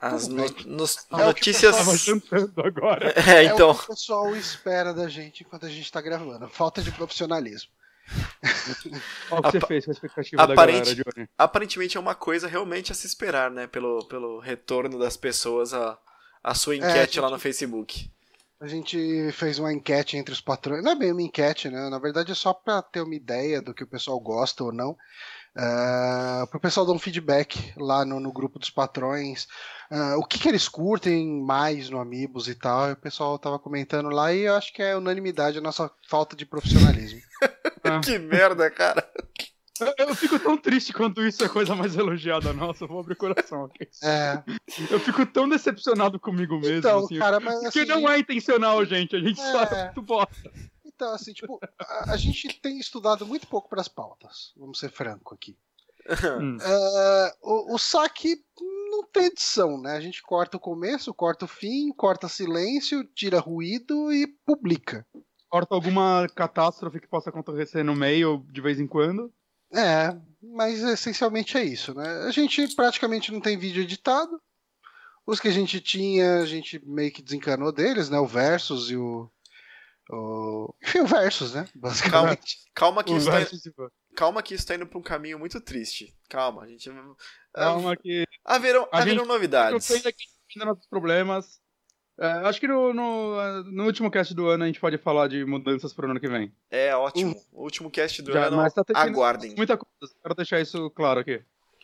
as 0.00 0.28
no- 0.28 0.44
nos- 0.66 1.06
É 1.12 1.24
notícias. 1.24 1.76
Tava 1.76 1.96
jantando 1.96 2.60
agora. 2.64 3.14
É, 3.28 3.44
então. 3.44 3.70
É 3.70 3.72
o 3.72 3.74
que 3.78 3.84
o 3.84 3.86
pessoal 3.88 4.36
espera 4.36 4.92
da 4.92 5.08
gente 5.08 5.42
enquanto 5.42 5.66
a 5.66 5.70
gente 5.70 5.90
tá 5.90 6.00
gravando. 6.00 6.48
Falta 6.48 6.82
de 6.82 6.90
profissionalismo. 6.92 7.70
Olha 9.30 9.48
o 9.48 9.52
que 9.52 9.60
você 9.60 9.66
fez 9.66 9.84
com 9.84 9.90
a 9.90 9.94
expectativa 9.94 10.42
aparente- 10.42 10.94
da 10.94 11.02
galera, 11.02 11.12
Johnny. 11.16 11.28
Aparentemente 11.38 11.96
é 11.96 12.00
uma 12.00 12.14
coisa 12.14 12.48
realmente 12.48 12.92
a 12.92 12.94
se 12.94 13.06
esperar, 13.06 13.50
né? 13.50 13.66
Pelo, 13.66 14.04
pelo 14.06 14.38
retorno 14.40 14.98
das 14.98 15.16
pessoas 15.16 15.72
a, 15.72 15.96
a 16.42 16.54
sua 16.54 16.76
enquete 16.76 17.14
gente- 17.14 17.20
lá 17.20 17.30
no 17.30 17.38
Facebook. 17.38 18.10
A 18.60 18.66
gente 18.66 19.32
fez 19.32 19.58
uma 19.58 19.72
enquete 19.72 20.18
entre 20.18 20.34
os 20.34 20.40
patrões. 20.40 20.84
Não 20.84 20.92
é 20.92 20.94
bem 20.94 21.12
uma 21.12 21.22
enquete, 21.22 21.70
né? 21.70 21.88
Na 21.88 21.98
verdade 21.98 22.32
é 22.32 22.34
só 22.34 22.52
pra 22.52 22.82
ter 22.82 23.00
uma 23.00 23.14
ideia 23.14 23.62
do 23.62 23.72
que 23.72 23.82
o 23.82 23.86
pessoal 23.86 24.20
gosta 24.20 24.62
ou 24.62 24.70
não. 24.70 24.90
Uh, 25.56 26.46
para 26.46 26.58
o 26.58 26.60
pessoal 26.60 26.84
dar 26.84 26.92
um 26.92 26.98
feedback 26.98 27.72
lá 27.76 28.04
no, 28.04 28.20
no 28.20 28.30
grupo 28.30 28.58
dos 28.58 28.70
patrões. 28.70 29.48
ah, 29.90 30.16
o 30.16 30.24
que, 30.24 30.38
que 30.38 30.48
eles 30.48 30.68
curtem 30.68 31.42
mais 31.42 31.88
no 31.88 31.98
Amigos 31.98 32.48
e 32.48 32.54
tal. 32.54 32.90
E 32.90 32.92
o 32.92 32.96
pessoal 32.96 33.38
tava 33.38 33.58
comentando 33.58 34.10
lá 34.10 34.32
e 34.32 34.42
eu 34.42 34.54
acho 34.54 34.72
que 34.74 34.82
é 34.82 34.94
unanimidade 34.94 35.56
a 35.56 35.62
nossa 35.62 35.90
falta 36.06 36.36
de 36.36 36.44
profissionalismo. 36.44 37.20
que 38.04 38.18
merda, 38.18 38.70
cara. 38.70 39.08
Eu, 39.80 40.08
eu 40.08 40.14
fico 40.14 40.38
tão 40.38 40.56
triste 40.56 40.92
quando 40.92 41.26
isso 41.26 41.42
é 41.44 41.48
coisa 41.48 41.74
mais 41.74 41.96
elogiada 41.96 42.52
nossa, 42.52 42.84
eu 42.84 42.88
vou 42.88 43.00
abrir 43.00 43.14
o 43.14 43.16
coração 43.16 43.64
aqui. 43.64 43.88
É, 44.02 44.42
Eu 44.90 45.00
fico 45.00 45.24
tão 45.26 45.48
decepcionado 45.48 46.18
comigo 46.18 46.58
mesmo, 46.58 46.78
então, 46.78 47.04
assim. 47.04 47.18
cara, 47.18 47.40
mas 47.40 47.60
Porque 47.62 47.80
assim, 47.80 47.88
não 47.88 48.08
é 48.08 48.18
intencional, 48.18 48.84
gente. 48.84 49.16
A 49.16 49.20
gente 49.20 49.36
só 49.40 49.62
É. 49.64 49.80
é 49.80 49.84
muito 49.84 50.02
bosta. 50.02 50.52
Então, 50.84 51.12
assim, 51.14 51.32
tipo, 51.32 51.58
a, 51.78 52.12
a 52.12 52.16
gente 52.16 52.60
tem 52.60 52.78
estudado 52.78 53.26
muito 53.26 53.46
pouco 53.46 53.68
para 53.68 53.80
as 53.80 53.88
pautas. 53.88 54.52
Vamos 54.56 54.78
ser 54.78 54.90
franco 54.90 55.34
aqui. 55.34 55.56
Hum. 56.40 56.56
Ah, 56.60 57.34
o, 57.42 57.74
o 57.74 57.78
saque 57.78 58.36
não 58.90 59.04
tem 59.04 59.26
edição, 59.26 59.80
né? 59.80 59.92
A 59.96 60.00
gente 60.00 60.22
corta 60.22 60.56
o 60.56 60.60
começo, 60.60 61.14
corta 61.14 61.44
o 61.44 61.48
fim, 61.48 61.92
corta 61.92 62.28
silêncio, 62.28 63.04
tira 63.14 63.38
ruído 63.38 64.12
e 64.12 64.26
publica. 64.44 65.06
Corta 65.48 65.74
alguma 65.74 66.26
catástrofe 66.34 67.00
que 67.00 67.08
possa 67.08 67.30
acontecer 67.30 67.82
no 67.82 67.94
meio 67.94 68.44
de 68.50 68.60
vez 68.60 68.78
em 68.78 68.86
quando. 68.86 69.32
É, 69.72 70.16
mas 70.42 70.82
essencialmente 70.82 71.56
é 71.56 71.64
isso, 71.64 71.94
né? 71.94 72.24
A 72.26 72.30
gente 72.30 72.74
praticamente 72.74 73.30
não 73.32 73.40
tem 73.40 73.58
vídeo 73.58 73.82
editado. 73.82 74.40
Os 75.26 75.38
que 75.38 75.48
a 75.48 75.52
gente 75.52 75.80
tinha, 75.80 76.40
a 76.40 76.46
gente 76.46 76.80
meio 76.84 77.12
que 77.12 77.22
desencanou 77.22 77.70
deles, 77.70 78.10
né? 78.10 78.18
O 78.18 78.26
Versus 78.26 78.90
e 78.90 78.96
o. 78.96 79.30
o... 80.10 80.74
Enfim, 80.82 81.00
o 81.00 81.06
Versus, 81.06 81.54
né? 81.54 81.68
Basicamente. 81.74 82.56
Calma 82.74 83.04
que, 83.04 83.12
O 83.12 83.16
isso 83.16 83.26
tá, 83.26 83.38
versus 83.38 83.62
calma 84.16 84.42
que 84.42 84.54
isso 84.54 84.66
tá 84.66 84.74
indo 84.74 84.86
pra 84.86 84.98
um 84.98 85.02
caminho 85.02 85.38
muito 85.38 85.60
triste. 85.60 86.16
Calma, 86.28 86.62
a 86.62 86.66
gente. 86.68 86.90
Calma 87.54 87.96
que. 87.96 88.24
Haverão, 88.44 88.88
A 88.90 88.98
haverão 88.98 89.18
gente- 89.18 89.28
novidades. 89.28 89.88
Eu 89.88 89.96
ainda 89.96 90.12
nossos 90.64 90.86
problemas. 90.88 91.60
É, 92.20 92.26
acho 92.46 92.60
que 92.60 92.68
no, 92.68 92.92
no, 92.92 93.62
no 93.64 93.84
último 93.86 94.10
cast 94.10 94.34
do 94.34 94.46
ano 94.46 94.64
a 94.64 94.66
gente 94.66 94.78
pode 94.78 94.98
falar 94.98 95.26
de 95.26 95.42
mudanças 95.42 95.94
pro 95.94 96.10
ano 96.10 96.20
que 96.20 96.28
vem. 96.28 96.52
É 96.70 96.94
ótimo. 96.94 97.34
O 97.50 97.62
último 97.62 97.90
cast 97.90 98.20
do 98.20 98.30
Já, 98.30 98.48
ano. 98.48 98.58
mas 98.58 98.74
tá 98.74 98.84
tendo 98.84 98.98
aguardem. 98.98 99.54
Muita 99.56 99.78
coisa. 99.78 100.14
Quero 100.22 100.34
deixar 100.34 100.60
isso 100.60 100.90
claro 100.90 101.20
aqui. 101.20 101.42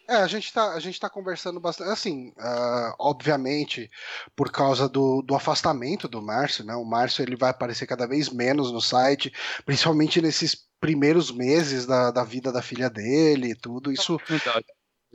É, 0.08 0.16
a 0.16 0.26
gente 0.26 0.52
tá, 0.52 0.74
a 0.74 0.78
gente 0.78 1.00
tá 1.00 1.08
conversando 1.08 1.58
bastante. 1.58 1.90
Assim, 1.90 2.34
ah, 2.38 2.94
obviamente, 2.98 3.90
por 4.36 4.52
causa 4.52 4.88
do, 4.88 5.22
do 5.22 5.34
afastamento 5.34 6.06
do 6.06 6.20
Márcio, 6.20 6.64
né? 6.64 6.74
O 6.74 6.84
Márcio 6.84 7.22
ele 7.22 7.34
vai 7.34 7.50
aparecer 7.50 7.86
cada 7.86 8.06
vez 8.06 8.28
menos 8.28 8.70
no 8.70 8.80
site, 8.80 9.32
principalmente 9.64 10.20
nesses 10.20 10.66
primeiros 10.78 11.32
meses 11.32 11.86
da, 11.86 12.10
da 12.10 12.22
vida 12.22 12.52
da 12.52 12.60
filha 12.60 12.90
dele 12.90 13.52
e 13.52 13.56
tudo. 13.56 13.90
Isso 13.90 14.20
Verdade. 14.28 14.66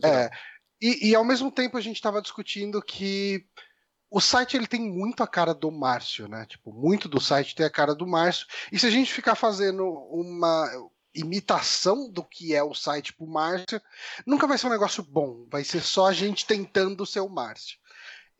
É, 0.03 0.31
e, 0.81 1.11
e 1.11 1.15
ao 1.15 1.23
mesmo 1.23 1.51
tempo 1.51 1.77
a 1.77 1.81
gente 1.81 1.97
estava 1.97 2.21
discutindo 2.21 2.81
que 2.81 3.45
o 4.11 4.19
site 4.19 4.57
ele 4.57 4.67
tem 4.67 4.81
muito 4.81 5.23
a 5.23 5.27
cara 5.27 5.53
do 5.53 5.71
Márcio, 5.71 6.27
né? 6.27 6.45
Tipo, 6.45 6.73
muito 6.73 7.07
do 7.07 7.19
site 7.21 7.55
tem 7.55 7.65
a 7.65 7.69
cara 7.69 7.95
do 7.95 8.05
Márcio. 8.05 8.45
E 8.71 8.77
se 8.77 8.85
a 8.85 8.89
gente 8.91 9.11
ficar 9.13 9.35
fazendo 9.35 9.83
uma 10.11 10.69
imitação 11.15 12.09
do 12.11 12.23
que 12.23 12.53
é 12.53 12.61
o 12.63 12.73
site 12.73 13.13
pro 13.13 13.25
Márcio, 13.25 13.81
nunca 14.25 14.45
vai 14.47 14.57
ser 14.57 14.67
um 14.67 14.71
negócio 14.71 15.01
bom. 15.01 15.45
Vai 15.49 15.63
ser 15.63 15.81
só 15.81 16.07
a 16.07 16.13
gente 16.13 16.45
tentando 16.45 17.05
ser 17.05 17.21
o 17.21 17.29
Márcio. 17.29 17.79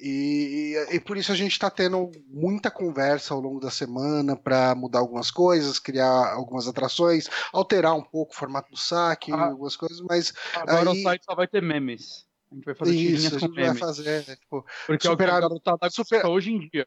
E, 0.03 0.73
e 0.91 0.99
por 0.99 1.15
isso 1.15 1.31
a 1.31 1.35
gente 1.35 1.51
está 1.51 1.69
tendo 1.69 2.11
muita 2.27 2.71
conversa 2.71 3.33
ao 3.35 3.39
longo 3.39 3.59
da 3.59 3.69
semana 3.69 4.35
para 4.35 4.73
mudar 4.73 4.97
algumas 4.99 5.29
coisas, 5.29 5.77
criar 5.77 6.33
algumas 6.33 6.67
atrações, 6.67 7.29
alterar 7.53 7.93
um 7.93 8.01
pouco 8.01 8.33
o 8.33 8.35
formato 8.35 8.71
do 8.71 8.77
saque, 8.77 9.31
Ah. 9.31 9.45
algumas 9.45 9.75
coisas, 9.75 10.01
mas 10.01 10.33
Agora 10.55 10.89
Aí- 10.91 10.99
o 10.99 11.03
site 11.03 11.23
só 11.23 11.35
vai 11.35 11.47
ter 11.47 11.61
memes. 11.61 12.25
A 12.51 12.55
gente 12.55 12.65
vai 12.65 12.75
fazer 12.75 12.91
isso, 12.91 13.01
tirinhas 13.07 13.25
a 13.27 13.31
com 13.31 13.39
gente 13.39 13.55
vai 13.55 13.63
memes. 13.63 13.79
fazer. 13.79 14.27
né, 14.27 14.35
tipo, 14.35 14.65
Porque 14.87 15.07
é 15.07 15.09
o 15.11 15.17
que 15.17 15.23
superar- 15.23 15.43
a 15.81 15.89
super- 15.89 16.25
hoje 16.25 16.51
em 16.51 16.59
dia. 16.69 16.85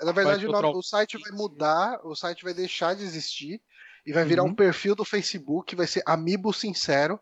na 0.00 0.12
verdade, 0.12 0.46
o, 0.46 0.50
o 0.78 0.82
site 0.82 1.18
vai 1.18 1.32
mudar, 1.32 2.00
o 2.04 2.14
site 2.14 2.44
vai 2.44 2.54
deixar 2.54 2.94
de 2.94 3.02
existir 3.02 3.60
e 4.06 4.12
vai 4.12 4.24
virar 4.24 4.44
Uhum. 4.44 4.50
um 4.50 4.54
perfil 4.54 4.94
do 4.94 5.04
Facebook, 5.04 5.74
vai 5.74 5.86
ser 5.88 6.02
Amiibo 6.06 6.52
Sincero. 6.52 7.18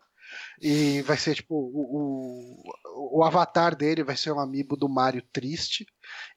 E 0.61 1.01
vai 1.03 1.17
ser 1.17 1.35
tipo 1.35 1.55
o, 1.55 2.63
o, 2.95 3.17
o 3.19 3.23
avatar 3.23 3.75
dele 3.75 4.03
vai 4.03 4.15
ser 4.17 4.31
um 4.31 4.39
amiibo 4.39 4.75
do 4.75 4.89
Mario 4.89 5.21
triste 5.33 5.85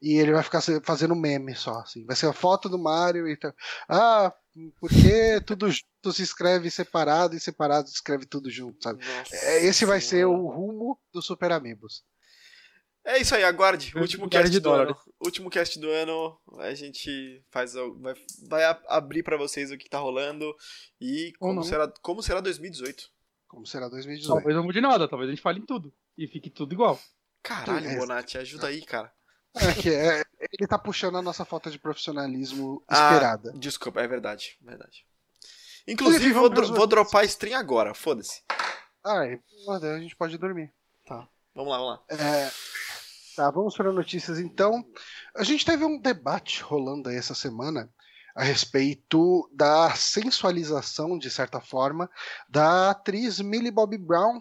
e 0.02 0.16
ele 0.18 0.32
vai 0.32 0.42
ficar 0.42 0.60
fazendo 0.84 1.14
meme 1.14 1.54
só 1.54 1.72
assim. 1.80 2.04
Vai 2.06 2.16
ser 2.16 2.26
a 2.26 2.32
foto 2.32 2.68
do 2.68 2.78
Mario 2.78 3.28
e 3.28 3.36
tal. 3.36 3.52
Ah, 3.88 4.34
porque 4.80 5.40
tudo 5.46 5.70
junto 5.70 6.12
se 6.12 6.22
escreve 6.22 6.70
separado 6.70 7.36
e 7.36 7.40
separado 7.40 7.88
se 7.88 7.94
escreve 7.94 8.26
tudo 8.26 8.50
junto, 8.50 8.82
sabe? 8.82 9.04
Nossa 9.04 9.36
É, 9.36 9.64
Esse 9.64 9.84
vai 9.84 10.00
ser 10.00 10.08
Senhora. 10.18 10.36
o 10.38 10.48
rumo 10.48 10.98
do 11.12 11.22
Super 11.22 11.52
Amigos. 11.52 12.02
É 13.04 13.18
isso 13.18 13.34
aí, 13.34 13.42
aguarde. 13.42 13.92
Eu 13.94 14.02
Último 14.02 14.28
cast 14.28 14.60
do 14.60 14.70
ano. 14.70 14.96
Último 15.24 15.48
cast 15.48 15.78
do 15.80 15.88
ano. 15.88 16.38
A 16.58 16.74
gente 16.74 17.42
faz. 17.50 17.74
o- 17.74 17.98
Vai, 18.00 18.14
vai 18.48 18.64
abrir 18.86 19.22
pra 19.22 19.38
vocês 19.38 19.70
o 19.70 19.78
que 19.78 19.88
tá 19.88 19.98
rolando 19.98 20.54
e 21.00 21.32
como 21.38 21.62
será, 21.62 21.90
como 22.02 22.22
será 22.22 22.40
2018. 22.40 23.04
Como 23.48 23.66
será 23.66 23.88
2018? 23.88 24.28
Talvez 24.34 24.54
não 24.56 24.62
mude 24.64 24.80
nada, 24.80 25.08
talvez 25.08 25.28
a 25.28 25.32
gente 25.32 25.42
fale 25.42 25.58
em 25.58 25.64
tudo. 25.66 25.92
E 26.16 26.28
fique 26.28 26.50
tudo 26.50 26.72
igual. 26.74 27.00
Caralho, 27.42 27.86
É. 27.88 27.96
Bonatti, 27.96 28.36
ajuda 28.38 28.66
aí, 28.68 28.84
cara. 28.84 29.10
É 29.54 29.72
que 29.72 29.88
é- 29.90 30.22
ele 30.52 30.68
tá 30.68 30.78
puxando 30.78 31.16
a 31.16 31.22
nossa 31.22 31.44
falta 31.44 31.70
de 31.70 31.78
profissionalismo 31.78 32.84
Ah, 32.86 32.94
esperada. 33.14 33.52
Desculpa, 33.56 34.00
é 34.02 34.06
verdade, 34.06 34.58
verdade. 34.60 35.06
Inclusive, 35.86 36.32
vou, 36.32 36.50
dro- 36.50 36.74
vou 36.74 36.86
dropar 36.86 37.24
stream 37.24 37.58
agora, 37.58 37.94
foda-se. 37.94 38.42
Ai, 39.04 39.40
a 39.68 39.98
gente 39.98 40.14
pode 40.14 40.36
dormir. 40.36 40.70
Vamos 41.54 41.72
lá, 41.72 41.78
vamos 41.78 41.88
lá. 41.92 42.02
É, 42.10 42.50
tá, 43.34 43.50
vamos 43.50 43.74
para 43.74 43.90
notícias 43.90 44.38
então. 44.38 44.84
A 45.34 45.42
gente 45.42 45.64
teve 45.64 45.84
um 45.84 45.98
debate 45.98 46.62
rolando 46.62 47.08
aí 47.08 47.16
essa 47.16 47.34
semana 47.34 47.90
a 48.38 48.44
respeito 48.44 49.50
da 49.52 49.90
sensualização, 49.96 51.18
de 51.18 51.28
certa 51.28 51.60
forma, 51.60 52.08
da 52.48 52.90
atriz 52.90 53.40
Millie 53.40 53.72
Bobby 53.72 53.98
Brown, 53.98 54.40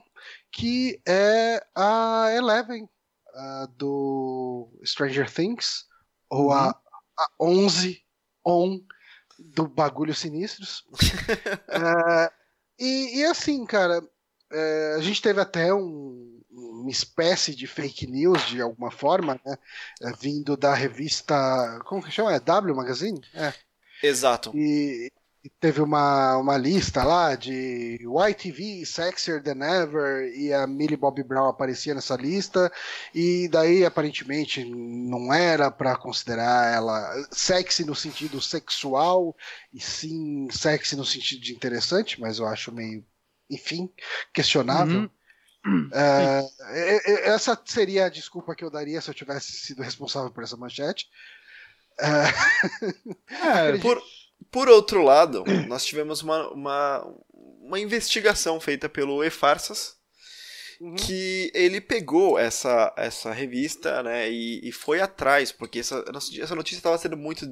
que 0.52 1.02
é 1.04 1.66
a 1.76 2.28
Eleven 2.32 2.88
ah, 3.34 3.68
do 3.76 4.70
Stranger 4.86 5.34
Things, 5.34 5.86
ou 6.30 6.52
a, 6.52 6.70
a 6.70 7.28
11 7.42 8.00
on 8.46 8.80
do 9.40 9.68
Bagulho 9.68 10.14
Sinistros. 10.14 10.86
É, 11.68 12.32
e, 12.80 13.20
e 13.22 13.26
assim, 13.26 13.66
cara, 13.66 14.00
é, 14.52 14.96
a 14.96 15.02
gente 15.02 15.24
teve 15.24 15.42
até 15.42 15.74
um- 15.74 16.40
uma 16.52 16.90
espécie 16.92 17.56
de 17.56 17.66
fake 17.66 18.06
news 18.06 18.44
de 18.48 18.62
alguma 18.62 18.92
forma, 18.92 19.40
né? 19.44 19.58
é, 20.04 20.12
vindo 20.14 20.56
da 20.56 20.76
revista. 20.76 21.36
Como 21.86 22.04
que 22.04 22.12
chama? 22.12 22.34
É 22.34 22.40
W 22.40 22.76
Magazine? 22.76 23.20
É. 23.34 23.54
Exato. 24.04 24.52
E, 24.56 25.12
teve 25.60 25.82
uma, 25.82 26.38
uma 26.38 26.58
lista 26.58 27.04
lá 27.04 27.36
de 27.36 28.00
YTV, 28.02 28.86
Sexier 28.86 29.42
Than 29.42 29.64
Ever, 29.64 30.34
e 30.36 30.54
a 30.54 30.68
Millie 30.68 30.98
Bobby 30.98 31.24
Brown 31.24 31.48
aparecia 31.48 31.94
nessa 31.94 32.16
lista, 32.16 32.72
e 33.14 33.48
daí 33.50 33.86
aparentemente 33.86 34.64
não 34.64 35.34
era 35.34 35.72
para 35.72 35.96
considerar 35.96 36.74
ela 36.74 37.28
sexy 37.32 37.86
no 37.86 37.96
sentido 37.96 38.42
sexual, 38.42 39.36
e 39.74 39.80
sim 39.80 40.48
sexy 40.52 40.96
no 40.96 41.06
sentido 41.06 41.42
de 41.42 41.54
interessante, 41.54 42.20
mas 42.20 42.40
eu 42.40 42.48
acho 42.48 42.72
meio, 42.72 43.06
enfim, 43.50 43.90
questionável. 44.34 45.02
Uhum. 45.66 45.88
Uh, 45.88 46.50
essa 47.26 47.60
seria 47.66 48.06
a 48.06 48.10
desculpa 48.10 48.56
que 48.56 48.64
eu 48.64 48.72
daria 48.72 49.02
se 49.02 49.10
eu 49.10 49.14
tivesse 49.14 49.52
sido 49.52 49.82
responsável 49.82 50.32
por 50.32 50.44
essa 50.44 50.56
manchete. 50.56 51.08
É, 52.00 53.78
por, 53.82 54.02
por 54.52 54.70
outro 54.70 55.02
lado, 55.04 55.44
nós 55.68 55.86
tivemos 55.86 56.22
uma, 56.22 56.50
uma, 56.52 57.16
uma 57.62 57.80
investigação 57.80 58.60
feita 58.60 58.88
pelo 58.88 59.24
E-Farsas, 59.24 59.96
uhum. 60.80 60.96
que 60.96 61.52
ele 61.54 61.82
pegou 61.82 62.38
essa, 62.38 62.94
essa 62.98 63.32
revista 63.32 64.04
né, 64.04 64.30
e, 64.30 64.68
e 64.68 64.72
foi 64.72 65.02
atrás, 65.02 65.52
porque 65.52 65.80
essa, 65.80 66.04
essa 66.40 66.56
notícia 66.56 66.78
estava 66.78 66.98
sendo 66.98 67.18
muito 67.18 67.46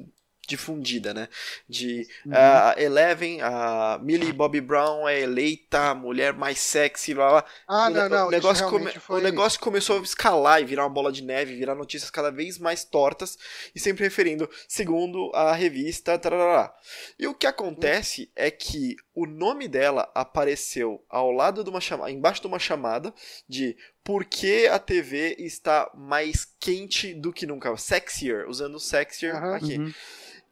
difundida, 0.46 1.12
né? 1.12 1.28
De 1.68 2.06
uhum. 2.24 2.32
uh, 2.32 2.80
Eleven, 2.80 3.40
a 3.42 3.98
Millie 4.02 4.32
Bobby 4.32 4.60
Brown 4.60 5.08
é 5.08 5.20
eleita 5.20 5.90
a 5.90 5.94
mulher 5.94 6.32
mais 6.32 6.58
sexy, 6.58 7.14
blá 7.14 7.28
blá. 7.28 7.44
Ah, 7.66 7.86
o, 7.86 7.90
não, 7.90 8.08
não. 8.08 8.28
O 8.28 8.30
negócio, 8.30 8.68
come, 8.68 8.90
foi... 8.92 9.20
o 9.20 9.22
negócio 9.22 9.60
começou 9.60 9.98
a 9.98 10.02
escalar 10.02 10.60
e 10.60 10.64
virar 10.64 10.84
uma 10.84 10.92
bola 10.92 11.10
de 11.10 11.22
neve, 11.22 11.56
virar 11.56 11.74
notícias 11.74 12.10
cada 12.10 12.30
vez 12.30 12.58
mais 12.58 12.84
tortas 12.84 13.36
e 13.74 13.80
sempre 13.80 14.04
referindo, 14.04 14.48
segundo 14.68 15.30
a 15.34 15.52
revista. 15.52 16.18
Tarará. 16.18 16.72
E 17.18 17.26
o 17.26 17.34
que 17.34 17.46
acontece 17.46 18.22
uhum. 18.22 18.28
é 18.36 18.50
que 18.50 18.96
o 19.14 19.26
nome 19.26 19.66
dela 19.66 20.10
apareceu 20.14 21.04
ao 21.08 21.30
lado 21.32 21.64
de 21.64 21.70
uma 21.70 21.80
chamada, 21.80 22.10
embaixo 22.10 22.40
de 22.40 22.46
uma 22.46 22.58
chamada 22.58 23.12
de 23.48 23.76
por 24.04 24.24
que 24.24 24.68
a 24.68 24.78
TV 24.78 25.34
está 25.38 25.90
mais 25.92 26.46
quente 26.60 27.12
do 27.12 27.32
que 27.32 27.46
nunca. 27.46 27.76
Sexier, 27.76 28.48
usando 28.48 28.78
sexier 28.78 29.34
uhum. 29.34 29.54
aqui. 29.54 29.94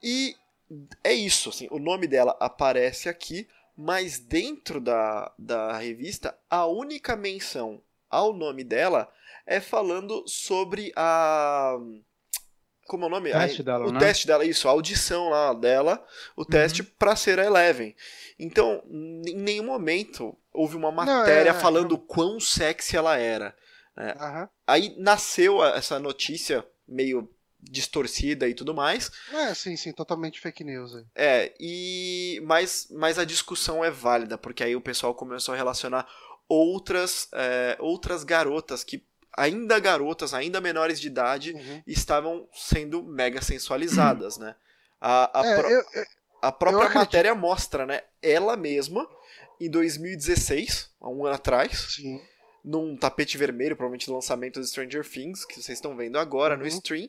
E 0.04 0.36
é 1.02 1.14
isso, 1.14 1.48
assim, 1.48 1.66
o 1.70 1.78
nome 1.78 2.06
dela 2.06 2.36
aparece 2.38 3.08
aqui, 3.08 3.48
mas 3.74 4.18
dentro 4.18 4.78
da, 4.78 5.32
da 5.38 5.78
revista, 5.78 6.36
a 6.50 6.66
única 6.66 7.16
menção 7.16 7.80
ao 8.10 8.34
nome 8.34 8.62
dela 8.62 9.10
é 9.46 9.60
falando 9.60 10.22
sobre 10.28 10.92
a. 10.94 11.78
Como 12.86 13.04
é 13.04 13.06
o 13.06 13.10
nome? 13.10 13.32
Teste 13.32 13.62
a, 13.62 13.64
dela, 13.64 13.86
o 13.86 13.92
né? 13.92 13.98
teste 13.98 14.26
dela, 14.26 14.44
isso, 14.44 14.68
a 14.68 14.72
audição 14.72 15.30
lá 15.30 15.54
dela, 15.54 16.04
o 16.36 16.42
uhum. 16.42 16.46
teste 16.46 16.82
para 16.82 17.16
ser 17.16 17.40
a 17.40 17.46
Eleven. 17.46 17.96
Então, 18.38 18.82
em 18.86 19.36
nenhum 19.36 19.64
momento 19.64 20.36
houve 20.52 20.76
uma 20.76 20.92
matéria 20.92 21.52
Não, 21.52 21.58
é, 21.58 21.62
falando 21.62 21.94
é... 21.94 22.00
quão 22.06 22.38
sexy 22.38 22.94
ela 22.94 23.16
era. 23.16 23.56
Né? 23.96 24.14
Uhum. 24.20 24.48
Aí 24.66 24.94
nasceu 24.98 25.64
essa 25.64 25.98
notícia 25.98 26.62
meio 26.86 27.33
distorcida 27.70 28.48
e 28.48 28.54
tudo 28.54 28.74
mais. 28.74 29.10
É, 29.32 29.54
sim, 29.54 29.76
sim, 29.76 29.92
totalmente 29.92 30.40
fake 30.40 30.64
news. 30.64 30.94
Aí. 30.94 31.04
É, 31.14 31.54
e 31.58 32.40
mas, 32.44 32.88
mas 32.90 33.18
a 33.18 33.24
discussão 33.24 33.84
é 33.84 33.90
válida, 33.90 34.38
porque 34.38 34.62
aí 34.62 34.76
o 34.76 34.80
pessoal 34.80 35.14
começou 35.14 35.54
a 35.54 35.56
relacionar 35.56 36.06
outras, 36.48 37.28
é, 37.32 37.76
outras 37.80 38.24
garotas 38.24 38.84
que 38.84 39.04
ainda 39.36 39.78
garotas, 39.78 40.32
ainda 40.32 40.60
menores 40.60 41.00
de 41.00 41.08
idade, 41.08 41.52
uhum. 41.52 41.82
estavam 41.86 42.48
sendo 42.52 43.02
mega 43.02 43.42
sensualizadas, 43.42 44.38
né? 44.38 44.54
A, 45.00 45.40
a, 45.40 45.46
é, 45.46 45.56
pro, 45.56 45.68
eu, 45.68 45.84
eu, 45.94 46.04
a 46.40 46.52
própria 46.52 46.88
matéria 46.90 47.34
mostra, 47.34 47.84
né? 47.84 48.02
Ela 48.22 48.56
mesma, 48.56 49.08
em 49.60 49.68
2016, 49.68 50.90
há 51.00 51.08
um 51.08 51.26
ano 51.26 51.34
atrás, 51.34 51.94
Sim 51.94 52.20
num 52.64 52.96
tapete 52.96 53.36
vermelho, 53.36 53.76
provavelmente 53.76 54.08
no 54.08 54.14
lançamento 54.14 54.58
do 54.58 54.66
Stranger 54.66 55.06
Things, 55.06 55.44
que 55.44 55.54
vocês 55.54 55.76
estão 55.76 55.94
vendo 55.94 56.18
agora 56.18 56.54
uhum. 56.54 56.60
no 56.60 56.66
stream, 56.66 57.08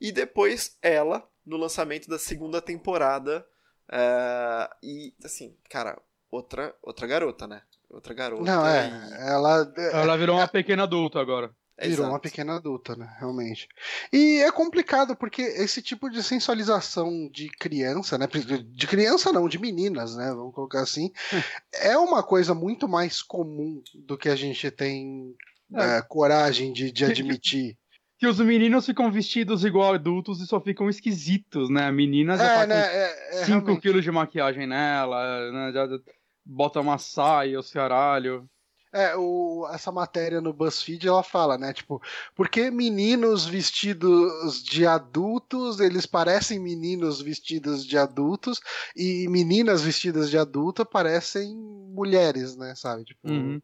e 0.00 0.12
depois 0.12 0.76
ela 0.82 1.26
no 1.44 1.56
lançamento 1.56 2.08
da 2.08 2.18
segunda 2.18 2.60
temporada. 2.60 3.44
Uh, 3.88 4.74
e 4.82 5.14
assim, 5.24 5.56
cara, 5.68 6.00
outra 6.30 6.74
outra 6.82 7.06
garota, 7.06 7.46
né? 7.46 7.62
Outra 7.88 8.14
garota. 8.14 8.44
Não, 8.44 8.66
é. 8.66 8.88
E... 8.88 9.28
Ela, 9.28 9.74
ela 9.92 10.16
virou 10.16 10.36
uma 10.36 10.46
pequena 10.46 10.84
adulta 10.84 11.18
agora. 11.18 11.50
Virou 11.80 11.94
Exato. 11.94 12.10
uma 12.10 12.20
pequena 12.20 12.56
adulta, 12.56 12.94
né? 12.94 13.10
Realmente. 13.18 13.68
E 14.12 14.38
é 14.38 14.52
complicado 14.52 15.16
porque 15.16 15.40
esse 15.40 15.80
tipo 15.80 16.10
de 16.10 16.22
sensualização 16.22 17.28
de 17.32 17.48
criança, 17.48 18.18
né? 18.18 18.28
De 18.66 18.86
criança 18.86 19.32
não, 19.32 19.48
de 19.48 19.58
meninas, 19.58 20.14
né? 20.14 20.30
Vamos 20.34 20.54
colocar 20.54 20.82
assim. 20.82 21.10
é 21.72 21.96
uma 21.96 22.22
coisa 22.22 22.54
muito 22.54 22.86
mais 22.86 23.22
comum 23.22 23.82
do 23.94 24.18
que 24.18 24.28
a 24.28 24.36
gente 24.36 24.70
tem 24.70 25.34
é. 25.74 25.98
É, 25.98 26.02
coragem 26.02 26.72
de, 26.72 26.90
de 26.90 27.04
admitir. 27.04 27.76
Que, 28.20 28.26
os 28.26 28.38
meninos 28.38 28.84
ficam 28.84 29.10
vestidos 29.10 29.64
igual 29.64 29.94
adultos 29.94 30.42
e 30.42 30.46
só 30.46 30.60
ficam 30.60 30.90
esquisitos, 30.90 31.70
né? 31.70 31.86
A 31.86 31.90
menina 31.90 32.36
já 32.36 32.44
é, 32.44 32.54
tá 32.54 32.66
né? 32.66 33.08
com 33.30 33.44
5 33.46 33.70
é, 33.70 33.76
quilos 33.80 34.04
de 34.04 34.10
maquiagem 34.10 34.66
nela, 34.66 35.50
né? 35.50 35.72
Já 35.72 35.88
bota 36.44 36.82
uma 36.82 36.98
saia, 36.98 37.58
os 37.58 37.72
caralho. 37.72 38.46
É, 38.92 39.16
o, 39.16 39.68
essa 39.72 39.92
matéria 39.92 40.40
no 40.40 40.52
BuzzFeed 40.52 41.06
ela 41.06 41.22
fala, 41.22 41.56
né? 41.56 41.72
Tipo, 41.72 42.02
porque 42.34 42.70
meninos 42.70 43.46
vestidos 43.46 44.62
de 44.64 44.84
adultos, 44.84 45.78
eles 45.78 46.06
parecem 46.06 46.58
meninos 46.58 47.20
vestidos 47.20 47.86
de 47.86 47.96
adultos, 47.96 48.60
e 48.96 49.28
meninas 49.28 49.82
vestidas 49.82 50.28
de 50.28 50.36
adulta 50.36 50.84
parecem 50.84 51.54
mulheres, 51.56 52.56
né? 52.56 52.74
Sabe? 52.74 53.04
Tipo. 53.04 53.28
Uhum. 53.28 53.60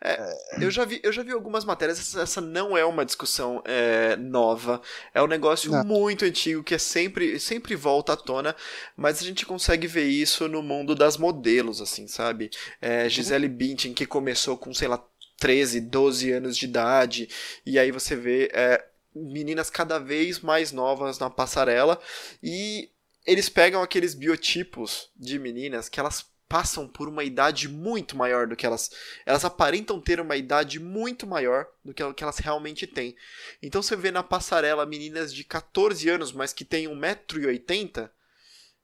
É, 0.00 0.18
eu, 0.60 0.70
já 0.70 0.84
vi, 0.84 1.00
eu 1.02 1.12
já 1.12 1.22
vi 1.22 1.32
algumas 1.32 1.64
matérias, 1.64 2.14
essa 2.14 2.40
não 2.40 2.76
é 2.76 2.84
uma 2.84 3.04
discussão 3.04 3.60
é, 3.64 4.14
nova, 4.16 4.80
é 5.12 5.20
um 5.20 5.26
negócio 5.26 5.72
não. 5.72 5.84
muito 5.84 6.24
antigo 6.24 6.62
que 6.62 6.74
é 6.74 6.78
sempre, 6.78 7.38
sempre 7.40 7.74
volta 7.74 8.12
à 8.12 8.16
tona, 8.16 8.54
mas 8.96 9.20
a 9.20 9.24
gente 9.24 9.44
consegue 9.44 9.88
ver 9.88 10.06
isso 10.06 10.46
no 10.46 10.62
mundo 10.62 10.94
das 10.94 11.16
modelos, 11.16 11.80
assim, 11.80 12.06
sabe? 12.06 12.50
É, 12.80 13.08
Gisele 13.08 13.48
Bündchen, 13.48 13.92
que 13.92 14.06
começou 14.06 14.56
com, 14.56 14.72
sei 14.72 14.86
lá, 14.86 15.04
13, 15.38 15.80
12 15.80 16.32
anos 16.32 16.56
de 16.56 16.66
idade, 16.66 17.28
e 17.66 17.78
aí 17.78 17.90
você 17.90 18.14
vê 18.14 18.50
é, 18.52 18.84
meninas 19.14 19.68
cada 19.68 19.98
vez 19.98 20.40
mais 20.40 20.70
novas 20.70 21.18
na 21.18 21.28
passarela, 21.28 22.00
e 22.40 22.88
eles 23.26 23.48
pegam 23.48 23.82
aqueles 23.82 24.14
biotipos 24.14 25.10
de 25.16 25.38
meninas 25.38 25.88
que 25.88 25.98
elas 25.98 26.24
passam 26.48 26.88
por 26.88 27.08
uma 27.08 27.22
idade 27.22 27.68
muito 27.68 28.16
maior 28.16 28.46
do 28.46 28.56
que 28.56 28.64
elas. 28.64 28.90
Elas 29.26 29.44
aparentam 29.44 30.00
ter 30.00 30.18
uma 30.20 30.36
idade 30.36 30.80
muito 30.80 31.26
maior 31.26 31.66
do 31.84 31.92
que, 31.92 32.02
elas 32.22 32.38
realmente 32.38 32.86
têm. 32.86 33.14
Então 33.62 33.82
você 33.82 33.94
vê 33.94 34.10
na 34.10 34.22
passarela 34.22 34.86
meninas 34.86 35.32
de 35.32 35.44
14 35.44 36.08
anos, 36.08 36.32
mas 36.32 36.52
que 36.52 36.64
têm 36.64 36.86
1,80m. 36.86 38.10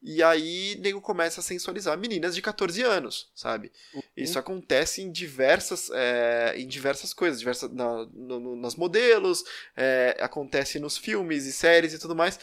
E 0.07 0.23
aí 0.23 0.77
nego 0.81 1.01
começa 1.01 1.41
a 1.41 1.43
sensualizar 1.43 1.97
meninas 1.97 2.35
de 2.35 2.43
14 2.43 2.83
anos, 2.83 3.31
sabe? 3.35 3.73
Uhum. 3.95 4.03
Isso 4.15 4.39
acontece 4.39 5.01
em 5.01 5.11
diversas, 5.11 5.89
é, 5.95 6.53
em 6.59 6.69
diversas 6.69 7.15
coisas, 7.15 7.39
diversas, 7.39 7.73
na, 7.73 8.05
no, 8.13 8.55
nas 8.55 8.77
modelos, 8.77 9.43
é, 9.75 10.15
acontece 10.21 10.79
nos 10.79 10.99
filmes 10.99 11.47
e 11.47 11.53
séries 11.55 11.95
e 11.95 11.99
tudo 11.99 12.15
mais 12.15 12.39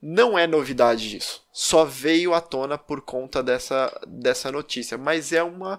não 0.00 0.38
é 0.38 0.46
novidade 0.46 1.16
isso. 1.16 1.44
Só 1.52 1.84
veio 1.84 2.34
à 2.34 2.40
tona 2.40 2.76
por 2.76 3.00
conta 3.00 3.42
dessa, 3.42 3.92
dessa 4.06 4.52
notícia. 4.52 4.98
Mas 4.98 5.32
é 5.32 5.42
uma, 5.42 5.78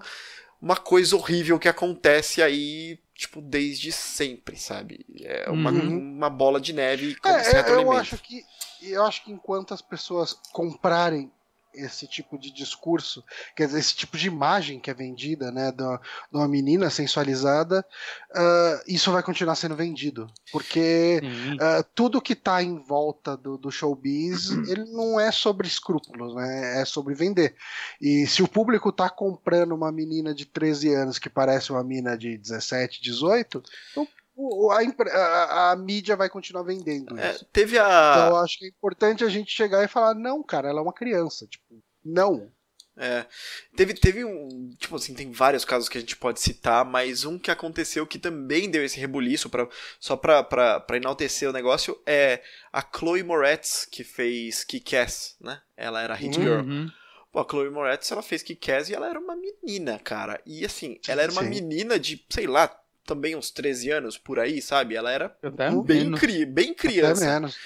uma 0.60 0.76
coisa 0.76 1.16
horrível 1.16 1.58
que 1.58 1.68
acontece 1.68 2.42
aí, 2.42 2.98
tipo, 3.14 3.40
desde 3.40 3.92
sempre, 3.92 4.56
sabe? 4.56 5.06
É 5.22 5.48
uma, 5.50 5.70
uhum. 5.70 5.98
uma 5.98 6.30
bola 6.30 6.60
de 6.60 6.72
neve 6.72 7.14
como 7.16 7.34
é, 7.34 7.44
certo 7.44 7.70
eu. 7.70 7.92
Acho 7.92 8.18
que, 8.18 8.44
eu 8.82 9.04
acho 9.04 9.24
que 9.24 9.32
enquanto 9.32 9.72
as 9.72 9.82
pessoas 9.82 10.32
comprarem 10.52 11.30
esse 11.74 12.06
tipo 12.06 12.38
de 12.38 12.50
discurso, 12.50 13.24
quer 13.54 13.66
dizer, 13.66 13.78
esse 13.78 13.94
tipo 13.94 14.16
de 14.16 14.26
imagem 14.26 14.80
que 14.80 14.90
é 14.90 14.94
vendida, 14.94 15.50
né, 15.50 15.72
de 15.72 15.82
uma 16.32 16.48
menina 16.48 16.90
sensualizada, 16.90 17.84
uh, 18.30 18.82
isso 18.86 19.12
vai 19.12 19.22
continuar 19.22 19.54
sendo 19.54 19.76
vendido, 19.76 20.30
porque 20.50 21.20
uh, 21.22 21.84
tudo 21.94 22.20
que 22.20 22.32
está 22.32 22.62
em 22.62 22.78
volta 22.78 23.36
do, 23.36 23.56
do 23.56 23.70
showbiz, 23.70 24.50
ele 24.68 24.84
não 24.86 25.18
é 25.20 25.30
sobre 25.30 25.66
escrúpulos, 25.66 26.34
né, 26.34 26.80
é 26.80 26.84
sobre 26.84 27.14
vender. 27.14 27.54
E 28.00 28.26
se 28.26 28.42
o 28.42 28.48
público 28.48 28.88
está 28.88 29.08
comprando 29.08 29.72
uma 29.72 29.92
menina 29.92 30.34
de 30.34 30.46
13 30.46 30.94
anos 30.94 31.18
que 31.18 31.30
parece 31.30 31.70
uma 31.70 31.84
mina 31.84 32.16
de 32.16 32.36
17, 32.36 33.02
18, 33.02 33.62
então 33.92 34.06
a, 34.70 35.16
a, 35.16 35.72
a, 35.72 35.76
mídia 35.76 36.16
vai 36.16 36.28
continuar 36.28 36.62
vendendo 36.62 37.18
é, 37.18 37.36
teve 37.52 37.78
a... 37.78 38.14
Então 38.16 38.28
eu 38.30 38.36
acho 38.36 38.58
que 38.58 38.64
é 38.64 38.68
importante 38.68 39.24
a 39.24 39.28
gente 39.28 39.50
chegar 39.50 39.84
e 39.84 39.88
falar, 39.88 40.14
não, 40.14 40.42
cara, 40.42 40.68
ela 40.68 40.80
é 40.80 40.82
uma 40.82 40.92
criança. 40.92 41.46
Tipo, 41.46 41.82
não. 42.04 42.50
É, 43.00 43.24
teve, 43.76 43.94
teve 43.94 44.24
um. 44.24 44.74
Tipo 44.76 44.96
assim, 44.96 45.14
tem 45.14 45.30
vários 45.30 45.64
casos 45.64 45.88
que 45.88 45.96
a 45.96 46.00
gente 46.00 46.16
pode 46.16 46.40
citar, 46.40 46.84
mas 46.84 47.24
um 47.24 47.38
que 47.38 47.50
aconteceu 47.50 48.04
que 48.04 48.18
também 48.18 48.68
deu 48.68 48.84
esse 48.84 48.98
rebuliço, 48.98 49.48
pra, 49.48 49.68
só 50.00 50.16
pra, 50.16 50.42
pra, 50.42 50.80
pra 50.80 50.96
enaltecer 50.96 51.48
o 51.48 51.52
negócio, 51.52 51.96
é 52.04 52.42
a 52.72 52.82
Chloe 52.82 53.22
Moretz, 53.22 53.86
que 53.88 54.02
fez 54.02 54.64
Kick-Ass, 54.64 55.36
né? 55.40 55.62
Ela 55.76 56.02
era 56.02 56.14
Hit 56.14 56.34
Girl. 56.34 56.60
Uhum. 56.60 56.90
Pô, 57.30 57.38
a 57.38 57.46
Chloe 57.48 57.70
Moretz, 57.70 58.10
ela 58.10 58.22
fez 58.22 58.42
Kick-Ass 58.42 58.88
e 58.88 58.94
ela 58.94 59.08
era 59.08 59.20
uma 59.20 59.36
menina, 59.36 60.00
cara. 60.00 60.40
E 60.44 60.64
assim, 60.64 60.98
ela 61.06 61.22
era 61.22 61.30
uma 61.30 61.44
Sim. 61.44 61.50
menina 61.50 62.00
de, 62.00 62.24
sei 62.28 62.48
lá, 62.48 62.68
também 63.08 63.34
uns 63.34 63.50
13 63.50 63.90
anos 63.90 64.18
por 64.18 64.38
aí, 64.38 64.60
sabe? 64.60 64.94
Ela 64.94 65.10
era 65.10 65.34
bem, 65.82 66.12
cri 66.12 66.44
bem 66.44 66.72
Até 66.72 66.74
criança. 66.74 67.24
menos. 67.24 67.56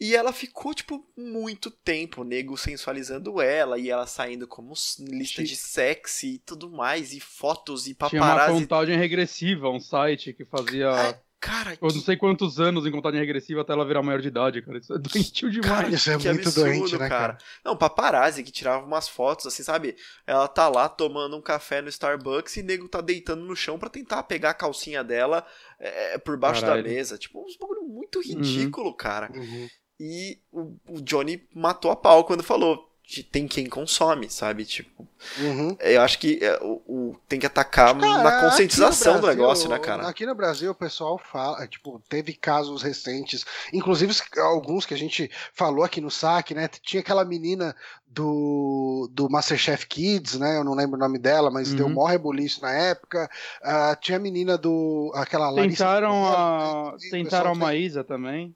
E 0.00 0.14
ela 0.14 0.32
ficou, 0.32 0.72
tipo, 0.72 1.04
muito 1.16 1.72
tempo, 1.72 2.22
nego 2.22 2.56
sensualizando 2.56 3.40
ela, 3.40 3.78
e 3.78 3.90
ela 3.90 4.06
saindo 4.06 4.46
como 4.46 4.72
lista 5.00 5.42
de 5.42 5.56
sexy 5.56 6.34
e 6.34 6.38
tudo 6.38 6.70
mais, 6.70 7.12
e 7.12 7.18
fotos 7.18 7.88
e 7.88 7.94
Tinha 7.94 8.22
uma 8.22 8.28
paparazzi. 8.34 8.60
contagem 8.60 8.96
regressiva, 8.96 9.68
um 9.68 9.80
site 9.80 10.32
que 10.32 10.44
fazia. 10.44 11.18
É, 11.40 11.46
cara, 11.46 11.78
Eu 11.80 11.88
não 11.88 12.00
sei 12.00 12.16
quantos 12.16 12.58
anos 12.60 12.84
em 12.86 12.90
contagem 12.90 13.20
regressiva 13.20 13.60
até 13.60 13.72
ela 13.72 13.86
virar 13.86 14.02
maior 14.02 14.20
de 14.20 14.28
idade, 14.28 14.62
cara. 14.62 14.78
Isso 14.78 14.92
é 14.92 14.98
doentio 14.98 15.50
demais. 15.50 15.70
cara, 15.70 15.88
Isso 15.88 16.10
é 16.10 16.18
que 16.18 16.28
muito 16.28 16.48
absurdo, 16.48 16.64
doente, 16.66 16.98
né, 16.98 17.08
cara? 17.08 17.38
Não, 17.64 17.76
paparazzi 17.76 18.42
que 18.42 18.50
tirava 18.52 18.84
umas 18.84 19.08
fotos, 19.08 19.46
assim, 19.46 19.62
sabe? 19.62 19.96
Ela 20.26 20.48
tá 20.48 20.68
lá 20.68 20.88
tomando 20.88 21.36
um 21.36 21.42
café 21.42 21.80
no 21.80 21.88
Starbucks 21.88 22.56
e 22.56 22.60
o 22.60 22.64
nego 22.64 22.88
tá 22.88 23.00
deitando 23.00 23.44
no 23.44 23.56
chão 23.56 23.78
pra 23.78 23.88
tentar 23.88 24.22
pegar 24.24 24.50
a 24.50 24.54
calcinha 24.54 25.02
dela 25.04 25.46
é, 25.78 26.18
por 26.18 26.36
baixo 26.36 26.60
Caralho. 26.60 26.82
da 26.82 26.88
mesa. 26.88 27.16
Tipo, 27.16 27.44
uns 27.44 27.56
bagulho 27.56 27.82
muito 27.82 28.20
ridículo, 28.20 28.94
cara. 28.94 29.30
Uhum. 29.34 29.68
E 30.00 30.38
o, 30.52 30.76
o 30.88 31.02
Johnny 31.02 31.46
matou 31.54 31.90
a 31.90 31.96
pau 31.96 32.24
quando 32.24 32.42
falou. 32.42 32.87
De 33.10 33.22
Tem 33.22 33.48
quem 33.48 33.66
consome, 33.66 34.28
sabe? 34.28 34.66
Tipo, 34.66 35.08
Uhum. 35.38 35.74
eu 35.80 36.02
acho 36.02 36.18
que 36.18 36.38
é, 36.44 36.58
o, 36.62 36.82
o- 36.86 37.16
tem 37.26 37.40
que 37.40 37.46
atacar 37.46 37.98
Cara, 37.98 38.22
na 38.22 38.40
conscientização 38.42 39.14
no 39.14 39.20
do 39.20 39.22
Brasil- 39.22 39.42
negócio, 39.42 39.68
né, 39.70 39.78
cara? 39.78 40.06
Aqui 40.06 40.26
no 40.26 40.34
Brasil 40.34 40.70
o 40.70 40.74
pessoal 40.74 41.16
fala, 41.18 41.66
tipo, 41.66 42.02
teve 42.06 42.34
casos 42.34 42.82
recentes, 42.82 43.46
inclusive 43.72 44.12
alguns 44.36 44.84
que 44.84 44.92
a 44.92 44.96
gente 44.98 45.30
falou 45.54 45.82
aqui 45.84 46.02
no 46.02 46.10
saque, 46.10 46.54
né? 46.54 46.68
Tinha 46.82 47.00
aquela 47.00 47.24
menina 47.24 47.74
do, 48.06 49.08
do 49.12 49.28
Masterchef 49.30 49.86
Kids, 49.86 50.38
né? 50.38 50.58
Eu 50.58 50.64
não 50.64 50.74
lembro 50.74 50.96
o 50.96 51.00
nome 51.00 51.18
dela, 51.18 51.50
mas 51.50 51.70
Uhum. 51.70 51.76
deu 51.76 51.88
mó 51.88 52.04
rebuliço 52.06 52.60
na 52.60 52.72
época. 52.72 53.28
Ah, 53.62 53.96
tinha 53.98 54.18
a 54.18 54.20
menina 54.20 54.58
do. 54.58 55.10
aquela 55.14 55.48
Larissa 55.48 55.84
Tentaram 55.84 56.26
a. 56.26 56.92
né? 56.92 56.98
Tentaram 57.10 57.50
a 57.52 57.54
Maísa 57.54 58.04
também. 58.04 58.54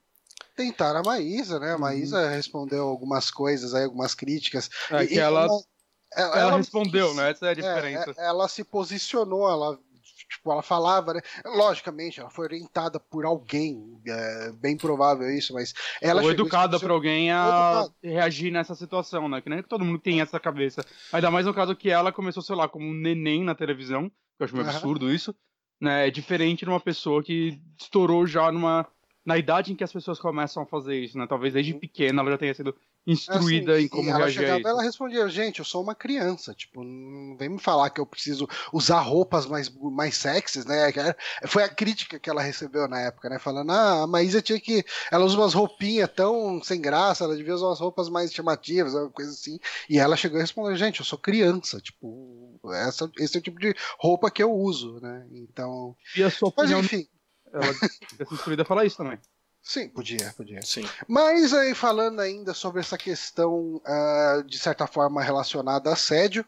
Tentaram 0.55 1.01
a 1.01 1.03
Maísa, 1.03 1.59
né? 1.59 1.71
A 1.73 1.75
Uhum. 1.75 1.81
Maísa 1.81 2.29
respondeu 2.29 2.85
algumas 2.87 3.31
coisas 3.31 3.75
aí, 3.75 3.85
algumas 3.85 4.15
críticas. 4.15 4.69
É 4.91 5.03
E- 5.05 5.09
que 5.09 5.15
e 5.15 5.19
ela, 5.19 5.47
ela, 6.15 6.39
ela 6.41 6.57
respondeu, 6.57 7.15
né? 7.15 7.31
Essa 7.31 7.47
é 7.47 7.51
a 7.51 7.55
É, 7.55 7.63
diferença. 7.63 8.15
é, 8.19 8.27
ela 8.27 8.49
se 8.49 8.65
posicionou, 8.65 9.49
ela, 9.49 9.79
tipo, 10.29 10.53
ela 10.53 10.63
falava, 10.63 11.15
né? 11.15 11.21
Logicamente, 11.45 12.21
ela 12.21 12.31
foi 12.31 12.45
orientada 12.47 13.01
por 13.01 13.25
alguém, 13.25 14.01
é, 14.07 14.53
bem 14.53 14.77
provável 14.77 15.31
isso, 15.31 15.55
mas 15.55 15.73
ela 16.01 16.23
Ou 16.23 16.29
se 16.29 16.35
educada 16.35 16.79
por 16.79 16.91
alguém 16.91 17.31
a 17.31 17.89
reagir 18.03 18.51
nessa 18.53 18.75
situação, 18.75 19.29
né? 19.29 19.41
Que 19.41 19.49
nem 19.49 19.63
todo 19.63 19.85
mundo 19.85 19.99
tem 19.99 20.21
essa 20.21 20.39
cabeça. 20.39 20.85
Ainda 21.13 21.31
mais 21.31 21.47
no 21.47 21.55
caso 21.55 21.75
que 21.77 21.91
ela 21.91 22.13
começou, 22.13 22.43
sei 22.43 22.57
lá, 22.57 22.69
como 22.69 22.87
um 22.87 22.95
neném 22.95 23.43
na 23.45 23.55
televisão, 23.55 24.09
que 24.11 24.15
eu 24.41 24.45
acho 24.45 24.55
meio 24.55 24.67
Aham. 24.69 24.77
absurdo 24.77 25.11
isso, 25.13 25.35
né? 25.81 26.09
É 26.09 26.11
diferente 26.11 26.65
de 26.65 26.71
uma 26.71 26.81
pessoa 26.81 27.23
que 27.23 27.61
estourou 27.79 28.27
já 28.27 28.51
numa 28.53 28.87
na 29.25 29.39
idade 29.39 29.73
em 29.73 29.77
que 29.77 29.85
as 29.85 29.93
pessoas 29.93 30.19
começam 30.19 30.63
a 30.63 30.67
fazer 30.67 30.99
isso, 30.99 31.17
né? 31.17 31.27
Talvez 31.29 31.53
desde 31.55 31.75
pequena 31.75 32.21
ela 32.23 32.31
já 32.33 32.39
tenha 32.39 32.55
sido 32.55 32.75
instruída 33.07 33.75
Assim, 33.75 33.85
em 33.85 33.89
como 33.89 34.09
ela 34.11 34.19
reagir 34.21 34.41
a 34.41 34.43
chegava, 34.43 34.61
isso. 34.61 34.69
ela 34.69 34.83
respondia, 34.83 35.29
gente, 35.29 35.59
eu 35.59 35.65
sou 35.65 35.83
uma 35.83 35.95
criança, 35.95 36.55
tipo, 36.55 36.85
não 36.85 37.37
vem 37.37 37.49
me 37.49 37.59
falar 37.59 37.91
que 37.91 38.01
eu 38.01 38.07
preciso 38.07 38.49
usar 38.73 39.01
roupas 39.01 39.47
mais, 39.47 39.69
mais 39.69 40.17
sexys, 40.17 40.65
né? 40.65 40.93
Foi 41.47 41.63
a 41.63 41.69
crítica 41.69 42.19
que 42.19 42.31
ela 42.31 42.43
recebeu 42.43 42.87
na 42.89 43.01
época, 43.01 43.29
né? 43.29 43.39
Falando, 43.39 43.71
ah, 43.71 44.03
a 44.03 44.07
Maísa 44.07 44.43
tinha 44.43 44.61
que. 44.61 44.85
Ela 45.11 45.25
usa 45.25 45.37
umas 45.37 45.55
roupinhas 45.55 46.11
tão 46.15 46.63
sem 46.63 46.81
graça, 46.81 47.25
ela 47.25 47.37
devia 47.37 47.55
usar 47.55 47.67
umas 47.67 47.81
roupas 47.81 48.09
mais 48.09 48.33
chamativas, 48.33 48.95
uma 48.95 49.11
coisa 49.11 49.31
assim. 49.31 49.59
E 49.89 49.99
ela 49.99 50.17
chegou 50.17 50.39
e 50.39 50.41
respondeu, 50.41 50.77
gente, 50.77 51.01
eu 51.01 51.07
sou 51.07 51.19
criança, 51.19 51.81
tipo, 51.81 52.61
essa, 52.87 53.11
esse 53.19 53.37
é 53.37 53.41
o 53.41 53.43
tipo 53.43 53.59
de 53.59 53.75
roupa 53.99 54.31
que 54.31 54.43
eu 54.43 54.53
uso, 54.53 55.01
né? 55.01 55.27
Então. 55.33 55.97
E 56.17 56.23
a 56.23 56.31
sua 56.31 56.53
Mas 56.57 56.71
opinião, 56.71 56.81
enfim. 56.81 57.07
Ela 57.53 57.75
fica 58.09 58.25
se 58.25 58.35
instruída 58.35 58.63
a 58.63 58.67
falar 58.67 58.85
isso 58.85 58.97
também. 58.97 59.19
Sim, 59.63 59.89
podia, 59.89 60.35
podia. 60.37 60.61
Sim. 60.63 60.85
Mas 61.07 61.55
aí 61.55 61.73
falando 61.73 62.21
ainda 62.21 62.53
sobre 62.53 62.81
essa 62.81 62.99
questão 62.99 63.81
ah, 63.87 64.43
de 64.45 64.59
certa 64.59 64.89
forma 64.89 65.23
relacionada 65.23 65.89
a 65.89 65.93
assédio, 65.93 66.45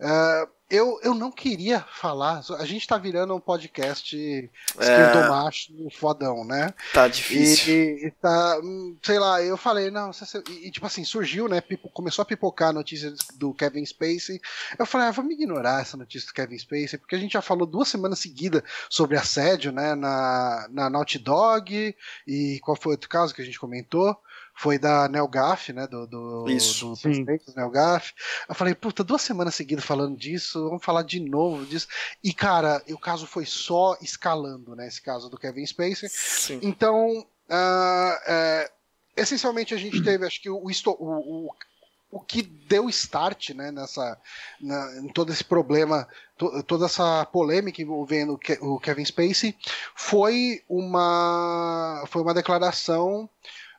ah, 0.00 0.46
eu, 0.68 0.98
eu 1.04 1.14
não 1.14 1.30
queria 1.30 1.80
falar. 1.92 2.42
A 2.58 2.64
gente 2.66 2.88
tá 2.88 2.98
virando 2.98 3.32
um 3.34 3.40
podcast 3.40 4.50
esquerdomacho 4.80 5.72
fodão, 5.92 6.44
né? 6.44 6.74
Tá 6.92 7.06
difícil. 7.06 7.72
e- 7.72 8.06
e 8.06 8.10
tá, 8.10 8.58
hum, 8.62 8.96
sei 9.00 9.16
lá, 9.18 9.40
eu 9.42 9.56
falei, 9.56 9.92
não, 9.92 10.10
e, 10.50 10.70
tipo 10.72 10.84
assim, 10.84 11.04
surgiu, 11.04 11.48
né? 11.48 11.62
começou 11.94 12.22
a 12.22 12.26
pipocar 12.26 12.70
a 12.70 12.72
notícia 12.72 13.14
do 13.36 13.54
Kevin 13.54 13.86
Spacey. 13.86 14.40
Eu 14.76 14.84
falei, 14.86 15.06
ah, 15.06 15.12
vamos 15.12 15.32
ignorar 15.34 15.82
essa 15.82 15.96
notícia 15.96 16.26
do 16.28 16.34
Kevin 16.34 16.58
Spacey, 16.58 16.98
porque 16.98 17.14
a 17.14 17.18
gente 17.18 17.34
já 17.34 17.42
falou 17.42 17.64
duas 17.64 17.86
semanas 17.88 18.18
seguidas 18.18 18.62
sobre 18.90 19.16
assédio, 19.16 19.70
né? 19.70 19.94
Na, 19.94 20.66
na 20.70 20.90
Naughty 20.90 21.20
Dog, 21.20 21.94
e 22.26 22.58
qual 22.64 22.76
foi 22.76 22.92
outro 22.92 23.08
caso 23.08 23.32
que 23.32 23.40
a 23.40 23.44
gente 23.44 23.60
comentou? 23.60 24.16
Foi 24.58 24.78
da 24.78 25.06
Nel 25.06 25.28
Gaff, 25.28 25.70
né? 25.72 25.86
Do, 25.86 26.06
do, 26.06 26.48
Isso. 26.48 26.90
do 26.94 26.96
presidente 26.96 27.44
do 27.46 27.54
Nel 27.54 27.68
Gaff. 27.70 28.14
Eu 28.48 28.54
falei, 28.54 28.74
puta, 28.74 29.04
duas 29.04 29.20
semanas 29.20 29.54
seguidas 29.54 29.84
falando 29.84 30.16
disso, 30.16 30.64
vamos 30.68 30.82
falar 30.84 31.02
de 31.02 31.20
novo 31.20 31.66
disso. 31.66 31.86
E, 32.24 32.32
cara, 32.32 32.82
o 32.88 32.98
caso 32.98 33.26
foi 33.26 33.44
só 33.44 33.96
escalando, 34.00 34.74
né? 34.74 34.86
Esse 34.88 35.02
caso 35.02 35.28
do 35.28 35.36
Kevin 35.38 35.66
Spacey. 35.66 36.08
Sim. 36.08 36.58
Então, 36.62 37.26
ah, 37.50 38.18
é, 38.26 38.70
essencialmente 39.14 39.74
a 39.74 39.76
gente 39.76 40.02
teve, 40.02 40.26
acho 40.26 40.40
que 40.40 40.48
o, 40.48 40.56
o, 40.56 40.70
o, 40.98 41.50
o 42.10 42.20
que 42.20 42.40
deu 42.40 42.88
start 42.88 43.50
né, 43.50 43.70
nessa, 43.70 44.18
na- 44.58 45.00
em 45.00 45.08
todo 45.08 45.30
esse 45.32 45.44
problema, 45.44 46.08
to- 46.38 46.62
toda 46.62 46.86
essa 46.86 47.26
polêmica 47.26 47.82
envolvendo 47.82 48.40
o 48.62 48.80
Kevin 48.80 49.04
Spacey, 49.04 49.54
foi 49.94 50.62
uma, 50.66 52.04
foi 52.06 52.22
uma 52.22 52.32
declaração 52.32 53.28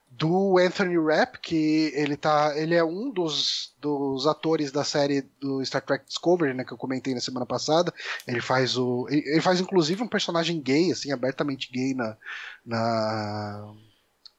do 0.09 0.57
Anthony 0.57 0.97
Rapp, 0.97 1.37
que 1.39 1.91
ele 1.93 2.17
tá, 2.17 2.53
ele 2.55 2.73
é 2.73 2.83
um 2.83 3.11
dos, 3.11 3.73
dos 3.79 4.25
atores 4.25 4.71
da 4.71 4.83
série 4.83 5.21
do 5.39 5.63
Star 5.63 5.81
Trek 5.81 6.05
Discovery, 6.05 6.55
né, 6.55 6.63
que 6.63 6.71
eu 6.71 6.77
comentei 6.77 7.13
na 7.13 7.21
semana 7.21 7.45
passada. 7.45 7.93
Ele 8.27 8.41
faz 8.41 8.77
o, 8.77 9.07
ele 9.09 9.23
ele 9.27 9.41
faz 9.41 9.59
inclusive 9.59 10.01
um 10.01 10.07
personagem 10.07 10.59
gay, 10.59 10.91
assim, 10.91 11.11
abertamente 11.11 11.71
gay 11.71 11.93
na, 11.93 12.17
na, 12.65 13.73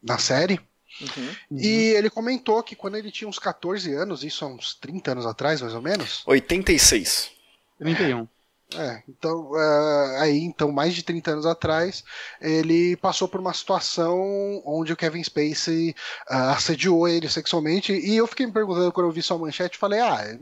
na 0.03 0.19
série. 0.19 0.61
Uhum. 1.01 1.59
E 1.59 1.95
ele 1.95 2.11
comentou 2.11 2.63
que 2.63 2.75
quando 2.75 2.97
ele 2.97 3.13
tinha 3.13 3.29
uns 3.29 3.39
14 3.39 3.93
anos, 3.95 4.25
isso 4.25 4.45
há 4.45 4.49
uns 4.49 4.75
30 4.75 5.13
anos 5.13 5.27
atrás, 5.27 5.61
mais 5.61 5.75
ou 5.75 5.83
menos. 5.83 6.23
86. 6.27 7.31
31. 7.79 8.27
É, 8.75 9.03
então, 9.09 9.51
é, 9.59 10.21
aí, 10.21 10.39
então, 10.41 10.71
mais 10.71 10.95
de 10.95 11.03
30 11.03 11.31
anos 11.31 11.47
atrás, 11.47 12.05
ele 12.39 12.97
passou 12.99 13.27
por 13.27 13.41
uma 13.41 13.55
situação 13.55 14.63
onde 14.65 14.93
o 14.93 14.97
Kevin 14.97 15.25
Spacey 15.25 15.95
ah, 16.29 16.53
assediou 16.53 17.09
ele 17.09 17.31
sexualmente, 17.31 17.93
e 17.95 18.17
eu 18.17 18.27
fiquei 18.27 18.45
me 18.45 18.53
perguntando 18.53 18.93
quando 18.93 19.07
eu 19.07 19.13
vi 19.13 19.23
sua 19.23 19.39
manchete, 19.39 19.79
falei, 19.79 20.01
ah, 20.01 20.39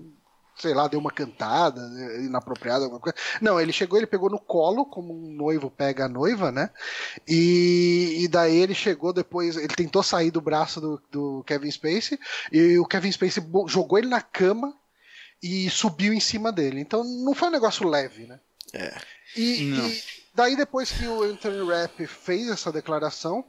sei 0.57 0.74
lá, 0.74 0.89
deu 0.89 0.99
uma 0.99 1.11
cantada 1.11 1.89
né, 1.89 2.24
inapropriada, 2.24 2.85
alguma 2.85 3.01
coisa. 3.01 3.16
Não, 3.41 3.61
ele 3.61 3.72
chegou, 3.72 3.97
ele 3.97 4.07
pegou 4.07 4.29
no 4.29 4.41
colo, 4.41 4.87
como 4.87 5.14
um 5.14 5.33
noivo 5.33 5.70
pega 5.70 6.07
a 6.07 6.09
noiva, 6.09 6.51
né? 6.51 6.70
E, 7.29 8.24
e 8.24 8.29
daí 8.29 8.57
ele 8.57 8.74
chegou 8.74 9.12
depois, 9.12 9.57
ele 9.57 9.68
tentou 9.68 10.03
sair 10.03 10.33
do 10.33 10.41
braço 10.41 10.81
do, 10.81 11.01
do 11.12 11.45
Kevin 11.45 11.70
Spacey, 11.70 12.18
e 12.51 12.79
o 12.79 12.87
Kevin 12.87 13.12
Spacey 13.12 13.45
jogou 13.68 13.99
ele 13.99 14.09
na 14.09 14.20
cama 14.20 14.74
e 15.43 15.68
subiu 15.70 16.12
em 16.12 16.20
cima 16.20 16.51
dele. 16.53 16.80
Então 16.80 17.05
não 17.05 17.34
foi 17.34 17.49
um 17.49 17.53
negócio 17.53 17.89
leve, 17.89 18.26
né? 18.26 18.41
É. 18.72 18.95
E, 19.37 19.62
e 19.74 20.03
daí 20.34 20.57
depois 20.57 20.91
que 20.91 21.07
o 21.07 21.22
Anthony 21.22 21.68
Rapp 21.68 22.07
fez 22.07 22.49
essa 22.49 22.72
declaração, 22.72 23.45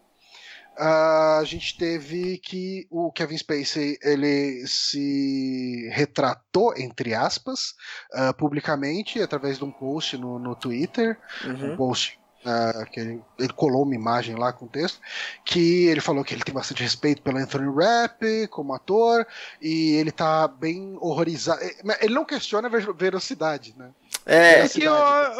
a 0.79 1.41
gente 1.43 1.75
teve 1.77 2.37
que 2.37 2.85
o 2.91 3.11
Kevin 3.11 3.37
Spacey 3.37 3.97
ele 4.01 4.65
se 4.67 5.89
retratou 5.91 6.75
entre 6.77 7.15
aspas 7.15 7.73
ah, 8.13 8.31
publicamente 8.33 9.19
através 9.19 9.57
de 9.57 9.63
um 9.63 9.71
post 9.71 10.15
no, 10.17 10.37
no 10.37 10.55
Twitter, 10.55 11.17
um 11.45 11.71
Uhum. 11.71 11.77
post 11.77 12.19
ah, 12.47 12.85
que 12.91 12.99
ele, 12.99 13.21
ele 13.37 13.53
colou 13.53 13.83
uma 13.83 13.93
imagem 13.95 14.35
lá 14.35 14.53
com 14.53 14.67
texto 14.67 14.99
que 15.45 15.85
ele 15.87 15.99
falou 16.01 16.23
que 16.23 16.33
ele 16.33 16.43
tem 16.43 16.53
bastante 16.53 16.81
respeito 16.81 17.21
pelo 17.21 17.37
Anthony 17.37 17.67
Rapp 17.75 18.47
como 18.49 18.73
ator 18.73 19.27
e 19.61 19.91
ele 19.95 20.11
tá 20.11 20.47
bem 20.47 20.97
horrorizado. 21.01 21.59
Mas 21.83 22.01
Ele 22.01 22.13
não 22.13 22.23
questiona 22.25 22.67
a 22.67 22.71
ver- 22.71 22.93
veracidade, 22.93 23.73
né? 23.77 23.91
É, 24.25 24.63
O 24.65 24.69
que, 24.69 24.83
eu, 24.83 24.93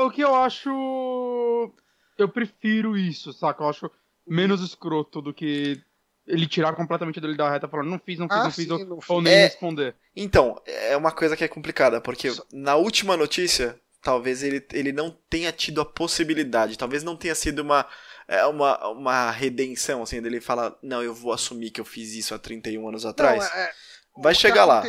o 0.05 0.11
que 0.11 0.21
eu 0.21 0.35
acho. 0.35 1.71
Eu 2.17 2.29
prefiro 2.29 2.97
isso, 2.97 3.31
saca? 3.34 3.63
Eu 3.63 3.69
acho 3.69 3.91
menos 4.27 4.61
escroto 4.61 5.21
do 5.21 5.34
que 5.34 5.81
ele 6.25 6.45
tirar 6.47 6.73
completamente 6.73 7.21
dele 7.21 7.38
da 7.38 7.49
reta 7.49 7.67
falando 7.69 7.89
não 7.89 7.99
fiz, 7.99 8.19
não 8.19 8.27
fiz, 8.27 8.38
Ah, 8.38 8.43
não 8.43 8.51
fiz, 8.51 8.65
sim, 8.65 8.71
ou, 8.73 8.85
não 8.85 8.99
fiz. 9.01 9.09
ou 9.09 9.21
nem 9.21 9.34
É. 9.34 9.43
responder. 9.45 9.95
Então, 10.15 10.59
é 10.65 10.97
uma 10.97 11.11
coisa 11.11 11.38
que 11.38 11.43
é 11.43 11.47
complicada, 11.47 12.01
porque 12.01 12.31
Só- 12.31 12.43
na 12.51 12.75
última 12.75 13.15
notícia, 13.15 13.79
talvez 14.07 14.41
ele, 14.41 14.65
ele 14.71 14.93
não 14.93 15.11
tenha 15.29 15.51
tido 15.51 15.81
a 15.81 15.85
possibilidade, 15.85 16.77
talvez 16.77 17.03
não 17.03 17.17
tenha 17.17 17.35
sido 17.35 17.59
uma, 17.59 17.85
é, 18.25 18.45
uma, 18.45 18.88
uma 18.88 19.31
redenção, 19.31 20.01
assim, 20.01 20.21
dele 20.21 20.39
falar, 20.39 20.73
não, 20.81 21.03
eu 21.03 21.13
vou 21.13 21.34
assumir 21.34 21.71
que 21.71 21.81
eu 21.81 21.84
fiz 21.84 22.13
isso 22.13 22.34
há 22.34 22.39
31 22.39 22.88
anos 22.88 23.05
atrás. 23.05 23.43
Não, 23.43 23.59
é- 23.59 23.73
Vai 24.19 24.31
o 24.31 24.35
que 24.35 24.41
chegar 24.41 24.63
lá. 24.63 24.81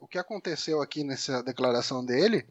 o 0.00 0.08
que 0.08 0.16
aconteceu 0.18 0.80
aqui 0.80 1.04
nessa 1.04 1.42
declaração 1.42 2.02
dele 2.02 2.48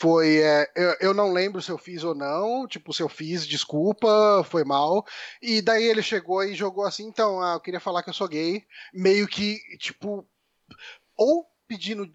foi. 0.00 0.38
É, 0.38 0.72
eu, 0.74 0.96
eu, 0.98 1.14
não 1.14 1.30
lembro 1.30 1.60
se 1.60 1.70
eu 1.70 1.76
fiz 1.76 2.02
ou 2.02 2.14
não. 2.14 2.66
Tipo, 2.66 2.92
se 2.94 3.02
eu 3.02 3.08
fiz, 3.08 3.46
desculpa, 3.46 4.42
foi 4.48 4.64
mal. 4.64 5.04
E 5.42 5.60
daí 5.60 5.84
ele 5.84 6.02
chegou 6.02 6.42
e 6.42 6.54
jogou 6.54 6.84
assim, 6.86 7.04
então, 7.04 7.40
ah, 7.42 7.52
eu 7.52 7.60
queria 7.60 7.78
falar 7.78 8.02
que 8.02 8.08
eu 8.08 8.14
sou 8.14 8.26
gay. 8.26 8.64
Meio 8.94 9.28
que, 9.28 9.58
tipo. 9.78 10.26
Ou 11.16 11.46
pedindo. 11.68 12.10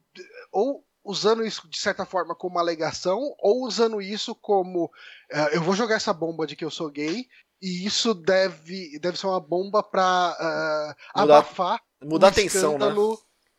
Ou 0.51 0.83
usando 1.03 1.45
isso 1.45 1.67
de 1.67 1.77
certa 1.77 2.05
forma 2.05 2.35
como 2.35 2.55
uma 2.55 2.61
alegação, 2.61 3.19
ou 3.39 3.63
usando 3.65 4.01
isso 4.01 4.33
como. 4.33 4.85
Uh, 4.85 5.49
eu 5.53 5.61
vou 5.61 5.75
jogar 5.75 5.95
essa 5.95 6.13
bomba 6.13 6.47
de 6.47 6.55
que 6.55 6.65
eu 6.65 6.71
sou 6.71 6.89
gay. 6.89 7.27
E 7.61 7.85
isso 7.85 8.13
deve, 8.13 8.99
deve 8.99 9.17
ser 9.17 9.25
uma 9.25 9.39
bomba 9.39 9.81
pra 9.81 10.35
uh, 10.37 11.21
abafar. 11.21 11.81
Mudar 12.03 12.27
a 12.27 12.29
atenção, 12.29 12.77
né? 12.77 12.87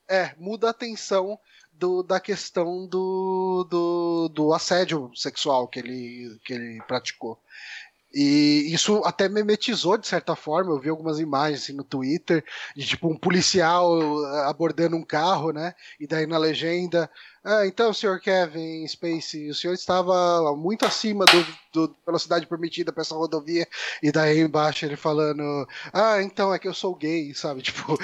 É, 0.07 0.35
muda 0.39 0.66
a 0.66 0.71
atenção 0.71 1.39
do, 1.73 2.03
da 2.03 2.21
questão 2.21 2.87
do, 2.87 3.66
do, 3.71 4.29
do, 4.29 4.53
assédio 4.53 5.11
sexual 5.15 5.66
que 5.66 5.79
ele, 5.79 6.39
que 6.45 6.53
ele 6.53 6.83
praticou. 6.87 7.41
E 8.12 8.73
isso 8.73 9.03
até 9.05 9.29
memetizou 9.29 9.99
de 9.99 10.07
certa 10.07 10.37
forma. 10.37 10.71
Eu 10.71 10.79
vi 10.79 10.89
algumas 10.89 11.19
imagens 11.19 11.62
assim, 11.62 11.73
no 11.73 11.83
Twitter 11.83 12.45
de 12.77 12.87
tipo 12.87 13.09
um 13.09 13.19
policial 13.19 13.99
abordando 14.45 14.97
um 14.97 15.03
carro, 15.03 15.51
né? 15.51 15.75
E 15.99 16.07
daí 16.07 16.27
na 16.27 16.39
legenda 16.39 17.11
ah, 17.45 17.66
então, 17.66 17.93
senhor 17.93 18.19
Kevin 18.21 18.89
Space, 18.89 19.51
o 19.51 19.55
senhor 19.55 19.75
estava 19.75 20.57
muito 20.57 20.87
acima 20.87 21.27
do, 21.27 21.47
do 21.75 21.97
velocidade 22.07 22.47
permitida 22.47 22.91
para 22.91 23.03
essa 23.03 23.15
rodovia, 23.15 23.69
e 24.03 24.11
daí 24.11 24.39
embaixo 24.39 24.87
ele 24.87 24.97
falando, 24.97 25.69
ah, 25.93 26.23
então 26.23 26.55
é 26.55 26.59
que 26.59 26.66
eu 26.66 26.73
sou 26.73 26.95
gay, 26.95 27.35
sabe? 27.35 27.61
Tipo, 27.75 27.99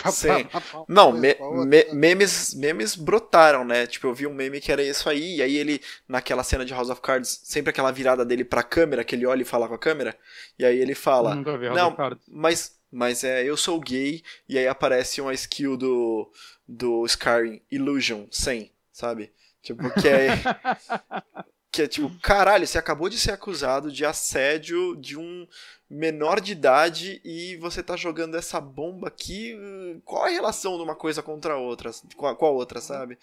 pra, 0.00 0.10
Sim. 0.10 0.44
Pra, 0.44 0.60
pra, 0.62 0.84
Não, 0.88 1.12
me, 1.12 1.36
me, 1.66 1.84
memes, 1.92 2.54
memes 2.54 2.94
brotaram, 2.94 3.62
né? 3.62 3.86
Tipo, 3.86 4.06
eu 4.06 4.14
vi 4.14 4.26
um 4.26 4.32
meme 4.32 4.58
que 4.58 4.72
era 4.72 4.82
isso 4.82 5.10
aí, 5.10 5.36
e 5.36 5.42
aí 5.42 5.56
ele, 5.58 5.82
naquela 6.08 6.42
cena 6.42 6.64
de 6.64 6.72
House 6.72 6.88
of 6.88 7.02
Cards, 7.02 7.42
sempre 7.44 7.68
aquela 7.68 7.90
virada 7.90 8.24
dele 8.24 8.44
pra 8.44 8.62
câmera, 8.62 9.04
que 9.04 9.14
ele 9.14 9.26
olha 9.26 9.42
e 9.42 9.44
fala 9.44 9.68
com 9.68 9.74
a 9.74 9.78
câmera, 9.78 10.16
e 10.58 10.64
aí 10.64 10.78
ele 10.78 10.94
fala, 10.94 11.34
não, 11.34 11.94
mas, 12.26 12.74
mas 12.90 13.22
é, 13.22 13.44
eu 13.44 13.56
sou 13.56 13.78
gay, 13.80 14.22
e 14.48 14.56
aí 14.56 14.66
aparece 14.66 15.20
uma 15.20 15.34
skill 15.34 15.76
do, 15.76 16.32
do 16.66 17.04
Skyrim, 17.04 17.60
Illusion 17.70 18.26
100 18.30 18.77
sabe? 18.98 19.32
Tipo, 19.62 19.88
que 19.94 20.08
é. 20.08 20.28
que 21.70 21.82
é 21.82 21.86
tipo, 21.88 22.10
caralho, 22.20 22.66
você 22.66 22.78
acabou 22.78 23.08
de 23.08 23.18
ser 23.18 23.30
acusado 23.30 23.92
de 23.92 24.04
assédio 24.04 24.96
de 24.96 25.16
um 25.16 25.46
menor 25.88 26.40
de 26.40 26.52
idade 26.52 27.20
e 27.24 27.56
você 27.58 27.82
tá 27.82 27.96
jogando 27.96 28.36
essa 28.36 28.60
bomba 28.60 29.06
aqui. 29.06 29.56
Qual 30.04 30.24
a 30.24 30.28
relação 30.28 30.76
de 30.76 30.82
uma 30.82 30.96
coisa 30.96 31.22
contra 31.22 31.54
a 31.54 31.58
outra? 31.58 31.90
Com 32.16 32.26
a, 32.26 32.34
com 32.34 32.46
a 32.46 32.50
outra, 32.50 32.80
sabe? 32.80 33.16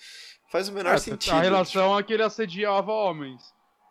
Faz 0.49 0.69
o 0.69 0.73
menor 0.73 0.93
é, 0.93 0.97
sentido. 0.97 1.33
A 1.33 1.41
relação 1.41 1.89
tipo... 1.89 1.99
é 1.99 2.03
que 2.03 2.13
ele 2.13 2.23
assediava 2.23 2.91
homens. 2.91 3.41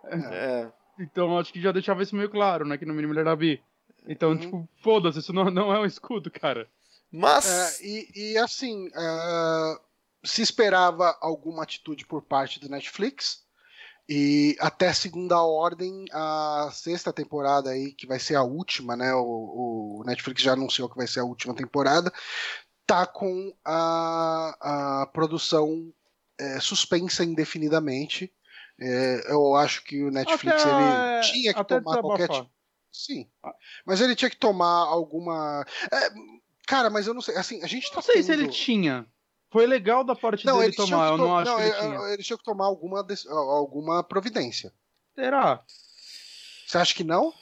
É. 0.07 0.71
Então 0.99 1.39
acho 1.39 1.53
que 1.53 1.61
já 1.61 1.73
deixava 1.73 2.03
isso 2.03 2.17
meio 2.17 2.31
claro, 2.31 2.65
né? 2.65 2.79
Que 2.79 2.87
no 2.87 2.95
mínimo 2.95 3.13
ele 3.13 3.21
era 3.21 3.37
bi. 3.37 3.63
Então, 4.07 4.31
uhum. 4.31 4.39
tipo, 4.39 4.69
foda-se, 4.83 5.19
isso 5.19 5.33
não, 5.33 5.51
não 5.51 5.73
é 5.73 5.81
um 5.81 5.87
escudo, 5.87 6.31
cara. 6.31 6.67
Mas. 7.13 7.81
É, 7.81 7.87
e, 7.87 8.33
e 8.33 8.39
assim, 8.39 8.89
uh, 8.89 9.81
se 10.25 10.43
esperava 10.43 11.17
alguma 11.21 11.63
atitude 11.63 12.07
por 12.07 12.23
parte 12.23 12.59
do 12.59 12.69
Netflix. 12.69 13.45
E 14.07 14.55
até 14.61 14.93
segunda 14.93 15.41
ordem, 15.43 16.05
a 16.13 16.69
sexta 16.73 17.11
temporada 17.11 17.71
aí, 17.71 17.93
que 17.93 18.07
vai 18.07 18.19
ser 18.19 18.35
a 18.35 18.43
última, 18.43 18.95
né? 18.95 19.15
O, 19.15 20.01
o 20.01 20.05
Netflix 20.05 20.43
já 20.43 20.53
anunciou 20.53 20.91
que 20.91 20.97
vai 20.97 21.07
ser 21.07 21.21
a 21.21 21.25
última 21.25 21.55
temporada, 21.55 22.13
tá 22.87 23.07
com 23.07 23.55
a, 23.65 25.03
a 25.03 25.07
produção 25.07 25.91
é, 26.39 26.61
suspensa 26.61 27.25
indefinidamente. 27.25 28.31
É, 28.79 29.33
eu 29.33 29.55
acho 29.55 29.85
que 29.85 30.03
o 30.03 30.11
Netflix 30.11 30.63
até, 30.63 30.71
ele 30.71 31.33
tinha 31.33 31.55
que 31.55 31.65
tomar 31.65 32.01
qualquer 32.01 32.29
tipo. 32.29 32.51
Sim. 32.93 33.29
Mas 33.85 34.01
ele 34.01 34.15
tinha 34.15 34.31
que 34.31 34.37
tomar 34.37 34.87
alguma. 34.87 35.65
É, 35.91 36.11
cara, 36.67 36.91
mas 36.91 37.07
eu 37.07 37.15
não 37.15 37.23
sei. 37.23 37.37
Assim, 37.37 37.63
a 37.63 37.67
gente 37.67 37.89
tá. 37.89 37.97
Não 37.97 38.03
sei 38.03 38.17
tendo... 38.17 38.25
se 38.25 38.33
ele 38.33 38.49
tinha. 38.49 39.07
Foi 39.55 39.69
legal 39.69 40.03
da 40.03 40.17
parte 40.17 40.45
não, 40.45 40.59
dele 40.59 40.73
tomar, 40.73 41.13
eu 41.13 41.17
não 41.17 41.39
acho 41.39 41.49
não, 41.49 41.59
que 41.59 41.63
ele 41.63 41.71
é, 41.71 41.81
tinha. 41.81 42.13
Ele 42.13 42.23
tinha 42.25 42.37
que 42.37 42.43
tomar 42.43 42.65
alguma, 42.65 43.07
alguma 43.31 44.03
providência. 44.03 44.73
Será? 45.15 45.63
Você 46.67 46.77
acha 46.77 46.93
que 46.93 47.05
não? 47.05 47.33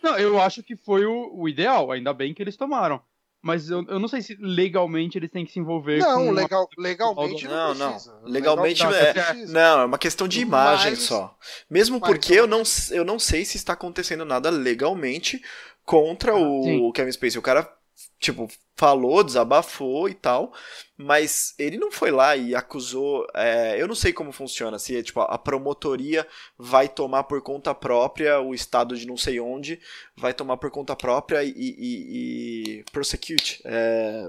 Não, 0.00 0.16
eu 0.16 0.40
acho 0.40 0.62
que 0.62 0.76
foi 0.76 1.04
o, 1.04 1.32
o 1.34 1.48
ideal, 1.48 1.90
ainda 1.90 2.14
bem 2.14 2.32
que 2.32 2.40
eles 2.40 2.56
tomaram. 2.56 3.02
Mas 3.42 3.68
eu, 3.70 3.84
eu 3.88 3.98
não 3.98 4.06
sei 4.06 4.22
se 4.22 4.36
legalmente 4.40 5.18
eles 5.18 5.32
têm 5.32 5.44
que 5.44 5.50
se 5.50 5.58
envolver 5.58 5.98
não, 5.98 6.26
com 6.26 6.30
legal, 6.30 6.68
uma... 6.76 6.82
legalmente 6.88 7.48
não, 7.48 7.74
não, 7.74 7.90
não. 7.90 8.22
Legalmente 8.22 8.84
não, 8.84 8.94
é, 8.94 9.34
não, 9.48 9.80
é 9.80 9.84
uma 9.84 9.98
questão 9.98 10.28
de 10.28 10.40
imagem 10.40 10.92
mas, 10.92 11.00
só. 11.00 11.36
Mesmo 11.68 11.98
porque 11.98 12.34
eu 12.34 12.46
não, 12.46 12.62
eu 12.92 13.04
não 13.04 13.18
sei 13.18 13.44
se 13.44 13.56
está 13.56 13.72
acontecendo 13.72 14.24
nada 14.24 14.48
legalmente 14.48 15.42
contra 15.84 16.36
o 16.36 16.92
Kevin 16.92 17.10
Spacey. 17.10 17.40
O 17.40 17.42
cara 17.42 17.77
tipo, 18.18 18.48
falou, 18.76 19.24
desabafou 19.24 20.08
e 20.08 20.14
tal, 20.14 20.52
mas 20.96 21.54
ele 21.58 21.76
não 21.76 21.90
foi 21.90 22.10
lá 22.10 22.36
e 22.36 22.54
acusou. 22.54 23.26
É, 23.34 23.80
eu 23.80 23.88
não 23.88 23.94
sei 23.94 24.12
como 24.12 24.32
funciona, 24.32 24.78
se 24.78 25.02
tipo, 25.02 25.20
a 25.20 25.36
promotoria 25.36 26.26
vai 26.56 26.88
tomar 26.88 27.24
por 27.24 27.42
conta 27.42 27.74
própria, 27.74 28.40
o 28.40 28.54
estado 28.54 28.96
de 28.96 29.06
não 29.06 29.16
sei 29.16 29.40
onde 29.40 29.80
vai 30.16 30.32
tomar 30.32 30.56
por 30.56 30.70
conta 30.70 30.94
própria 30.94 31.42
e, 31.42 31.52
e, 31.56 32.80
e 32.80 32.84
prosecute. 32.92 33.60
É, 33.64 34.28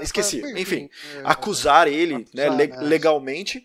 esqueci. 0.00 0.42
Enfim, 0.56 0.88
é, 1.16 1.22
acusar 1.24 1.88
ele 1.88 2.26
né, 2.32 2.50
né, 2.50 2.66
legalmente. 2.80 3.64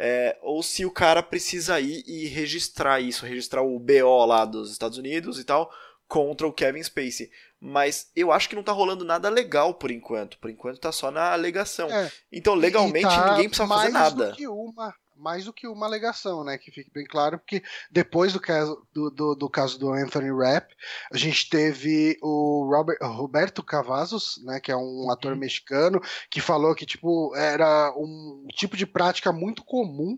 É, 0.00 0.38
ou 0.42 0.62
se 0.62 0.86
o 0.86 0.92
cara 0.92 1.22
precisa 1.24 1.80
ir 1.80 2.04
e 2.06 2.28
registrar 2.28 3.00
isso, 3.00 3.26
registrar 3.26 3.62
o 3.62 3.78
BO 3.80 4.24
lá 4.24 4.44
dos 4.44 4.70
Estados 4.70 4.96
Unidos 4.96 5.40
e 5.40 5.44
tal, 5.44 5.72
contra 6.06 6.46
o 6.46 6.52
Kevin 6.52 6.82
Spacey 6.82 7.30
mas 7.60 8.10
eu 8.14 8.30
acho 8.30 8.48
que 8.48 8.56
não 8.56 8.62
tá 8.62 8.72
rolando 8.72 9.04
nada 9.04 9.28
legal 9.28 9.74
por 9.74 9.90
enquanto. 9.90 10.38
Por 10.38 10.50
enquanto 10.50 10.78
tá 10.78 10.92
só 10.92 11.10
na 11.10 11.32
alegação. 11.32 11.90
É, 11.90 12.10
então, 12.32 12.54
legalmente, 12.54 13.08
tá 13.08 13.32
ninguém 13.32 13.48
precisa 13.48 13.68
fazer 13.68 13.90
nada. 13.90 14.30
Do 14.30 14.36
que 14.36 14.46
uma, 14.46 14.94
mais 15.16 15.44
do 15.44 15.52
que 15.52 15.66
uma 15.66 15.86
alegação, 15.86 16.44
né? 16.44 16.56
Que 16.56 16.70
fique 16.70 16.90
bem 16.92 17.04
claro, 17.04 17.38
porque 17.38 17.62
depois 17.90 18.32
do 18.32 18.40
caso 18.40 18.86
do, 18.92 19.10
do, 19.10 19.34
do 19.34 19.50
caso 19.50 19.78
do 19.78 19.90
Anthony 19.92 20.30
Rapp, 20.30 20.72
a 21.12 21.16
gente 21.16 21.50
teve 21.50 22.16
o 22.22 22.68
Robert, 22.70 22.98
Roberto 23.02 23.62
Cavazos, 23.62 24.40
né? 24.44 24.60
Que 24.60 24.70
é 24.70 24.76
um 24.76 25.04
uhum. 25.04 25.10
ator 25.10 25.34
mexicano, 25.34 26.00
que 26.30 26.40
falou 26.40 26.74
que, 26.74 26.86
tipo, 26.86 27.34
era 27.34 27.92
um 27.96 28.46
tipo 28.54 28.76
de 28.76 28.86
prática 28.86 29.32
muito 29.32 29.64
comum 29.64 30.16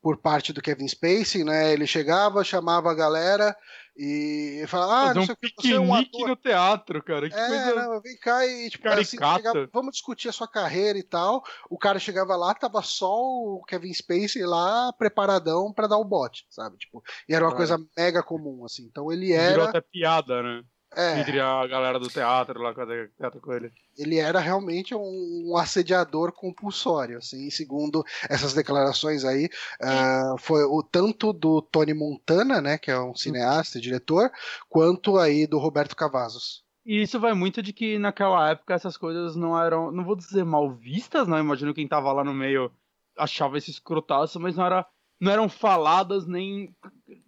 por 0.00 0.18
parte 0.18 0.52
do 0.52 0.62
Kevin 0.62 0.86
Spacey, 0.86 1.42
né? 1.42 1.72
Ele 1.72 1.86
chegava, 1.86 2.44
chamava 2.44 2.92
a 2.92 2.94
galera 2.94 3.56
e 3.98 4.66
fala, 4.68 5.10
ah, 5.10 5.14
não 5.14 5.24
sei 5.24 5.34
o 5.34 5.36
que, 5.38 5.54
você 5.56 5.72
é 5.72 5.80
um 5.80 5.94
ator. 5.94 6.28
no 6.28 6.36
teatro, 6.36 7.02
cara. 7.02 7.30
Que 7.30 7.34
é, 7.34 7.46
coisa... 7.46 7.74
não, 7.74 8.00
vem 8.02 8.16
cá 8.18 8.46
e, 8.46 8.68
tipo, 8.68 8.86
assim, 8.88 9.04
chegava, 9.04 9.68
vamos 9.72 9.92
discutir 9.92 10.28
a 10.28 10.32
sua 10.32 10.46
carreira 10.46 10.98
e 10.98 11.02
tal. 11.02 11.42
O 11.70 11.78
cara 11.78 11.98
chegava 11.98 12.36
lá, 12.36 12.54
tava 12.54 12.82
só 12.82 13.10
o 13.10 13.62
Kevin 13.66 13.94
Spacey 13.94 14.44
lá, 14.44 14.92
preparadão 14.92 15.72
para 15.72 15.86
dar 15.86 15.96
o 15.96 16.04
bote, 16.04 16.44
sabe? 16.50 16.76
Tipo, 16.76 17.02
e 17.26 17.34
era 17.34 17.46
uma 17.46 17.56
coisa 17.56 17.78
mega 17.96 18.22
comum, 18.22 18.66
assim. 18.66 18.84
Então 18.84 19.10
ele 19.10 19.32
era. 19.32 19.50
Virou 19.50 19.68
até 19.68 19.80
piada, 19.80 20.42
né? 20.42 20.62
É. 20.96 21.20
Entre 21.20 21.38
a 21.38 21.66
galera 21.66 22.00
do 22.00 22.08
teatro 22.08 22.58
lá, 22.62 22.72
teatro 22.74 23.38
com 23.38 23.52
ele. 23.52 23.70
Ele 23.98 24.16
era 24.16 24.40
realmente 24.40 24.94
um, 24.94 25.50
um, 25.50 25.56
assediador 25.58 26.32
compulsório, 26.32 27.18
assim, 27.18 27.50
segundo 27.50 28.02
essas 28.30 28.54
declarações 28.54 29.22
aí, 29.22 29.50
uh, 29.82 30.38
foi 30.38 30.64
o 30.64 30.82
tanto 30.82 31.34
do 31.34 31.60
Tony 31.60 31.92
Montana, 31.92 32.62
né, 32.62 32.78
que 32.78 32.90
é 32.90 32.98
um 32.98 33.14
cineasta 33.14 33.76
e 33.76 33.80
diretor, 33.80 34.30
quanto 34.70 35.18
aí 35.18 35.46
do 35.46 35.58
Roberto 35.58 35.94
Cavazos. 35.94 36.64
E 36.86 37.02
isso 37.02 37.20
vai 37.20 37.34
muito 37.34 37.62
de 37.62 37.74
que 37.74 37.98
naquela 37.98 38.50
época 38.50 38.72
essas 38.72 38.96
coisas 38.96 39.36
não 39.36 39.60
eram, 39.60 39.92
não 39.92 40.04
vou 40.04 40.16
dizer 40.16 40.44
mal 40.44 40.70
vistas, 40.70 41.28
não, 41.28 41.38
imagino 41.38 41.74
quem 41.74 41.86
tava 41.86 42.10
lá 42.10 42.24
no 42.24 42.32
meio 42.32 42.72
achava 43.18 43.58
esse 43.58 43.70
escrotaço, 43.70 44.40
mas 44.40 44.56
não 44.56 44.64
era 44.64 44.86
não 45.20 45.32
eram 45.32 45.48
faladas 45.48 46.26
nem 46.26 46.74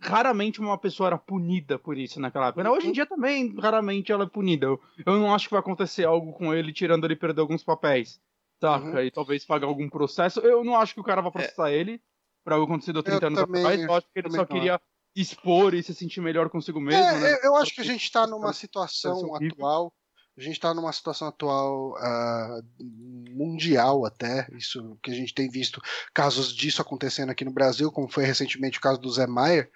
raramente 0.00 0.60
uma 0.60 0.78
pessoa 0.78 1.08
era 1.08 1.18
punida 1.18 1.78
por 1.78 1.96
isso 1.96 2.20
naquela 2.20 2.48
época. 2.48 2.70
Hoje 2.70 2.88
em 2.88 2.92
dia 2.92 3.06
também 3.06 3.54
raramente 3.58 4.12
ela 4.12 4.24
é 4.24 4.28
punida. 4.28 4.66
Eu, 4.66 4.80
eu 5.04 5.18
não 5.18 5.34
acho 5.34 5.46
que 5.46 5.52
vai 5.52 5.60
acontecer 5.60 6.04
algo 6.04 6.32
com 6.32 6.52
ele 6.54 6.72
tirando 6.72 7.04
ele 7.04 7.16
perder 7.16 7.40
alguns 7.40 7.64
papéis, 7.64 8.20
saca? 8.60 8.84
Uhum. 8.84 9.00
E 9.00 9.10
talvez 9.10 9.44
pagar 9.44 9.66
algum 9.66 9.88
processo. 9.88 10.40
Eu 10.40 10.62
não 10.62 10.76
acho 10.76 10.94
que 10.94 11.00
o 11.00 11.04
cara 11.04 11.22
vai 11.22 11.32
processar 11.32 11.70
é. 11.70 11.74
ele 11.74 12.00
por 12.44 12.52
algo 12.52 12.66
acontecido 12.66 12.98
há 12.98 13.02
30 13.02 13.22
eu 13.22 13.26
anos 13.28 13.40
também, 13.40 13.62
atrás. 13.62 13.82
Eu 13.82 13.94
acho 13.94 14.06
que 14.12 14.18
ele 14.18 14.30
só 14.30 14.44
queria 14.44 14.80
expor 15.16 15.74
e 15.74 15.82
se 15.82 15.94
sentir 15.94 16.20
melhor 16.20 16.48
consigo 16.48 16.80
mesmo. 16.80 17.02
É, 17.02 17.20
né? 17.20 17.38
Eu 17.42 17.56
acho 17.56 17.74
que 17.74 17.80
a 17.80 17.84
gente 17.84 18.04
está 18.04 18.26
numa 18.26 18.52
situação 18.52 19.34
atual 19.34 19.92
a 20.38 20.42
gente 20.42 20.52
está 20.52 20.72
numa 20.72 20.92
situação 20.92 21.26
atual 21.26 21.96
uh, 21.96 22.64
mundial 22.80 24.06
até, 24.06 24.46
isso 24.52 24.96
que 25.02 25.10
a 25.10 25.14
gente 25.14 25.34
tem 25.34 25.50
visto 25.50 25.82
casos 26.14 26.54
disso 26.54 26.80
acontecendo 26.80 27.30
aqui 27.30 27.44
no 27.44 27.50
Brasil, 27.50 27.90
como 27.90 28.08
foi 28.08 28.24
recentemente 28.24 28.78
o 28.78 28.80
caso 28.80 29.00
do 29.00 29.10
Zé 29.10 29.26
Maier, 29.26 29.68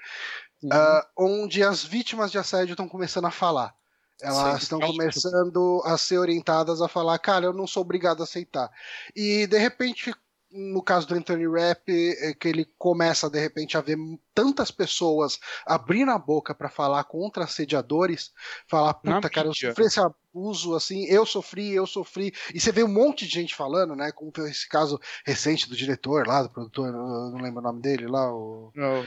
uhum. 0.62 0.70
uh, 0.70 1.02
onde 1.18 1.64
as 1.64 1.82
vítimas 1.82 2.30
de 2.30 2.38
assédio 2.38 2.74
estão 2.74 2.88
começando 2.88 3.26
a 3.26 3.30
falar. 3.32 3.74
Elas 4.20 4.62
estão 4.62 4.78
começando 4.78 5.82
a 5.84 5.98
ser 5.98 6.18
orientadas 6.18 6.80
a 6.80 6.86
falar, 6.86 7.18
cara, 7.18 7.46
eu 7.46 7.52
não 7.52 7.66
sou 7.66 7.82
obrigado 7.82 8.20
a 8.20 8.24
aceitar. 8.24 8.70
E 9.16 9.48
de 9.48 9.58
repente, 9.58 10.14
no 10.52 10.82
caso 10.82 11.06
do 11.08 11.14
Anthony 11.14 11.46
Rapp, 11.46 11.88
é 11.88 12.34
que 12.34 12.48
ele 12.48 12.64
começa 12.78 13.30
de 13.30 13.40
repente 13.40 13.76
a 13.76 13.80
ver 13.80 13.96
tantas 14.34 14.70
pessoas 14.70 15.38
abrindo 15.66 16.10
a 16.10 16.18
boca 16.18 16.54
pra 16.54 16.68
falar 16.68 17.04
contra 17.04 17.44
assediadores, 17.44 18.32
falar, 18.66 18.98
Na 19.02 19.16
puta, 19.16 19.30
cara, 19.30 19.46
eu 19.46 19.50
mídia. 19.52 19.70
sofri 19.70 19.84
esse 19.86 20.00
abuso 20.00 20.74
assim, 20.74 21.04
eu 21.06 21.24
sofri, 21.24 21.72
eu 21.72 21.86
sofri. 21.86 22.32
E 22.54 22.60
você 22.60 22.70
vê 22.72 22.84
um 22.84 22.88
monte 22.88 23.26
de 23.26 23.32
gente 23.32 23.54
falando, 23.54 23.96
né? 23.96 24.12
Como 24.12 24.30
foi 24.34 24.50
esse 24.50 24.68
caso 24.68 25.00
recente 25.24 25.68
do 25.68 25.76
diretor 25.76 26.26
lá, 26.26 26.42
do 26.42 26.50
produtor, 26.50 26.88
eu 26.88 26.92
não 26.92 27.40
lembro 27.40 27.60
o 27.60 27.62
nome 27.62 27.80
dele 27.80 28.06
lá, 28.06 28.32
o. 28.32 28.70
Não. 28.74 29.04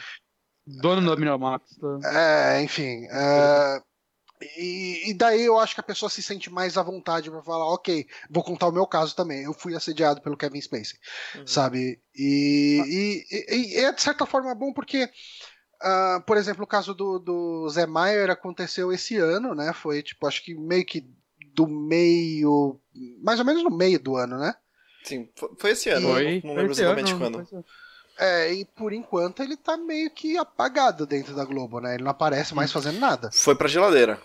Dono 0.68 1.08
da 1.08 1.16
Miramax. 1.16 1.78
Tá? 1.78 2.56
É, 2.58 2.62
enfim. 2.64 3.06
é, 3.12 3.82
e, 4.58 5.10
e 5.10 5.14
daí 5.14 5.44
eu 5.44 5.58
acho 5.60 5.74
que 5.76 5.80
a 5.82 5.84
pessoa 5.84 6.10
se 6.10 6.22
sente 6.22 6.50
mais 6.50 6.78
à 6.78 6.84
vontade 6.84 7.30
pra 7.32 7.42
falar, 7.42 7.66
ok, 7.74 8.08
vou 8.30 8.44
contar 8.44 8.68
o 8.68 8.72
meu 8.72 8.86
caso 8.88 9.16
também. 9.16 9.44
Eu 9.44 9.54
fui 9.54 9.76
assediado 9.76 10.22
pelo 10.22 10.38
Kevin 10.38 10.62
Spacey, 10.62 10.98
Uhum. 11.36 11.48
sabe? 11.48 12.00
E, 12.16 13.24
e- 13.30 13.56
e- 13.56 13.74
e 13.74 13.78
é 13.78 13.92
de 13.92 14.02
certa 14.02 14.26
forma 14.26 14.54
bom 14.56 14.72
porque, 14.74 15.10
ah, 15.82 16.24
por 16.26 16.38
exemplo, 16.38 16.64
o 16.64 16.68
caso 16.68 16.94
do, 16.94 17.20
do 17.20 17.70
Zé 17.70 17.86
Maier 17.86 18.30
aconteceu 18.30 18.92
esse 18.92 19.18
ano, 19.18 19.54
né? 19.56 19.74
Foi 19.74 20.02
tipo, 20.04 20.26
acho 20.28 20.44
que 20.44 20.54
meio 20.56 20.86
que 20.86 21.06
do 21.54 21.68
meio. 21.68 22.80
Mais 23.24 23.40
ou 23.40 23.46
menos 23.46 23.64
no 23.64 23.70
meio 23.72 24.00
do 24.00 24.16
ano, 24.16 24.38
né? 24.38 24.54
Sim, 25.04 25.30
foi, 25.58 25.72
esse 25.72 25.90
ano, 25.90 26.08
Foi, 26.08 26.42
não, 26.44 26.56
lembro 26.56 26.72
exatamente 26.72 27.14
ano, 27.14 27.20
quando. 27.20 27.46
foi. 27.46 27.64
É, 28.18 28.54
e 28.54 28.64
por 28.66 28.94
enquanto 28.94 29.44
ele 29.44 29.58
tá 29.58 29.76
meio 29.78 30.10
que 30.10 30.38
apagado 30.38 31.06
dentro 31.06 31.36
da 31.36 31.44
Globo, 31.44 31.80
né? 31.82 31.96
Ele 31.96 32.04
não 32.04 32.12
aparece 32.12 32.56
mais 32.56 32.72
fazendo 32.72 32.98
nada. 33.00 33.30
Foi 33.32 33.56
pra 33.56 33.68
geladeira. 33.68 34.22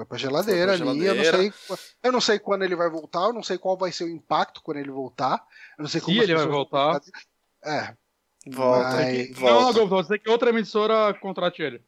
Foi 0.00 0.06
pra 0.06 0.16
geladeira 0.18 0.72
Foi 0.76 0.80
pra 0.82 0.90
ali. 0.92 1.04
Eu 1.04 1.14
não, 1.14 1.22
geladeira. 1.24 1.54
sei, 1.68 1.78
eu 2.02 2.12
não 2.12 2.20
sei 2.20 2.38
quando 2.38 2.62
ele 2.62 2.74
vai 2.74 2.88
voltar, 2.88 3.24
eu 3.26 3.32
não 3.34 3.42
sei 3.42 3.58
qual 3.58 3.76
vai 3.76 3.92
ser 3.92 4.04
o 4.04 4.08
impacto 4.08 4.62
quando 4.62 4.78
ele 4.78 4.90
voltar. 4.90 5.44
Eu 5.78 5.82
não 5.82 5.88
sei 5.88 6.00
Se 6.00 6.06
como 6.06 6.18
as 6.18 6.24
ele 6.24 6.34
vai 6.34 6.46
voltar. 6.46 7.00
É, 7.64 7.94
Volta, 8.46 8.96
Mas- 8.96 9.28
Não, 9.30 9.36
volta. 9.36 9.72
Globo, 9.74 9.96
você 9.96 10.08
tem 10.14 10.18
que 10.20 10.30
outra 10.30 10.48
emissora 10.48 11.12
contrate 11.20 11.60
ele. 11.60 11.82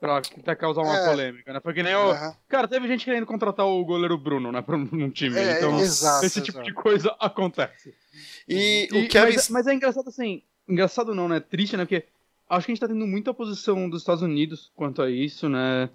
Pra 0.00 0.16
até 0.16 0.54
causar 0.56 0.80
uma 0.80 0.96
É. 0.96 1.10
polêmica, 1.10 1.52
né? 1.52 1.60
Foi 1.60 1.74
que 1.74 1.82
nem 1.82 1.92
aham. 1.92 2.34
Cara, 2.48 2.66
teve 2.66 2.88
gente 2.88 3.04
querendo 3.04 3.26
contratar 3.26 3.66
o 3.66 3.84
goleiro 3.84 4.16
Bruno, 4.16 4.50
né? 4.50 4.62
Pra 4.62 4.74
um 4.78 4.88
um 4.90 5.10
time. 5.10 5.36
É, 5.36 5.58
então, 5.58 5.78
exato, 5.78 6.24
esse 6.24 6.40
tipo 6.40 6.56
exato. 6.60 6.66
de 6.66 6.72
coisa 6.74 7.14
acontece. 7.20 7.94
E, 8.48 8.88
E- 8.90 9.04
o 9.04 9.08
Kevin. 9.10 9.34
mas, 9.34 9.50
mas 9.50 9.66
é 9.66 9.74
engraçado 9.74 10.08
assim. 10.08 10.42
Engraçado 10.66 11.14
não, 11.14 11.28
né? 11.28 11.38
Triste, 11.38 11.76
né? 11.76 11.84
Porque 11.84 12.06
acho 12.48 12.64
que 12.64 12.72
a 12.72 12.74
gente 12.74 12.80
tá 12.80 12.88
tendo 12.88 13.06
muita 13.06 13.32
oposição 13.32 13.90
dos 13.90 14.00
Estados 14.00 14.22
Unidos 14.22 14.72
quanto 14.74 15.02
a 15.02 15.10
isso, 15.10 15.50
né? 15.50 15.90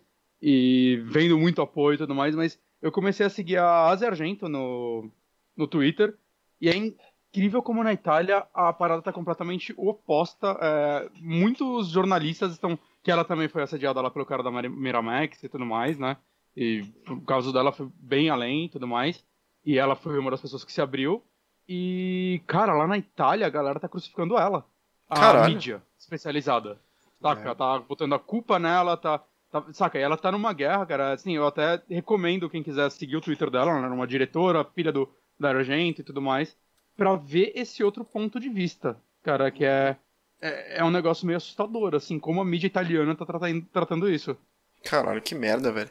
E 0.48 0.98
vendo 1.08 1.40
muito 1.40 1.60
apoio 1.60 1.96
e 1.96 1.98
tudo 1.98 2.14
mais, 2.14 2.36
mas 2.36 2.60
eu 2.80 2.92
comecei 2.92 3.26
a 3.26 3.30
seguir 3.32 3.58
a 3.58 3.88
Asia 3.88 4.08
Argento 4.08 4.48
no, 4.48 5.10
no 5.58 5.68
Twitter. 5.68 6.16
E 6.62 6.70
é 6.70 6.76
incrível 6.76 7.64
como 7.64 7.84
na 7.84 7.92
Itália 7.92 8.46
a 8.54 8.72
parada 8.72 9.02
tá 9.02 9.12
completamente 9.12 9.74
oposta. 9.76 10.56
É, 10.62 11.10
muitos 11.20 11.90
jornalistas 11.90 12.52
estão. 12.52 12.78
Que 13.02 13.10
ela 13.10 13.26
também 13.26 13.48
foi 13.48 13.64
assediada 13.64 14.00
lá 14.00 14.12
pelo 14.12 14.24
cara 14.24 14.44
da 14.44 14.52
Miramax 14.52 15.44
e 15.44 15.50
tudo 15.50 15.66
mais, 15.66 15.98
né? 15.98 16.16
E 16.56 16.86
o 17.10 17.22
caso 17.22 17.52
dela 17.52 17.72
foi 17.72 17.90
bem 18.00 18.30
além 18.30 18.66
e 18.66 18.70
tudo 18.70 18.88
mais. 18.88 19.26
E 19.66 19.80
ela 19.80 19.96
foi 19.96 20.20
uma 20.20 20.30
das 20.30 20.42
pessoas 20.42 20.64
que 20.64 20.72
se 20.72 20.80
abriu. 20.80 21.24
E, 21.68 22.40
cara, 22.46 22.76
lá 22.76 22.86
na 22.86 23.00
Itália 23.00 23.48
a 23.48 23.50
galera 23.50 23.80
tá 23.80 23.90
crucificando 23.90 24.38
ela. 24.38 24.64
A 25.10 25.16
Caralho. 25.16 25.52
mídia 25.52 25.82
especializada. 25.98 26.80
Saca? 27.20 27.50
É. 27.50 27.56
Tá 27.56 27.80
botando 27.80 28.14
a 28.14 28.20
culpa 28.20 28.60
nela, 28.60 28.96
tá, 28.96 29.18
tá. 29.18 29.26
Saca? 29.74 29.98
E 29.98 30.02
ela 30.02 30.18
tá 30.18 30.32
numa 30.32 30.54
guerra, 30.54 30.86
cara. 30.86 31.14
Assim, 31.14 31.36
eu 31.36 31.48
até 31.48 31.82
recomendo 31.90 32.50
quem 32.50 32.62
quiser 32.64 32.90
seguir 32.92 33.16
o 33.16 33.22
Twitter 33.22 33.50
dela, 33.50 33.72
ela 33.72 33.86
era 33.86 33.94
uma 33.94 34.08
diretora, 34.08 34.64
filha 34.66 34.92
do 34.92 35.10
da 35.40 35.50
Argento 35.50 36.00
e 36.02 36.04
tudo 36.04 36.22
mais, 36.22 36.56
pra 36.96 37.16
ver 37.16 37.52
esse 37.56 37.84
outro 37.84 38.06
ponto 38.06 38.40
de 38.40 38.48
vista, 38.50 38.98
cara, 39.24 39.52
que 39.52 39.66
é. 39.66 39.98
É, 40.42 40.80
é 40.80 40.84
um 40.84 40.92
negócio 40.92 41.26
meio 41.26 41.38
assustador, 41.38 41.96
assim, 41.96 42.20
como 42.20 42.42
a 42.42 42.46
mídia 42.46 42.68
italiana 42.68 43.16
tá 43.16 43.26
tratando, 43.26 43.66
tratando 43.72 44.10
isso. 44.10 44.38
Caralho, 44.84 45.22
que 45.22 45.34
merda, 45.34 45.72
velho. 45.72 45.90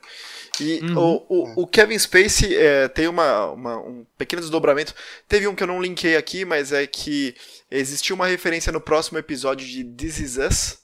E 0.61 0.85
Uhum. 0.85 1.19
o, 1.29 1.61
o, 1.61 1.63
o 1.63 1.67
Kevin 1.67 1.99
Spacey 1.99 2.55
é, 2.57 2.87
tem 2.89 3.09
uma, 3.09 3.51
uma- 3.51 3.79
um 3.79 4.07
pequeno 4.17 4.41
desdobramento. 4.41 4.95
Teve 5.27 5.49
um 5.49 5.55
que 5.55 5.65
eu 5.65 5.67
não 5.67 5.83
linkei 5.83 6.17
aqui, 6.17 6.45
mas 6.45 6.73
é 6.73 6.87
que 6.87 7.35
existiu 7.71 8.15
uma 8.15 8.27
referência 8.29 8.71
no 8.73 8.81
próximo 8.81 9.19
episódio 9.19 9.67
de 9.67 9.83
This 9.83 10.21
Is 10.21 10.37
Us, 10.39 10.79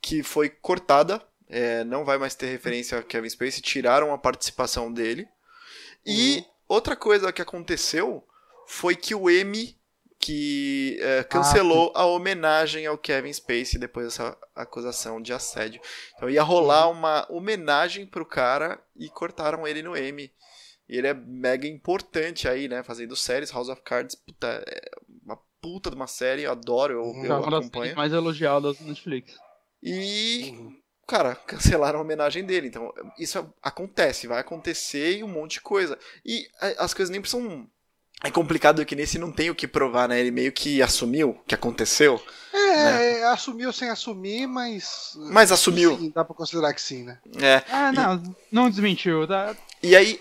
que 0.00 0.22
foi 0.22 0.48
cortada. 0.48 1.22
É, 1.52 1.84
não 1.84 2.04
vai 2.04 2.16
mais 2.18 2.34
ter 2.34 2.46
referência 2.46 2.98
a 2.98 3.02
Kevin 3.02 3.28
Spacey, 3.28 3.60
tiraram 3.62 4.12
a 4.12 4.18
participação 4.18 4.92
dele. 4.92 5.28
E 6.04 6.44
outra 6.66 6.96
coisa 6.96 7.32
que 7.32 7.42
aconteceu 7.42 8.24
foi 8.66 8.96
que 8.96 9.14
o 9.14 9.30
Emmy 9.30 9.76
que 10.18 10.98
é, 11.00 11.24
cancelou 11.24 11.90
a 11.96 12.06
homenagem 12.06 12.86
ao 12.86 12.96
Kevin 12.96 13.32
Spacey 13.32 13.76
depois 13.78 14.06
dessa 14.06 14.38
acusação 14.54 15.20
de 15.20 15.32
assédio. 15.32 15.80
Então 16.14 16.30
ia 16.30 16.44
rolar 16.44 16.88
uma 16.88 17.26
homenagem 17.28 18.06
pro 18.06 18.24
cara 18.24 18.80
e 18.96 19.08
cortaram 19.08 19.66
ele 19.66 19.82
no. 19.82 19.96
E 19.96 20.30
ele 20.88 21.08
é 21.08 21.14
mega 21.14 21.66
importante 21.66 22.46
aí, 22.48 22.68
né? 22.68 22.82
Fazendo 22.84 23.16
séries, 23.16 23.50
House 23.50 23.68
of 23.68 23.82
Cards, 23.82 24.14
puta, 24.14 24.62
é 24.66 24.90
uma 25.24 25.36
puta 25.60 25.90
de 25.90 25.96
uma 25.96 26.06
série, 26.06 26.42
eu 26.42 26.52
adoro, 26.52 26.92
eu, 26.94 27.02
Uhum. 27.02 27.24
É 27.24 27.28
eu 27.28 27.36
acompanho. 27.36 27.70
séries 27.72 27.94
mais 27.96 28.12
elogiadas 28.12 28.78
do 28.78 28.84
Netflix. 28.84 29.34
E, 29.82 30.50
Uhum. 30.52 30.81
Cara, 31.12 31.34
cancelaram 31.34 31.98
a 31.98 32.02
homenagem 32.02 32.42
dele. 32.42 32.68
Então, 32.68 32.90
isso 33.18 33.46
acontece, 33.62 34.26
vai 34.26 34.40
acontecer 34.40 35.18
e 35.18 35.22
um 35.22 35.28
monte 35.28 35.52
de 35.54 35.60
coisa. 35.60 35.98
E 36.24 36.48
as 36.78 36.94
coisas 36.94 37.10
nem 37.10 37.20
precisam. 37.20 37.68
É 38.24 38.30
complicado 38.30 38.86
que 38.86 38.96
nesse 38.96 39.18
não 39.18 39.30
tem 39.30 39.50
o 39.50 39.54
que 39.54 39.66
provar, 39.68 40.08
né? 40.08 40.18
Ele 40.18 40.30
meio 40.30 40.52
que 40.52 40.80
assumiu 40.80 41.38
que 41.46 41.54
aconteceu. 41.54 42.22
É, 42.54 43.18
é, 43.18 43.24
assumiu 43.24 43.72
sem 43.72 43.90
assumir, 43.90 44.46
mas. 44.46 45.12
Mas 45.30 45.52
assumiu. 45.52 45.98
Sim, 45.98 46.12
dá 46.14 46.24
pra 46.24 46.34
considerar 46.34 46.72
que 46.72 46.80
sim, 46.80 47.02
né? 47.02 47.18
É. 47.40 47.62
Ah, 47.70 47.92
não, 47.92 48.22
não 48.50 48.70
desmentiu, 48.70 49.26
tá? 49.26 49.54
E 49.82 49.96
aí, 49.96 50.20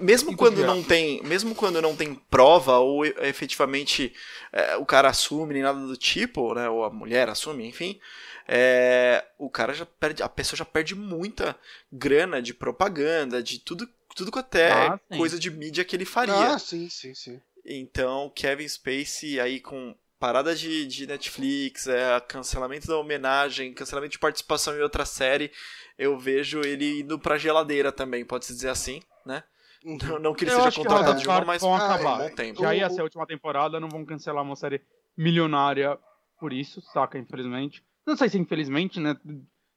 mesmo 0.00 0.28
Tem 0.28 0.36
quando 0.36 0.64
não 0.64 0.82
tem, 0.82 1.22
mesmo 1.22 1.54
quando 1.54 1.82
não 1.82 1.94
tem 1.94 2.14
prova 2.30 2.78
ou 2.78 3.04
e- 3.04 3.14
efetivamente 3.18 4.14
é, 4.50 4.76
o 4.76 4.86
cara 4.86 5.10
assume 5.10 5.52
nem 5.52 5.62
nada 5.62 5.78
do 5.78 5.94
tipo, 5.96 6.54
né, 6.54 6.70
ou 6.70 6.84
a 6.84 6.90
mulher 6.90 7.28
assume, 7.28 7.68
enfim, 7.68 8.00
é, 8.46 9.24
o 9.38 9.48
cara 9.48 9.72
já 9.72 9.86
perde, 9.86 10.22
a 10.22 10.28
pessoa 10.28 10.56
já 10.56 10.64
perde 10.64 10.94
muita 10.94 11.56
grana 11.92 12.40
de 12.42 12.52
propaganda, 12.54 13.42
de 13.42 13.58
tudo, 13.58 13.88
tudo 14.14 14.30
quanto 14.30 14.54
é 14.56 14.70
Ah, 14.88 14.98
coisa 15.16 15.38
de 15.38 15.50
mídia 15.50 15.84
que 15.84 15.96
ele 15.96 16.04
faria. 16.04 16.54
Ah, 16.54 16.58
sim, 16.58 16.88
sim, 16.88 17.14
sim. 17.14 17.40
Então, 17.64 18.30
Kevin 18.34 18.68
Spacey 18.68 19.40
aí 19.40 19.60
com 19.60 19.94
parada 20.18 20.54
de, 20.54 20.86
de 20.86 21.06
Netflix, 21.06 21.86
é, 21.86 22.18
cancelamento 22.20 22.86
da 22.86 22.96
homenagem, 22.98 23.72
cancelamento 23.74 24.12
de 24.12 24.18
participação 24.18 24.76
em 24.76 24.80
outra 24.80 25.04
série, 25.04 25.50
eu 25.98 26.18
vejo 26.18 26.60
ele 26.60 27.00
indo 27.00 27.18
pra 27.18 27.38
geladeira 27.38 27.90
também, 27.92 28.24
pode-se 28.24 28.52
dizer 28.54 28.68
assim, 28.70 29.02
né? 29.24 29.42
Uhum. 29.84 29.98
Não, 30.02 30.18
não 30.18 30.34
que 30.34 30.44
ele 30.44 30.52
Eu 30.52 30.56
seja 30.56 30.70
que 30.70 30.76
contratado 30.78 31.20
de 31.20 31.28
uma, 31.28 31.44
mas 31.44 31.60
vão 31.60 31.74
Ah, 31.74 31.94
acabar. 31.94 32.20
é, 32.22 32.28
bom 32.30 32.34
tempo. 32.34 32.60
Já 32.62 32.74
ia 32.74 32.88
ser 32.88 33.00
a 33.00 33.04
última 33.04 33.26
temporada, 33.26 33.78
não 33.78 33.88
vão 33.88 34.04
cancelar 34.04 34.42
uma 34.42 34.56
série 34.56 34.80
milionária 35.16 35.98
por 36.40 36.52
isso, 36.52 36.80
saca? 36.80 37.18
Infelizmente. 37.18 37.82
Não 38.06 38.16
sei 38.16 38.28
se 38.28 38.38
infelizmente, 38.38 39.00
né? 39.00 39.16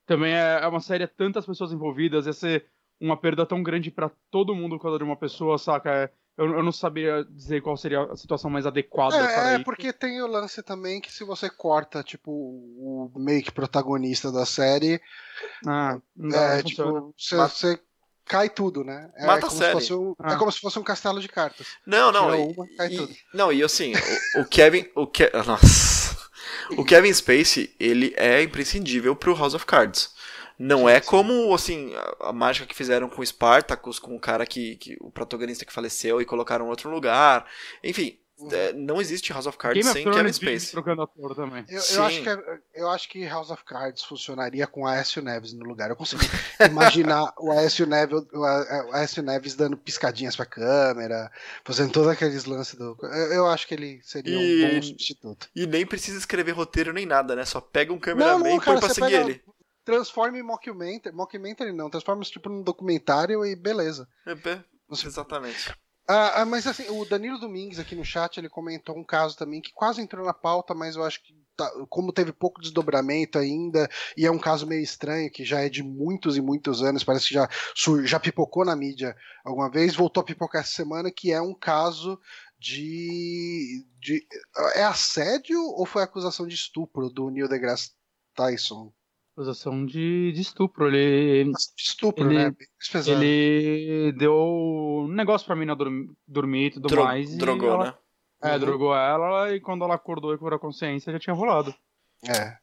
Também 0.06 0.34
é 0.34 0.60
é 0.62 0.68
uma 0.68 0.80
série, 0.82 1.04
é 1.04 1.08
tantas 1.08 1.46
pessoas 1.46 1.72
envolvidas, 1.72 2.26
ia 2.26 2.34
ser 2.34 2.66
uma 3.00 3.16
perda 3.18 3.46
tão 3.46 3.62
grande 3.62 3.92
pra 3.92 4.10
todo 4.32 4.56
mundo 4.56 4.78
por 4.78 4.84
causa 4.84 4.98
de 4.98 5.04
uma 5.04 5.16
pessoa, 5.16 5.58
saca? 5.58 5.90
É, 5.92 6.10
Eu, 6.38 6.46
eu 6.54 6.64
não 6.64 6.72
sabia 6.72 7.24
dizer 7.30 7.62
qual 7.62 7.76
seria 7.76 8.04
a 8.04 8.16
situação 8.16 8.50
mais 8.50 8.66
adequada 8.66 9.16
para 9.18 9.50
É, 9.50 9.54
é, 9.54 9.56
isso. 9.56 9.64
porque 9.66 9.92
tem 9.92 10.22
o 10.22 10.28
lance 10.28 10.62
também 10.64 11.02
que 11.02 11.12
se 11.12 11.24
você 11.24 11.50
corta, 11.50 12.04
tipo, 12.04 12.32
o 12.32 13.12
meio 13.16 13.42
que 13.44 13.52
protagonista 13.52 14.32
da 14.32 14.46
série, 14.46 15.02
Ah, 15.66 16.00
é, 16.34 16.62
tipo, 16.64 17.14
você, 17.18 17.80
cai 18.26 18.50
tudo, 18.50 18.84
né? 18.84 19.10
É 19.16 19.26
Mata 19.26 19.48
a 19.48 19.50
como 19.50 19.60
série. 19.62 19.82
Se 19.82 19.88
fosse 19.88 19.94
um, 19.94 20.14
Ah. 20.20 20.34
É 20.34 20.38
como 20.38 20.52
se 20.52 20.60
fosse 20.60 20.78
um 20.78 20.84
castelo 20.84 21.20
de 21.20 21.28
cartas. 21.28 21.68
Não, 21.88 22.12
não. 22.12 22.30
Tira 22.32 22.38
E, 22.38 22.54
uma, 22.54 22.68
cai 22.78 22.88
e- 22.94 22.98
tudo. 22.98 23.14
não, 23.34 23.52
e 23.52 23.64
assim, 23.64 23.94
o, 24.36 24.42
o 24.42 24.46
Kevin. 24.46 24.86
O 24.96 25.08
Ke, 25.08 25.32
nossa. 25.46 26.07
O 26.72 26.86
Kevin 26.86 27.14
Spacey, 27.14 27.74
ele 27.80 28.14
é 28.18 28.42
imprescindível 28.42 29.16
pro 29.16 29.36
House 29.36 29.54
of 29.54 29.66
Cards. 29.66 30.16
Não 30.60 30.90
é 30.90 31.00
como, 31.00 31.54
assim, 31.54 31.94
a, 31.96 32.30
a 32.30 32.34
mágica 32.34 32.66
que 32.66 32.76
fizeram 32.76 33.08
com 33.08 33.22
o 33.22 33.26
Spartacus, 33.26 34.00
com 34.00 34.16
o 34.16 34.20
cara 34.20 34.46
que, 34.46 34.76
que. 34.78 34.98
o 35.00 35.12
protagonista 35.12 35.66
que 35.66 35.74
faleceu 35.74 36.20
e 36.20 36.26
colocaram 36.26 36.66
em 36.66 36.70
outro 36.70 36.90
lugar. 36.90 37.46
Enfim, 37.84 38.18
é, 38.52 38.72
não 38.74 39.02
existe 39.02 39.32
House 39.34 39.46
of 39.48 39.58
Cards 39.58 39.78
Game 39.78 39.90
of 39.90 39.94
sem 39.98 40.04
Kevin 40.04 40.16
Thrones 40.18 40.38
vive 40.38 40.52
Spacey. 40.60 40.72
trocando 40.72 41.02
ator 41.02 41.36
também. 41.36 41.66
Eu, 41.68 41.82
eu, 41.96 42.04
acho 42.04 42.22
que, 42.22 42.30
é- 42.30 42.60
eu 42.76 42.90
acho 42.90 43.10
que 43.10 43.26
House 43.26 43.50
of 43.50 43.64
Cards 43.64 44.04
funcionaria 44.04 44.68
com 44.68 44.86
Aécio 44.86 45.22
Neves 45.22 45.54
no 45.54 45.66
lugar. 45.66 45.90
Eu 45.90 45.96
consigo 45.96 46.22
imaginar 46.72 47.34
o 47.40 47.52
Aécio 47.52 47.86
Neves, 47.88 48.24
o 48.34 48.44
Aécio 48.94 49.24
Neves 49.24 49.56
dando 49.56 49.76
piscadinhas 49.78 50.36
pra 50.36 50.46
câmera, 50.46 51.32
fazendo 51.66 51.92
todos 51.92 52.10
aqueles 52.10 52.46
lances 52.46 52.76
do. 52.76 52.98
Eu, 53.02 53.34
eu 53.34 53.48
acho 53.48 53.68
que 53.68 53.74
ele 53.74 54.00
seria 54.04 54.36
E- 54.36 54.66
um 54.66 54.70
bom 54.76 54.82
substituto. 54.82 55.50
E 55.56 55.66
nem 55.66 55.86
precisa 55.86 56.18
escrever 56.18 56.52
roteiro 56.52 56.94
nem 56.94 57.06
nada, 57.06 57.36
né? 57.36 57.46
Só 57.46 57.60
pega 57.60 57.92
um 57.94 58.00
cameraman 58.00 58.56
e 58.56 58.62
põe 58.62 58.80
pra 58.80 58.90
seguir 58.90 59.10
pega- 59.12 59.18
ele. 59.30 59.42
transforme 59.84 60.40
em 60.40 60.44
mockumentary. 60.44 61.16
Mockumentary 61.16 61.72
não, 61.72 61.90
transforma 61.90 62.22
isso 62.22 62.32
tipo 62.34 62.50
num 62.50 62.62
documentário 62.62 63.46
e 63.46 63.56
beleza. 63.56 64.08
É, 64.26 64.32
é, 64.34 64.64
exatamente. 64.92 65.74
Ah, 66.10 66.42
ah, 66.42 66.46
mas 66.46 66.66
assim, 66.66 66.88
o 66.90 67.04
Danilo 67.04 67.38
Domingues 67.38 67.80
aqui 67.80 67.94
no 67.94 68.04
chat, 68.06 68.38
ele 68.38 68.48
comentou 68.48 68.98
um 68.98 69.04
caso 69.04 69.36
também 69.38 69.60
que 69.62 69.74
quase 69.74 70.02
entrou 70.02 70.26
na 70.26 70.34
pauta, 70.34 70.74
mas 70.74 70.96
eu 70.96 71.04
acho 71.04 71.22
que 71.22 71.34
tá- 71.56 71.70
como 71.90 72.14
teve 72.14 72.32
pouco 72.32 72.62
desdobramento 72.62 73.38
ainda, 73.38 73.90
e 74.16 74.26
é 74.26 74.32
um 74.32 74.40
caso 74.40 74.66
meio 74.66 74.82
estranho, 74.82 75.30
que 75.30 75.44
já 75.44 75.60
é 75.62 75.68
de 75.70 75.84
muitos 75.84 76.38
e 76.38 76.42
muitos 76.42 76.82
anos, 76.82 77.04
parece 77.04 77.28
que 77.28 77.34
já, 77.34 77.50
já 78.06 78.20
pipocou 78.22 78.64
na 78.64 78.74
mídia 78.76 79.18
alguma 79.44 79.70
vez, 79.70 79.96
voltou 79.96 80.22
a 80.22 80.26
pipocar 80.26 80.62
essa 80.62 80.72
semana, 80.72 81.12
que 81.12 81.32
é 81.34 81.42
um 81.42 81.54
caso 81.54 82.18
de, 82.58 83.86
de 84.00 84.26
é 84.76 84.84
assédio 84.84 85.60
ou 85.62 85.86
foi 85.86 86.04
acusação 86.04 86.48
de 86.48 86.56
estupro 86.56 87.10
do 87.10 87.30
Neil 87.30 87.50
deGrasse 87.50 87.92
Tyson? 88.34 88.94
Acusação 89.38 89.86
de, 89.86 90.32
de 90.32 90.42
estupro. 90.42 90.88
Ele, 90.88 91.52
Estupro, 91.78 92.26
Ele- 92.26 92.36
né? 92.50 92.56
Ele 93.06 94.12
deu 94.14 94.34
um 94.36 95.08
negócio 95.10 95.46
pra 95.46 95.56
mina 95.56 95.76
dormir, 95.76 96.10
dormir 96.28 96.66
e 96.66 96.72
tudo 96.72 96.88
Dro- 96.88 97.04
mais. 97.04 97.32
e 97.32 97.38
drogou, 97.38 97.70
ela- 97.70 97.86
né? 97.86 97.94
É, 98.42 98.54
Uhum. 98.54 98.60
drogou 98.60 98.96
ela 98.96 99.54
e 99.54 99.60
quando 99.62 99.84
ela 99.84 99.94
acordou 99.94 100.34
e 100.34 100.40
curou 100.40 100.58
a 100.58 100.60
consciência 100.60 101.14
já 101.14 101.20
tinha 101.20 101.36
rolado. 101.36 101.72
É, 102.28 102.58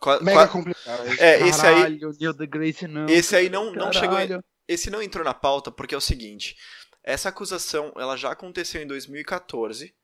Qua- 0.00 0.20
mega 0.20 0.38
qua- 0.38 0.48
complicado. 0.48 1.02
É, 1.20 1.40
esse 1.46 1.64
aí, 1.64 1.74
Caralho, 1.76 2.10
Neil 2.18 2.32
deGrasse 2.34 2.88
não. 2.88 3.06
esse 3.08 3.36
aí 3.36 3.48
não, 3.48 3.72
não 3.72 3.92
chegou. 3.92 4.18
em- 4.18 4.26
Caralho. 4.28 4.44
Esse 4.66 4.90
não 4.90 5.00
entrou 5.00 5.24
na 5.24 5.34
pauta 5.34 5.70
porque 5.70 5.94
é 5.94 5.98
o 5.98 6.00
seguinte: 6.00 6.56
essa 7.04 7.28
acusação 7.28 7.92
ela 7.96 8.16
já 8.16 8.32
aconteceu 8.32 8.82
em 8.82 8.86
2014. 8.88 9.94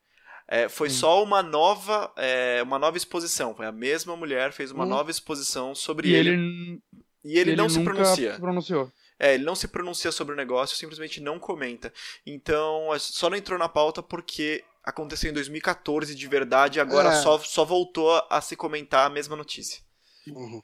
É, 0.49 0.69
foi 0.69 0.89
Hum. 0.89 0.93
só 0.93 1.23
uma 1.25 1.43
nova, 1.43 2.13
é, 2.17 2.63
uma 2.63 2.79
nova 2.79 2.97
exposição. 2.97 3.55
Foi 3.55 3.67
a 3.67 3.73
mesma 3.73 4.17
mulher 4.17 4.53
fez 4.53 4.71
uma 4.71 4.85
Hum. 4.85 4.89
nova 4.89 5.11
exposição 5.11 5.75
sobre 5.75 6.09
E 6.09 6.15
ele, 6.15 6.29
ele, 6.31 6.83
e 7.25 7.39
ele, 7.39 7.57
não 7.57 7.69
se 7.69 7.83
pronuncia. 7.83 8.35
se 8.35 8.41
pronunciou. 8.41 8.91
É, 9.19 9.35
ele 9.35 9.45
não 9.45 9.55
se 9.55 9.67
pronuncia 9.67 10.13
sobre 10.13 10.35
o 10.35 10.37
negócio, 10.37 10.77
simplesmente 10.77 11.21
não 11.21 11.39
comenta. 11.39 11.93
Então, 12.25 12.95
é- 12.95 12.99
só 12.99 13.29
não 13.31 13.37
entrou 13.37 13.59
na 13.59 13.69
pauta 13.69 14.03
porque 14.03 14.63
aconteceu 14.85 15.31
em 15.31 15.35
2014 15.35 16.15
de 16.15 16.29
verdade, 16.29 16.79
e 16.79 16.81
agora 16.81 17.09
É. 17.09 17.23
só, 17.23 17.39
só 17.39 17.65
voltou 17.65 18.23
a 18.31 18.41
se 18.41 18.55
comentar 18.55 19.07
a 19.07 19.11
mesma 19.11 19.35
notícia. 19.35 19.81
Uhum. 20.29 20.63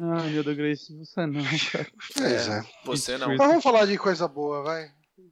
Ah, 0.00 0.22
Neil 0.22 0.44
deGrasse, 0.44 0.96
você 0.96 1.26
não, 1.26 1.42
cara. 1.72 1.86
Pois 2.16 2.48
é. 2.48 2.64
Você 2.84 3.18
não. 3.18 3.28
Mas 3.28 3.36
vamos 3.36 3.64
falar 3.64 3.84
de 3.84 3.98
coisa 3.98 4.28
boa, 4.28 4.62
vai. 4.62 4.90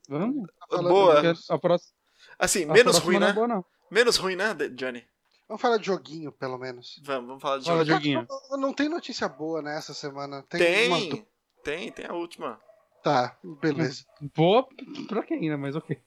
Vamos? 0.08 0.48
Boa. 0.68 1.22
A 1.48 1.58
próxima, 1.58 1.92
Assim, 2.38 2.64
a 2.64 2.72
menos 2.72 2.98
ruim, 2.98 3.18
não 3.20 3.28
é 3.28 3.30
né? 3.30 3.34
boa, 3.34 3.46
não. 3.48 3.64
Menos 3.90 4.16
ruim, 4.16 4.36
né, 4.36 4.54
Johnny? 4.74 5.04
Vamos 5.48 5.62
falar 5.62 5.78
de 5.78 5.86
joguinho, 5.86 6.32
pelo 6.32 6.58
menos. 6.58 7.00
Vamos, 7.04 7.28
vamos 7.28 7.42
falar 7.42 7.58
de 7.58 7.66
Fala, 7.66 7.84
jogo. 7.84 8.00
Dioguinho. 8.00 8.26
Não, 8.50 8.58
não 8.58 8.74
tem 8.74 8.88
notícia 8.88 9.28
boa 9.28 9.62
nessa 9.62 9.94
semana. 9.94 10.42
Tem, 10.48 10.58
Tem, 10.58 11.26
tem, 11.62 11.92
tem 11.92 12.06
a 12.06 12.12
última. 12.12 12.60
Tá, 13.02 13.38
beleza. 13.60 14.04
Boa 14.34 14.66
pra 15.06 15.22
quem, 15.22 15.48
né? 15.48 15.56
Mas 15.56 15.76
ok. 15.76 16.00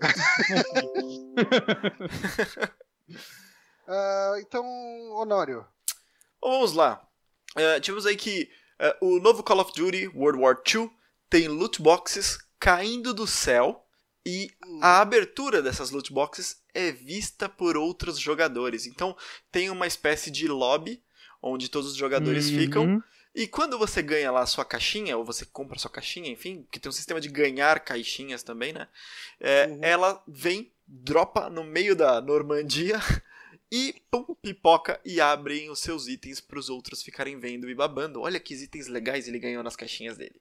Ah, 3.88 4.34
então, 4.40 4.64
Honório. 5.12 5.64
Vamos 6.42 6.72
lá. 6.72 7.06
É, 7.54 7.78
tivemos 7.78 8.04
aí 8.04 8.16
que 8.16 8.50
é, 8.80 8.96
o 9.00 9.20
novo 9.20 9.44
Call 9.44 9.60
of 9.60 9.72
Duty 9.72 10.08
World 10.08 10.40
War 10.40 10.60
II 10.66 10.90
tem 11.30 11.46
loot 11.46 11.80
boxes 11.80 12.36
caindo 12.58 13.14
do 13.14 13.28
céu 13.28 13.85
e 14.28 14.50
a 14.82 15.00
abertura 15.00 15.62
dessas 15.62 15.90
loot 15.92 16.12
boxes 16.12 16.60
é 16.74 16.90
vista 16.90 17.48
por 17.48 17.76
outros 17.76 18.18
jogadores. 18.18 18.84
Então 18.84 19.16
tem 19.52 19.70
uma 19.70 19.86
espécie 19.86 20.32
de 20.32 20.48
lobby 20.48 21.00
onde 21.40 21.68
todos 21.68 21.92
os 21.92 21.96
jogadores 21.96 22.50
Uhum. 22.50 22.58
ficam 22.58 23.02
e 23.32 23.46
quando 23.46 23.78
você 23.78 24.02
ganha 24.02 24.32
lá 24.32 24.40
a 24.40 24.46
sua 24.46 24.64
caixinha, 24.64 25.16
ou 25.16 25.24
você 25.24 25.44
compra 25.44 25.76
a 25.76 25.78
sua 25.78 25.90
caixinha, 25.90 26.28
enfim, 26.30 26.66
que 26.72 26.80
tem 26.80 26.88
um 26.88 26.92
sistema 26.92 27.20
de 27.20 27.28
ganhar 27.28 27.78
caixinhas 27.80 28.42
também, 28.42 28.72
né? 28.72 28.88
É, 29.38 29.66
Uhum. 29.66 29.78
Ela 29.82 30.24
vem, 30.26 30.72
dropa 30.88 31.48
no 31.48 31.62
meio 31.62 31.94
da 31.94 32.20
Normandia 32.20 32.98
e 33.70 33.94
pum, 34.10 34.34
pipoca 34.42 34.98
e 35.04 35.20
abrem 35.20 35.70
os 35.70 35.78
seus 35.80 36.08
itens 36.08 36.40
para 36.40 36.58
os 36.58 36.68
outros 36.68 37.02
ficarem 37.02 37.38
vendo 37.38 37.70
e 37.70 37.74
babando. 37.74 38.22
Olha 38.22 38.40
que 38.40 38.54
itens 38.54 38.88
legais 38.88 39.28
ele 39.28 39.38
ganhou 39.38 39.62
nas 39.62 39.76
caixinhas 39.76 40.16
dele. 40.16 40.40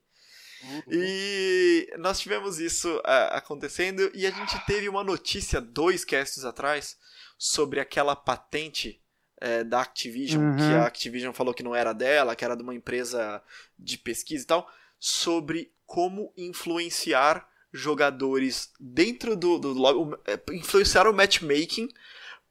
Uhum. 0.63 0.81
E 0.91 1.93
nós 1.97 2.19
tivemos 2.19 2.59
isso 2.59 3.01
ah, 3.03 3.37
acontecendo 3.37 4.09
e 4.13 4.25
a 4.25 4.31
gente 4.31 4.57
teve 4.65 4.87
uma 4.89 5.03
notícia 5.03 5.59
dois 5.61 6.03
casts 6.05 6.43
atrás 6.43 6.97
sobre 7.37 7.79
aquela 7.79 8.15
patente 8.15 9.01
eh, 9.41 9.63
da 9.63 9.81
Activision, 9.81 10.41
Uhum. 10.43 10.55
que 10.57 10.73
a 10.73 10.85
Activision 10.85 11.33
falou 11.33 11.53
que 11.53 11.61
não 11.63 11.75
era 11.75 11.93
dela, 11.93 12.35
que 12.35 12.45
era 12.45 12.55
de 12.55 12.63
uma 12.63 12.73
empresa 12.73 13.41
de 13.77 13.97
pesquisa 13.97 14.43
e 14.43 14.47
tal, 14.47 14.71
sobre 14.99 15.71
como 15.85 16.31
influenciar 16.37 17.47
jogadores 17.71 18.71
dentro 18.79 19.35
do, 19.35 19.59
do 19.59 19.73
lobby, 19.73 20.17
eh, 20.25 20.39
influenciar 20.53 21.07
o 21.07 21.13
matchmaking 21.13 21.89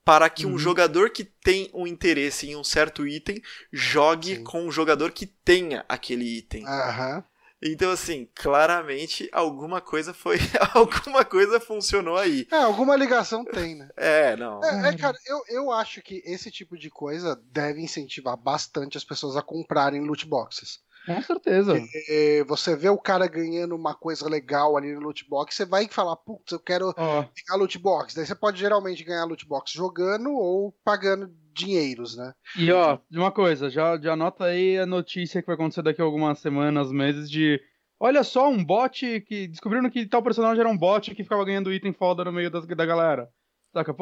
para 0.05 0.28
que 0.28 0.44
um 0.44 0.51
Uhum. 0.52 0.59
jogador 0.59 1.09
que 1.09 1.24
tem 1.24 1.70
um 1.72 1.86
interesse 1.86 2.47
em 2.47 2.55
um 2.56 2.62
certo 2.62 3.06
item 3.09 3.43
jogue 3.72 4.36
Sim. 4.36 4.44
com 4.44 4.66
um 4.66 4.70
jogador 4.70 5.10
que 5.12 5.24
tenha 5.26 5.82
aquele 5.89 6.24
item. 6.36 6.62
Aham. 6.66 7.24
Então, 7.62 7.90
assim, 7.90 8.28
claramente 8.35 9.28
alguma 9.32 9.81
coisa 9.81 10.12
foi. 10.12 10.39
alguma 10.74 11.24
coisa 11.24 11.59
funcionou 11.59 12.16
aí. 12.16 12.47
É, 12.51 12.56
alguma 12.56 12.94
ligação 12.97 13.44
tem, 13.44 13.74
né? 13.74 13.89
É, 13.97 14.36
não. 14.36 14.62
É, 14.62 14.89
é, 14.90 14.97
cara, 14.97 15.16
eu, 15.26 15.43
eu 15.48 15.70
acho 15.70 16.02
que 16.02 16.22
esse 16.26 16.51
tipo 16.51 16.76
de 16.76 16.90
coisa 16.90 17.40
deve 17.51 17.81
incentivar 17.81 18.36
bastante 18.36 18.98
as 18.98 19.05
pessoas 19.05 19.36
a 19.36 19.43
comprarem 19.43 20.05
loot 20.05 20.26
boxes. 20.26 20.81
Com 21.06 21.20
certeza. 21.22 21.74
É, 22.09 22.44
você 22.44 22.74
vê 22.76 22.89
o 22.89 22.98
cara 22.98 23.26
ganhando 23.26 23.74
uma 23.76 23.94
coisa 23.94 24.28
legal 24.28 24.76
ali 24.76 24.93
no 24.94 25.01
loot 25.01 25.28
box, 25.28 25.55
você 25.55 25.64
vai 25.66 25.86
falar, 25.89 26.16
putz, 26.16 26.52
eu 26.52 26.60
quero 26.60 26.94
Ó, 26.97 27.22
pegar 27.35 27.56
loot 27.56 27.78
box. 27.78 28.14
Daí 28.14 28.26
você 28.26 28.35
pode 28.35 28.59
geralmente 28.59 29.05
ganhar 29.05 29.24
loot 29.24 29.47
box 29.47 29.72
jogando 29.72 30.31
ou 30.32 30.72
pagando 30.85 31.31
dinheiros, 31.52 32.16
né? 32.16 32.32
e 32.56 32.70
ó, 32.72 32.98
de 33.09 33.18
uma 33.18 33.31
coisa, 33.31 33.70
já, 33.70 33.97
já 34.01 34.12
anota 34.14 34.44
aí 34.44 34.78
a 34.78 34.86
notícia 34.86 35.40
que 35.40 35.47
vai 35.47 35.55
acontecer 35.55 35.82
daqui 35.82 36.01
a 36.01 36.05
algumas 36.05 36.39
semanas, 36.39 36.90
meses 36.90 37.31
de. 37.31 37.60
Olha 38.01 38.24
só, 38.24 38.48
um 38.48 38.64
bot 38.64 39.20
que. 39.22 39.47
Descobriram 39.48 39.89
que 39.90 40.06
tal 40.06 40.22
personagem 40.22 40.60
era 40.60 40.68
um 40.68 40.76
bot 40.76 41.14
que 41.14 41.22
ficava 41.22 41.44
ganhando 41.44 41.72
item 41.72 41.93
foda 41.93 42.24
no 42.24 42.32
meio 42.32 42.51
das, 42.51 42.66
da 42.66 42.86
galera. 42.86 43.28
Saca? 43.72 43.94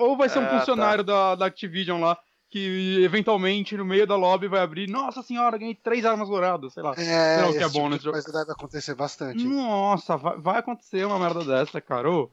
Ou 0.00 0.16
vai 0.16 0.28
ser 0.28 0.38
um 0.38 0.44
Ah, 0.44 0.58
funcionário 0.58 1.04
da, 1.04 1.34
da 1.34 1.46
Activision 1.46 2.00
lá, 2.00 2.18
que 2.50 3.02
eventualmente 3.04 3.76
no 3.76 3.84
meio 3.84 4.06
da 4.06 4.16
lobby 4.16 4.48
vai 4.48 4.60
abrir. 4.60 4.88
Nossa 4.88 5.22
senhora, 5.22 5.56
ganhei 5.56 5.74
três 5.74 6.04
armas 6.04 6.28
douradas, 6.28 6.72
sei 6.72 6.82
lá. 6.82 6.94
É, 6.98 7.40
Não, 7.42 7.52
que 7.52 7.58
é 7.58 7.68
bom 7.68 7.84
tipo 7.84 7.88
nesse 7.90 8.04
jogo. 8.04 8.12
coisa 8.20 8.32
deve 8.38 8.52
acontecer 8.52 8.94
bastante. 8.94 9.44
Nossa, 9.44 10.16
vai, 10.16 10.36
vai 10.38 10.58
acontecer 10.58 11.04
uma 11.06 11.18
merda 11.18 11.44
dessa, 11.44 11.80
cara. 11.80 12.10
Ou, 12.10 12.30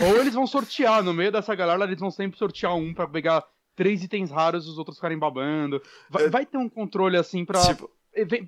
ou 0.00 0.16
eles 0.20 0.34
vão 0.34 0.46
sortear, 0.46 1.02
no 1.02 1.14
meio 1.14 1.30
dessa 1.30 1.54
galera, 1.54 1.84
eles 1.84 2.00
vão 2.00 2.10
sempre 2.10 2.36
sortear 2.38 2.74
um 2.74 2.92
pra 2.92 3.06
pegar 3.06 3.44
três 3.76 4.02
itens 4.02 4.30
raros 4.30 4.66
e 4.66 4.68
os 4.70 4.76
outros 4.78 4.96
ficarem 4.96 5.18
babando. 5.18 5.80
Vai, 6.10 6.24
É. 6.24 6.28
vai 6.28 6.44
ter 6.46 6.58
um 6.58 6.68
controle 6.68 7.16
assim 7.16 7.44
pra, 7.44 7.60
Tipo, 7.64 7.88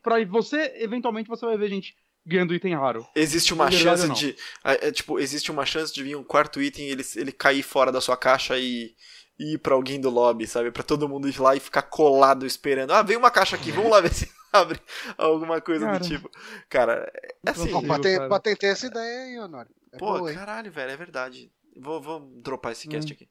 pra 0.02 0.24
você, 0.24 0.72
eventualmente, 0.78 1.28
você 1.28 1.46
vai 1.46 1.56
ver 1.56 1.68
gente 1.68 1.94
ganhando 2.24 2.52
item 2.54 2.74
raro. 2.74 3.06
existe 3.14 3.54
uma 3.54 3.70
chance 3.70 4.06
não. 4.08 4.14
de. 4.14 4.34
é, 4.64 4.88
é, 4.88 4.90
tipo, 4.92 5.20
existe 5.20 5.52
uma 5.52 5.64
chance 5.64 5.94
de 5.94 6.02
vir 6.02 6.16
um 6.16 6.24
quarto 6.24 6.60
item 6.60 6.86
e 6.86 6.90
ele, 6.90 7.04
ele 7.14 7.30
cair 7.30 7.62
fora 7.62 7.92
da 7.92 8.00
sua 8.00 8.16
caixa 8.16 8.58
e. 8.58 8.92
e 9.38 9.54
ir 9.54 9.58
pra 9.58 9.74
alguém 9.74 10.00
do 10.00 10.08
lobby, 10.10 10.46
sabe? 10.46 10.70
Pra 10.70 10.82
todo 10.82 11.08
mundo 11.08 11.28
ir 11.28 11.38
lá 11.40 11.54
e 11.54 11.60
ficar 11.60 11.82
colado 11.82 12.46
esperando. 12.46 12.92
Ah, 12.92 13.02
veio 13.02 13.18
uma 13.18 13.30
caixa 13.30 13.56
aqui, 13.56 13.70
vamos 13.70 13.90
lá 13.90 14.00
ver 14.00 14.12
se 14.12 14.30
abre 14.52 14.80
alguma 15.18 15.60
coisa 15.60 15.84
Cara. 15.86 15.98
do 15.98 16.06
tipo. 16.08 16.30
Cara, 16.68 17.12
é 17.44 17.50
assim. 17.50 17.60
Consigo, 17.70 17.86
paten- 17.86 18.16
cara. 18.16 18.28
patentei 18.28 18.70
essa 18.70 18.86
ideia 18.86 19.20
aí, 19.24 19.38
Honório. 19.38 19.70
É 19.92 19.98
Pô, 19.98 20.18
boa, 20.18 20.30
hein? 20.30 20.36
caralho, 20.38 20.72
velho, 20.72 20.90
é 20.90 20.96
verdade. 20.96 21.52
Vou, 21.78 22.00
vou 22.00 22.20
dropar 22.42 22.72
esse 22.72 22.88
Hum. 22.88 22.92
cast 22.92 23.12
aqui. 23.12 23.28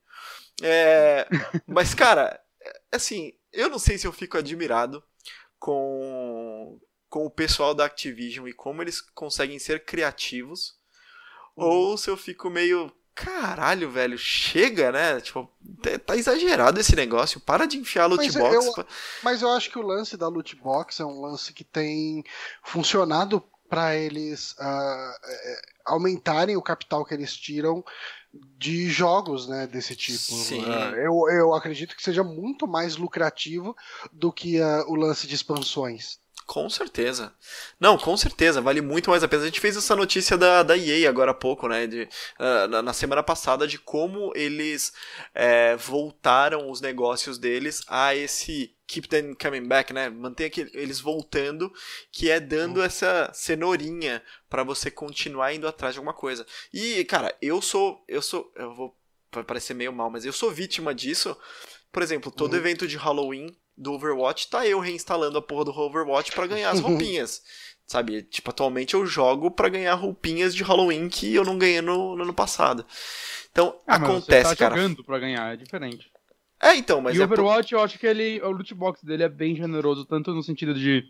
É, 0.62 1.28
mas, 1.68 1.94
cara, 1.96 2.40
é- 2.62 2.82
assim, 2.92 3.34
eu 3.52 3.70
não 3.70 3.80
sei 3.80 3.98
se 3.98 4.06
eu 4.06 4.12
fico 4.14 4.38
admirado 4.38 5.04
com, 5.60 6.80
com 7.10 7.26
o 7.26 7.30
pessoal 7.32 7.74
da 7.74 7.86
Activision 7.86 8.48
e 8.48 8.54
como 8.54 8.82
eles 8.82 9.02
conseguem 9.02 9.58
ser 9.60 9.84
criativos, 9.86 10.76
Uhum. 11.58 11.66
ou 11.66 11.98
se 11.98 12.10
eu 12.10 12.18
fico 12.18 12.50
meio. 12.50 12.92
Caralho, 13.16 13.90
velho, 13.90 14.18
chega, 14.18 14.92
né? 14.92 15.22
Tipo, 15.22 15.50
tá- 15.82 15.98
tá 16.00 16.18
exagerado 16.18 16.80
esse 16.80 16.96
negócio. 16.98 17.40
Para 17.40 17.66
de 17.66 17.78
enfiar 17.78 18.08
loot 18.08 18.24
Mas 18.26 18.36
box. 18.36 18.66
eu- 18.66 18.74
pa- 18.74 18.86
Mas 19.24 19.42
eu 19.42 19.50
acho 19.52 19.72
que 19.72 19.80
o 19.80 19.82
lance 19.82 20.18
da 20.18 20.28
loot 20.28 20.54
box 20.58 21.00
é 21.00 21.06
um 21.06 21.22
lance 21.22 21.54
que 21.54 21.64
tem 21.64 22.24
funcionado 22.62 23.42
para 23.70 23.96
eles 23.96 24.54
é, 24.60 25.12
aumentarem 25.86 26.58
o 26.58 26.62
capital 26.62 27.06
que 27.06 27.14
eles 27.14 27.36
tiram 27.36 27.84
de 28.58 28.90
jogos, 28.90 29.48
né, 29.48 29.66
desse 29.66 29.96
tipo. 29.96 30.18
Sim. 30.18 30.64
Ah, 30.66 30.92
eu, 30.98 31.30
eu 31.32 31.54
acredito 31.54 31.96
que 31.96 32.04
seja 32.04 32.22
muito 32.24 32.68
mais 32.68 32.98
lucrativo 32.98 33.76
do 34.12 34.32
que 34.32 34.62
ah, 34.62 34.84
o 34.88 34.96
lance 34.96 35.26
de 35.26 35.36
expansões. 35.36 36.20
Com 36.46 36.70
certeza. 36.70 37.34
Não, 37.80 37.98
com 37.98 38.16
certeza, 38.16 38.62
vale 38.62 38.80
muito 38.80 39.10
mais 39.10 39.24
a 39.24 39.28
pena. 39.28 39.42
A 39.42 39.46
gente 39.48 39.60
fez 39.60 39.76
essa 39.76 39.96
notícia 39.96 40.38
da, 40.38 40.62
da 40.62 40.78
EA 40.78 41.10
agora 41.10 41.32
há 41.32 41.34
pouco, 41.34 41.68
né? 41.68 41.88
De, 41.88 42.04
uh, 42.40 42.68
na, 42.70 42.82
na, 42.84 42.94
semana 42.94 43.24
passada, 43.24 43.68
de 43.68 43.80
como 43.80 44.32
eles 44.36 44.94
é, 45.34 45.76
voltaram 45.76 46.70
os 46.70 46.82
negócios 46.82 47.40
deles 47.40 47.84
a 47.88 48.16
esse 48.16 48.76
keep 48.86 49.08
them 49.08 49.34
coming 49.34 49.68
back, 49.68 49.92
né? 49.92 50.08
Manter 50.08 50.52
eles 50.76 51.00
voltando, 51.00 51.74
que 52.12 52.30
é 52.30 52.40
dando 52.40 52.78
uhum. 52.78 52.84
essa 52.84 53.32
cenourinha 53.34 54.22
para 54.48 54.64
você 54.64 54.92
continuar 54.92 55.52
indo 55.52 55.68
atrás 55.68 55.96
de 55.96 56.00
alguma 56.00 56.14
coisa. 56.14 56.46
E, 56.72 57.04
cara, 57.06 57.36
eu 57.42 57.60
sou. 57.60 58.04
Eu 58.08 58.22
sou. 58.22 58.54
Eu 58.56 58.76
vou. 58.76 58.96
Vai 59.34 59.44
parecer 59.44 59.74
meio 59.74 59.92
mal, 59.92 60.12
mas 60.12 60.26
eu 60.26 60.32
sou 60.32 60.52
vítima 60.52 60.94
disso. 60.94 61.36
Por 61.92 62.04
exemplo, 62.04 62.32
todo 62.32 62.54
uhum. 62.54 62.60
evento 62.60 62.88
de 62.88 62.98
Halloween 62.98 63.58
do 63.78 63.94
Overwatch, 63.94 64.50
tá 64.50 64.66
eu 64.66 64.80
reinstalando 64.80 65.38
a 65.38 65.42
porra 65.42 65.66
do 65.66 65.72
Overwatch 65.72 66.32
para 66.32 66.48
ganhar 66.48 66.72
as 66.72 66.80
roupinhas. 66.82 67.42
Sabe? 67.88 68.24
Tipo, 68.24 68.50
atualmente 68.50 68.96
eu 68.96 69.06
jogo 69.06 69.52
para 69.52 69.70
ganhar 69.70 69.94
roupinhas 69.94 70.56
de 70.56 70.64
Halloween 70.64 71.08
que 71.08 71.36
eu 71.36 71.46
não 71.46 71.58
ganhei 71.58 71.82
no, 71.82 72.16
no 72.16 72.24
ano 72.24 72.34
passado. 72.34 72.86
Então, 73.52 73.80
ah, 73.86 73.96
acontece, 73.96 74.44
mas 74.44 74.48
você 74.50 74.56
tá 74.56 74.56
cara. 74.56 74.76
jogando 74.76 75.04
pra 75.04 75.20
ganhar, 75.20 75.54
é 75.54 75.56
diferente. 75.56 76.12
É, 76.62 76.76
então, 76.76 77.00
mas. 77.00 77.16
E 77.16 77.20
o 77.20 77.22
é 77.22 77.26
Overwatch, 77.26 77.70
por... 77.70 77.76
eu 77.76 77.84
acho 77.84 78.00
que 78.00 78.08
ele. 78.08 78.42
O 78.42 78.52
loot 78.52 78.74
box 78.74 79.04
dele 79.04 79.24
é 79.24 79.30
bem 79.30 79.56
generoso, 79.56 80.06
tanto 80.06 80.34
no 80.34 80.42
sentido 80.42 80.74
de. 80.74 81.04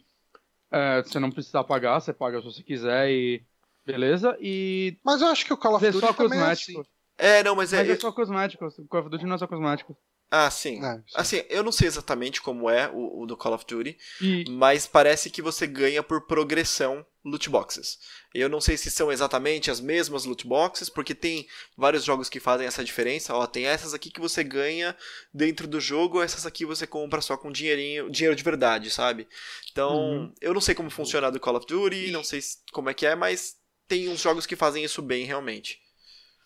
É, 0.70 1.02
você 1.02 1.20
não 1.20 1.32
precisar 1.32 1.64
pagar, 1.64 2.00
você 2.00 2.12
paga 2.12 2.40
se 2.40 2.46
você 2.46 2.64
quiser 2.64 3.10
e. 3.10 3.42
Beleza? 3.86 4.38
E. 4.42 4.98
Mas 5.04 5.22
eu 5.22 5.28
acho 5.28 5.46
que 5.46 5.54
o 5.54 5.58
Call 5.58 5.76
of 5.76 5.86
Duty 5.86 5.98
é 5.98 6.08
só 6.08 6.14
cosmético. 6.14 6.86
É, 7.18 7.28
assim. 7.28 7.40
é, 7.40 7.44
não, 7.44 7.56
mas 7.56 7.72
é. 7.72 7.78
Mas 7.78 7.90
é 7.90 7.96
só 7.96 8.12
cosmético. 8.12 8.66
O 8.66 8.88
Call 8.88 9.02
of 9.02 9.10
Duty 9.10 9.26
não 9.26 9.36
é 9.36 9.38
só 9.38 9.48
cosmético. 9.48 9.98
Ah, 10.30 10.50
sim. 10.50 10.84
É, 10.84 10.96
sim. 10.96 11.04
Assim, 11.14 11.44
eu 11.50 11.64
não 11.64 11.72
sei 11.72 11.88
exatamente 11.88 12.42
como 12.42 12.70
é 12.70 12.90
o, 12.92 13.22
o 13.22 13.26
do 13.26 13.38
Call 13.38 13.54
of 13.54 13.66
Duty, 13.66 13.98
e... 14.22 14.46
mas 14.50 14.88
parece 14.88 15.30
que 15.30 15.42
você 15.42 15.68
ganha 15.68 16.02
por 16.02 16.26
progressão 16.26 17.06
loot 17.24 17.50
boxes. 17.50 17.98
Eu 18.34 18.48
não 18.48 18.62
sei 18.62 18.78
se 18.78 18.92
são 18.92 19.12
exatamente 19.12 19.72
as 19.72 19.80
mesmas 19.80 20.26
loot 20.26 20.46
boxes, 20.46 20.90
porque 20.90 21.16
tem 21.16 21.48
vários 21.76 22.04
jogos 22.04 22.30
que 22.30 22.40
fazem 22.40 22.68
essa 22.68 22.84
diferença. 22.84 23.34
Ó, 23.34 23.48
tem 23.48 23.66
essas 23.66 23.94
aqui 23.94 24.12
que 24.12 24.20
você 24.20 24.44
ganha 24.44 24.96
dentro 25.34 25.68
do 25.68 25.80
jogo, 25.80 26.22
essas 26.22 26.46
aqui 26.46 26.66
você 26.66 26.86
compra 26.86 27.22
só 27.22 27.36
com 27.36 27.52
dinheirinho, 27.52 28.12
dinheiro 28.12 28.36
de 28.36 28.44
verdade, 28.44 28.92
sabe? 28.92 29.28
Então, 29.72 29.96
uhum. 29.96 30.34
eu 30.40 30.54
não 30.54 30.62
sei 30.62 30.76
como 30.76 30.90
funciona 30.90 31.32
do 31.32 31.40
Call 31.40 31.56
of 31.56 31.66
Duty, 31.66 32.12
não 32.12 32.24
sei 32.24 32.40
como 32.72 32.90
é 32.90 32.94
que 32.94 33.06
é, 33.06 33.16
mas 33.16 33.56
tem 33.88 34.10
uns 34.10 34.22
jogos 34.22 34.46
que 34.46 34.56
fazem 34.56 34.84
isso 34.84 35.02
bem 35.02 35.26
realmente. 35.26 35.80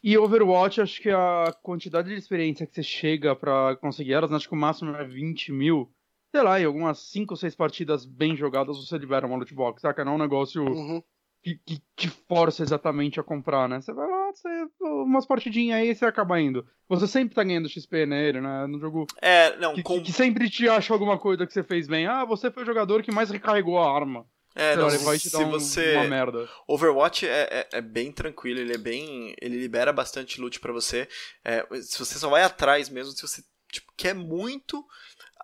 E 0.02 0.18
Overwatch, 0.18 0.80
acho 0.82 1.02
que 1.02 1.10
a 1.10 1.54
quantidade 1.62 2.10
de 2.10 2.16
experiência 2.16 2.66
que 2.66 2.74
você 2.74 2.84
chega 2.84 3.36
para 3.36 3.76
conseguir 3.78 4.14
elas, 4.14 4.32
acho 4.32 4.48
que 4.48 4.56
o 4.56 4.58
máximo 4.58 4.96
é 4.96 5.04
20 5.04 5.52
mil. 5.52 5.92
Sei 6.32 6.42
lá, 6.42 6.60
em 6.60 6.66
algumas 6.66 7.00
5 7.12 7.34
ou 7.34 7.38
6 7.38 7.56
partidas 7.56 8.06
bem 8.06 8.36
jogadas 8.36 8.78
você 8.78 8.98
libera 8.98 9.26
uma 9.26 9.36
loot 9.36 9.54
box, 9.54 9.82
saca? 9.82 10.06
Não 10.06 10.14
é 10.14 10.16
um 10.16 10.20
negócio 10.20 10.64
uhum. 10.64 11.04
que, 11.44 11.60
que, 11.66 11.82
te 11.98 12.08
força 12.08 12.64
exatamente 12.64 13.20
a 13.20 13.24
comprar, 13.24 13.68
né? 13.68 13.82
Você 13.82 13.92
vai 13.92 14.08
lá, 14.08 14.32
você, 14.32 14.48
umas 14.80 15.26
partidinhas 15.26 15.80
aí 15.80 15.90
e 15.90 15.96
você 15.96 16.06
acaba 16.06 16.40
indo. 16.40 16.66
Você 16.88 17.08
sempre 17.08 17.36
tá 17.36 17.44
ganhando 17.44 17.68
XP 17.68 18.06
nele, 18.06 18.40
né? 18.40 18.68
No 18.68 18.80
jogo. 18.80 19.06
É, 19.22 19.58
não, 19.58 19.74
que, 19.74 19.84
com... 19.84 20.02
que 20.02 20.14
sempre 20.14 20.50
te 20.50 20.70
acha 20.70 20.94
alguma 20.94 21.18
coisa 21.18 21.46
que 21.46 21.52
você 21.52 21.64
fez 21.64 21.88
bem. 21.88 22.06
Ah, 22.06 22.24
você 22.24 22.50
foi 22.50 22.64
o 22.64 22.66
jogador 22.66 23.04
que 23.04 23.12
mais 23.12 23.32
recarregou 23.32 23.80
a 23.80 23.94
arma. 23.94 24.26
É, 24.60 24.76
não, 24.76 24.90
vai 25.00 25.18
te 25.18 25.30
se 25.30 25.38
um, 25.38 25.50
você... 25.50 25.94
uma 25.94 26.04
merda. 26.04 26.50
Overwatch 26.68 27.26
é, 27.26 27.48
é, 27.50 27.78
é, 27.78 27.82
bem 27.82 28.12
tranquilo, 28.12 28.60
ele 28.60 28.74
é 28.74 28.78
bem. 28.78 29.34
ele 29.42 29.58
libera 29.58 29.94
bastante 29.94 30.42
loot 30.42 30.60
para 30.60 30.74
você. 30.74 31.08
É, 31.46 31.66
se 31.82 31.98
você 31.98 32.20
só 32.20 32.30
vai 32.30 32.44
atrás 32.44 32.90
mesmo, 32.90 33.14
se 33.14 33.22
você 33.22 33.42
tipo, 33.72 33.94
quer 33.96 34.14
muito 34.14 34.86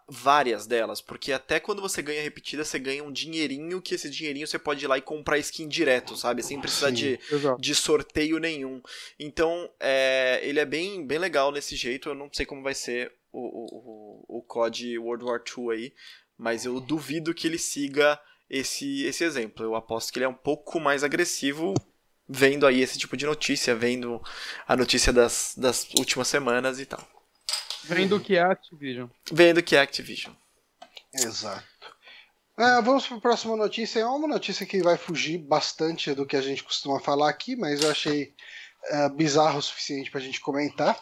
várias 0.07 0.67
delas, 0.67 1.01
porque 1.01 1.31
até 1.31 1.59
quando 1.59 1.81
você 1.81 2.01
ganha 2.01 2.21
repetida, 2.21 2.63
você 2.63 2.77
ganha 2.77 3.03
um 3.03 3.11
dinheirinho 3.11 3.81
que 3.81 3.95
esse 3.95 4.09
dinheirinho 4.09 4.45
você 4.45 4.59
pode 4.59 4.83
ir 4.83 4.87
lá 4.87 4.97
e 4.97 5.01
comprar 5.01 5.39
skin 5.39 5.67
direto, 5.67 6.15
sabe? 6.15 6.43
Sem 6.43 6.59
precisar 6.59 6.89
Sim, 6.89 6.95
de, 6.95 7.19
de 7.57 7.73
sorteio 7.73 8.37
nenhum. 8.37 8.81
Então, 9.17 9.69
é, 9.79 10.41
ele 10.43 10.59
é 10.59 10.65
bem, 10.65 11.07
bem 11.07 11.17
legal 11.17 11.51
nesse 11.51 11.75
jeito. 11.75 12.09
Eu 12.09 12.15
não 12.15 12.29
sei 12.31 12.45
como 12.45 12.61
vai 12.61 12.75
ser 12.75 13.13
o, 13.31 13.39
o, 13.39 14.39
o 14.39 14.41
COD 14.43 14.99
World 14.99 15.23
War 15.23 15.41
II 15.41 15.71
aí, 15.71 15.93
mas 16.37 16.65
eu 16.65 16.79
duvido 16.79 17.33
que 17.33 17.47
ele 17.47 17.57
siga 17.57 18.19
esse, 18.49 19.03
esse 19.05 19.23
exemplo. 19.23 19.65
Eu 19.65 19.75
aposto 19.75 20.11
que 20.11 20.19
ele 20.19 20.25
é 20.25 20.29
um 20.29 20.33
pouco 20.33 20.79
mais 20.79 21.03
agressivo 21.03 21.73
vendo 22.27 22.65
aí 22.65 22.81
esse 22.81 22.97
tipo 22.97 23.15
de 23.15 23.25
notícia, 23.25 23.75
vendo 23.75 24.21
a 24.67 24.75
notícia 24.75 25.13
das, 25.13 25.53
das 25.55 25.87
últimas 25.97 26.27
semanas 26.27 26.79
e 26.79 26.85
tal. 26.85 27.05
Vendo 27.83 28.19
que 28.19 28.35
é 28.35 28.41
Activision. 28.41 29.07
Vendo 29.31 29.61
que 29.61 29.75
é 29.75 29.79
Activision. 29.79 30.33
Exato. 31.13 31.63
É, 32.57 32.81
vamos 32.81 33.05
para 33.05 33.17
a 33.17 33.21
próxima 33.21 33.55
notícia. 33.55 33.99
É 33.99 34.05
uma 34.05 34.27
notícia 34.27 34.65
que 34.65 34.81
vai 34.81 34.97
fugir 34.97 35.37
bastante 35.37 36.13
do 36.13 36.25
que 36.25 36.35
a 36.35 36.41
gente 36.41 36.63
costuma 36.63 36.99
falar 36.99 37.29
aqui, 37.29 37.55
mas 37.55 37.81
eu 37.81 37.91
achei 37.91 38.33
é, 38.85 39.09
bizarro 39.09 39.59
o 39.59 39.61
suficiente 39.61 40.09
para 40.09 40.19
a 40.19 40.23
gente 40.23 40.39
comentar. 40.39 40.99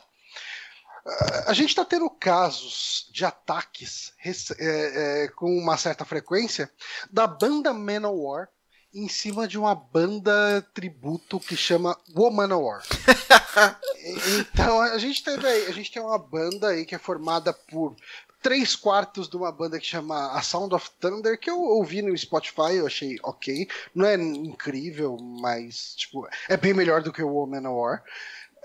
A 1.46 1.54
gente 1.54 1.70
está 1.70 1.84
tendo 1.84 2.10
casos 2.10 3.10
de 3.12 3.26
ataques 3.26 4.14
é, 4.58 5.24
é, 5.24 5.28
com 5.30 5.58
uma 5.58 5.78
certa 5.78 6.06
frequência 6.06 6.72
da 7.12 7.28
banda 7.28 7.74
Manowar 7.74 8.48
em 8.94 9.10
cima 9.10 9.48
de 9.48 9.58
uma 9.58 9.74
banda 9.74 10.62
tributo 10.74 11.40
que 11.40 11.58
chama 11.58 11.98
Womanowar. 12.16 12.84
então 14.54 14.80
a 14.80 14.98
gente 14.98 15.24
teve 15.24 15.46
aí, 15.48 15.66
a 15.66 15.72
gente 15.72 15.92
tem 15.92 16.02
uma 16.02 16.18
banda 16.18 16.70
aí 16.70 16.86
que 16.86 16.94
é 16.94 17.00
formada 17.00 17.52
por 17.52 17.96
três 18.42 18.76
quartos 18.76 19.28
de 19.28 19.36
uma 19.36 19.52
banda 19.52 19.80
que 19.80 19.86
chama 19.86 20.32
A 20.34 20.42
Sound 20.42 20.76
of 20.76 20.90
Thunder, 21.00 21.40
que 21.40 21.50
eu 21.50 21.60
ouvi 21.60 22.02
no 22.02 22.16
Spotify, 22.16 22.76
eu 22.76 22.86
achei 22.86 23.18
ok. 23.24 23.68
Não 23.96 24.06
é 24.06 24.16
incrível, 24.16 25.18
mas 25.18 25.96
tipo, 25.96 26.28
é 26.48 26.56
bem 26.56 26.74
melhor 26.74 27.02
do 27.02 27.12
que 27.12 27.24
o 27.24 27.34
Womanowar. 27.34 28.04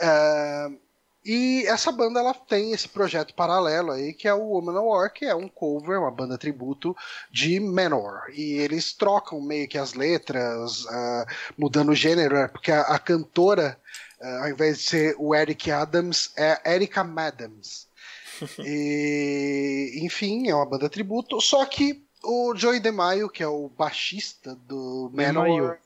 Uh, 0.01 0.79
e 1.31 1.67
essa 1.67 1.93
banda 1.93 2.21
ela 2.21 2.33
tem 2.33 2.73
esse 2.73 2.89
projeto 2.89 3.35
paralelo 3.35 3.93
aí, 3.93 4.15
que 4.15 4.27
é 4.27 4.33
o 4.33 4.49
Woman 4.49 4.81
War, 4.81 5.13
que 5.13 5.27
é 5.27 5.35
um 5.35 5.47
cover, 5.47 6.01
uma 6.01 6.11
banda 6.11 6.39
tributo 6.39 6.97
de 7.31 7.61
Manowar. 7.61 8.31
E 8.33 8.55
eles 8.55 8.95
trocam 8.95 9.39
meio 9.39 9.69
que 9.69 9.77
as 9.77 9.93
letras, 9.93 10.87
uh, 10.87 11.27
mudando 11.59 11.91
o 11.91 11.95
gênero, 11.95 12.35
né? 12.35 12.49
porque 12.49 12.73
a, 12.73 12.81
a 12.81 12.99
cantora, 12.99 13.79
uh, 14.19 14.45
ao 14.45 14.49
invés 14.49 14.79
de 14.79 14.85
ser 14.85 15.17
o 15.19 15.35
Eric 15.35 15.71
Adams, 15.71 16.33
é 16.35 16.75
Erika 16.75 17.05
Madams. 17.05 17.87
e, 18.65 20.01
enfim, 20.01 20.49
é 20.49 20.55
uma 20.55 20.65
banda 20.65 20.89
tributo, 20.89 21.43
só 21.43 21.63
que 21.67 22.03
o 22.25 22.57
Joey 22.57 22.81
DeMaio, 22.81 23.29
que 23.29 23.43
é 23.43 23.49
o 23.49 23.69
baixista 23.77 24.55
do 24.67 25.11
Manowar. 25.13 25.79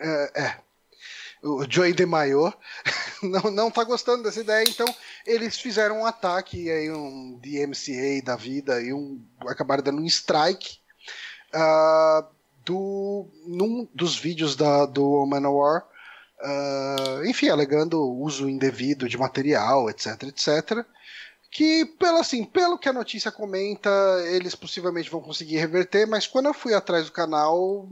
É, 0.00 0.42
é, 0.42 0.56
o 1.42 1.64
Joey 1.68 1.92
DeMaio 1.92 2.52
não, 3.22 3.50
não 3.50 3.70
tá 3.70 3.84
gostando 3.84 4.22
dessa 4.22 4.40
ideia, 4.40 4.64
então 4.68 4.86
eles 5.26 5.58
fizeram 5.58 6.00
um 6.00 6.06
ataque 6.06 6.70
aí, 6.70 6.90
um 6.90 7.38
DMCA 7.38 8.22
da 8.24 8.36
vida, 8.36 8.80
e 8.80 8.92
um, 8.92 9.22
acabaram 9.46 9.82
dando 9.82 10.00
um 10.00 10.06
strike 10.06 10.78
uh, 11.54 12.26
do, 12.64 13.26
num 13.46 13.88
dos 13.94 14.16
vídeos 14.16 14.54
da, 14.56 14.86
do 14.86 15.24
Manowar, 15.26 15.86
uh, 16.42 17.24
enfim, 17.26 17.48
alegando 17.48 18.00
uso 18.00 18.48
indevido 18.48 19.08
de 19.08 19.18
material, 19.18 19.88
etc, 19.88 20.22
etc. 20.24 20.84
Que, 21.50 21.84
pelo, 21.84 22.18
assim, 22.18 22.44
pelo 22.44 22.78
que 22.78 22.88
a 22.88 22.92
notícia 22.92 23.32
comenta, 23.32 23.90
eles 24.26 24.54
possivelmente 24.54 25.10
vão 25.10 25.20
conseguir 25.20 25.56
reverter, 25.56 26.06
mas 26.06 26.26
quando 26.26 26.46
eu 26.46 26.54
fui 26.54 26.74
atrás 26.74 27.06
do 27.06 27.12
canal, 27.12 27.88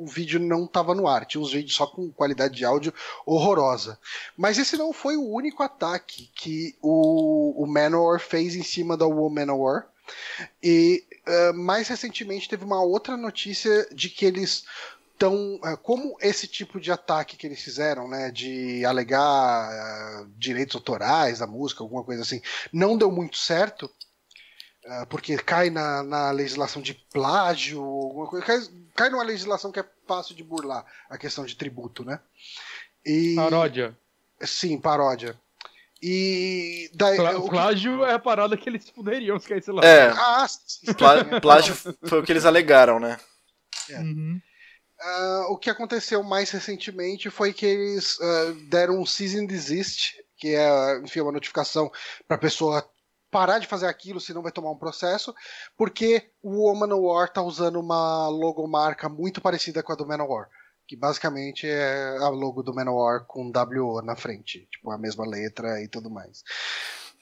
o 0.00 0.06
vídeo 0.06 0.40
não 0.40 0.64
estava 0.64 0.94
no 0.94 1.06
ar, 1.06 1.26
tinha 1.26 1.42
uns 1.42 1.52
vídeos 1.52 1.74
só 1.74 1.86
com 1.86 2.10
qualidade 2.10 2.56
de 2.56 2.64
áudio 2.64 2.92
horrorosa. 3.26 3.98
Mas 4.34 4.58
esse 4.58 4.76
não 4.78 4.94
foi 4.94 5.16
o 5.16 5.28
único 5.28 5.62
ataque 5.62 6.30
que 6.34 6.74
o, 6.80 7.62
o 7.62 7.66
Manowar 7.66 8.18
fez 8.18 8.56
em 8.56 8.62
cima 8.62 8.96
da 8.96 9.06
Womanowar. 9.06 9.86
E 10.62 11.04
uh, 11.28 11.54
mais 11.54 11.86
recentemente 11.88 12.48
teve 12.48 12.64
uma 12.64 12.82
outra 12.82 13.14
notícia 13.14 13.86
de 13.92 14.08
que 14.08 14.24
eles 14.24 14.64
estão. 15.12 15.56
Uh, 15.56 15.76
como 15.82 16.16
esse 16.20 16.46
tipo 16.46 16.80
de 16.80 16.90
ataque 16.90 17.36
que 17.36 17.46
eles 17.46 17.60
fizeram, 17.60 18.08
né, 18.08 18.30
de 18.30 18.82
alegar 18.86 19.70
uh, 19.70 20.30
direitos 20.38 20.76
autorais 20.76 21.40
da 21.40 21.46
música, 21.46 21.82
alguma 21.84 22.02
coisa 22.02 22.22
assim, 22.22 22.40
não 22.72 22.96
deu 22.96 23.12
muito 23.12 23.36
certo. 23.36 23.90
Ah, 24.86 25.06
porque 25.06 25.36
cai 25.36 25.68
na, 25.68 26.02
na, 26.02 26.30
legislação 26.30 26.80
de 26.80 26.94
plágio, 26.94 27.82
alguma 27.82 28.26
coisa, 28.26 28.46
cai, 28.46 28.60
cai 28.94 29.10
numa 29.10 29.22
legislação 29.22 29.70
que 29.70 29.80
é 29.80 29.84
fácil 30.06 30.34
de 30.34 30.42
burlar, 30.42 30.84
a 31.08 31.18
questão 31.18 31.44
de 31.44 31.54
tributo, 31.54 32.02
né? 32.02 32.18
E, 33.04 33.34
paródia. 33.36 33.96
Sim, 34.40 34.78
paródia. 34.78 35.38
E 36.02 36.90
daí, 36.94 37.16
Plá, 37.16 37.40
plágio 37.40 37.98
que... 37.98 38.04
é 38.04 38.12
a 38.14 38.18
parada 38.18 38.56
que 38.56 38.68
eles 38.70 38.88
poderiam 38.90 39.38
se 39.38 39.48
caísse 39.48 39.70
lá. 39.70 39.84
É. 39.84 40.08
Ah, 40.08 40.46
Plá, 40.96 41.40
plágio 41.40 41.74
foi 41.74 42.20
o 42.20 42.22
que 42.22 42.32
eles 42.32 42.46
alegaram, 42.46 42.98
né? 42.98 43.18
É. 43.90 43.98
Uhum. 43.98 44.40
Uh, 45.00 45.52
o 45.52 45.58
que 45.58 45.68
aconteceu 45.68 46.22
mais 46.22 46.50
recentemente 46.50 47.30
foi 47.30 47.52
que 47.52 47.66
eles 47.66 48.18
uh, 48.18 48.54
deram 48.68 49.00
um 49.00 49.06
cease 49.06 49.38
and 49.38 49.46
desist, 49.46 50.14
que 50.36 50.54
é 50.54 50.98
enfim, 50.98 51.20
uma 51.20 51.32
notificação 51.32 51.90
para 52.26 52.36
a 52.36 52.40
pessoa 52.40 52.86
parar 53.30 53.58
de 53.58 53.66
fazer 53.66 53.86
aquilo, 53.86 54.20
senão 54.20 54.42
vai 54.42 54.52
tomar 54.52 54.70
um 54.70 54.78
processo, 54.78 55.34
porque 55.76 56.30
o 56.42 56.74
Manowar 56.74 57.32
tá 57.32 57.42
usando 57.42 57.78
uma 57.78 58.28
logomarca 58.28 59.08
muito 59.08 59.40
parecida 59.40 59.82
com 59.82 59.92
a 59.92 59.96
do 59.96 60.06
Manowar. 60.06 60.48
Que 60.86 60.96
basicamente 60.96 61.68
é 61.68 62.16
a 62.18 62.28
logo 62.28 62.62
do 62.62 62.74
Manowar 62.74 63.24
com 63.24 63.52
WO 63.52 64.02
na 64.02 64.16
frente. 64.16 64.66
Tipo, 64.72 64.90
a 64.90 64.98
mesma 64.98 65.24
letra 65.24 65.80
e 65.80 65.86
tudo 65.86 66.10
mais. 66.10 66.42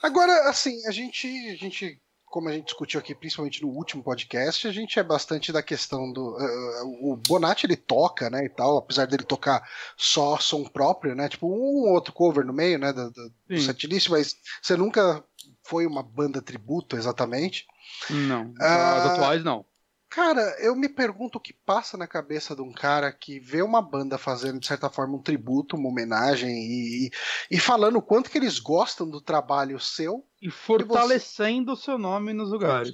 Agora, 0.03 0.49
assim, 0.49 0.87
a 0.87 0.91
gente, 0.91 1.27
a 1.51 1.55
gente 1.55 2.01
como 2.31 2.49
a 2.49 2.53
gente 2.53 2.67
discutiu 2.67 3.01
aqui, 3.01 3.15
principalmente 3.15 3.63
no 3.63 3.69
último 3.69 4.03
podcast, 4.03 4.69
a 4.69 4.73
gente 4.73 4.99
é 4.99 5.03
bastante 5.03 5.51
da 5.51 5.63
questão 5.63 6.13
do. 6.13 6.37
Uh, 6.37 7.13
o 7.13 7.17
Bonatti 7.17 7.67
ele 7.67 7.77
toca, 7.77 8.29
né, 8.29 8.45
e 8.45 8.49
tal, 8.49 8.79
apesar 8.79 9.07
dele 9.07 9.23
tocar 9.23 9.67
só 9.97 10.39
som 10.39 10.65
próprio, 10.65 11.15
né? 11.15 11.29
Tipo, 11.29 11.49
um 11.49 11.91
outro 11.91 12.13
cover 12.13 12.45
no 12.45 12.53
meio, 12.53 12.79
né, 12.79 12.93
do, 12.93 13.11
do, 13.11 13.33
do 13.49 13.61
setlist, 13.61 14.09
mas 14.11 14.37
você 14.63 14.77
nunca 14.77 15.25
foi 15.69 15.87
uma 15.87 16.03
banda 16.03 16.41
tributo 16.41 16.97
exatamente. 16.97 17.67
Não. 18.09 18.55
As 18.59 19.05
uh, 19.05 19.09
atuais 19.11 19.45
não. 19.45 19.67
Cara, 20.09 20.57
eu 20.59 20.75
me 20.75 20.89
pergunto 20.89 21.37
o 21.37 21.41
que 21.41 21.53
passa 21.53 21.99
na 21.99 22.07
cabeça 22.07 22.57
de 22.57 22.63
um 22.63 22.73
cara 22.73 23.13
que 23.13 23.39
vê 23.39 23.61
uma 23.61 23.83
banda 23.83 24.17
fazendo, 24.17 24.59
de 24.59 24.67
certa 24.67 24.89
forma, 24.89 25.17
um 25.17 25.23
tributo, 25.23 25.77
uma 25.77 25.91
homenagem 25.91 26.49
e, 26.51 27.11
e 27.51 27.61
falando 27.61 27.97
o 27.97 28.03
quanto 28.03 28.31
que 28.31 28.39
eles 28.39 28.59
gostam 28.59 29.07
do 29.09 29.21
trabalho 29.21 29.79
seu. 29.79 30.25
E 30.41 30.51
fortalecendo 30.51 31.73
o 31.73 31.77
você... 31.77 31.85
seu 31.85 31.99
nome 31.99 32.33
nos 32.33 32.51
lugares. 32.51 32.89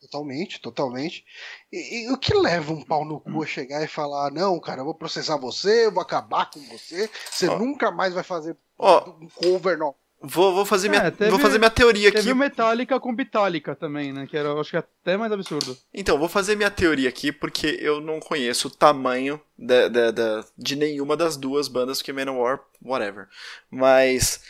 Totalmente, 0.00 0.60
totalmente. 0.60 1.24
E, 1.72 2.04
e, 2.04 2.12
o 2.12 2.16
que 2.16 2.32
leva 2.34 2.72
um 2.72 2.84
pau 2.84 3.04
no 3.04 3.18
cu 3.18 3.42
a 3.42 3.46
chegar 3.46 3.82
e 3.82 3.88
falar: 3.88 4.30
não, 4.30 4.60
cara, 4.60 4.82
eu 4.82 4.84
vou 4.84 4.94
processar 4.94 5.36
você, 5.36 5.86
eu 5.86 5.92
vou 5.92 6.02
acabar 6.02 6.48
com 6.48 6.60
você, 6.68 7.10
você 7.28 7.48
oh. 7.48 7.58
nunca 7.58 7.90
mais 7.90 8.14
vai 8.14 8.22
fazer 8.22 8.56
oh. 8.78 8.98
um 9.20 9.28
cover 9.28 9.76
novo. 9.76 9.96
Vou, 10.26 10.54
vou, 10.54 10.64
fazer, 10.64 10.86
é, 10.86 10.90
minha, 10.90 11.10
teve, 11.10 11.30
vou 11.30 11.38
fazer 11.38 11.58
minha 11.58 11.70
teoria 11.70 12.04
teve 12.04 12.16
aqui. 12.16 12.26
Teve 12.28 12.38
Metallica 12.38 12.98
com 12.98 13.14
Bitálica 13.14 13.76
também, 13.76 14.10
né? 14.10 14.26
Que 14.26 14.38
era, 14.38 14.48
eu 14.48 14.60
acho 14.60 14.70
que 14.70 14.76
é 14.76 14.78
até 14.78 15.18
mais 15.18 15.30
absurdo. 15.30 15.76
Então, 15.92 16.18
vou 16.18 16.30
fazer 16.30 16.56
minha 16.56 16.70
teoria 16.70 17.10
aqui, 17.10 17.30
porque 17.30 17.78
eu 17.78 18.00
não 18.00 18.20
conheço 18.20 18.68
o 18.68 18.70
tamanho 18.70 19.38
de, 19.58 19.90
de, 19.90 20.12
de, 20.12 20.44
de 20.56 20.76
nenhuma 20.76 21.14
das 21.14 21.36
duas 21.36 21.68
bandas, 21.68 22.00
que 22.00 22.10
Manowar, 22.10 22.58
whatever. 22.82 23.28
Mas, 23.70 24.40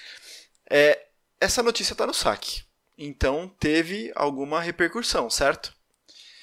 é, 0.70 1.06
essa 1.40 1.60
notícia 1.60 1.96
tá 1.96 2.06
no 2.06 2.14
saque. 2.14 2.62
Então, 2.96 3.51
teve 3.59 4.12
alguma 4.14 4.60
repercussão, 4.60 5.28
certo? 5.28 5.74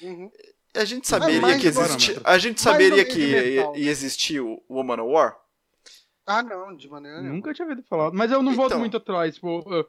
Uhum. 0.02 0.30
A 0.74 0.84
gente 0.84 1.08
saberia 1.08 1.58
que 1.58 1.66
existia, 1.66 2.20
a 2.22 2.38
gente 2.38 2.60
saberia 2.60 3.04
que 3.04 3.18
ia, 3.18 3.72
ia 3.76 3.90
existir 3.90 4.40
o, 4.40 4.62
o 4.68 4.82
Manowar? 4.82 5.41
Ah, 6.26 6.42
não, 6.42 6.76
de 6.76 6.88
maneira 6.88 7.18
nenhuma. 7.18 7.36
Nunca 7.36 7.52
tinha 7.52 7.66
ouvido 7.66 7.84
falar. 7.86 8.12
Mas 8.12 8.30
eu 8.30 8.42
não 8.42 8.52
então... 8.52 8.62
volto 8.62 8.78
muito 8.78 8.96
atrás. 8.96 9.34
Tipo, 9.34 9.62
eu, 9.66 9.88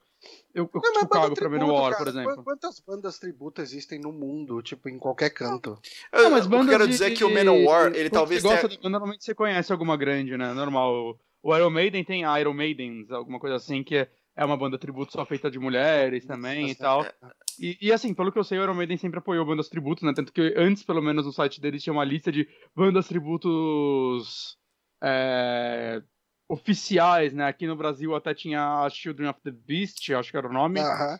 eu, 0.53 0.69
eu 0.73 0.93
não, 0.93 1.07
cago 1.07 1.35
pra 1.35 1.49
Manowar, 1.49 1.97
por 1.97 2.07
exemplo. 2.07 2.43
Quantas 2.43 2.79
bandas 2.79 3.19
tributo 3.19 3.61
existem 3.61 3.99
no 3.99 4.11
mundo, 4.11 4.61
tipo, 4.61 4.89
em 4.89 4.97
qualquer 4.97 5.29
canto? 5.29 5.77
Eu, 6.11 6.23
não, 6.23 6.31
mas 6.31 6.47
bandas 6.47 6.67
eu 6.67 6.79
quero 6.79 6.87
dizer 6.87 7.11
de, 7.11 7.17
que 7.17 7.23
o 7.23 7.33
Manowar, 7.33 7.93
ele 7.93 8.09
talvez 8.09 8.41
você 8.41 8.47
tenha... 8.47 8.61
Gosta, 8.61 8.89
normalmente 8.89 9.23
você 9.23 9.35
conhece 9.35 9.71
alguma 9.71 9.95
grande, 9.95 10.35
né? 10.35 10.53
Normal. 10.53 11.19
O 11.43 11.55
Iron 11.55 11.69
Maiden 11.69 12.03
tem 12.03 12.23
Iron 12.39 12.53
Maidens, 12.53 13.11
alguma 13.11 13.39
coisa 13.39 13.57
assim, 13.57 13.83
que 13.83 13.97
é, 13.97 14.09
é 14.35 14.43
uma 14.43 14.57
banda 14.57 14.79
tributo 14.79 15.11
só 15.11 15.25
feita 15.25 15.51
de 15.51 15.59
mulheres 15.59 16.25
também 16.25 16.69
e 16.69 16.75
tal. 16.75 17.05
E, 17.59 17.77
e, 17.79 17.91
assim, 17.91 18.13
pelo 18.13 18.31
que 18.31 18.39
eu 18.39 18.43
sei, 18.43 18.57
o 18.57 18.63
Iron 18.63 18.73
Maiden 18.73 18.97
sempre 18.97 19.19
apoiou 19.19 19.45
bandas 19.45 19.69
tributos, 19.69 20.03
né? 20.03 20.13
Tanto 20.15 20.33
que 20.33 20.53
antes, 20.57 20.83
pelo 20.83 21.01
menos, 21.01 21.25
no 21.25 21.31
site 21.31 21.61
deles 21.61 21.83
tinha 21.83 21.93
uma 21.93 22.03
lista 22.03 22.31
de 22.31 22.47
bandas 22.75 23.07
tributos 23.07 24.57
é, 25.03 26.01
oficiais, 26.47 27.33
né? 27.33 27.45
Aqui 27.45 27.65
no 27.65 27.75
Brasil 27.75 28.15
até 28.15 28.33
tinha 28.33 28.83
a 28.83 28.89
Children 28.89 29.29
of 29.29 29.39
the 29.43 29.51
Beast, 29.51 30.09
acho 30.11 30.31
que 30.31 30.37
era 30.37 30.47
o 30.47 30.53
nome. 30.53 30.79
Uhum. 30.79 31.17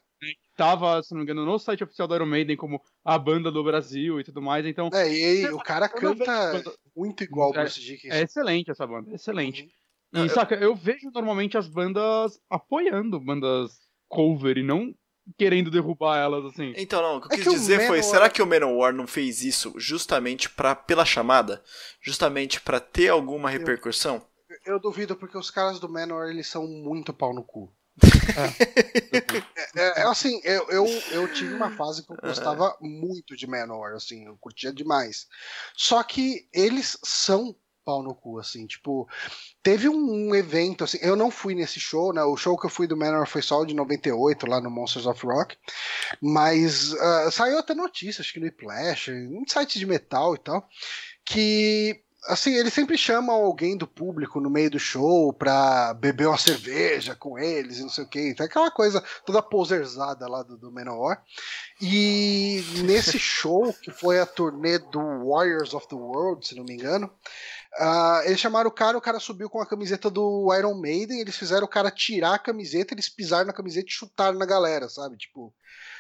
Tava, 0.56 1.02
se 1.02 1.12
não 1.12 1.20
me 1.20 1.24
engano, 1.24 1.46
no 1.46 1.58
site 1.58 1.84
oficial 1.84 2.08
do 2.08 2.16
Iron 2.16 2.28
Maiden 2.28 2.56
como 2.56 2.82
a 3.04 3.18
banda 3.18 3.52
do 3.52 3.64
Brasil 3.64 4.20
e 4.20 4.24
tudo 4.24 4.42
mais, 4.42 4.66
então... 4.66 4.90
É, 4.94 5.12
e 5.12 5.46
o 5.48 5.58
cara 5.58 5.90
canta 5.90 6.64
muito 6.96 7.24
igual 7.24 7.50
o 7.50 7.54
Bruce 7.54 7.82
Dickinson. 7.82 8.14
É, 8.14 8.20
é 8.20 8.24
excelente 8.24 8.70
essa 8.70 8.86
banda, 8.86 9.10
é 9.12 9.16
excelente. 9.16 9.68
Uhum. 10.14 10.26
E, 10.26 10.30
saca, 10.30 10.56
eu 10.56 10.76
vejo 10.76 11.10
normalmente 11.12 11.58
as 11.58 11.68
bandas 11.68 12.40
apoiando 12.50 13.20
bandas 13.20 13.72
cover 14.08 14.58
e 14.60 14.64
não 14.64 14.94
querendo 15.38 15.72
derrubar 15.72 16.20
elas, 16.20 16.46
assim. 16.46 16.74
Então, 16.78 17.02
não, 17.02 17.18
o 17.18 17.22
que 17.22 17.28
eu 17.28 17.32
é 17.32 17.36
quis 17.38 17.48
que 17.48 17.54
dizer 17.54 17.88
foi, 17.88 18.04
será 18.04 18.30
que 18.30 18.42
o 18.42 18.46
Manowar 18.46 18.94
não 18.94 19.08
fez 19.08 19.42
isso 19.42 19.74
justamente 19.78 20.50
pra, 20.50 20.76
pela 20.76 21.06
chamada? 21.06 21.64
Justamente 22.00 22.62
para 22.62 22.80
ter 22.80 23.10
alguma 23.10 23.50
repercussão? 23.50 24.22
Eu 24.66 24.80
duvido 24.80 25.16
porque 25.16 25.38
os 25.38 25.52
caras 25.52 25.80
do 25.80 25.90
Manor 25.90 26.30
eles 26.30 26.48
são 26.48 26.68
muito 26.68 27.14
pau 27.14 27.34
no 27.34 27.44
cu. 27.44 27.74
é, 29.76 29.80
é, 29.80 30.02
é, 30.02 30.04
assim, 30.04 30.42
eu, 30.44 30.68
eu, 30.70 30.86
eu, 31.12 31.34
tive 31.34 31.54
uma 31.54 31.70
fase 31.76 32.04
que 32.04 32.12
eu 32.12 32.18
gostava 32.18 32.76
muito 32.82 33.36
de 33.36 33.46
Manor, 33.46 33.94
assim, 33.94 34.26
eu 34.26 34.36
curtia 34.38 34.74
demais. 34.74 35.28
Só 35.76 36.02
que 36.02 36.48
eles 36.52 36.98
são 37.04 37.56
pau 37.84 38.02
no 38.02 38.16
cu, 38.16 38.40
assim, 38.40 38.66
tipo, 38.66 39.08
teve 39.62 39.90
um, 39.90 40.30
um, 40.30 40.36
evento, 40.36 40.84
assim, 40.84 40.98
eu 41.02 41.16
não 41.16 41.30
fui 41.30 41.54
nesse 41.54 41.80
show, 41.80 42.14
né, 42.14 42.24
o 42.24 42.38
show 42.38 42.58
que 42.58 42.66
eu 42.66 42.70
fui 42.70 42.88
do 42.88 42.98
Manor 42.98 43.28
foi 43.28 43.42
só 43.42 43.60
o 43.60 43.66
de 43.66 43.74
98, 43.74 44.48
lá 44.48 44.62
no 44.62 44.72
Monsters 44.72 45.06
of 45.06 45.26
Rock, 45.26 45.58
mas 46.22 46.94
uh, 46.94 47.32
saiu 47.32 47.60
até 47.60 47.74
notícia, 47.74 48.22
acho 48.22 48.34
que 48.34 48.40
no 48.40 48.52
Flash, 48.54 49.10
em 49.10 49.44
sites 49.48 49.80
de 49.80 49.86
metal 49.86 50.34
e 50.36 50.40
tal, 50.40 50.68
que 51.26 52.03
assim, 52.28 52.54
eles 52.54 52.74
sempre 52.74 52.98
chamam 52.98 53.36
alguém 53.36 53.78
do 53.78 53.88
público 53.88 54.40
no 54.40 54.50
meio 54.50 54.72
do 54.72 54.80
show 54.80 55.34
pra 55.34 55.94
beber 55.94 56.28
uma 56.28 56.38
cerveja 56.38 57.16
com 57.16 57.38
eles 57.38 57.78
e 57.78 57.82
não 57.82 57.90
sei 57.90 58.04
o 58.04 58.08
que. 58.08 58.30
Então, 58.30 58.46
aquela 58.46 58.72
coisa 58.72 59.04
toda 59.26 59.42
poserzada 59.42 60.28
lá 60.28 60.44
do, 60.44 60.58
do 60.58 60.72
Manowar. 60.72 61.24
E 61.82 62.64
nesse 62.84 63.18
show, 63.20 63.74
que 63.74 63.92
foi 63.92 64.20
a 64.20 64.26
turnê 64.26 64.80
do 64.80 65.30
Warriors 65.30 65.74
of 65.74 65.88
the 65.88 65.96
World, 65.96 66.48
se 66.48 66.56
não 66.56 66.64
me 66.64 66.74
engano, 66.74 67.12
uh, 67.80 68.22
eles 68.26 68.40
chamaram 68.40 68.70
o 68.70 68.74
cara, 68.74 68.98
o 68.98 69.02
cara 69.02 69.20
subiu 69.20 69.50
com 69.50 69.62
a 69.62 69.66
camiseta 69.66 70.10
do 70.10 70.54
Iron 70.58 70.76
Maiden, 70.76 71.20
eles 71.20 71.36
fizeram 71.36 71.66
o 71.66 71.70
cara 71.70 71.92
tirar 71.92 72.36
a 72.36 72.40
camiseta, 72.40 72.94
eles 72.94 73.10
pisaram 73.10 73.48
na 73.48 73.54
camiseta 73.54 73.88
e 73.88 73.92
chutaram 73.92 74.38
na 74.38 74.46
galera, 74.46 74.88
sabe? 74.88 75.18
Tipo, 75.18 75.54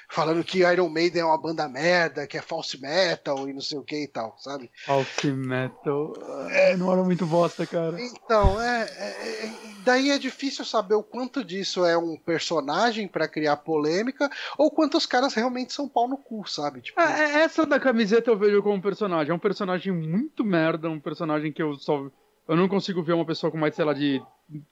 falando 0.10 0.44
que 0.44 0.60
Iron 0.60 0.90
Maiden 0.90 1.22
é 1.22 1.26
uma 1.26 1.38
banda 1.38 1.68
merda, 1.68 2.28
que 2.28 2.38
é 2.38 2.42
false 2.42 2.80
metal 2.82 3.48
e 3.50 3.54
não 3.54 3.62
sei 3.62 3.78
o 3.78 3.84
que 3.84 4.04
e 4.04 4.08
tal, 4.08 4.36
sabe? 4.38 4.70
False 4.86 5.32
metal. 5.32 6.14
É, 6.50 6.76
não 6.78 6.92
era 6.92 7.04
muito 7.04 7.26
bosta, 7.26 7.66
cara. 7.66 8.00
Então, 8.00 8.62
é, 8.62 8.84
é, 8.84 9.46
é, 9.46 9.74
Daí 9.84 10.12
é 10.12 10.18
difícil 10.18 10.64
saber 10.64 10.96
o 10.96 11.04
quanto 11.04 11.44
disso 11.44 11.86
é 11.86 11.98
um 11.98 12.16
personagem 12.16 13.08
para 13.08 13.28
criar 13.28 13.58
polêmica 13.58 14.30
ou 14.58 14.72
quantos 14.72 15.06
caras 15.06 15.34
realmente 15.34 15.74
são 15.74 15.90
pau 15.90 16.08
no 16.08 16.18
cu, 16.18 16.48
sabe? 16.48 16.82
Tipo... 16.82 17.00
É, 17.02 17.42
essa 17.44 17.66
da 17.66 17.80
camiseta 17.80 18.32
eu 18.32 18.38
vejo 18.38 18.64
como 18.64 18.82
personagem. 18.82 19.32
É 19.32 19.36
um 19.36 19.40
personagem 19.40 19.92
muito 19.92 20.46
merda, 20.46 20.90
um 20.90 21.00
personagem 21.00 21.52
que 21.52 21.62
eu 21.62 21.76
só. 21.76 22.10
Eu 22.48 22.56
não 22.56 22.68
consigo 22.68 23.04
ver 23.04 23.14
uma 23.14 23.26
pessoa 23.26 23.52
com 23.52 23.58
mais, 23.58 23.76
sei 23.76 23.86
lá, 23.86 23.94
de 23.94 24.22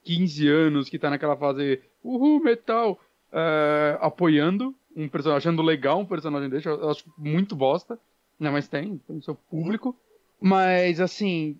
15 0.03 0.47
anos 0.47 0.89
que 0.89 0.99
tá 0.99 1.09
naquela 1.09 1.35
fase 1.35 1.81
uhul, 2.03 2.41
metal, 2.41 2.99
é, 3.31 3.97
apoiando 4.01 4.75
um 4.95 5.07
personagem, 5.07 5.37
achando 5.37 5.61
legal 5.61 5.99
um 5.99 6.05
personagem 6.05 6.49
desse, 6.49 6.67
eu 6.67 6.89
acho 6.89 7.05
muito 7.17 7.55
bosta, 7.55 7.99
né? 8.39 8.49
Mas 8.49 8.67
tem, 8.67 8.97
tem 9.07 9.21
seu 9.21 9.35
público. 9.35 9.95
Mas, 10.39 10.99
assim, 10.99 11.57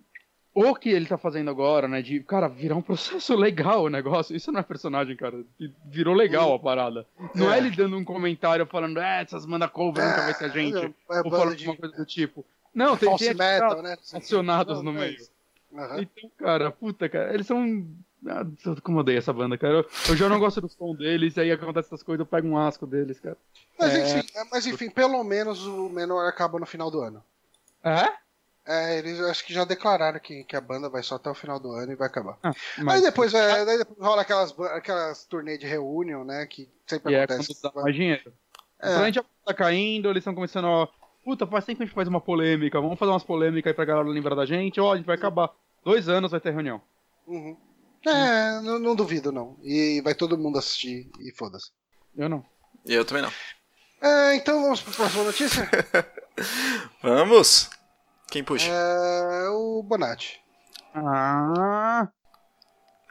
o 0.54 0.74
que 0.74 0.90
ele 0.90 1.06
tá 1.06 1.16
fazendo 1.16 1.50
agora, 1.50 1.88
né? 1.88 2.02
De, 2.02 2.20
cara, 2.20 2.48
virar 2.48 2.76
um 2.76 2.82
processo 2.82 3.34
legal 3.36 3.84
o 3.84 3.88
negócio. 3.88 4.36
Isso 4.36 4.52
não 4.52 4.60
é 4.60 4.62
personagem, 4.62 5.16
cara. 5.16 5.44
Virou 5.86 6.14
legal 6.14 6.52
a 6.52 6.58
parada. 6.58 7.06
Não 7.34 7.50
é, 7.50 7.56
é 7.56 7.58
ele 7.58 7.70
dando 7.70 7.96
um 7.96 8.04
comentário 8.04 8.66
falando, 8.66 9.00
é, 9.00 9.22
essas 9.22 9.46
manda 9.46 9.68
cover, 9.68 10.04
nunca 10.04 10.22
vai 10.22 10.34
ser 10.34 10.44
a 10.44 10.48
gente. 10.48 10.78
É, 10.78 11.18
é 11.18 11.22
ou 11.24 11.30
falando 11.30 11.56
de... 11.56 11.66
uma 11.66 11.76
coisa 11.76 11.96
do 11.96 12.04
tipo. 12.04 12.44
Não, 12.74 12.96
tem, 12.96 13.14
tem 13.16 13.34
metal, 13.34 13.82
né? 13.82 13.96
acionados 14.12 14.82
no 14.82 14.92
meio. 14.92 15.18
Uhum. 15.70 16.00
Então, 16.00 16.30
cara, 16.38 16.70
puta, 16.70 17.08
cara, 17.08 17.32
eles 17.32 17.46
são 17.46 17.86
ah, 18.26 18.44
como 18.82 18.98
eu 18.98 19.00
odeio 19.00 19.18
essa 19.18 19.32
banda, 19.32 19.58
cara. 19.58 19.74
Eu, 19.74 19.86
eu, 20.08 20.16
já 20.16 20.28
não 20.28 20.38
gosto 20.38 20.60
do 20.60 20.68
som 20.68 20.94
deles, 20.94 21.36
e 21.36 21.40
aí 21.40 21.50
acontece 21.52 21.88
essas 21.88 22.02
coisas, 22.02 22.20
eu 22.20 22.26
pego 22.26 22.48
um 22.48 22.58
asco 22.58 22.86
deles, 22.86 23.18
cara. 23.18 23.36
Mas, 23.78 23.94
é... 23.94 24.18
enfim, 24.18 24.28
é, 24.34 24.44
mas 24.50 24.66
enfim, 24.66 24.90
pelo 24.90 25.22
menos 25.24 25.66
o 25.66 25.88
menor 25.88 26.26
acaba 26.26 26.58
no 26.58 26.66
final 26.66 26.90
do 26.90 27.00
ano. 27.00 27.22
É? 27.84 28.22
É, 28.64 28.98
eles 28.98 29.20
acho 29.20 29.44
que 29.44 29.52
já 29.52 29.64
declararam 29.64 30.20
que, 30.20 30.44
que 30.44 30.54
a 30.54 30.60
banda 30.60 30.88
vai 30.88 31.02
só 31.02 31.16
até 31.16 31.28
o 31.28 31.34
final 31.34 31.58
do 31.58 31.72
ano 31.72 31.92
e 31.92 31.96
vai 31.96 32.06
acabar. 32.06 32.38
Ah, 32.42 32.52
mas... 32.78 32.96
Aí 32.96 33.02
depois, 33.02 33.34
é, 33.34 33.64
daí 33.64 33.78
depois 33.78 33.98
rola 33.98 34.22
aquelas, 34.22 34.58
aquelas 34.70 35.24
turnês 35.24 35.58
de 35.58 35.66
reunião, 35.66 36.24
né? 36.24 36.46
Que 36.46 36.68
sempre 36.86 37.12
e 37.12 37.16
é 37.16 37.24
acontece. 37.24 37.52
É 37.52 37.62
dá 37.62 37.82
mais 37.82 37.94
dinheiro. 37.94 38.32
É. 38.80 38.94
a 38.94 39.04
gente 39.06 39.20
tá 39.44 39.54
caindo, 39.54 40.08
eles 40.08 40.20
estão 40.20 40.34
começando 40.34 40.66
a. 40.66 40.88
Puta, 41.24 41.46
faz 41.46 41.64
tempo 41.64 41.78
que 41.78 41.82
a 41.82 41.86
gente 41.86 41.94
faz 41.94 42.06
uma 42.06 42.20
polêmica. 42.20 42.80
Vamos 42.80 42.98
fazer 42.98 43.10
umas 43.10 43.24
polêmicas 43.24 43.70
aí 43.70 43.74
pra 43.74 43.84
galera 43.84 44.08
lembrar 44.08 44.34
da 44.34 44.46
gente. 44.46 44.80
Ó, 44.80 44.92
a 44.92 44.96
gente 44.96 45.06
vai 45.06 45.16
acabar. 45.16 45.50
Dois 45.84 46.08
anos 46.08 46.30
vai 46.30 46.40
ter 46.40 46.52
reunião. 46.52 46.80
Uhum. 47.26 47.56
É, 48.06 48.60
não, 48.60 48.78
não, 48.78 48.96
duvido, 48.96 49.30
não. 49.30 49.56
E 49.62 50.00
vai 50.02 50.14
todo 50.14 50.38
mundo 50.38 50.58
assistir 50.58 51.10
e 51.20 51.32
foda-se. 51.36 51.70
Eu 52.16 52.28
não. 52.28 52.44
Eu 52.84 53.04
também 53.04 53.22
não. 53.22 53.32
É, 54.00 54.34
então 54.34 54.60
vamos 54.62 54.82
para 54.82 54.92
a 54.92 54.96
próxima 54.96 55.24
notícia? 55.24 55.68
vamos! 57.02 57.70
Quem 58.30 58.42
puxa? 58.42 58.70
É 58.70 59.48
o 59.50 59.82
Bonatti. 59.82 60.40
Ah! 60.94 62.08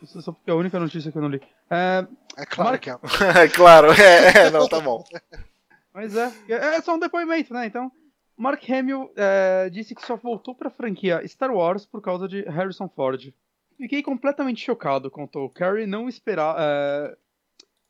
Só 0.06 0.32
porque 0.32 0.50
é 0.50 0.54
a 0.54 0.58
única 0.58 0.80
notícia 0.80 1.12
que 1.12 1.18
eu 1.18 1.22
não 1.22 1.30
li. 1.30 1.42
É, 1.70 2.06
É 2.38 2.46
claro 2.46 2.72
Mark- 2.72 2.82
que 2.84 2.90
é. 2.90 2.98
É 3.44 3.48
claro, 3.48 3.92
é, 3.94 4.48
é, 4.48 4.50
não, 4.50 4.68
tá 4.68 4.80
bom. 4.80 5.04
mas 5.94 6.16
é, 6.16 6.32
é 6.50 6.82
só 6.82 6.96
um 6.96 7.00
depoimento, 7.00 7.54
né? 7.54 7.66
Então, 7.68 7.92
Mark 8.36 8.62
Hamill 8.70 9.12
é, 9.16 9.70
disse 9.70 9.94
que 9.96 10.06
só 10.06 10.16
voltou 10.16 10.56
pra 10.56 10.70
franquia 10.72 11.22
Star 11.28 11.52
Wars 11.52 11.86
por 11.86 12.02
causa 12.02 12.28
de 12.28 12.42
Harrison 12.44 12.90
Ford. 12.90 13.32
Fiquei 13.82 14.04
completamente 14.04 14.64
chocado, 14.64 15.10
contou. 15.10 15.50
Carrie 15.50 15.88
não 15.88 16.08
esperava. 16.08 16.60
É, 16.62 17.18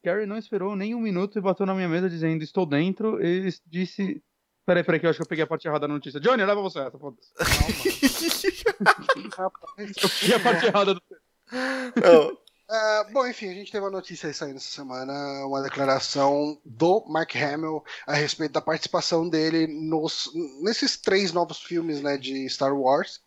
Carrie 0.01 0.25
não 0.25 0.37
esperou 0.37 0.73
nem 0.73 0.95
um 0.95 1.01
minuto 1.01 1.37
e 1.37 1.41
bateu 1.41 1.65
na 1.65 1.75
minha 1.75 1.89
mesa 1.89 2.09
dizendo 2.09 2.45
estou 2.45 2.65
dentro 2.65 3.21
e 3.21 3.53
disse. 3.67 4.23
Peraí, 4.65 4.85
peraí, 4.85 5.01
que 5.01 5.05
eu 5.05 5.09
acho 5.09 5.17
que 5.17 5.23
eu 5.23 5.27
peguei 5.27 5.43
a 5.43 5.47
parte 5.47 5.67
errada 5.67 5.85
da 5.85 5.93
notícia. 5.93 6.21
Johnny, 6.21 6.45
leva 6.45 6.61
você 6.61 6.79
essa, 6.79 6.97
foda-se. 6.97 7.33
Eu 10.01 10.09
peguei 10.21 10.35
a 10.35 10.39
parte 10.39 10.65
errada 10.65 10.93
do. 10.93 11.01
Não, 11.51 12.37
É, 12.71 13.03
bom, 13.11 13.27
enfim, 13.27 13.49
a 13.49 13.53
gente 13.53 13.69
teve 13.69 13.83
uma 13.83 13.91
notícia 13.91 14.27
aí 14.27 14.33
saindo 14.33 14.55
essa 14.55 14.71
semana, 14.71 15.13
uma 15.45 15.61
declaração 15.61 16.57
do 16.63 17.03
Mark 17.09 17.35
Hamill 17.35 17.83
a 18.07 18.13
respeito 18.13 18.53
da 18.53 18.61
participação 18.61 19.27
dele 19.27 19.67
nos, 19.67 20.31
nesses 20.63 20.95
três 20.95 21.33
novos 21.33 21.59
filmes 21.59 22.01
né, 22.01 22.17
de 22.17 22.47
Star 22.47 22.73
Wars. 22.73 23.19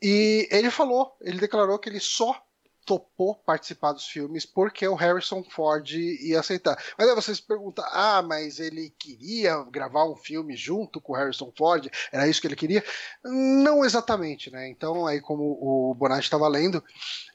E 0.00 0.48
ele 0.50 0.70
falou, 0.70 1.16
ele 1.20 1.38
declarou 1.38 1.78
que 1.78 1.88
ele 1.88 2.00
só 2.00 2.40
topou 2.88 3.34
participar 3.34 3.92
dos 3.92 4.06
filmes 4.06 4.46
porque 4.46 4.88
o 4.88 4.94
Harrison 4.94 5.44
Ford 5.44 5.86
ia 5.90 6.40
aceitar. 6.40 6.82
Mas 6.96 7.06
aí 7.06 7.14
você 7.14 7.34
se 7.34 7.42
pergunta, 7.42 7.82
ah, 7.92 8.22
mas 8.22 8.58
ele 8.58 8.94
queria 8.98 9.62
gravar 9.64 10.10
um 10.10 10.16
filme 10.16 10.56
junto 10.56 10.98
com 10.98 11.12
o 11.12 11.16
Harrison 11.16 11.52
Ford? 11.56 11.86
Era 12.10 12.26
isso 12.26 12.40
que 12.40 12.46
ele 12.46 12.56
queria? 12.56 12.82
Não 13.22 13.84
exatamente, 13.84 14.50
né? 14.50 14.70
Então, 14.70 15.06
aí 15.06 15.20
como 15.20 15.58
o 15.60 15.94
Bonatti 15.94 16.22
estava 16.22 16.48
lendo, 16.48 16.82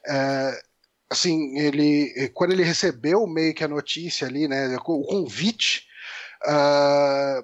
é, 0.08 0.60
assim, 1.08 1.56
ele 1.56 2.32
quando 2.34 2.50
ele 2.50 2.64
recebeu 2.64 3.24
meio 3.24 3.54
que 3.54 3.62
a 3.62 3.68
notícia 3.68 4.26
ali, 4.26 4.48
né, 4.48 4.76
o 4.76 5.04
convite, 5.04 5.86
ah, 6.46 7.40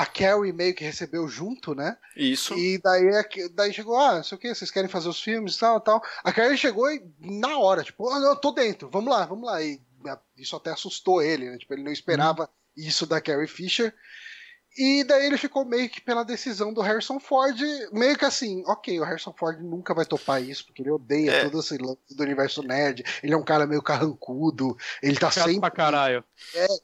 a 0.00 0.06
Carrie 0.06 0.52
meio 0.52 0.74
que 0.74 0.84
recebeu 0.84 1.26
junto, 1.28 1.74
né? 1.74 1.96
Isso. 2.16 2.54
E 2.54 2.78
daí, 2.78 3.06
é 3.06 3.22
que- 3.24 3.48
daí 3.48 3.72
chegou, 3.72 3.96
ah, 3.96 4.16
não 4.16 4.22
sei 4.24 4.36
o 4.36 4.40
que, 4.40 4.54
vocês 4.54 4.70
querem 4.70 4.88
fazer 4.90 5.08
os 5.08 5.20
filmes 5.22 5.56
e 5.56 5.60
tal, 5.60 5.80
tal. 5.80 6.02
A 6.22 6.32
Carrie 6.32 6.56
chegou 6.58 6.90
e 6.90 7.02
na 7.20 7.58
hora, 7.58 7.82
tipo, 7.82 8.08
ah, 8.08 8.20
não, 8.20 8.36
tô 8.36 8.52
dentro, 8.52 8.88
vamos 8.90 9.10
lá, 9.12 9.24
vamos 9.26 9.46
lá. 9.46 9.62
E 9.62 9.80
ah, 10.06 10.18
isso 10.36 10.54
até 10.56 10.70
assustou 10.70 11.22
ele, 11.22 11.50
né? 11.50 11.58
Tipo, 11.58 11.74
ele 11.74 11.82
não 11.82 11.92
esperava 11.92 12.48
isso 12.76 13.06
da 13.06 13.20
Carrie 13.20 13.48
Fisher. 13.48 13.94
E 14.76 15.04
daí 15.04 15.26
ele 15.26 15.38
ficou 15.38 15.64
meio 15.64 15.88
que 15.88 16.00
pela 16.00 16.24
decisão 16.24 16.72
do 16.72 16.80
Harrison 16.80 17.20
Ford, 17.20 17.56
meio 17.92 18.18
que 18.18 18.24
assim, 18.24 18.62
ok, 18.66 18.98
o 18.98 19.04
Harrison 19.04 19.32
Ford 19.32 19.60
nunca 19.60 19.94
vai 19.94 20.04
topar 20.04 20.42
isso, 20.42 20.66
porque 20.66 20.82
ele 20.82 20.90
odeia 20.90 21.30
É. 21.30 21.44
todo 21.44 21.60
esse 21.60 21.78
lance 21.78 22.00
do 22.16 22.22
universo 22.22 22.62
nerd, 22.62 23.04
ele 23.22 23.32
é 23.32 23.36
um 23.36 23.44
cara 23.44 23.66
meio 23.66 23.82
carrancudo, 23.82 24.76
ele 25.02 25.16
tá 25.16 25.30
Chato 25.30 25.44
sempre... 25.44 25.60
pra 25.60 25.70
caralho. 25.70 26.24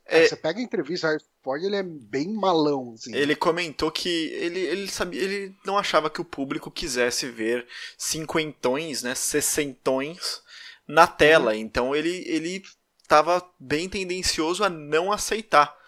É. 0.07 0.27
Você 0.27 0.37
pega 0.37 0.61
a 0.61 0.63
entrevista, 0.63 1.07
o 1.07 1.11
Harrison 1.11 1.27
Ford, 1.43 1.65
ele 1.65 1.77
é 1.77 1.83
bem 1.83 2.33
malão, 2.33 2.93
assim. 2.95 3.15
Ele 3.15 3.35
comentou 3.35 3.91
que 3.91 4.09
ele, 4.35 4.61
ele 4.61 4.89
sabia, 4.89 5.21
ele 5.23 5.57
não 5.67 5.77
achava 5.77 6.09
que 6.09 6.21
o 6.21 6.25
público 6.25 6.71
quisesse 6.71 7.27
ver 7.29 7.67
cinquentões, 7.99 9.03
né, 9.03 9.15
sessentões 9.15 10.43
na 10.87 11.07
tela. 11.07 11.57
Então 11.57 11.95
ele 11.95 12.25
ele 12.27 12.63
estava 13.03 13.45
bem 13.59 13.89
tendencioso 13.89 14.63
a 14.63 14.69
não 14.69 15.11
aceitar. 15.11 15.80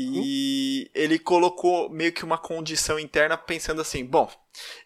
E 0.00 0.90
ele 0.94 1.18
colocou 1.18 1.90
meio 1.90 2.12
que 2.12 2.24
uma 2.24 2.38
condição 2.38 2.98
interna 2.98 3.36
pensando 3.36 3.80
assim, 3.80 4.04
bom, 4.04 4.30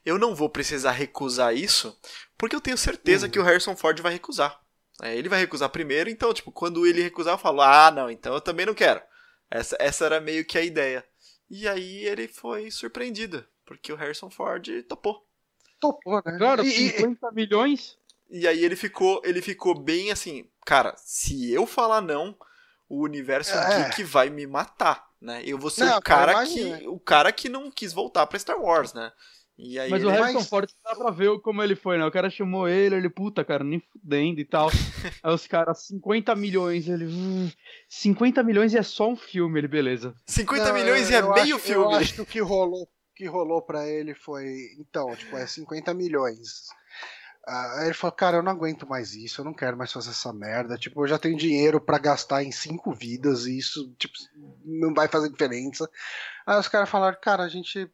eu 0.07 0.19
não 0.19 0.35
vou 0.35 0.49
precisar 0.49 0.93
recusar 0.93 1.55
isso, 1.55 1.95
porque 2.39 2.57
eu 2.57 2.61
tenho 2.61 2.79
certeza 2.79 3.29
que 3.29 3.39
o 3.39 3.43
Harrison 3.43 3.77
Ford 3.77 4.01
vai 4.01 4.13
recusar. 4.13 4.59
É, 5.03 5.15
ele 5.17 5.29
vai 5.29 5.39
recusar 5.41 5.69
primeiro, 5.69 6.09
então, 6.09 6.33
tipo, 6.33 6.51
quando 6.51 6.87
ele 6.87 7.03
recusar, 7.03 7.35
eu 7.35 7.39
falo, 7.39 7.61
ah, 7.61 7.91
não, 7.91 8.11
então 8.11 8.33
eu 8.35 8.41
também 8.41 8.65
não 8.65 8.75
quero. 8.75 9.03
Essa, 9.51 9.77
essa 9.79 10.05
era 10.07 10.21
meio 10.21 10.45
que 10.47 10.57
a 10.57 10.63
ideia. 10.63 11.05
E 11.51 11.69
aí 11.69 12.05
ele 12.07 12.27
foi 12.29 12.71
surpreendido, 12.71 13.45
porque 13.67 13.93
o 13.93 13.97
Harrison 13.97 14.31
Ford 14.31 14.67
topou. 14.89 15.27
Topou, 15.79 16.23
né? 16.25 16.39
Claro, 16.39 16.65
E- 16.65 16.69
e- 16.69 16.91
50 16.93 17.31
milhões. 17.33 17.99
E 18.31 18.49
aí 18.49 18.65
ele 18.65 18.77
ficou, 18.77 19.21
ele 19.25 19.43
ficou 19.43 19.79
bem 19.79 20.11
assim, 20.11 20.49
cara, 20.65 20.95
se 20.97 21.53
eu 21.53 21.67
falar 21.67 22.01
não, 22.01 22.35
o 22.95 23.03
universo 23.05 23.55
É. 23.55 23.85
geek 23.89 24.05
vai 24.05 24.29
me 24.29 24.47
matar, 24.47 25.07
né? 25.21 25.43
Eu 25.47 25.59
vou 25.59 25.71
ser 25.71 25.85
Não, 25.87 25.97
o 25.99 26.03
cara 26.03 26.45
que 26.45 26.61
imagina. 26.61 26.91
o 26.91 27.01
cara 27.01 27.33
que 27.33 27.49
não 27.49 27.71
quis 27.71 27.93
voltar 27.93 28.27
pra 28.27 28.39
Star 28.39 28.61
Wars, 28.61 28.93
né? 28.93 29.11
E 29.59 29.79
aí 29.79 29.91
Mas 29.91 30.03
o 30.05 30.09
Harrison 30.09 30.39
Mas- 30.41 30.49
Ford 30.49 30.69
dá 30.85 30.95
pra 30.97 31.11
ver 31.11 31.39
como 31.41 31.63
ele 31.63 31.75
foi, 31.77 31.97
né? 31.97 32.05
O 32.05 32.11
cara 32.11 32.29
chamou 32.31 32.69
ele, 32.69 32.97
ele, 32.97 33.09
puta, 33.09 33.45
cara, 33.45 33.63
nem 33.63 33.81
fudendo 33.81 34.41
e 34.41 34.45
tal. 34.45 34.69
Aí 35.23 35.33
os 35.35 35.47
caras, 35.47 35.87
50 35.87 36.35
milhões, 36.35 36.89
ele. 36.89 37.05
Hum, 37.07 37.51
50 37.89 38.43
milhões 38.43 38.73
e 38.75 38.79
é 38.79 38.83
só 38.83 39.09
um 39.09 39.17
filme, 39.17 39.61
ele, 39.61 39.69
beleza. 39.69 40.15
50 40.27 40.65
Não, 40.67 40.75
milhões 40.75 41.11
eu- 41.11 41.17
é 41.17 41.21
eu 41.21 41.33
meio 41.35 41.57
acho- 41.57 41.65
filme. 41.65 41.85
Eu 41.85 41.91
acho 41.99 42.15
que 42.15 42.21
o 42.23 42.27
que 42.27 42.41
rolou, 42.41 42.89
que 43.15 43.27
rolou 43.27 43.63
para 43.63 43.87
ele 43.89 44.15
foi, 44.15 44.47
então, 44.79 45.15
tipo, 45.15 45.37
é 45.37 45.47
50 45.47 45.93
milhões. 45.95 46.67
Ah, 47.47 47.81
aí 47.81 47.87
ele 47.87 47.95
falou, 47.95 48.15
cara, 48.15 48.37
eu 48.37 48.43
não 48.43 48.53
aguento 48.53 48.87
mais 48.89 49.15
isso, 49.15 49.41
eu 49.41 49.45
não 49.45 49.53
quero 49.53 49.77
mais 49.77 49.91
fazer 49.93 50.11
essa 50.11 50.33
merda. 50.33 50.79
Tipo, 50.79 51.03
eu 51.03 51.09
já 51.09 51.19
tenho 51.19 51.37
dinheiro 51.37 51.81
pra 51.81 51.99
gastar 51.99 52.45
em 52.45 52.53
cinco 52.53 52.93
vidas 52.93 53.47
e 53.47 53.59
isso, 53.59 53.93
tipo, 53.99 54.15
não 54.65 54.95
vai 54.95 55.09
fazer 55.09 55.29
diferença. 55.29 55.89
Aí 56.47 56.59
os 56.59 56.69
caras 56.69 56.89
falaram, 56.89 57.19
cara, 57.21 57.43
a 57.43 57.49
gente. 57.49 57.91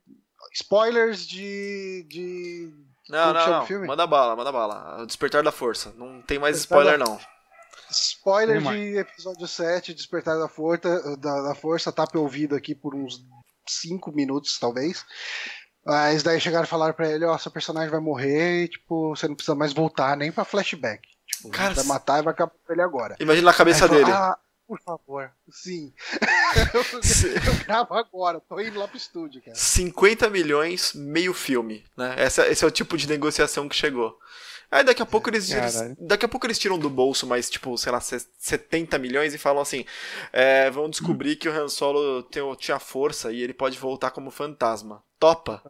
Spoilers 0.53 1.27
de. 1.27 2.07
de... 2.09 2.73
Não, 3.09 3.33
Como 3.33 3.35
não, 3.39 3.51
não. 3.61 3.67
filme? 3.67 3.87
Manda 3.87 4.07
bala, 4.07 4.37
manda 4.37 4.53
bala. 4.53 5.03
O 5.03 5.07
Despertar 5.07 5.43
da 5.43 5.51
Força. 5.51 5.93
Não 5.97 6.21
tem 6.23 6.39
mais 6.39 6.57
Despertar 6.57 6.95
spoiler, 6.95 6.99
da- 6.99 7.05
não. 7.13 7.21
Spoiler 7.91 8.61
de 8.61 8.99
episódio 8.99 9.49
7, 9.49 9.95
Despertar 9.95 10.39
da 10.39 10.47
Força, 10.49 11.17
da, 11.17 11.43
da 11.43 11.55
Força, 11.55 11.91
tapa 11.91 12.19
ouvido 12.19 12.55
aqui 12.55 12.75
por 12.75 12.95
uns 12.95 13.25
5 13.67 14.13
minutos, 14.13 14.59
talvez. 14.59 15.05
Mas 15.89 16.23
daí 16.23 16.39
chegaram 16.39 16.67
e 16.67 16.69
falaram 16.69 16.93
pra 16.93 17.11
ele, 17.11 17.25
ó, 17.25 17.39
seu 17.39 17.51
personagem 17.51 17.89
vai 17.89 17.99
morrer 17.99 18.65
e, 18.65 18.69
tipo, 18.69 19.17
você 19.17 19.27
não 19.27 19.35
precisa 19.35 19.55
mais 19.55 19.73
voltar 19.73 20.19
nem 20.19 20.31
pra 20.31 20.45
flashback. 20.45 21.09
Tipo, 21.27 21.49
Cara, 21.49 21.73
vai 21.73 21.85
matar 21.85 22.19
e 22.19 22.23
vai 22.23 22.35
acabar 22.35 22.53
com 22.53 22.73
ele 22.75 22.83
agora. 22.83 23.17
Imagina 23.19 23.47
na 23.47 23.57
cabeça 23.57 23.89
dele. 23.89 24.05
falou, 24.05 24.19
ah, 24.19 24.39
por 24.67 24.79
favor, 24.81 25.31
sim. 25.51 25.91
eu, 26.75 26.83
eu 26.83 27.65
gravo 27.65 27.95
agora, 27.95 28.39
tô 28.39 28.61
indo 28.61 28.79
lá 28.79 28.87
pro 28.87 28.99
estúdio, 28.99 29.41
cara. 29.41 29.57
50 29.57 30.29
milhões, 30.29 30.93
meio 30.93 31.33
filme, 31.33 31.87
né? 31.97 32.15
Essa, 32.19 32.47
esse 32.47 32.63
é 32.63 32.69
o 32.69 32.71
tipo 32.71 32.95
de 32.99 33.09
negociação 33.09 33.67
que 33.67 33.75
chegou. 33.75 34.19
Aí 34.71 34.85
daqui 34.85 35.01
a 35.03 35.07
pouco 35.07 35.31
eles, 35.31 35.51
eles- 35.51 35.95
daqui 35.99 36.25
a 36.27 36.29
pouco 36.29 36.47
eles 36.47 36.59
tiram 36.59 36.79
do 36.79 36.91
bolso 36.91 37.27
mais 37.27 37.49
tipo, 37.49 37.77
sei 37.79 37.91
lá, 37.91 38.01
se- 38.01 38.27
70 38.39 38.99
milhões 38.99 39.33
e 39.33 39.39
falam 39.39 39.63
assim, 39.63 39.85
é, 40.33 40.71
vão 40.71 40.91
descobrir 40.91 41.37
que 41.37 41.49
o 41.49 41.53
Han 41.53 41.69
Solo 41.69 42.23
tem, 42.25 42.43
tinha 42.57 42.79
força 42.79 43.33
e 43.33 43.41
ele 43.43 43.55
pode 43.55 43.79
voltar 43.79 44.11
como 44.11 44.31
fantasma. 44.31 45.03
Topa. 45.19 45.63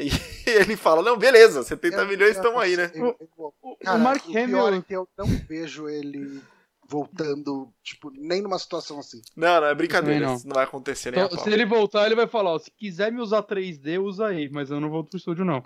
E 0.00 0.08
ele 0.46 0.76
fala, 0.76 1.02
não, 1.02 1.16
beleza, 1.18 1.62
70 1.62 1.98
Eu- 1.98 2.06
milhões 2.08 2.36
estão 2.36 2.58
aí, 2.58 2.76
né? 2.76 2.90
eu- 2.94 3.14
eu- 3.20 3.54
O, 3.62 3.76
Cara, 3.76 3.96
o 3.98 4.00
Mark 4.00 4.24
pior 4.24 4.38
é 4.38 4.42
Hamill. 4.44 4.82
que 4.82 4.94
eu 4.96 5.08
não 5.18 5.26
vejo 5.46 5.88
ele 5.88 6.40
voltando, 6.88 7.72
tipo, 7.82 8.10
nem 8.14 8.42
numa 8.42 8.58
situação 8.58 8.98
assim. 8.98 9.20
Não, 9.36 9.60
não, 9.60 9.68
é 9.68 9.74
brincadeira, 9.74 10.26
não. 10.26 10.34
isso 10.36 10.46
não 10.46 10.54
vai 10.54 10.64
acontecer 10.64 11.10
nem 11.10 11.22
Então, 11.24 11.38
se 11.38 11.50
ele 11.50 11.64
voltar, 11.66 12.06
ele 12.06 12.14
vai 12.14 12.26
falar: 12.26 12.50
ó, 12.54 12.58
se 12.58 12.70
quiser 12.70 13.10
me 13.12 13.20
usar 13.20 13.42
3D, 13.42 13.98
usa 13.98 14.26
aí, 14.26 14.48
mas 14.50 14.70
eu 14.70 14.80
não 14.80 14.90
volto 14.90 15.08
pro 15.10 15.18
estúdio, 15.18 15.44
não. 15.44 15.62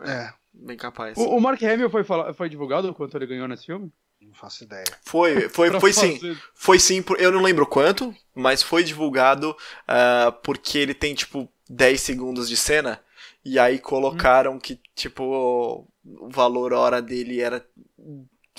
É, 0.00 0.32
Bem 0.52 0.76
capaz. 0.76 1.16
O, 1.16 1.36
o 1.36 1.40
Mark 1.40 1.62
Hamill 1.62 1.90
foi, 1.90 2.02
fala- 2.04 2.34
foi 2.34 2.48
divulgado 2.48 2.92
quanto 2.94 3.16
ele 3.16 3.26
ganhou 3.26 3.46
nesse 3.48 3.66
filme? 3.66 3.92
não 4.20 4.34
faço 4.34 4.64
ideia. 4.64 4.84
Foi, 5.02 5.48
foi, 5.48 5.70
foi 5.80 5.92
sim. 5.92 6.20
Foi 6.54 6.78
sim, 6.78 7.02
por- 7.02 7.18
eu 7.20 7.32
não 7.32 7.40
lembro 7.40 7.66
quanto, 7.66 8.14
mas 8.34 8.62
foi 8.62 8.84
divulgado 8.84 9.56
ah, 9.88 10.30
porque 10.44 10.76
ele 10.76 10.92
tem, 10.92 11.14
tipo, 11.14 11.50
10 11.68 12.00
segundos 12.00 12.48
de 12.48 12.56
cena. 12.56 13.00
E 13.44 13.58
aí 13.58 13.78
colocaram 13.78 14.58
que, 14.58 14.78
tipo, 14.94 15.88
o 16.04 16.28
valor 16.28 16.74
hora 16.74 17.00
dele 17.00 17.40
era 17.40 17.64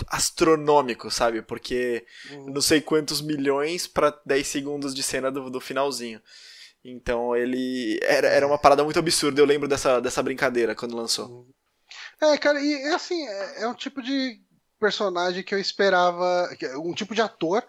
astronômico, 0.08 1.12
sabe? 1.12 1.42
Porque 1.42 2.06
não 2.48 2.62
sei 2.62 2.82
quantos 2.82 3.22
milhões 3.22 3.86
pra 3.88 4.18
10 4.26 4.48
segundos 4.48 4.94
de 4.96 5.04
cena 5.04 5.32
do, 5.32 5.50
do 5.50 5.60
finalzinho. 5.62 6.20
Então 6.84 7.36
ele. 7.36 8.00
Era, 8.04 8.28
era 8.28 8.48
uma 8.48 8.58
parada 8.58 8.84
muito 8.84 9.00
absurda. 9.00 9.40
Eu 9.40 9.46
lembro 9.46 9.68
dessa, 9.68 10.00
dessa 10.00 10.24
brincadeira 10.24 10.76
quando 10.76 10.96
lançou. 10.96 11.48
É, 12.22 12.38
cara, 12.38 12.60
e 12.60 12.74
é 12.74 12.94
assim, 12.94 13.28
é, 13.28 13.64
é 13.64 13.68
um 13.68 13.74
tipo 13.74 14.02
de 14.02 14.40
personagem 14.80 15.44
que 15.44 15.54
eu 15.54 15.60
esperava, 15.60 16.50
um 16.78 16.94
tipo 16.94 17.14
de 17.14 17.22
ator 17.22 17.64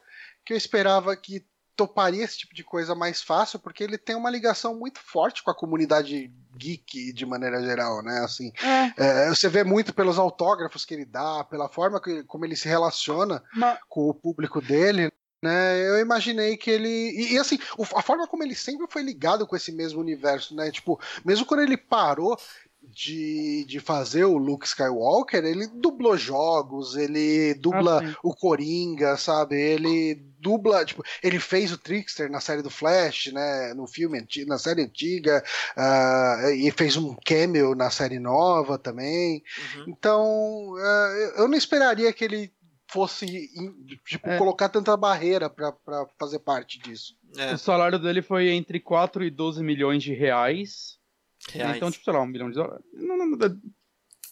que 0.45 0.53
eu 0.53 0.57
esperava 0.57 1.15
que 1.15 1.45
toparia 1.77 2.25
esse 2.25 2.39
tipo 2.39 2.55
de 2.55 2.63
coisa 2.63 2.95
mais 2.95 3.23
fácil, 3.23 3.59
porque 3.59 3.83
ele 3.83 3.97
tem 3.97 4.15
uma 4.15 4.31
ligação 4.31 4.79
muito 4.79 5.01
forte 5.01 5.43
com 5.43 5.51
a 5.51 5.55
comunidade 5.55 6.31
geek 6.57 7.13
de 7.13 7.25
maneira 7.27 7.63
geral, 7.63 8.03
né? 8.03 8.21
Assim, 8.21 8.53
É, 8.63 9.27
é, 9.27 9.29
você 9.29 9.49
vê 9.49 9.65
muito 9.65 9.95
pelos 9.95 10.19
autógrafos 10.19 10.85
que 10.85 10.95
ele 10.95 11.05
dá, 11.05 11.45
pela 11.45 11.69
forma 11.69 12.01
que, 12.01 12.25
como 12.25 12.45
ele 12.45 12.57
se 12.57 12.69
relaciona 12.69 13.43
mas, 13.55 13.79
com 13.89 14.09
o 14.09 14.15
público 14.15 14.61
dele, 14.61 15.11
né? 15.43 15.89
Eu 15.89 15.99
imaginei 16.01 16.57
que 16.57 16.71
ele. 16.71 16.89
E, 16.89 17.35
e, 17.35 17.39
assim, 17.39 17.59
a 17.95 18.03
forma 18.03 18.27
como 18.29 18.43
ele 18.43 18.55
sempre 18.55 18.87
foi 18.89 19.03
ligado 19.03 19.47
com 19.47 19.57
esse 19.57 19.73
mesmo 19.73 20.01
universo, 20.01 20.55
né? 20.55 20.71
Tipo, 20.71 21.01
mesmo 21.25 21.45
quando 21.47 21.63
ele 21.63 21.77
parou. 21.77 22.39
de, 22.85 23.65
de 23.69 23.79
fazer 23.79 24.25
o 24.25 24.37
Luke 24.37 24.67
Skywalker, 24.67 25.45
ele 25.45 25.69
dublou 25.69 26.17
jogos, 26.17 26.97
ele 26.97 27.55
dubla 27.55 28.03
Ah, 28.05 28.17
o 28.25 28.35
Coringa, 28.35 29.17
sabe? 29.17 29.55
Ele 29.57 30.17
dubla, 30.41 30.85
tipo, 30.85 31.03
ele 31.23 31.39
fez 31.39 31.71
o 31.73 31.79
Trickster 31.79 32.29
na 32.29 32.41
série 32.41 32.61
do 32.61 32.69
Flash, 32.71 33.29
né? 33.33 33.73
No 33.75 33.87
filme, 33.87 34.27
na 34.49 34.59
série 34.59 34.83
antiga, 34.83 35.43
ah, 35.77 36.51
e 36.57 36.71
fez 36.73 36.97
um 36.97 37.15
cameo 37.25 37.75
na 37.77 37.89
série 37.89 38.19
nova 38.19 38.77
também. 38.77 39.43
Uhum. 39.77 39.85
Então, 39.87 40.75
ah, 40.77 41.33
eu 41.37 41.49
não 41.49 41.57
esperaria 41.57 42.13
que 42.13 42.25
ele 42.25 42.53
fosse 42.93 43.49
tipo, 44.05 44.29
É. 44.29 44.39
colocar 44.39 44.69
tanta 44.69 44.97
barreira 44.97 45.49
pra, 45.49 45.73
pra 45.73 46.07
fazer 46.19 46.39
parte 46.41 46.79
disso. 46.79 47.15
É, 47.37 47.55
O 47.55 47.59
salário 47.59 47.99
dele 47.99 48.21
foi 48.23 48.49
entre 48.51 48.79
4 48.81 49.25
e 49.25 49.31
12 49.31 49.63
milhões 49.63 50.03
de 50.03 50.13
reais. 50.13 50.99
reais. 51.51 51.77
Então, 51.77 51.91
tipo, 51.91 52.05
sei 52.05 52.13
lá, 52.13 52.21
um 52.21 52.27
milhão 52.27 52.49
de 52.51 52.57
dólares. 52.57 52.85
Não, 52.93 53.17
não, 53.17 53.27
não, 53.27 53.61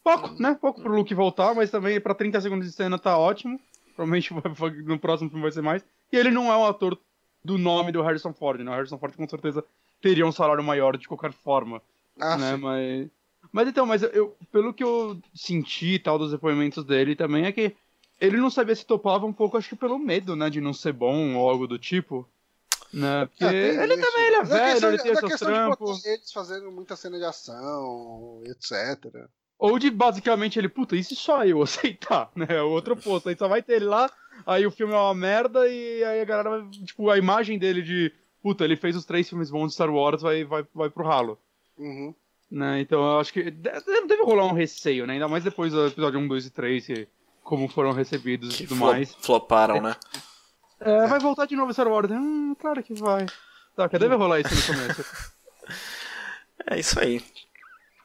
pouco, 0.03 0.43
né? 0.43 0.57
Pouco 0.61 0.82
pro 0.82 0.95
Luke 0.95 1.15
voltar, 1.15 1.55
mas 1.55 1.70
também 1.70 2.01
pra 2.01 2.15
30 2.15 2.41
segundos 2.41 2.66
de 2.66 2.73
cena 2.73 2.99
tá 2.99 3.16
ótimo. 3.16 3.61
Provavelmente 3.97 4.32
no 4.85 4.99
próximo 4.99 5.28
filme 5.31 5.43
vai 5.43 5.53
ser 5.53 5.62
mais. 5.62 5.85
E 6.12 6.16
ele 6.16 6.31
não 6.31 6.51
é 6.51 6.57
um 6.57 6.65
ator 6.66 6.99
do 7.45 7.59
nome 7.59 7.93
do 7.93 8.03
Harrison 8.03 8.32
Ford, 8.32 8.61
né? 8.61 8.70
O 8.70 8.74
Harrison 8.74 8.99
Ford 8.99 9.15
com 9.16 9.28
certeza 9.28 9.65
teria 10.01 10.27
um 10.27 10.32
salário 10.32 10.62
maior 10.65 10.97
de 10.97 11.07
qualquer 11.09 11.32
forma, 11.32 11.82
Ah, 12.19 12.37
né? 12.37 12.55
sim. 12.55 12.61
Mas... 12.62 13.09
Mas 13.53 13.69
então, 13.69 13.87
mas 13.87 14.03
eu, 14.03 14.37
pelo 14.53 14.73
que 14.73 14.85
eu 14.85 15.19
senti 15.35 15.95
e 15.95 15.99
tal 15.99 16.19
dos 16.19 16.31
depoimentos 16.31 16.85
dele 16.85 17.16
também 17.16 17.47
é 17.47 17.53
que 17.53 17.74
ele 18.21 18.37
não 18.37 18.51
sabia 18.51 18.75
se 18.77 18.85
topava 18.87 19.25
um 19.27 19.33
pouco, 19.33 19.57
acho 19.57 19.69
que 19.71 19.77
pelo 19.77 19.99
medo, 19.99 20.37
né? 20.37 20.51
De 20.51 20.61
não 20.61 20.73
ser 20.73 20.93
bom 20.93 21.35
ou 21.37 21.49
algo 21.49 21.67
do 21.67 21.79
tipo. 21.79 22.29
Né? 22.93 23.27
Porque 23.27 23.45
É, 23.45 23.83
ele 23.85 23.95
isso. 23.95 24.03
também 24.03 24.27
ele 24.27 24.37
é 24.37 24.43
velho, 24.43 24.71
questão- 24.73 24.89
ele 24.91 24.99
tem 25.03 25.15
seus 25.15 25.39
trampos. 25.41 26.05
eles 26.05 26.33
fazendo 26.33 26.71
muita 26.73 26.97
cena 26.97 27.19
de 27.19 27.25
ação, 27.25 28.43
etc. 28.47 29.27
Ou 29.59 29.79
de 29.79 29.91
basicamente 29.91 30.59
ele, 30.59 30.69
puta, 30.69 30.97
isso 30.97 31.15
só 31.15 31.45
eu 31.45 31.63
aceitar, 31.63 32.31
né? 32.35 32.47
É 32.49 32.63
o 32.63 32.71
outro 32.71 32.95
oposto. 32.95 33.29
Aí 33.29 33.37
só 33.37 33.47
vai 33.47 33.63
ter 33.63 33.75
ele 33.75 33.85
lá, 33.85 34.11
aí 34.47 34.67
o 34.67 34.71
filme 34.71 34.93
é 34.93 34.97
uma 34.97 35.15
merda 35.15 35.69
e 35.69 36.03
aí 36.03 36.21
a 36.21 36.25
galera 36.25 36.51
vai, 36.51 36.69
tipo, 36.71 37.09
a 37.11 37.17
imagem 37.19 37.59
dele 37.59 37.81
de, 37.83 38.13
puta, 38.43 38.65
ele 38.65 38.75
fez 38.77 38.97
os 38.97 39.05
três 39.05 39.29
filmes 39.29 39.51
bons 39.51 39.69
de 39.69 39.75
Star 39.75 39.91
Wars, 39.95 40.23
vai, 40.23 40.45
vai, 40.45 40.65
vai 40.75 40.91
pro 40.91 41.05
ralo. 41.07 41.39
Uhum. 41.79 42.13
Né? 42.51 42.81
Então 42.81 43.01
eu 43.01 43.21
acho 43.21 43.33
que 43.33 43.49
deve 43.53 44.23
rolar 44.25 44.47
um 44.47 44.53
receio, 44.55 45.07
né? 45.07 45.13
Ainda 45.13 45.29
mais 45.29 45.45
depois 45.45 45.73
do 45.73 45.87
episódio 45.87 46.19
1, 46.19 46.27
2 46.27 46.47
e 46.47 46.51
3, 46.51 46.87
que, 46.87 47.09
como 47.51 47.68
foram 47.68 47.90
recebidos 47.93 48.55
e 48.55 48.59
que 48.59 48.66
tudo 48.68 48.78
flo- 48.78 48.93
mais. 48.93 49.12
floparam, 49.16 49.81
né? 49.82 49.97
É, 50.81 51.06
vai 51.09 51.18
voltar 51.18 51.47
de 51.47 51.56
novo 51.56 51.72
Star 51.72 51.89
Wars. 51.89 52.09
Hum, 52.10 52.55
claro 52.59 52.81
que 52.82 52.94
vai. 52.94 53.27
Tá, 53.77 53.89
que 53.89 53.98
deve 53.98 54.14
rolar 54.14 54.39
isso 54.40 54.55
no 54.55 54.62
começo. 54.78 55.05
É 56.70 56.78
isso 56.78 57.01
aí. 57.01 57.24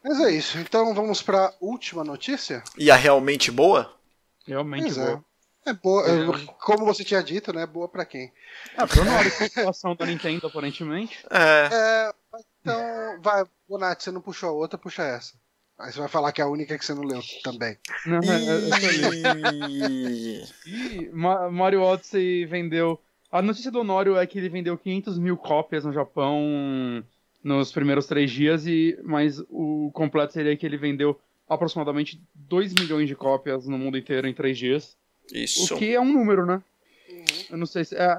Mas 0.02 0.18
é 0.20 0.30
isso. 0.30 0.56
Então 0.58 0.94
vamos 0.94 1.20
pra 1.22 1.52
última 1.60 2.02
notícia. 2.02 2.64
E 2.78 2.90
a 2.90 2.96
realmente 2.96 3.50
boa? 3.50 3.94
Realmente 4.46 4.84
Pois 4.84 4.98
é. 4.98 5.04
boa. 5.04 5.24
É 5.66 5.72
boa, 5.74 6.06
É. 6.08 6.46
como 6.64 6.84
você 6.86 7.04
tinha 7.04 7.22
dito, 7.22 7.52
né? 7.52 7.66
Boa 7.66 7.86
pra 7.88 8.04
quem? 8.06 8.32
Ah, 8.78 8.86
pro 8.86 9.04
Nori, 9.04 9.30
situação 9.30 9.94
da 9.94 10.06
Nintendo, 10.06 10.46
aparentemente. 10.46 11.18
É. 11.30 11.68
É, 11.72 12.14
então, 12.62 13.20
vai, 13.20 13.44
Bonatti, 13.68 14.04
você 14.04 14.10
não 14.10 14.20
puxou 14.22 14.48
a 14.48 14.52
outra, 14.52 14.78
puxa 14.78 15.02
essa. 15.02 15.34
Aí 15.78 15.92
você 15.92 15.98
vai 15.98 16.08
falar 16.08 16.32
que 16.32 16.40
é 16.40 16.44
a 16.44 16.48
única 16.48 16.78
que 16.78 16.84
você 16.84 16.94
não 16.94 17.02
leu 17.02 17.20
também. 17.42 17.76
Não, 18.06 18.20
é, 18.20 18.44
é, 18.44 18.50
eu 20.34 20.46
E 20.66 21.10
Mario 21.12 21.82
Odyssey 21.82 22.46
vendeu. 22.46 22.98
A 23.30 23.42
notícia 23.42 23.70
do 23.70 23.80
Honório 23.80 24.16
é 24.16 24.26
que 24.26 24.38
ele 24.38 24.48
vendeu 24.48 24.78
500 24.78 25.18
mil 25.18 25.36
cópias 25.36 25.84
no 25.84 25.92
Japão 25.92 27.04
nos 27.44 27.70
primeiros 27.70 28.06
três 28.06 28.30
dias, 28.30 28.66
e 28.66 28.98
mas 29.04 29.38
o 29.50 29.90
completo 29.92 30.32
seria 30.32 30.56
que 30.56 30.64
ele 30.64 30.76
vendeu 30.76 31.20
aproximadamente 31.48 32.20
2 32.34 32.72
milhões 32.74 33.06
de 33.06 33.14
cópias 33.14 33.66
no 33.68 33.78
mundo 33.78 33.98
inteiro 33.98 34.26
em 34.26 34.34
três 34.34 34.56
dias. 34.56 34.96
Isso. 35.32 35.74
O 35.74 35.78
que 35.78 35.94
é 35.94 36.00
um 36.00 36.12
número, 36.12 36.46
né? 36.46 36.62
Eu 37.50 37.56
não 37.56 37.66
sei 37.66 37.84
se. 37.84 37.94
É, 37.94 38.18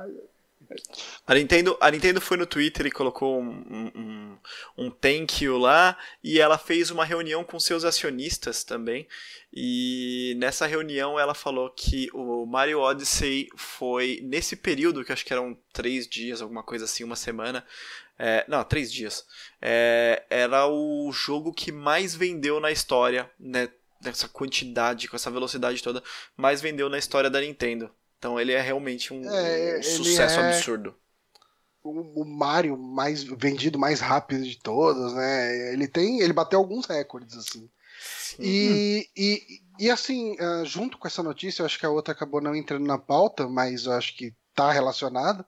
A 1.25 1.33
Nintendo, 1.35 1.77
a 1.79 1.89
Nintendo 1.91 2.19
foi 2.21 2.37
no 2.37 2.45
Twitter 2.45 2.85
e 2.85 2.91
colocou 2.91 3.39
um, 3.41 3.91
um, 3.95 4.37
um- 4.77 4.89
thank 4.91 5.43
you 5.43 5.57
lá 5.57 5.97
e 6.23 6.39
ela 6.39 6.57
fez 6.57 6.91
uma 6.91 7.05
reunião 7.05 7.43
com 7.43 7.59
seus 7.59 7.83
acionistas 7.83 8.63
também. 8.63 9.07
E 9.53 10.35
nessa 10.37 10.65
reunião 10.67 11.19
ela 11.19 11.33
falou 11.33 11.69
que 11.69 12.09
o 12.13 12.45
Mario 12.45 12.79
Odyssey 12.79 13.47
foi, 13.55 14.19
nesse 14.23 14.55
período, 14.55 15.03
que 15.03 15.11
acho 15.11 15.25
que 15.25 15.33
eram 15.33 15.57
três 15.73 16.07
dias, 16.07 16.41
alguma 16.41 16.63
coisa 16.63 16.85
assim, 16.85 17.03
uma 17.03 17.15
semana. 17.15 17.65
é, 18.19 18.45
não, 18.47 18.63
três 18.63 18.91
dias. 18.91 19.25
é, 19.61 20.23
era 20.29 20.67
o 20.67 21.11
jogo 21.11 21.53
que 21.53 21.71
mais 21.71 22.15
vendeu 22.15 22.59
na 22.59 22.71
história, 22.71 23.29
né? 23.39 23.69
Nessa 24.03 24.27
quantidade, 24.29 25.07
com 25.07 25.15
essa 25.15 25.31
velocidade 25.31 25.81
toda, 25.81 26.03
mais 26.35 26.61
vendeu 26.61 26.87
na 26.87 26.99
história 26.99 27.31
da 27.31 27.41
Nintendo. 27.41 27.89
Então 28.17 28.39
ele 28.39 28.51
é 28.51 28.61
realmente 28.61 29.13
um, 29.13 29.23
É, 29.29 29.77
um 29.79 29.83
sucesso 29.83 30.39
é- 30.39 30.43
absurdo. 30.47 30.95
O, 31.83 32.21
o 32.21 32.25
Mario 32.25 32.77
mais 32.77 33.23
vendido 33.23 33.79
mais 33.79 33.99
rápido 34.01 34.43
de 34.43 34.57
todos, 34.59 35.13
né? 35.13 35.73
Ele 35.73 35.87
tem, 35.87 36.19
ele 36.19 36.33
bateu 36.33 36.59
alguns 36.59 36.85
recordes 36.85 37.37
assim. 37.37 37.69
E, 38.39 39.09
e, 39.15 39.41
e 39.79 39.89
assim, 39.89 40.35
ah, 40.39 40.63
junto 40.65 40.97
com 40.97 41.07
essa 41.07 41.23
notícia, 41.23 41.61
eu 41.61 41.65
acho 41.65 41.79
que 41.79 41.85
a 41.85 41.89
outra 41.89 42.13
acabou 42.13 42.41
não 42.41 42.55
entrando 42.55 42.85
na 42.85 42.97
pauta, 42.97 43.47
mas 43.47 43.85
eu 43.85 43.93
acho 43.93 44.15
que 44.15 44.33
tá 44.53 44.71
relacionado. 44.71 45.45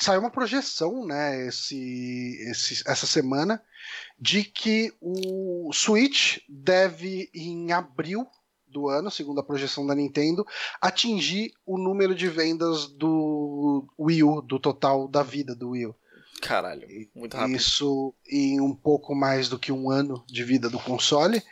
Saiu 0.00 0.20
uma 0.20 0.30
projeção, 0.30 1.04
né, 1.04 1.48
esse, 1.48 2.36
esse- 2.50 2.84
essa 2.86 3.06
semana, 3.06 3.60
de 4.20 4.44
que 4.44 4.92
o 5.00 5.72
Switch 5.72 6.38
deve, 6.48 7.30
em 7.34 7.72
abril 7.72 8.26
do 8.78 8.88
ano, 8.88 9.10
segundo 9.10 9.40
a 9.40 9.44
projeção 9.44 9.86
da 9.86 9.94
Nintendo, 9.94 10.46
atingir 10.80 11.52
o 11.66 11.76
número 11.76 12.14
de 12.14 12.28
vendas 12.28 12.86
do 12.86 13.86
Wii 13.98 14.22
U, 14.22 14.40
do 14.40 14.58
total 14.58 15.08
da 15.08 15.22
vida 15.22 15.54
do 15.54 15.70
Wii 15.70 15.86
U. 15.86 15.94
Caralho, 16.40 16.86
muito 17.14 17.36
rápido. 17.36 17.56
Isso 17.56 18.14
em 18.30 18.60
um 18.60 18.72
pouco 18.72 19.14
mais 19.14 19.48
do 19.48 19.58
que 19.58 19.72
um 19.72 19.90
ano 19.90 20.24
de 20.26 20.44
vida 20.44 20.70
do 20.70 20.78
console. 20.78 21.42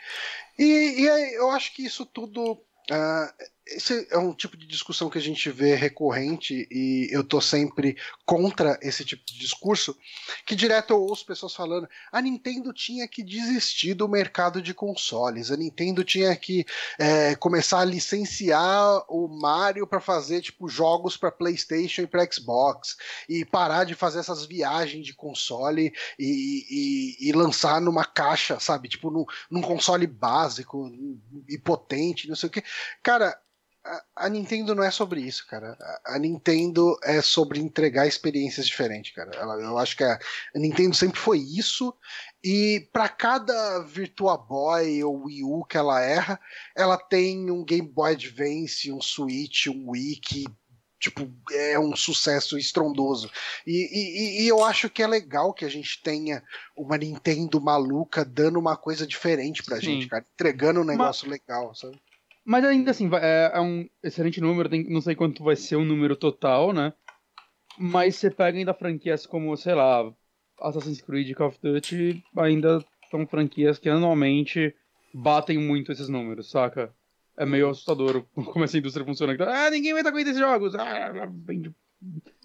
E, 0.57 1.03
e 1.03 1.11
aí, 1.11 1.35
eu 1.35 1.51
acho 1.51 1.75
que 1.75 1.85
isso 1.85 2.07
tudo. 2.07 2.59
ah, 2.91 3.35
esse 3.67 4.07
é 4.11 4.19
um 4.19 4.33
tipo 4.33 4.57
de 4.57 4.67
discussão 4.67 5.11
que 5.11 5.19
a 5.19 5.23
gente 5.23 5.51
vê 5.51 5.75
recorrente 5.75 6.69
e 6.71 7.09
eu 7.11 7.25
tô 7.25 7.41
sempre 7.41 7.97
contra 8.25 8.79
esse 8.81 9.05
tipo 9.05 9.25
de 9.27 9.37
discurso, 9.39 9.97
que 10.45 10.55
direto 10.55 10.93
eu 10.93 11.01
ouço 11.03 11.27
pessoas 11.27 11.55
falando: 11.55 11.89
a 12.13 12.23
Nintendo 12.23 12.73
tinha 12.73 13.09
que 13.09 13.25
desistir 13.25 13.95
do 13.95 14.09
mercado 14.09 14.63
de 14.63 14.73
consoles, 14.73 15.51
a 15.51 15.57
Nintendo 15.57 16.05
tinha 16.05 16.35
que 16.37 16.65
é, 16.99 17.35
começar 17.35 17.81
a 17.81 17.85
licenciar 17.85 19.05
o 19.09 19.27
Mario 19.27 19.87
para 19.87 20.01
fazer 20.01 20.41
tipo 20.43 20.69
jogos 20.69 21.17
para 21.17 21.33
PlayStation 21.33 22.03
e 22.03 22.07
para 22.07 22.29
Xbox 22.31 22.97
e 23.29 23.45
parar 23.45 23.85
de 23.85 23.95
fazer 23.95 24.21
essas 24.21 24.45
viagens 24.47 25.05
de 25.05 25.15
console 25.15 25.93
e, 26.19 27.17
e- 27.21 27.29
e 27.29 27.33
lançar 27.33 27.81
numa 27.81 28.05
caixa, 28.05 28.61
sabe? 28.61 28.89
Tipo, 28.89 29.11
num, 29.11 29.25
num 29.51 29.61
console 29.61 30.07
básico 30.07 30.89
e 31.49 31.59
potente, 31.59 32.29
não 32.29 32.37
sei 32.37 32.49
o 32.49 32.53
que. 32.53 32.63
Cara, 33.03 33.37
a, 34.17 34.29
Nintendo 34.29 34.75
não 34.75 34.83
é 34.83 34.91
sobre 34.91 35.21
isso, 35.21 35.47
cara. 35.47 35.77
A, 36.05 36.19
Nintendo 36.19 36.97
é 37.05 37.21
sobre 37.23 37.61
entregar 37.61 38.07
experiências 38.07 38.67
diferentes, 38.67 39.15
cara. 39.15 39.31
Ela- 39.37 39.55
eu 39.63 39.79
acho 39.79 39.97
que 39.97 40.05
a, 40.05 40.19
Nintendo 40.55 40.95
sempre 40.97 41.19
foi 41.19 41.39
isso. 41.39 41.95
E 42.43 42.89
para 42.93 43.09
cada 43.09 43.81
Virtua 43.81 44.37
Boy 44.37 45.03
ou 45.05 45.25
Wii 45.25 45.45
U 45.45 45.65
que 45.65 45.77
ela 45.77 46.01
erra, 46.01 46.41
ela 46.77 46.97
tem 46.99 47.51
um 47.51 47.65
Game 47.65 47.89
Boy 47.89 48.13
Advance, 48.13 48.93
um 48.93 49.01
Switch, 49.01 49.67
um 49.69 49.91
Wii 49.91 50.17
que 50.17 50.45
tipo, 50.99 51.31
é 51.53 51.79
um 51.79 51.95
sucesso 51.95 52.57
estrondoso. 52.59 53.31
E, 53.67 54.41
e- 54.41 54.43
e 54.43 54.49
eu 54.49 54.65
acho 54.65 54.89
que 54.89 55.03
é 55.03 55.07
legal 55.07 55.53
que 55.53 55.65
a 55.65 55.69
gente 55.69 56.03
tenha 56.03 56.43
uma 56.77 56.97
Nintendo 56.97 57.61
maluca 57.61 58.25
dando 58.25 58.59
uma 58.59 58.77
coisa 58.79 59.07
diferente 59.07 59.63
pra 59.63 59.77
Sim. 59.77 59.83
gente, 59.83 60.09
cara. 60.09 60.25
Entregando 60.35 60.81
um 60.81 60.85
negócio 60.85 61.29
legal, 61.29 61.75
sabe? 61.75 62.01
Mas 62.47 62.65
ainda 62.65 62.93
assim, 62.93 63.11
é, 63.15 63.51
é 63.55 63.61
um 63.61 63.89
excelente 64.05 64.41
número, 64.41 64.69
tem- 64.69 64.89
não 64.89 65.01
sei 65.01 65.17
quanto 65.17 65.43
vai 65.43 65.57
ser 65.57 65.75
o 65.75 65.85
número 65.85 66.15
total, 66.15 66.73
né? 66.73 66.93
Mas 67.77 68.15
você 68.15 68.31
pega 68.31 68.57
ainda 68.57 68.73
franquias 68.73 69.27
como, 69.27 69.57
sei 69.57 69.75
lá, 69.75 70.11
Assassin's 70.61 71.01
Creed 71.01 71.29
e 71.29 71.35
Call 71.35 71.49
of 71.49 71.59
Duty, 71.61 72.23
ainda 72.37 72.85
são 73.11 73.27
franquias 73.27 73.79
que 73.81 73.89
anualmente 73.89 74.73
batem 75.13 75.59
muito 75.59 75.91
esses 75.91 76.09
números, 76.09 76.49
saca? 76.49 76.95
É 77.37 77.45
meio 77.45 77.69
assustador 77.69 78.25
como 78.53 78.65
essa 78.65 78.79
indústria 78.79 79.05
funciona. 79.05 79.37
Ah, 79.41 79.69
ninguém 79.69 79.93
vai 79.93 80.03
estar 80.03 80.13
com 80.13 80.19
esses 80.19 80.39
jogos! 80.39 80.75
Ah, 80.77 81.29
vende 81.45 81.75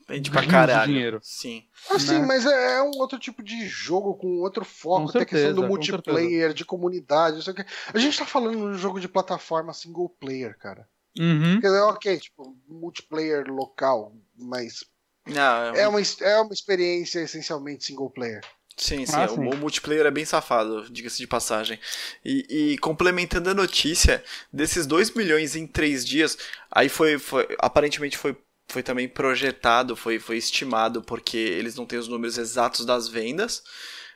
Vende 0.08 0.30
pra 0.32 0.46
caralho. 0.46 0.92
dinheiro. 0.92 1.20
Sim. 1.24 1.64
Assim, 1.90 2.20
Né? 2.20 2.26
mas 2.26 2.46
é, 2.46 2.78
é 2.78 2.82
um 2.84 2.92
outro 3.00 3.18
tipo 3.20 3.42
de 3.44 3.68
jogo 3.68 4.16
com 4.16 4.40
outro 4.42 4.66
foco, 4.66 5.06
Com 5.08 5.12
tem 5.14 5.22
a 5.22 5.26
questão 5.26 5.40
certeza, 5.50 5.62
do 5.62 5.68
multiplayer, 5.68 6.54
de 6.54 6.66
comunidade, 6.66 7.36
não 7.38 7.42
sei 7.44 7.54
o 7.54 7.56
que. 7.56 7.66
A 7.94 7.98
gente 8.00 8.18
tá 8.18 8.26
falando 8.26 8.58
de 8.58 8.64
um 8.64 8.74
jogo 8.74 9.00
de 9.00 9.08
plataforma 9.08 9.74
single 9.74 10.10
player, 10.10 10.58
cara. 10.58 10.88
Uhum. 11.20 11.60
Quer 11.62 11.68
dizer, 11.68 11.82
ok, 11.82 12.20
tipo, 12.20 12.58
multiplayer 12.68 13.46
local, 13.52 14.14
mas 14.38 14.84
Não, 15.28 15.76
é 15.76 15.88
uma, 15.88 16.02
es- 16.02 16.22
é 16.22 16.40
uma 16.40 16.54
experiência 16.54 17.20
essencialmente 17.20 17.84
single 17.86 18.10
player. 18.10 18.42
Sim, 18.78 19.06
sim, 19.06 19.14
Ah, 19.16 19.26
o, 19.26 19.36
sim. 19.36 19.48
o 19.48 19.58
multiplayer 19.58 20.06
é 20.06 20.12
bem 20.12 20.24
safado, 20.26 20.90
diga-se 20.90 21.18
de 21.18 21.28
passagem. 21.28 21.78
E, 22.26 22.74
e 22.74 22.78
complementando 22.80 23.50
a 23.50 23.54
notícia, 23.54 24.24
desses 24.52 24.88
2 24.88 25.12
milhões 25.12 25.56
em 25.56 25.68
3 25.68 26.06
dias, 26.06 26.38
aí 26.72 26.88
foi, 26.90 27.20
foi 27.20 27.48
aparentemente 27.60 28.18
foi, 28.18 28.36
foi 28.72 28.84
também 28.84 29.08
projetado, 29.08 29.96
foi, 29.96 30.20
foi 30.20 30.38
estimado, 30.38 31.02
porque 31.02 31.38
eles 31.38 31.76
não 31.76 31.86
têm 31.86 32.00
os 32.00 32.08
números 32.08 32.38
exatos 32.38 32.86
das 32.86 33.08
vendas, 33.08 33.64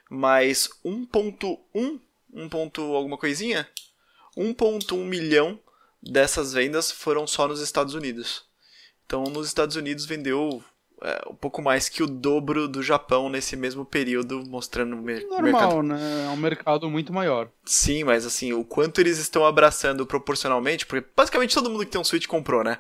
mas 0.10 0.70
1.1, 0.84 2.00
1 2.34 2.50
ponto 2.50 2.82
alguma 2.96 3.18
coisinha? 3.18 3.68
1.1 4.38 4.98
milhão 5.06 5.60
dessas 6.02 6.54
vendas 6.54 6.92
foram 6.92 7.26
só 7.26 7.48
nos 7.48 7.62
Estados 7.62 7.94
Unidos. 7.94 8.44
Então, 9.06 9.24
nos 9.26 9.48
Estados 9.48 9.76
Unidos 9.76 10.06
vendeu 10.06 10.64
é, 11.02 11.22
um 11.30 11.36
pouco 11.36 11.62
mais 11.62 11.90
que 11.90 12.02
o 12.02 12.08
dobro 12.08 12.68
do 12.68 12.82
Japão 12.82 13.30
nesse 13.30 13.56
mesmo 13.56 13.86
período, 13.86 14.44
mostrando 14.48 14.96
o 14.96 15.02
mer 15.02 15.22
mercado. 15.22 15.42
Normal, 15.42 15.84
né? 15.84 16.26
É 16.26 16.30
um 16.30 16.38
mercado 16.38 16.90
muito 16.90 17.14
maior. 17.14 17.50
Sim, 17.64 18.04
mas 18.04 18.26
assim, 18.26 18.54
o 18.54 18.64
quanto 18.64 19.00
eles 19.02 19.18
estão 19.18 19.46
abraçando 19.46 20.06
proporcionalmente, 20.06 20.86
porque 20.86 21.08
basicamente 21.16 21.54
todo 21.54 21.70
mundo 21.70 21.86
que 21.86 21.92
tem 21.92 22.02
um 22.02 22.06
Switch 22.06 22.28
comprou, 22.28 22.64
né? 22.64 22.80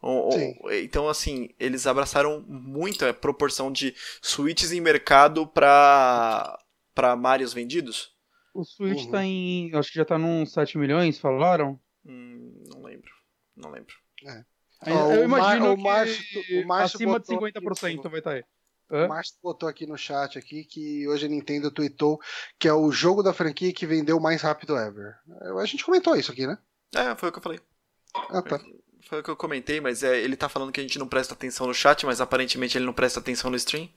O- 0.00 0.28
o- 0.28 0.32
Sim. 0.32 0.54
então, 0.84 1.08
assim, 1.08 1.50
eles 1.58 1.86
abraçaram 1.86 2.40
muito 2.46 3.04
a 3.04 3.12
proporção 3.12 3.70
de 3.72 3.94
Switches 4.22 4.72
em 4.72 4.80
mercado 4.80 5.46
para 5.46 6.58
para 6.94 7.14
Marios 7.14 7.52
vendidos. 7.52 8.10
O 8.54 8.64
Switch 8.64 9.04
Uhum. 9.04 9.10
tá 9.12 9.24
em. 9.24 9.70
Acho 9.74 9.90
que 9.92 9.98
já 9.98 10.04
tá 10.04 10.18
nos 10.18 10.52
7 10.52 10.76
milhões, 10.78 11.18
falaram? 11.18 11.78
Hum, 12.04 12.64
não 12.72 12.82
lembro. 12.82 13.10
Não 13.56 13.70
lembro. 13.70 13.94
Ó, 14.86 15.12
eu 15.12 15.24
o 15.26 15.28
Mar- 15.28 15.56
imagino 15.56 15.74
o 15.74 15.76
Márcio- 15.76 16.42
que 16.44 16.60
o 16.62 16.66
Márcio 16.66 16.96
acima 16.96 17.12
de 17.12 17.18
botou 17.18 17.34
50% 17.36 17.98
aqui- 18.00 18.08
vai 18.08 18.18
estar 18.20 18.30
aí. 18.32 18.44
O 18.90 18.96
Hã? 18.96 19.08
Márcio 19.08 19.34
botou 19.42 19.68
aqui 19.68 19.86
no 19.86 19.96
chat 19.98 20.38
aqui 20.38 20.64
que 20.64 21.06
hoje 21.08 21.26
a 21.26 21.28
Nintendo 21.28 21.70
tweetou 21.70 22.18
que 22.58 22.66
é 22.66 22.72
o 22.72 22.90
jogo 22.90 23.22
da 23.22 23.32
franquia 23.34 23.72
que 23.72 23.86
vendeu 23.86 24.18
mais 24.18 24.42
rápido 24.42 24.76
ever. 24.76 25.14
A 25.60 25.64
gente 25.66 25.84
comentou 25.84 26.16
isso 26.16 26.32
aqui, 26.32 26.46
né? 26.46 26.56
É, 26.94 27.14
foi 27.16 27.28
o 27.28 27.32
que 27.32 27.38
eu 27.38 27.42
falei. 27.42 27.60
Ah, 28.30 28.40
tá. 28.42 28.58
Foi 29.08 29.20
o 29.20 29.22
que 29.22 29.30
eu 29.30 29.36
comentei, 29.36 29.80
mas 29.80 30.02
é, 30.02 30.18
ele 30.20 30.36
tá 30.36 30.48
falando 30.48 30.72
que 30.72 30.80
a 30.80 30.82
gente 30.82 30.98
não 30.98 31.08
presta 31.08 31.34
atenção 31.34 31.66
no 31.66 31.74
chat, 31.74 32.04
mas 32.04 32.20
aparentemente 32.20 32.76
ele 32.76 32.84
não 32.86 32.92
presta 32.92 33.20
atenção 33.20 33.50
no 33.50 33.56
stream. 33.56 33.88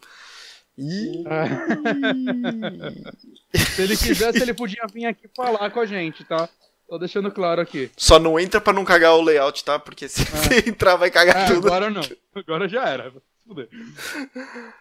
Ih, 0.78 1.24
Se 3.76 3.82
ele 3.82 3.98
quisesse, 3.98 4.42
ele 4.42 4.54
podia 4.54 4.86
vir 4.92 5.06
aqui 5.06 5.28
falar 5.36 5.70
com 5.72 5.80
a 5.80 5.86
gente, 5.86 6.24
tá? 6.24 6.48
Tô 6.88 6.98
deixando 6.98 7.32
claro 7.32 7.62
aqui. 7.62 7.92
Só 7.98 8.20
não 8.20 8.40
entra 8.40 8.60
pra 8.62 8.74
não 8.74 8.86
cagar 8.86 9.16
o 9.16 9.22
layout, 9.22 9.64
tá? 9.64 9.80
Porque 9.80 10.08
se 10.10 10.24
você 10.26 10.64
entrar 10.70 10.96
vai 10.96 11.10
cagar 11.12 11.44
Ah, 11.44 11.48
tudo. 11.48 11.68
agora 11.68 11.90
não. 11.90 12.02
Agora 12.36 12.68
já 12.68 12.88
era. 12.88 13.12
fuder. 13.46 13.70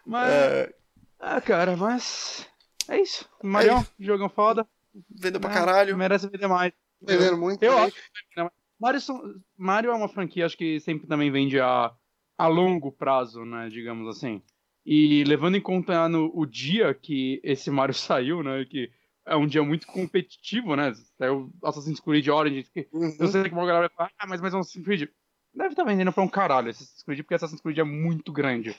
Mas. 0.05 0.31
É, 0.33 0.75
Ah, 1.19 1.41
cara, 1.41 1.77
mas. 1.77 2.47
É 2.89 3.01
isso. 3.01 3.25
Marião, 3.43 3.87
jogão 3.99 4.29
foda. 4.29 4.67
vendeu 5.09 5.41
pra 5.41 5.51
caralho. 5.51 5.97
Merece 5.97 6.29
vender 6.29 6.49
mais. 6.49 6.73
Venderam 7.01 7.39
muito. 7.39 7.63
Eu 7.63 7.79
aí. 7.79 7.93
acho. 8.37 8.51
Mario, 8.81 9.01
são- 9.01 9.23
Mario 9.59 9.90
é 9.90 9.94
uma 9.94 10.09
franquia, 10.09 10.47
acho 10.47 10.57
que 10.57 10.81
sempre 10.81 11.07
também 11.07 11.31
vende 11.31 11.61
a, 11.61 11.93
a 12.39 12.47
longo 12.47 12.90
prazo, 12.90 13.44
né? 13.44 13.69
Digamos 13.69 14.09
assim. 14.09 14.43
E 14.86 15.23
levando 15.24 15.57
em 15.57 15.61
conta 15.61 16.09
no, 16.09 16.31
o 16.35 16.47
dia 16.47 16.94
que 16.94 17.40
esse 17.44 17.70
Mario 17.70 17.94
saiu, 17.94 18.43
né? 18.43 18.65
Que 18.65 18.90
é 19.27 19.36
um 19.36 19.47
dia 19.47 19.62
muito 19.62 19.86
competitivo, 19.86 20.74
né? 20.74 20.93
Saiu 21.19 21.52
Assassin's 21.62 22.01
Creed 22.01 22.27
Origins. 22.28 22.69
Que 22.70 22.89
Uhum. 22.93 23.15
eu 23.20 23.28
sei 23.28 23.43
que 23.44 23.52
uma 23.52 23.66
galera 23.66 23.89
vai 23.89 23.97
falar, 23.97 24.11
ah, 24.19 24.27
mas 24.27 24.40
mais 24.40 24.55
um 24.55 24.59
Assassin's 24.61 24.85
Creed. 24.85 25.09
Deve 25.55 25.70
estar 25.70 25.85
vendendo 25.85 26.12
pra 26.12 26.23
um 26.23 26.28
caralho 26.28 26.70
esse 26.70 26.82
Assassin's 26.82 27.02
Creed, 27.02 27.19
porque 27.20 27.35
Assassin's 27.35 27.61
Creed 27.61 27.78
é 27.78 27.85
muito 27.85 28.32
grande. 28.32 28.74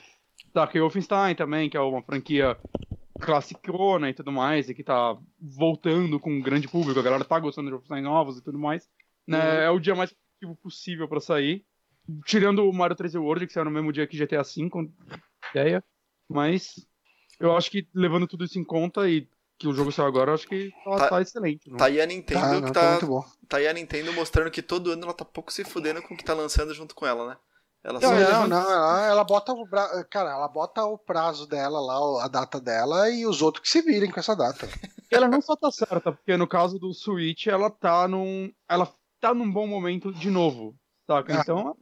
Tá, 0.52 0.66
que 0.66 0.78
o 0.78 0.82
Wolfenstein 0.82 1.34
também, 1.34 1.70
que 1.70 1.76
é 1.76 1.80
uma 1.80 2.02
franquia 2.02 2.58
classicona 3.20 4.10
e 4.10 4.14
tudo 4.14 4.32
mais, 4.32 4.68
e 4.68 4.74
que 4.74 4.82
tá 4.82 5.16
voltando 5.40 6.18
com 6.18 6.30
um 6.32 6.40
grande 6.40 6.68
público, 6.68 6.98
a 6.98 7.02
galera 7.02 7.24
tá 7.24 7.38
gostando 7.38 7.66
de 7.68 7.72
Wolfenstein 7.72 8.02
novos 8.02 8.38
e 8.38 8.42
tudo 8.42 8.58
mais. 8.58 8.88
Né? 9.26 9.38
Uhum. 9.38 9.60
É 9.62 9.70
o 9.70 9.80
dia 9.80 9.94
mais 9.94 10.10
competitivo 10.10 10.56
possível 10.62 11.08
pra 11.08 11.20
sair. 11.20 11.64
Tirando 12.26 12.68
o 12.68 12.72
Mario 12.72 12.96
3D 12.96 13.20
World, 13.20 13.46
que 13.46 13.52
saiu 13.52 13.64
no 13.64 13.70
mesmo 13.70 13.92
dia 13.92 14.06
que 14.06 14.16
GTA 14.18 14.42
V, 14.42 14.68
com 14.70 14.90
ideia. 15.50 15.82
Mas 16.28 16.74
eu 17.38 17.56
acho 17.56 17.70
que 17.70 17.86
levando 17.94 18.26
tudo 18.26 18.44
isso 18.44 18.58
em 18.58 18.64
conta 18.64 19.08
e 19.08 19.28
que 19.58 19.68
o 19.68 19.72
jogo 19.72 19.92
saiu 19.92 20.08
agora, 20.08 20.30
eu 20.30 20.34
acho 20.34 20.48
que 20.48 20.72
tá, 20.84 20.96
Tá- 20.96 21.08
tá 21.10 21.22
excelente. 21.22 21.70
não? 21.70 21.76
Tá 21.76 21.84
aí 21.86 22.00
a 22.00 22.06
Nintendo 22.06 22.40
Tá, 22.40 22.48
não, 22.52 22.62
que 22.62 22.72
tá 22.72 22.80
tá, 22.80 22.90
muito 22.90 23.06
bom. 23.06 23.24
tá 23.48 23.56
aí 23.58 23.68
a 23.68 23.72
Nintendo 23.72 24.12
mostrando 24.12 24.50
que 24.50 24.60
todo 24.62 24.90
ano 24.90 25.04
ela 25.04 25.14
tá 25.14 25.24
pouco 25.24 25.52
se 25.52 25.62
fudendo 25.64 26.02
com 26.02 26.14
o 26.14 26.16
que 26.16 26.24
tá 26.24 26.34
lançando 26.34 26.74
junto 26.74 26.94
com 26.94 27.06
ela, 27.06 27.28
né? 27.28 27.36
Ela 27.84 28.00
Não, 28.00 28.10
Não, 28.10 28.48
não, 28.48 28.70
ela, 28.72 29.06
ela 29.06 29.24
bota 29.24 29.52
o 29.52 29.64
bra... 29.66 30.04
cara, 30.04 30.30
ela 30.30 30.48
bota 30.48 30.84
o 30.84 30.96
prazo 30.98 31.46
dela 31.48 31.80
lá, 31.80 32.24
a 32.24 32.28
data 32.28 32.60
dela 32.60 33.08
e 33.10 33.26
os 33.26 33.42
outros 33.42 33.62
que 33.64 33.68
se 33.68 33.82
virem 33.82 34.10
com 34.10 34.18
essa 34.20 34.34
data. 34.36 34.68
ela 35.10 35.28
não 35.28 35.40
só 35.40 35.54
tá 35.56 35.70
certa, 35.70 36.12
porque 36.12 36.36
no 36.36 36.46
caso 36.48 36.78
do 36.78 36.92
Switch, 36.94 37.46
ela 37.48 37.70
tá 37.70 38.06
num. 38.08 38.52
Ela 38.68 38.92
tá 39.22 39.32
num 39.32 39.50
bom 39.50 39.66
momento 39.66 40.12
de 40.12 40.28
novo. 40.30 40.74
Saca? 41.06 41.38
Ah. 41.38 41.40
Então, 41.40 41.76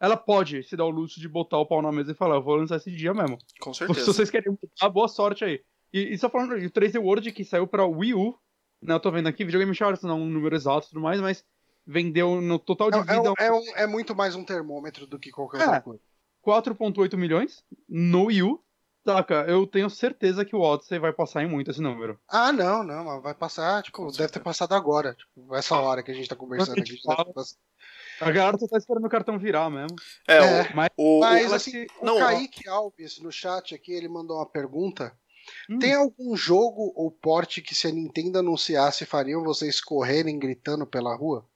ela 0.00 0.16
pode 0.16 0.62
se 0.64 0.76
dar 0.76 0.84
o 0.86 0.90
luxo 0.90 1.20
de 1.20 1.28
botar 1.28 1.58
o 1.58 1.66
pau 1.66 1.82
na 1.82 1.92
mesa 1.92 2.12
e 2.12 2.14
falar, 2.14 2.36
eu 2.36 2.42
vou 2.42 2.56
lançar 2.56 2.76
esse 2.76 2.90
dia 2.90 3.12
mesmo. 3.14 3.36
com 3.60 3.72
Se 3.74 3.80
certeza. 3.86 4.06
vocês 4.12 4.30
querem 4.30 4.50
mudar, 4.52 4.88
boa 4.88 5.06
sorte 5.08 5.44
aí. 5.44 5.60
E, 5.92 6.14
e 6.14 6.18
só 6.18 6.28
falando, 6.28 6.52
o 6.54 6.70
3D 6.70 6.98
World 7.00 7.30
que 7.32 7.44
saiu 7.44 7.66
pra 7.66 7.84
Wii 7.86 8.14
U, 8.14 8.34
né? 8.82 8.94
Eu 8.94 9.00
tô 9.00 9.10
vendo 9.10 9.26
aqui, 9.28 9.44
videogame 9.44 9.74
Charts, 9.74 10.02
não 10.02 10.20
um 10.20 10.28
número 10.30 10.54
exato 10.56 10.86
e 10.86 10.90
tudo 10.90 11.00
mais, 11.00 11.20
mas 11.20 11.44
vendeu 11.86 12.40
no 12.40 12.58
total 12.58 12.90
de 12.90 12.98
É, 12.98 13.00
é, 13.00 13.04
vida 13.04 13.32
é 13.38 13.52
um- 13.52 13.76
é 13.76 13.86
muito 13.86 14.14
mais 14.14 14.34
um 14.34 14.44
termômetro 14.44 15.06
do 15.06 15.18
que 15.18 15.30
qualquer 15.30 15.60
É. 15.60 15.64
outra 15.64 15.80
coisa. 15.80 16.02
4.8 16.42 17.16
milhões 17.16 17.64
no 17.88 18.24
Wii 18.26 18.42
U. 18.42 18.60
Saca, 19.12 19.44
eu 19.48 19.66
tenho 19.66 19.88
certeza 19.88 20.44
que 20.44 20.54
o 20.54 20.60
Odyssey 20.60 20.98
vai 20.98 21.12
passar 21.12 21.42
em 21.42 21.48
muito 21.48 21.70
esse 21.70 21.80
número. 21.80 22.18
Ah, 22.28 22.52
não, 22.52 22.82
não, 22.84 23.04
mas 23.04 23.22
vai 23.22 23.34
passar, 23.34 23.82
tipo, 23.82 23.96
Com 23.96 24.04
deve 24.06 24.16
certeza. 24.16 24.38
ter 24.38 24.44
passado 24.44 24.74
agora, 24.74 25.14
tipo, 25.14 25.54
essa 25.54 25.76
hora 25.76 26.02
que 26.02 26.10
a 26.10 26.14
gente 26.14 26.28
tá 26.28 26.36
conversando 26.36 26.78
a 26.78 26.80
aqui. 26.82 26.90
gente 26.92 27.02
deve 27.02 27.16
fala- 27.16 27.24
ter 27.24 27.32
passado. 27.32 27.58
A 28.20 28.30
galera 28.32 28.58
só 28.58 28.66
tá 28.66 28.76
esperando 28.76 29.06
o 29.06 29.08
cartão 29.10 29.38
virar 29.38 29.70
mesmo. 29.70 29.96
É, 30.28 30.36
É. 30.38 30.74
Mas, 30.74 30.90
o, 30.96 31.18
o, 31.18 31.20
Mas 31.20 31.52
assim, 31.52 31.86
o 32.00 32.04
não, 32.04 32.18
Kaique 32.18 32.68
Alves 32.68 33.18
no 33.20 33.30
chat 33.32 33.74
aqui, 33.74 33.92
ele 33.92 34.08
mandou 34.08 34.36
uma 34.36 34.46
pergunta. 34.46 35.16
Hum. 35.70 35.78
Tem 35.78 35.94
algum 35.94 36.36
jogo 36.36 36.92
ou 36.94 37.10
porte 37.10 37.62
que 37.62 37.74
se 37.74 37.86
a 37.86 37.90
Nintendo 37.92 38.40
anunciasse 38.40 39.06
fariam 39.06 39.42
vocês 39.42 39.80
correrem 39.80 40.38
gritando 40.38 40.86
pela 40.86 41.16
rua? 41.16 41.46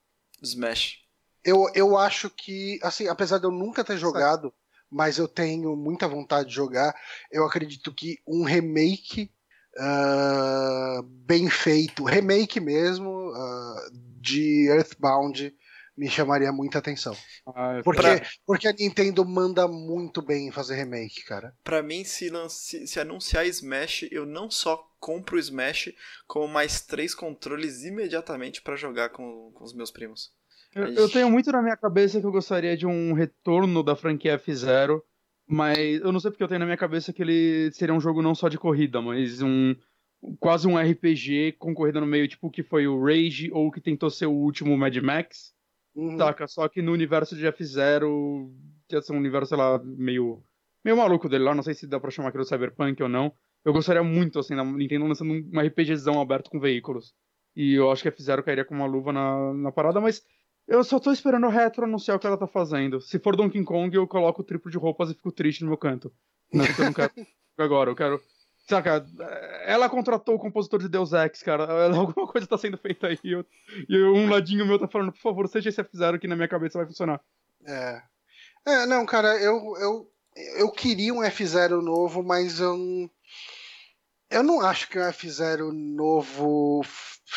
Smash. 0.41 0.99
Eu, 1.45 1.69
eu 1.75 1.97
acho 1.97 2.29
que, 2.29 2.79
assim, 2.81 3.07
apesar 3.07 3.37
de 3.37 3.45
eu 3.45 3.51
nunca 3.51 3.83
ter 3.83 3.97
jogado, 3.97 4.51
mas 4.93 5.17
eu 5.17 5.27
tenho 5.27 5.75
muita 5.75 6.07
vontade 6.07 6.49
de 6.49 6.55
jogar, 6.55 6.95
eu 7.31 7.45
acredito 7.45 7.93
que 7.93 8.19
um 8.27 8.43
remake 8.43 9.31
ah, 9.79 11.01
bem 11.05 11.49
feito, 11.49 12.03
remake 12.03 12.59
mesmo, 12.59 13.31
ah, 13.35 13.89
de 14.21 14.67
Earthbound 14.69 15.53
me 15.95 16.09
chamaria 16.09 16.51
muita 16.51 16.79
atenção. 16.79 17.15
Ah, 17.45 17.79
Porque, 17.83 18.01
Pra- 18.01 18.21
porque 18.45 18.67
a 18.67 18.73
Nintendo 18.73 19.23
manda 19.25 19.67
muito 19.67 20.21
bem 20.21 20.47
em 20.47 20.51
fazer 20.51 20.75
remake, 20.75 21.23
cara. 21.23 21.55
Pra 21.63 21.83
mim, 21.83 22.03
se, 22.03 22.29
lance, 22.29 22.87
se 22.87 22.99
anunciar 22.99 23.45
Smash, 23.45 24.07
eu 24.11 24.25
não 24.25 24.49
só 24.49 24.77
compro 24.99 25.35
o 25.35 25.39
Smash, 25.39 25.93
como 26.27 26.47
mais 26.47 26.81
três 26.81 27.13
controles 27.13 27.83
imediatamente 27.83 28.61
pra 28.61 28.75
jogar 28.75 29.09
com, 29.09 29.51
com 29.53 29.63
os 29.63 29.73
meus 29.73 29.91
primos. 29.91 30.31
Eu, 30.75 30.85
eu 30.93 31.09
tenho 31.09 31.29
muito 31.29 31.51
na 31.51 31.61
minha 31.61 31.77
cabeça 31.77 32.19
que 32.19 32.25
eu 32.25 32.31
gostaria 32.31 32.75
de 32.75 32.85
um 32.87 33.13
retorno 33.13 33.83
da 33.83 33.95
franquia 33.95 34.37
F0, 34.39 35.01
mas 35.47 35.99
eu 36.01 36.11
não 36.11 36.19
sei 36.19 36.31
porque 36.31 36.43
eu 36.43 36.47
tenho 36.47 36.59
na 36.59 36.65
minha 36.65 36.77
cabeça 36.77 37.13
que 37.13 37.21
ele 37.21 37.71
seria 37.71 37.93
um 37.93 37.99
jogo 37.99 38.21
não 38.21 38.33
só 38.33 38.49
de 38.49 38.57
corrida, 38.57 39.01
mas 39.01 39.41
um 39.41 39.75
quase 40.39 40.67
um 40.67 40.77
RPG 40.77 41.53
com 41.59 41.73
corrida 41.73 41.99
no 41.99 42.07
meio, 42.07 42.27
tipo 42.27 42.47
o 42.47 42.51
que 42.51 42.63
foi 42.63 42.87
o 42.87 43.03
Rage 43.03 43.51
ou 43.51 43.67
o 43.67 43.71
que 43.71 43.81
tentou 43.81 44.09
ser 44.09 44.25
o 44.25 44.31
último 44.31 44.77
Mad 44.77 44.95
Max, 44.97 45.53
Uhum. 45.95 46.17
saca? 46.17 46.47
Só 46.47 46.67
que 46.67 46.81
no 46.81 46.91
universo 46.91 47.35
de 47.35 47.45
F0, 47.45 48.49
que 48.87 48.95
ia 48.95 49.01
ser 49.01 49.13
um 49.13 49.17
universo, 49.17 49.49
sei 49.49 49.57
lá, 49.57 49.79
meio, 49.83 50.43
meio 50.83 50.97
maluco 50.97 51.29
dele 51.29 51.43
lá, 51.43 51.53
não 51.53 51.61
sei 51.61 51.75
se 51.75 51.85
dá 51.85 51.99
pra 51.99 52.09
chamar 52.09 52.29
aquilo 52.29 52.43
de 52.43 52.49
Cyberpunk 52.49 53.01
ou 53.03 53.09
não. 53.09 53.31
Eu 53.63 53.71
gostaria 53.71 54.03
muito, 54.03 54.39
assim, 54.39 54.55
da 54.55 54.63
Nintendo 54.63 55.05
lançando 55.05 55.31
um 55.31 55.59
RPGzão 55.59 56.19
aberto 56.19 56.49
com 56.49 56.59
veículos. 56.59 57.13
E 57.55 57.75
eu 57.75 57.91
acho 57.91 58.01
que 58.01 58.09
F0 58.09 58.41
cairia 58.43 58.65
com 58.65 58.73
uma 58.73 58.87
luva 58.87 59.13
na, 59.13 59.53
na 59.53 59.71
parada, 59.71 60.01
mas 60.01 60.23
eu 60.67 60.83
só 60.83 60.99
tô 60.99 61.11
esperando 61.11 61.45
o 61.47 61.49
Retro 61.49 61.85
anunciar 61.85 62.15
o 62.17 62.19
que 62.19 62.27
ela 62.27 62.37
tá 62.37 62.47
fazendo. 62.47 63.01
Se 63.01 63.19
for 63.19 63.35
Donkey 63.35 63.63
Kong, 63.63 63.95
eu 63.95 64.07
coloco 64.07 64.41
o 64.41 64.45
triplo 64.45 64.71
de 64.71 64.77
roupas 64.77 65.09
e 65.09 65.13
fico 65.13 65.31
triste 65.31 65.61
no 65.61 65.67
meu 65.69 65.77
canto. 65.77 66.11
Não, 66.51 66.65
porque 66.65 66.81
eu 66.81 66.85
não 66.85 66.93
quero 66.93 67.11
agora, 67.57 67.89
eu 67.91 67.95
quero. 67.95 68.21
Saca, 68.67 69.05
ela 69.65 69.89
contratou 69.89 70.35
o 70.35 70.39
compositor 70.39 70.79
de 70.79 70.87
Deus 70.87 71.11
Ex, 71.11 71.43
cara. 71.43 71.65
Alguma 71.93 72.25
coisa 72.27 72.47
tá 72.47 72.57
sendo 72.57 72.77
feita 72.77 73.07
aí. 73.07 73.19
eu- 73.23 73.45
e 73.89 74.01
um 74.03 74.29
ladinho 74.29 74.65
meu 74.65 74.79
tá 74.79 74.87
falando, 74.87 75.11
por 75.11 75.19
favor, 75.21 75.47
seja 75.49 75.67
esse 75.69 75.83
F0 75.83 76.17
que 76.19 76.27
na 76.27 76.35
minha 76.35 76.47
cabeça 76.47 76.77
vai 76.79 76.87
funcionar. 76.87 77.19
É. 77.65 78.01
É, 78.65 78.85
não, 78.85 79.05
cara, 79.05 79.35
eu, 79.41 79.75
eu, 79.77 80.11
eu 80.57 80.71
queria 80.71 81.13
um 81.13 81.21
F0 81.21 81.81
novo, 81.81 82.23
mas 82.23 82.61
eu. 82.61 82.77
Eu 84.29 84.41
não 84.41 84.61
acho 84.61 84.89
que 84.89 84.97
um 84.97 85.01
F0 85.03 85.71
novo, 85.73 86.81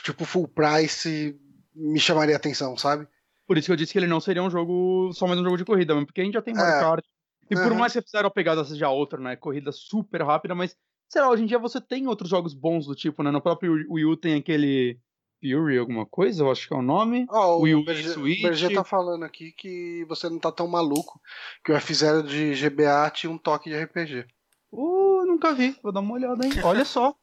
tipo 0.04 0.24
full 0.24 0.46
price, 0.48 1.36
me 1.74 1.98
chamaria 1.98 2.36
atenção, 2.36 2.76
sabe? 2.76 3.06
Por 3.46 3.56
isso 3.56 3.66
que 3.66 3.72
eu 3.72 3.76
disse 3.76 3.92
que 3.92 3.98
ele 3.98 4.06
não 4.06 4.20
seria 4.20 4.42
um 4.42 4.50
jogo, 4.50 5.10
só 5.12 5.26
mais 5.26 5.38
um 5.40 5.44
jogo 5.44 5.56
de 5.56 5.64
corrida, 5.64 5.94
mas 5.94 6.04
porque 6.04 6.20
a 6.20 6.24
gente 6.24 6.34
já 6.34 6.42
tem 6.42 6.54
Mario 6.54 6.74
É. 6.74 6.80
Kart. 6.80 7.04
E 7.48 7.54
por 7.54 7.66
Aham. 7.66 7.74
mais 7.76 7.92
que 7.92 8.00
F0 8.00 8.24
a 8.26 8.30
pegada 8.30 8.64
seja 8.64 8.90
outra, 8.90 9.20
né? 9.20 9.36
Corrida 9.36 9.70
super 9.70 10.22
rápida, 10.22 10.54
mas 10.54 10.76
sei 11.08 11.22
lá, 11.22 11.30
hoje 11.30 11.44
em 11.44 11.46
dia 11.46 11.58
você 11.58 11.80
tem 11.80 12.08
outros 12.08 12.28
jogos 12.28 12.52
bons 12.52 12.86
do 12.86 12.94
tipo, 12.94 13.22
né? 13.22 13.30
No 13.30 13.40
próprio 13.40 13.72
Wii 13.88 14.04
U 14.04 14.16
tem 14.16 14.34
aquele 14.34 14.98
Fury 15.40 15.78
alguma 15.78 16.04
coisa, 16.04 16.42
eu 16.42 16.50
acho 16.50 16.66
que 16.66 16.74
é 16.74 16.76
o 16.76 16.82
nome. 16.82 17.24
Ó, 17.28 17.58
o 17.58 17.62
Wii 17.62 17.74
U 17.76 17.80
e 17.80 17.84
Berger, 17.84 18.12
Switch. 18.12 18.42
Berger 18.42 18.74
tá 18.74 18.82
falando 18.82 19.24
aqui 19.24 19.52
que 19.52 20.04
você 20.08 20.28
não 20.28 20.40
tá 20.40 20.50
tão 20.50 20.66
maluco, 20.66 21.20
que 21.64 21.70
o 21.70 21.76
F0 21.76 22.22
de 22.24 22.54
GBA 22.54 23.10
tinha 23.10 23.30
um 23.30 23.38
toque 23.38 23.70
de 23.70 23.76
RPG. 23.80 24.26
Uh, 24.72 25.24
nunca 25.24 25.54
vi. 25.54 25.76
Vou 25.82 25.92
dar 25.92 26.00
uma 26.00 26.14
olhada, 26.14 26.44
hein? 26.44 26.52
Olha 26.64 26.84
só. 26.84 27.14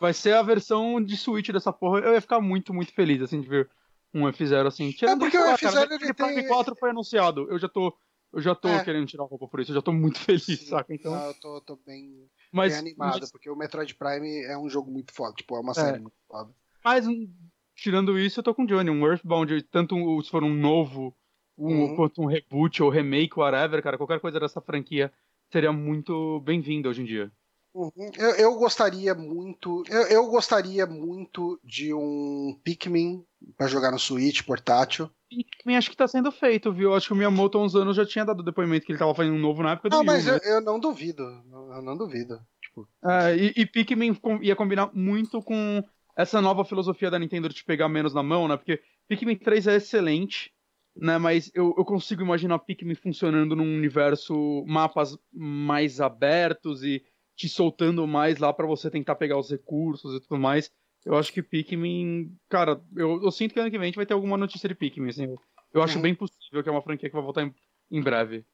Vai 0.00 0.12
ser 0.12 0.34
a 0.34 0.42
versão 0.42 1.02
de 1.02 1.16
Switch 1.16 1.50
dessa 1.50 1.72
porra. 1.72 1.98
Eu 2.00 2.12
ia 2.12 2.20
ficar 2.20 2.40
muito, 2.40 2.72
muito 2.72 2.92
feliz, 2.92 3.20
assim, 3.22 3.40
de 3.40 3.48
ver 3.48 3.68
um 4.14 4.22
F0 4.28 4.66
assim. 4.66 4.90
Tirando, 4.92 5.18
porque 5.20 5.36
sei 5.36 5.40
o 5.46 5.50
lá, 5.50 5.54
F0 5.56 5.72
cara, 5.72 5.94
ele 5.96 6.10
o 6.10 6.14
Prime 6.14 6.34
tem- 6.36 6.46
4 6.48 6.76
foi 6.76 6.90
anunciado. 6.90 7.46
Eu 7.50 7.58
já 7.58 7.68
tô. 7.68 7.92
Eu 8.32 8.40
já 8.40 8.54
tô 8.54 8.68
É. 8.68 8.82
querendo 8.84 9.06
tirar 9.06 9.22
a 9.24 9.26
roupa 9.26 9.46
por 9.46 9.60
isso. 9.60 9.70
Eu 9.70 9.76
já 9.76 9.82
tô 9.82 9.92
muito 9.92 10.18
feliz, 10.58 10.66
saca? 10.68 10.92
Então. 10.92 11.12
Não, 11.14 11.26
eu 11.26 11.34
tô, 11.34 11.60
tô 11.60 11.76
bem, 11.86 12.28
Mas, 12.52 12.72
bem 12.72 12.80
animado, 12.80 13.20
mas, 13.20 13.30
porque 13.30 13.48
o 13.50 13.54
Metroid 13.56 13.94
Prime 13.94 14.42
é 14.44 14.56
um 14.58 14.68
jogo 14.68 14.90
muito 14.90 15.12
foda, 15.14 15.34
tipo, 15.34 15.56
é 15.56 15.60
uma 15.60 15.74
série 15.74 15.98
É. 15.98 16.00
muito 16.00 16.16
foda. 16.28 16.52
mas, 16.84 17.06
hum, 17.06 17.28
tirando 17.76 18.18
isso, 18.18 18.40
eu 18.40 18.44
tô 18.44 18.54
com 18.54 18.62
o 18.64 18.66
Johnny. 18.66 18.90
Um 18.90 19.06
Earthbound, 19.06 19.62
tanto 19.64 20.20
se 20.22 20.30
for 20.30 20.42
um 20.42 20.52
novo, 20.54 21.16
um, 21.56 21.82
Uhum. 21.84 21.96
quanto 21.96 22.22
um 22.22 22.26
reboot 22.26 22.82
ou 22.82 22.90
remake, 22.90 23.38
whatever, 23.38 23.80
cara, 23.82 23.96
qualquer 23.96 24.18
coisa 24.20 24.40
dessa 24.40 24.60
franquia 24.60 25.12
seria 25.52 25.72
muito 25.72 26.40
bem-vindo 26.40 26.88
hoje 26.88 27.02
em 27.02 27.04
dia. 27.04 27.30
Uhum. 27.74 27.90
Eu, 28.16 28.30
eu 28.36 28.54
gostaria 28.54 29.14
muito. 29.14 29.82
Eu, 29.88 30.02
eu 30.02 30.26
gostaria 30.28 30.86
muito 30.86 31.58
de 31.64 31.92
um 31.92 32.56
Pikmin 32.62 33.24
pra 33.56 33.66
jogar 33.66 33.90
no 33.90 33.98
Switch 33.98 34.42
portátil. 34.42 35.10
Também 35.58 35.76
acho 35.76 35.90
que 35.90 35.96
tá 35.96 36.06
sendo 36.06 36.30
feito, 36.30 36.72
viu? 36.72 36.94
Acho 36.94 37.08
que 37.08 37.12
o 37.12 37.16
Miyamoto 37.16 37.58
há 37.58 37.62
uns 37.62 37.74
anos 37.74 37.96
já 37.96 38.06
tinha 38.06 38.24
dado 38.24 38.44
depoimento 38.44 38.86
que 38.86 38.92
ele 38.92 38.98
tava 38.98 39.14
fazendo 39.14 39.34
um 39.34 39.40
novo 39.40 39.62
na 39.62 39.72
época 39.72 39.90
do 39.90 39.96
Ah, 39.96 40.00
Wii 40.00 40.08
U, 40.08 40.12
mas 40.12 40.26
né? 40.26 40.38
eu, 40.44 40.52
eu 40.52 40.60
não 40.60 40.78
duvido. 40.78 41.22
Eu 41.24 41.82
não 41.82 41.96
duvido. 41.96 42.40
Tipo, 42.62 42.88
É, 43.04 43.36
e, 43.36 43.52
e 43.56 43.66
Pikmin 43.66 44.16
ia 44.40 44.54
combinar 44.54 44.90
muito 44.94 45.42
com 45.42 45.82
essa 46.16 46.40
nova 46.40 46.64
filosofia 46.64 47.10
da 47.10 47.18
Nintendo 47.18 47.48
de 47.48 47.56
te 47.56 47.64
pegar 47.64 47.88
menos 47.88 48.14
na 48.14 48.22
mão, 48.22 48.46
né? 48.46 48.56
Porque 48.56 48.80
Pikmin 49.08 49.36
3 49.36 49.66
é 49.66 49.74
excelente, 49.74 50.52
né? 50.94 51.18
Mas 51.18 51.50
eu, 51.52 51.74
eu 51.76 51.84
consigo 51.84 52.22
imaginar 52.22 52.60
Pikmin 52.60 52.94
funcionando 52.94 53.56
num 53.56 53.64
universo, 53.76 54.64
mapas 54.68 55.18
mais 55.32 56.00
abertos 56.00 56.84
e 56.84 57.02
te 57.36 57.48
soltando 57.48 58.06
mais 58.06 58.38
lá 58.38 58.52
pra 58.52 58.66
você 58.66 58.90
tentar 58.90 59.14
pegar 59.16 59.38
os 59.38 59.50
recursos 59.50 60.14
e 60.14 60.20
tudo 60.20 60.38
mais. 60.40 60.70
Eu 61.04 61.16
acho 61.16 61.32
que 61.32 61.42
Pikmin. 61.42 62.34
Cara, 62.48 62.80
eu, 62.96 63.22
eu 63.22 63.30
sinto 63.30 63.52
que 63.52 63.60
ano 63.60 63.70
que 63.70 63.76
vem 63.78 63.84
a 63.84 63.86
gente 63.88 63.96
vai 63.96 64.06
ter 64.06 64.14
alguma 64.14 64.36
notícia 64.36 64.68
de 64.68 64.74
Pikmin, 64.74 65.08
assim. 65.10 65.24
Eu, 65.24 65.38
eu 65.74 65.82
acho 65.82 65.98
bem 65.98 66.14
possível 66.14 66.62
que 66.62 66.68
é 66.68 66.72
uma 66.72 66.82
franquia 66.82 67.08
que 67.10 67.14
vai 67.14 67.22
voltar 67.24 67.42
em, 67.42 67.54
em 67.90 68.00
breve. 68.02 68.44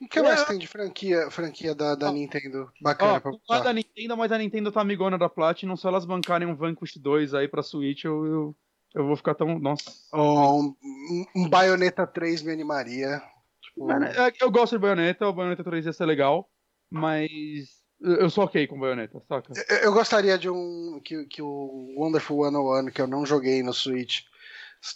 E 0.00 0.04
o 0.04 0.08
que 0.08 0.20
mais 0.22 0.42
É. 0.42 0.44
tem 0.44 0.58
de 0.58 0.66
franquia, 0.66 1.30
franquia 1.30 1.74
da, 1.74 1.94
da 1.94 2.10
Ó. 2.10 2.12
Nintendo 2.12 2.70
bacana 2.82 3.14
Ó, 3.14 3.20
pra 3.20 3.30
não 3.48 3.56
é 3.56 3.62
da 3.62 3.72
Nintendo, 3.72 4.16
mas 4.16 4.30
a 4.32 4.38
Nintendo 4.38 4.70
tá 4.72 4.80
amigona 4.80 5.16
da 5.18 5.28
Platinum. 5.28 5.76
Se 5.76 5.86
elas 5.86 6.04
bancarem 6.04 6.46
um 6.46 6.54
Vanquish 6.54 6.96
2 6.98 7.34
aí 7.34 7.48
pra 7.48 7.62
Switch, 7.62 8.04
eu, 8.04 8.26
eu, 8.26 8.56
eu 8.94 9.06
vou 9.06 9.16
ficar 9.16 9.34
tão. 9.34 9.58
Nossa. 9.58 9.90
Ó, 10.12 10.60
um, 10.60 10.74
um- 10.82 11.24
um 11.44 11.48
Bayonetta 11.48 12.06
3 12.06 12.42
me 12.42 12.52
animaria. 12.52 13.20
Tipo, 13.62 13.90
É, 13.90 14.32
Eu 14.40 14.50
gosto 14.50 14.72
de 14.72 14.78
Bayonetta, 14.78 15.26
o 15.28 15.32
Bayonetta 15.32 15.64
3 15.64 15.86
ia 15.86 15.92
ser 15.92 16.04
legal, 16.06 16.48
mas. 16.90 17.84
Eu 18.00 18.28
sou 18.28 18.44
ok 18.44 18.66
com 18.66 18.78
Bayonetta, 18.78 19.20
saca? 19.26 19.52
eu, 19.70 19.76
eu 19.78 19.92
gostaria 19.92 20.36
de 20.38 20.50
um. 20.50 21.00
Que, 21.02 21.24
que 21.26 21.40
o 21.42 21.94
Wonderful 21.96 22.44
101, 22.44 22.86
que 22.92 23.00
eu 23.00 23.06
não 23.06 23.24
joguei 23.24 23.62
no 23.62 23.72
Switch, 23.72 24.20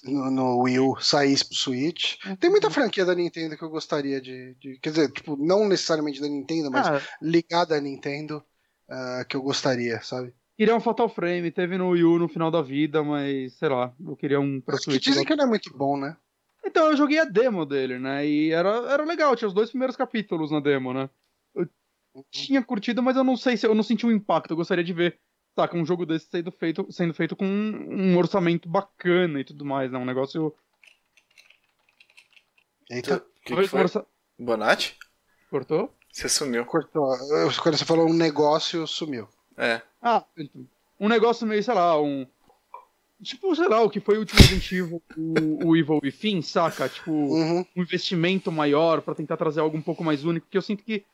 no, 0.04 0.30
no 0.30 0.58
Wii 0.62 0.80
U, 0.80 0.96
saísse 1.00 1.46
pro 1.46 1.56
Switch. 1.56 2.16
Tem 2.38 2.50
muita 2.50 2.70
franquia 2.70 3.04
da 3.04 3.14
Nintendo 3.14 3.56
que 3.56 3.62
eu 3.64 3.70
gostaria 3.70 4.20
de. 4.20 4.54
de- 4.60 4.78
quer 4.80 4.90
dizer, 4.90 5.10
tipo, 5.12 5.36
não 5.36 5.66
necessariamente 5.66 6.20
da 6.20 6.28
Nintendo, 6.28 6.70
mas 6.70 6.86
Ah, 6.86 7.00
ligada 7.22 7.76
à 7.76 7.80
Nintendo, 7.80 8.44
ah, 8.88 9.24
que 9.28 9.36
eu 9.36 9.42
gostaria, 9.42 10.00
sabe? 10.02 10.34
queria 10.58 10.76
um 10.76 10.80
Fatal 10.80 11.08
Frame, 11.08 11.50
teve 11.50 11.78
no 11.78 11.88
Wii 11.88 12.04
U 12.04 12.18
no 12.18 12.28
final 12.28 12.50
da 12.50 12.60
vida, 12.60 13.02
mas 13.02 13.54
sei 13.54 13.70
lá, 13.70 13.94
eu 14.06 14.14
queria 14.14 14.38
um 14.38 14.60
pra 14.60 14.74
Mas 14.74 14.84
que 14.84 14.90
Switch. 14.90 15.04
dizem 15.04 15.24
que 15.24 15.34
não 15.34 15.44
é 15.44 15.48
muito 15.48 15.74
bom, 15.74 15.96
né? 15.96 16.14
Então, 16.62 16.88
eu 16.90 16.96
joguei 16.98 17.18
a 17.18 17.24
demo 17.24 17.64
dele, 17.64 17.98
né? 17.98 18.26
E 18.26 18.52
era, 18.52 18.68
era 18.92 19.02
legal, 19.06 19.34
tinha 19.34 19.48
os 19.48 19.54
dois 19.54 19.70
primeiros 19.70 19.96
capítulos 19.96 20.50
na 20.50 20.60
demo, 20.60 20.92
né? 20.92 21.08
Eu 22.14 22.24
tinha 22.30 22.62
curtido, 22.62 23.02
mas 23.02 23.16
eu 23.16 23.24
não 23.24 23.36
sei 23.36 23.56
se 23.56 23.66
eu 23.66 23.74
não 23.74 23.82
senti 23.82 24.04
um 24.06 24.10
impacto. 24.10 24.50
Eu 24.50 24.56
gostaria 24.56 24.82
de 24.84 24.92
ver, 24.92 25.18
saca, 25.54 25.76
um 25.76 25.86
jogo 25.86 26.04
desse 26.04 26.26
sendo 26.28 26.50
feito, 26.50 26.86
sendo 26.90 27.14
feito 27.14 27.36
com 27.36 27.46
um, 27.46 28.12
um 28.14 28.18
orçamento 28.18 28.68
bacana 28.68 29.40
e 29.40 29.44
tudo 29.44 29.64
mais, 29.64 29.90
né? 29.92 29.98
Um 29.98 30.04
negócio. 30.04 30.54
Eita, 32.90 33.16
O 33.16 33.20
que, 33.44 33.54
que 33.56 33.68
foi? 33.68 33.80
orça- 33.80 34.06
Bonatti? 34.38 34.96
Cortou? 35.50 35.94
Você 36.12 36.28
sumiu. 36.28 36.64
cortou. 36.64 37.06
Quando 37.62 37.76
você 37.76 37.84
falou 37.84 38.08
um 38.08 38.12
negócio, 38.14 38.86
sumiu. 38.86 39.28
É. 39.56 39.80
Ah, 40.02 40.24
então, 40.36 40.66
um 40.98 41.08
negócio 41.08 41.46
meio, 41.46 41.62
sei 41.62 41.74
lá, 41.74 42.00
um. 42.00 42.26
Tipo, 43.22 43.54
sei 43.54 43.68
lá, 43.68 43.82
o 43.82 43.90
que 43.90 44.00
foi 44.00 44.16
o 44.16 44.20
último 44.20 44.40
Evil, 44.40 45.02
o, 45.16 45.68
o 45.68 45.76
Evil 45.76 46.00
Within, 46.02 46.40
saca? 46.40 46.88
Tipo, 46.88 47.10
Uhum. 47.12 47.64
um 47.76 47.82
investimento 47.82 48.50
maior 48.50 49.02
pra 49.02 49.14
tentar 49.14 49.36
trazer 49.36 49.60
algo 49.60 49.76
um 49.76 49.82
pouco 49.82 50.02
mais 50.02 50.24
único, 50.24 50.46
porque 50.46 50.56
eu 50.56 50.62
sinto 50.62 50.82
que 50.82 51.04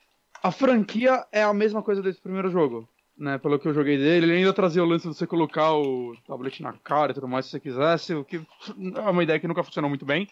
a 0.42 0.50
franquia 0.50 1.26
é 1.32 1.42
a 1.42 1.52
mesma 1.54 1.82
coisa 1.82 2.02
desse 2.02 2.20
primeiro 2.20 2.50
jogo, 2.50 2.88
né? 3.16 3.38
Pelo 3.38 3.58
que 3.58 3.68
eu 3.68 3.74
joguei 3.74 3.96
dele, 3.98 4.26
ele 4.26 4.36
ainda 4.38 4.52
trazia 4.52 4.82
o 4.82 4.86
lance 4.86 5.08
de 5.08 5.14
você 5.14 5.26
colocar 5.26 5.74
o 5.74 6.14
tablet 6.26 6.62
na 6.62 6.72
cara 6.74 7.12
e 7.12 7.14
tudo 7.14 7.28
mais 7.28 7.46
se 7.46 7.52
você 7.52 7.60
quisesse, 7.60 8.14
o 8.14 8.24
que 8.24 8.36
é 8.96 9.00
uma 9.10 9.22
ideia 9.22 9.40
que 9.40 9.48
nunca 9.48 9.62
funcionou 9.64 9.88
muito 9.88 10.04
bem, 10.04 10.28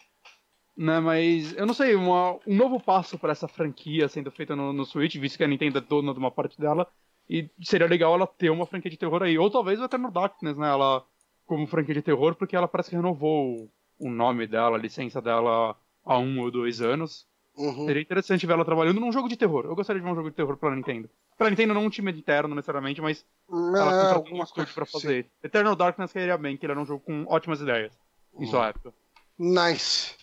né? 0.77 1.01
Mas 1.01 1.55
eu 1.57 1.67
não 1.67 1.75
sei, 1.75 1.95
uma- 1.95 2.35
um 2.47 2.57
novo 2.57 2.81
passo 2.81 3.19
pra 3.19 3.33
essa 3.33 3.49
franquia 3.49 4.09
sendo 4.09 4.31
feita 4.31 4.57
no, 4.57 4.73
no 4.73 4.85
Switch, 4.85 5.17
visto 5.17 5.37
que 5.39 5.45
a 5.45 5.49
Nintendo 5.49 5.79
é 5.79 5.81
dona 5.81 6.13
de 6.13 6.19
uma 6.19 6.31
parte 6.31 6.59
dela, 6.61 6.87
e 7.29 7.49
seria 7.63 7.87
legal 7.87 8.15
ela 8.15 8.27
ter 8.27 8.51
uma 8.51 8.67
franquia 8.67 8.91
de 8.91 8.97
terror 8.99 9.23
aí, 9.23 9.39
ou 9.39 9.51
talvez 9.51 9.81
até 9.81 9.97
no 9.99 10.11
Darkness, 10.11 10.57
né? 10.57 10.69
Ela 10.69 11.05
como 11.47 11.67
franquia 11.67 11.95
de 11.95 12.03
terror, 12.03 12.35
porque 12.37 12.57
ela 12.57 12.69
parece 12.69 12.91
que 12.91 12.97
renovou 12.97 13.71
o 13.99 14.11
nome 14.11 14.47
dela, 14.47 14.77
a 14.77 14.81
licença 14.81 15.21
dela 15.23 15.77
há 16.05 16.19
um 16.19 16.41
ou 16.41 16.51
dois 16.51 16.81
anos. 16.81 17.27
Uhum. 17.57 17.87
Seria 17.87 18.03
interessante 18.03 18.47
ver 18.47 18.53
ela 18.55 18.65
trabalhando 18.65 19.01
num 19.01 19.13
jogo 19.13 19.29
de 19.29 19.37
terror. 19.37 19.65
Eu 19.65 19.77
gostaria 19.77 20.01
de 20.01 20.05
ver 20.07 20.13
um 20.13 20.17
jogo 20.17 20.31
de 20.31 20.37
terror 20.37 20.57
pra 20.57 20.75
Nintendo. 20.75 21.09
Pra 21.39 21.49
Nintendo 21.51 21.73
não 21.75 21.85
um 21.85 21.91
time 21.91 22.11
interno 22.13 22.55
necessariamente, 22.55 23.01
mas 23.01 23.25
ela 23.49 23.69
É, 23.71 24.01
contratou 24.03 24.15
um 24.23 24.27
alguma 24.27 24.45
estúdio 24.45 24.75
pra 24.75 24.85
sim. 24.87 24.93
fazer 24.93 25.21
isso. 25.21 25.31
Eternal 25.43 25.77
Darkness 25.77 26.13
queria 26.13 26.37
bem, 26.37 26.57
que 26.57 26.67
ele 26.67 26.73
era 26.73 26.81
um 26.81 26.87
jogo 26.87 27.05
com 27.05 27.25
ótimas 27.29 27.61
ideias 27.61 27.93
em 28.39 28.47
sua 28.47 28.69
época. 28.69 28.93
Nice. 29.39 30.15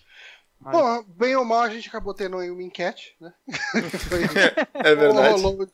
Mas- 0.59 0.73
Bom, 0.75 1.03
bem 1.17 1.35
ou 1.35 1.43
mal, 1.43 1.61
a 1.61 1.69
gente 1.69 1.89
acabou 1.89 2.13
tendo 2.13 2.37
aí 2.37 2.51
uma 2.51 2.61
enquete, 2.61 3.15
né? 3.19 3.33
Foi- 4.09 4.21
É 4.75 4.93
verdade. 4.95 5.41
Rolou, 5.41 5.67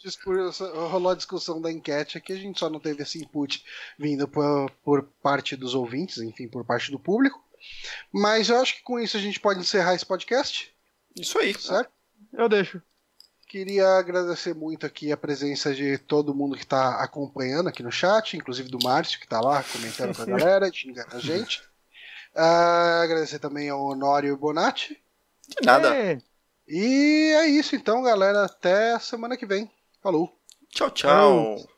rolou 0.89 1.11
a 1.11 1.15
discussão 1.15 1.59
da 1.59 1.69
enquete 1.71 2.17
aqui, 2.17 2.31
a 2.31 2.37
gente 2.37 2.57
só 2.59 2.69
não 2.69 2.79
teve 2.79 3.03
esse 3.03 3.17
input 3.21 3.63
vindo 3.99 4.27
por, 4.27 4.69
por 4.85 5.03
parte 5.21 5.55
dos 5.57 5.75
ouvintes, 5.75 6.19
enfim, 6.19 6.47
por 6.47 6.63
parte 6.63 6.89
do 6.91 6.99
público. 6.99 7.43
Mas 8.13 8.49
eu 8.49 8.57
acho 8.61 8.75
que 8.77 8.83
com 8.83 8.97
isso 8.99 9.17
a 9.17 9.19
gente 9.19 9.39
pode 9.39 9.59
encerrar 9.59 9.93
esse 9.93 10.05
podcast, 10.05 10.71
Isso 11.19 11.37
aí. 11.39 11.53
certo? 11.53 11.91
Eu 12.33 12.47
deixo. 12.47 12.81
Queria 13.47 13.97
agradecer 13.97 14.53
muito 14.53 14.85
aqui 14.85 15.11
a 15.11 15.17
presença 15.17 15.73
de 15.73 15.97
todo 15.97 16.35
mundo 16.35 16.57
que 16.57 16.63
está 16.63 17.01
acompanhando 17.01 17.69
aqui 17.69 17.81
no 17.81 17.91
chat, 17.91 18.35
inclusive 18.35 18.69
do 18.69 18.79
Márcio, 18.83 19.19
que 19.19 19.25
está 19.25 19.39
lá 19.39 19.63
comentando 19.63 20.13
com 20.15 20.21
a 20.23 20.25
galera, 20.37 20.71
xingando 20.71 21.15
a 21.15 21.19
gente. 21.19 21.63
Ah, 22.35 23.01
agradecer 23.03 23.39
também 23.39 23.69
ao 23.69 23.81
Honório 23.81 24.33
e 24.33 24.37
Bonatti. 24.37 25.01
De 25.47 25.65
nada. 25.65 25.95
É. 25.95 26.21
E 26.67 27.33
é 27.37 27.47
isso 27.47 27.75
então, 27.75 28.03
galera. 28.03 28.43
Até 28.45 28.99
semana 28.99 29.37
que 29.37 29.45
vem. 29.45 29.71
Falou! 30.03 30.37
Tchau, 30.69 30.91
tchau. 30.91 31.76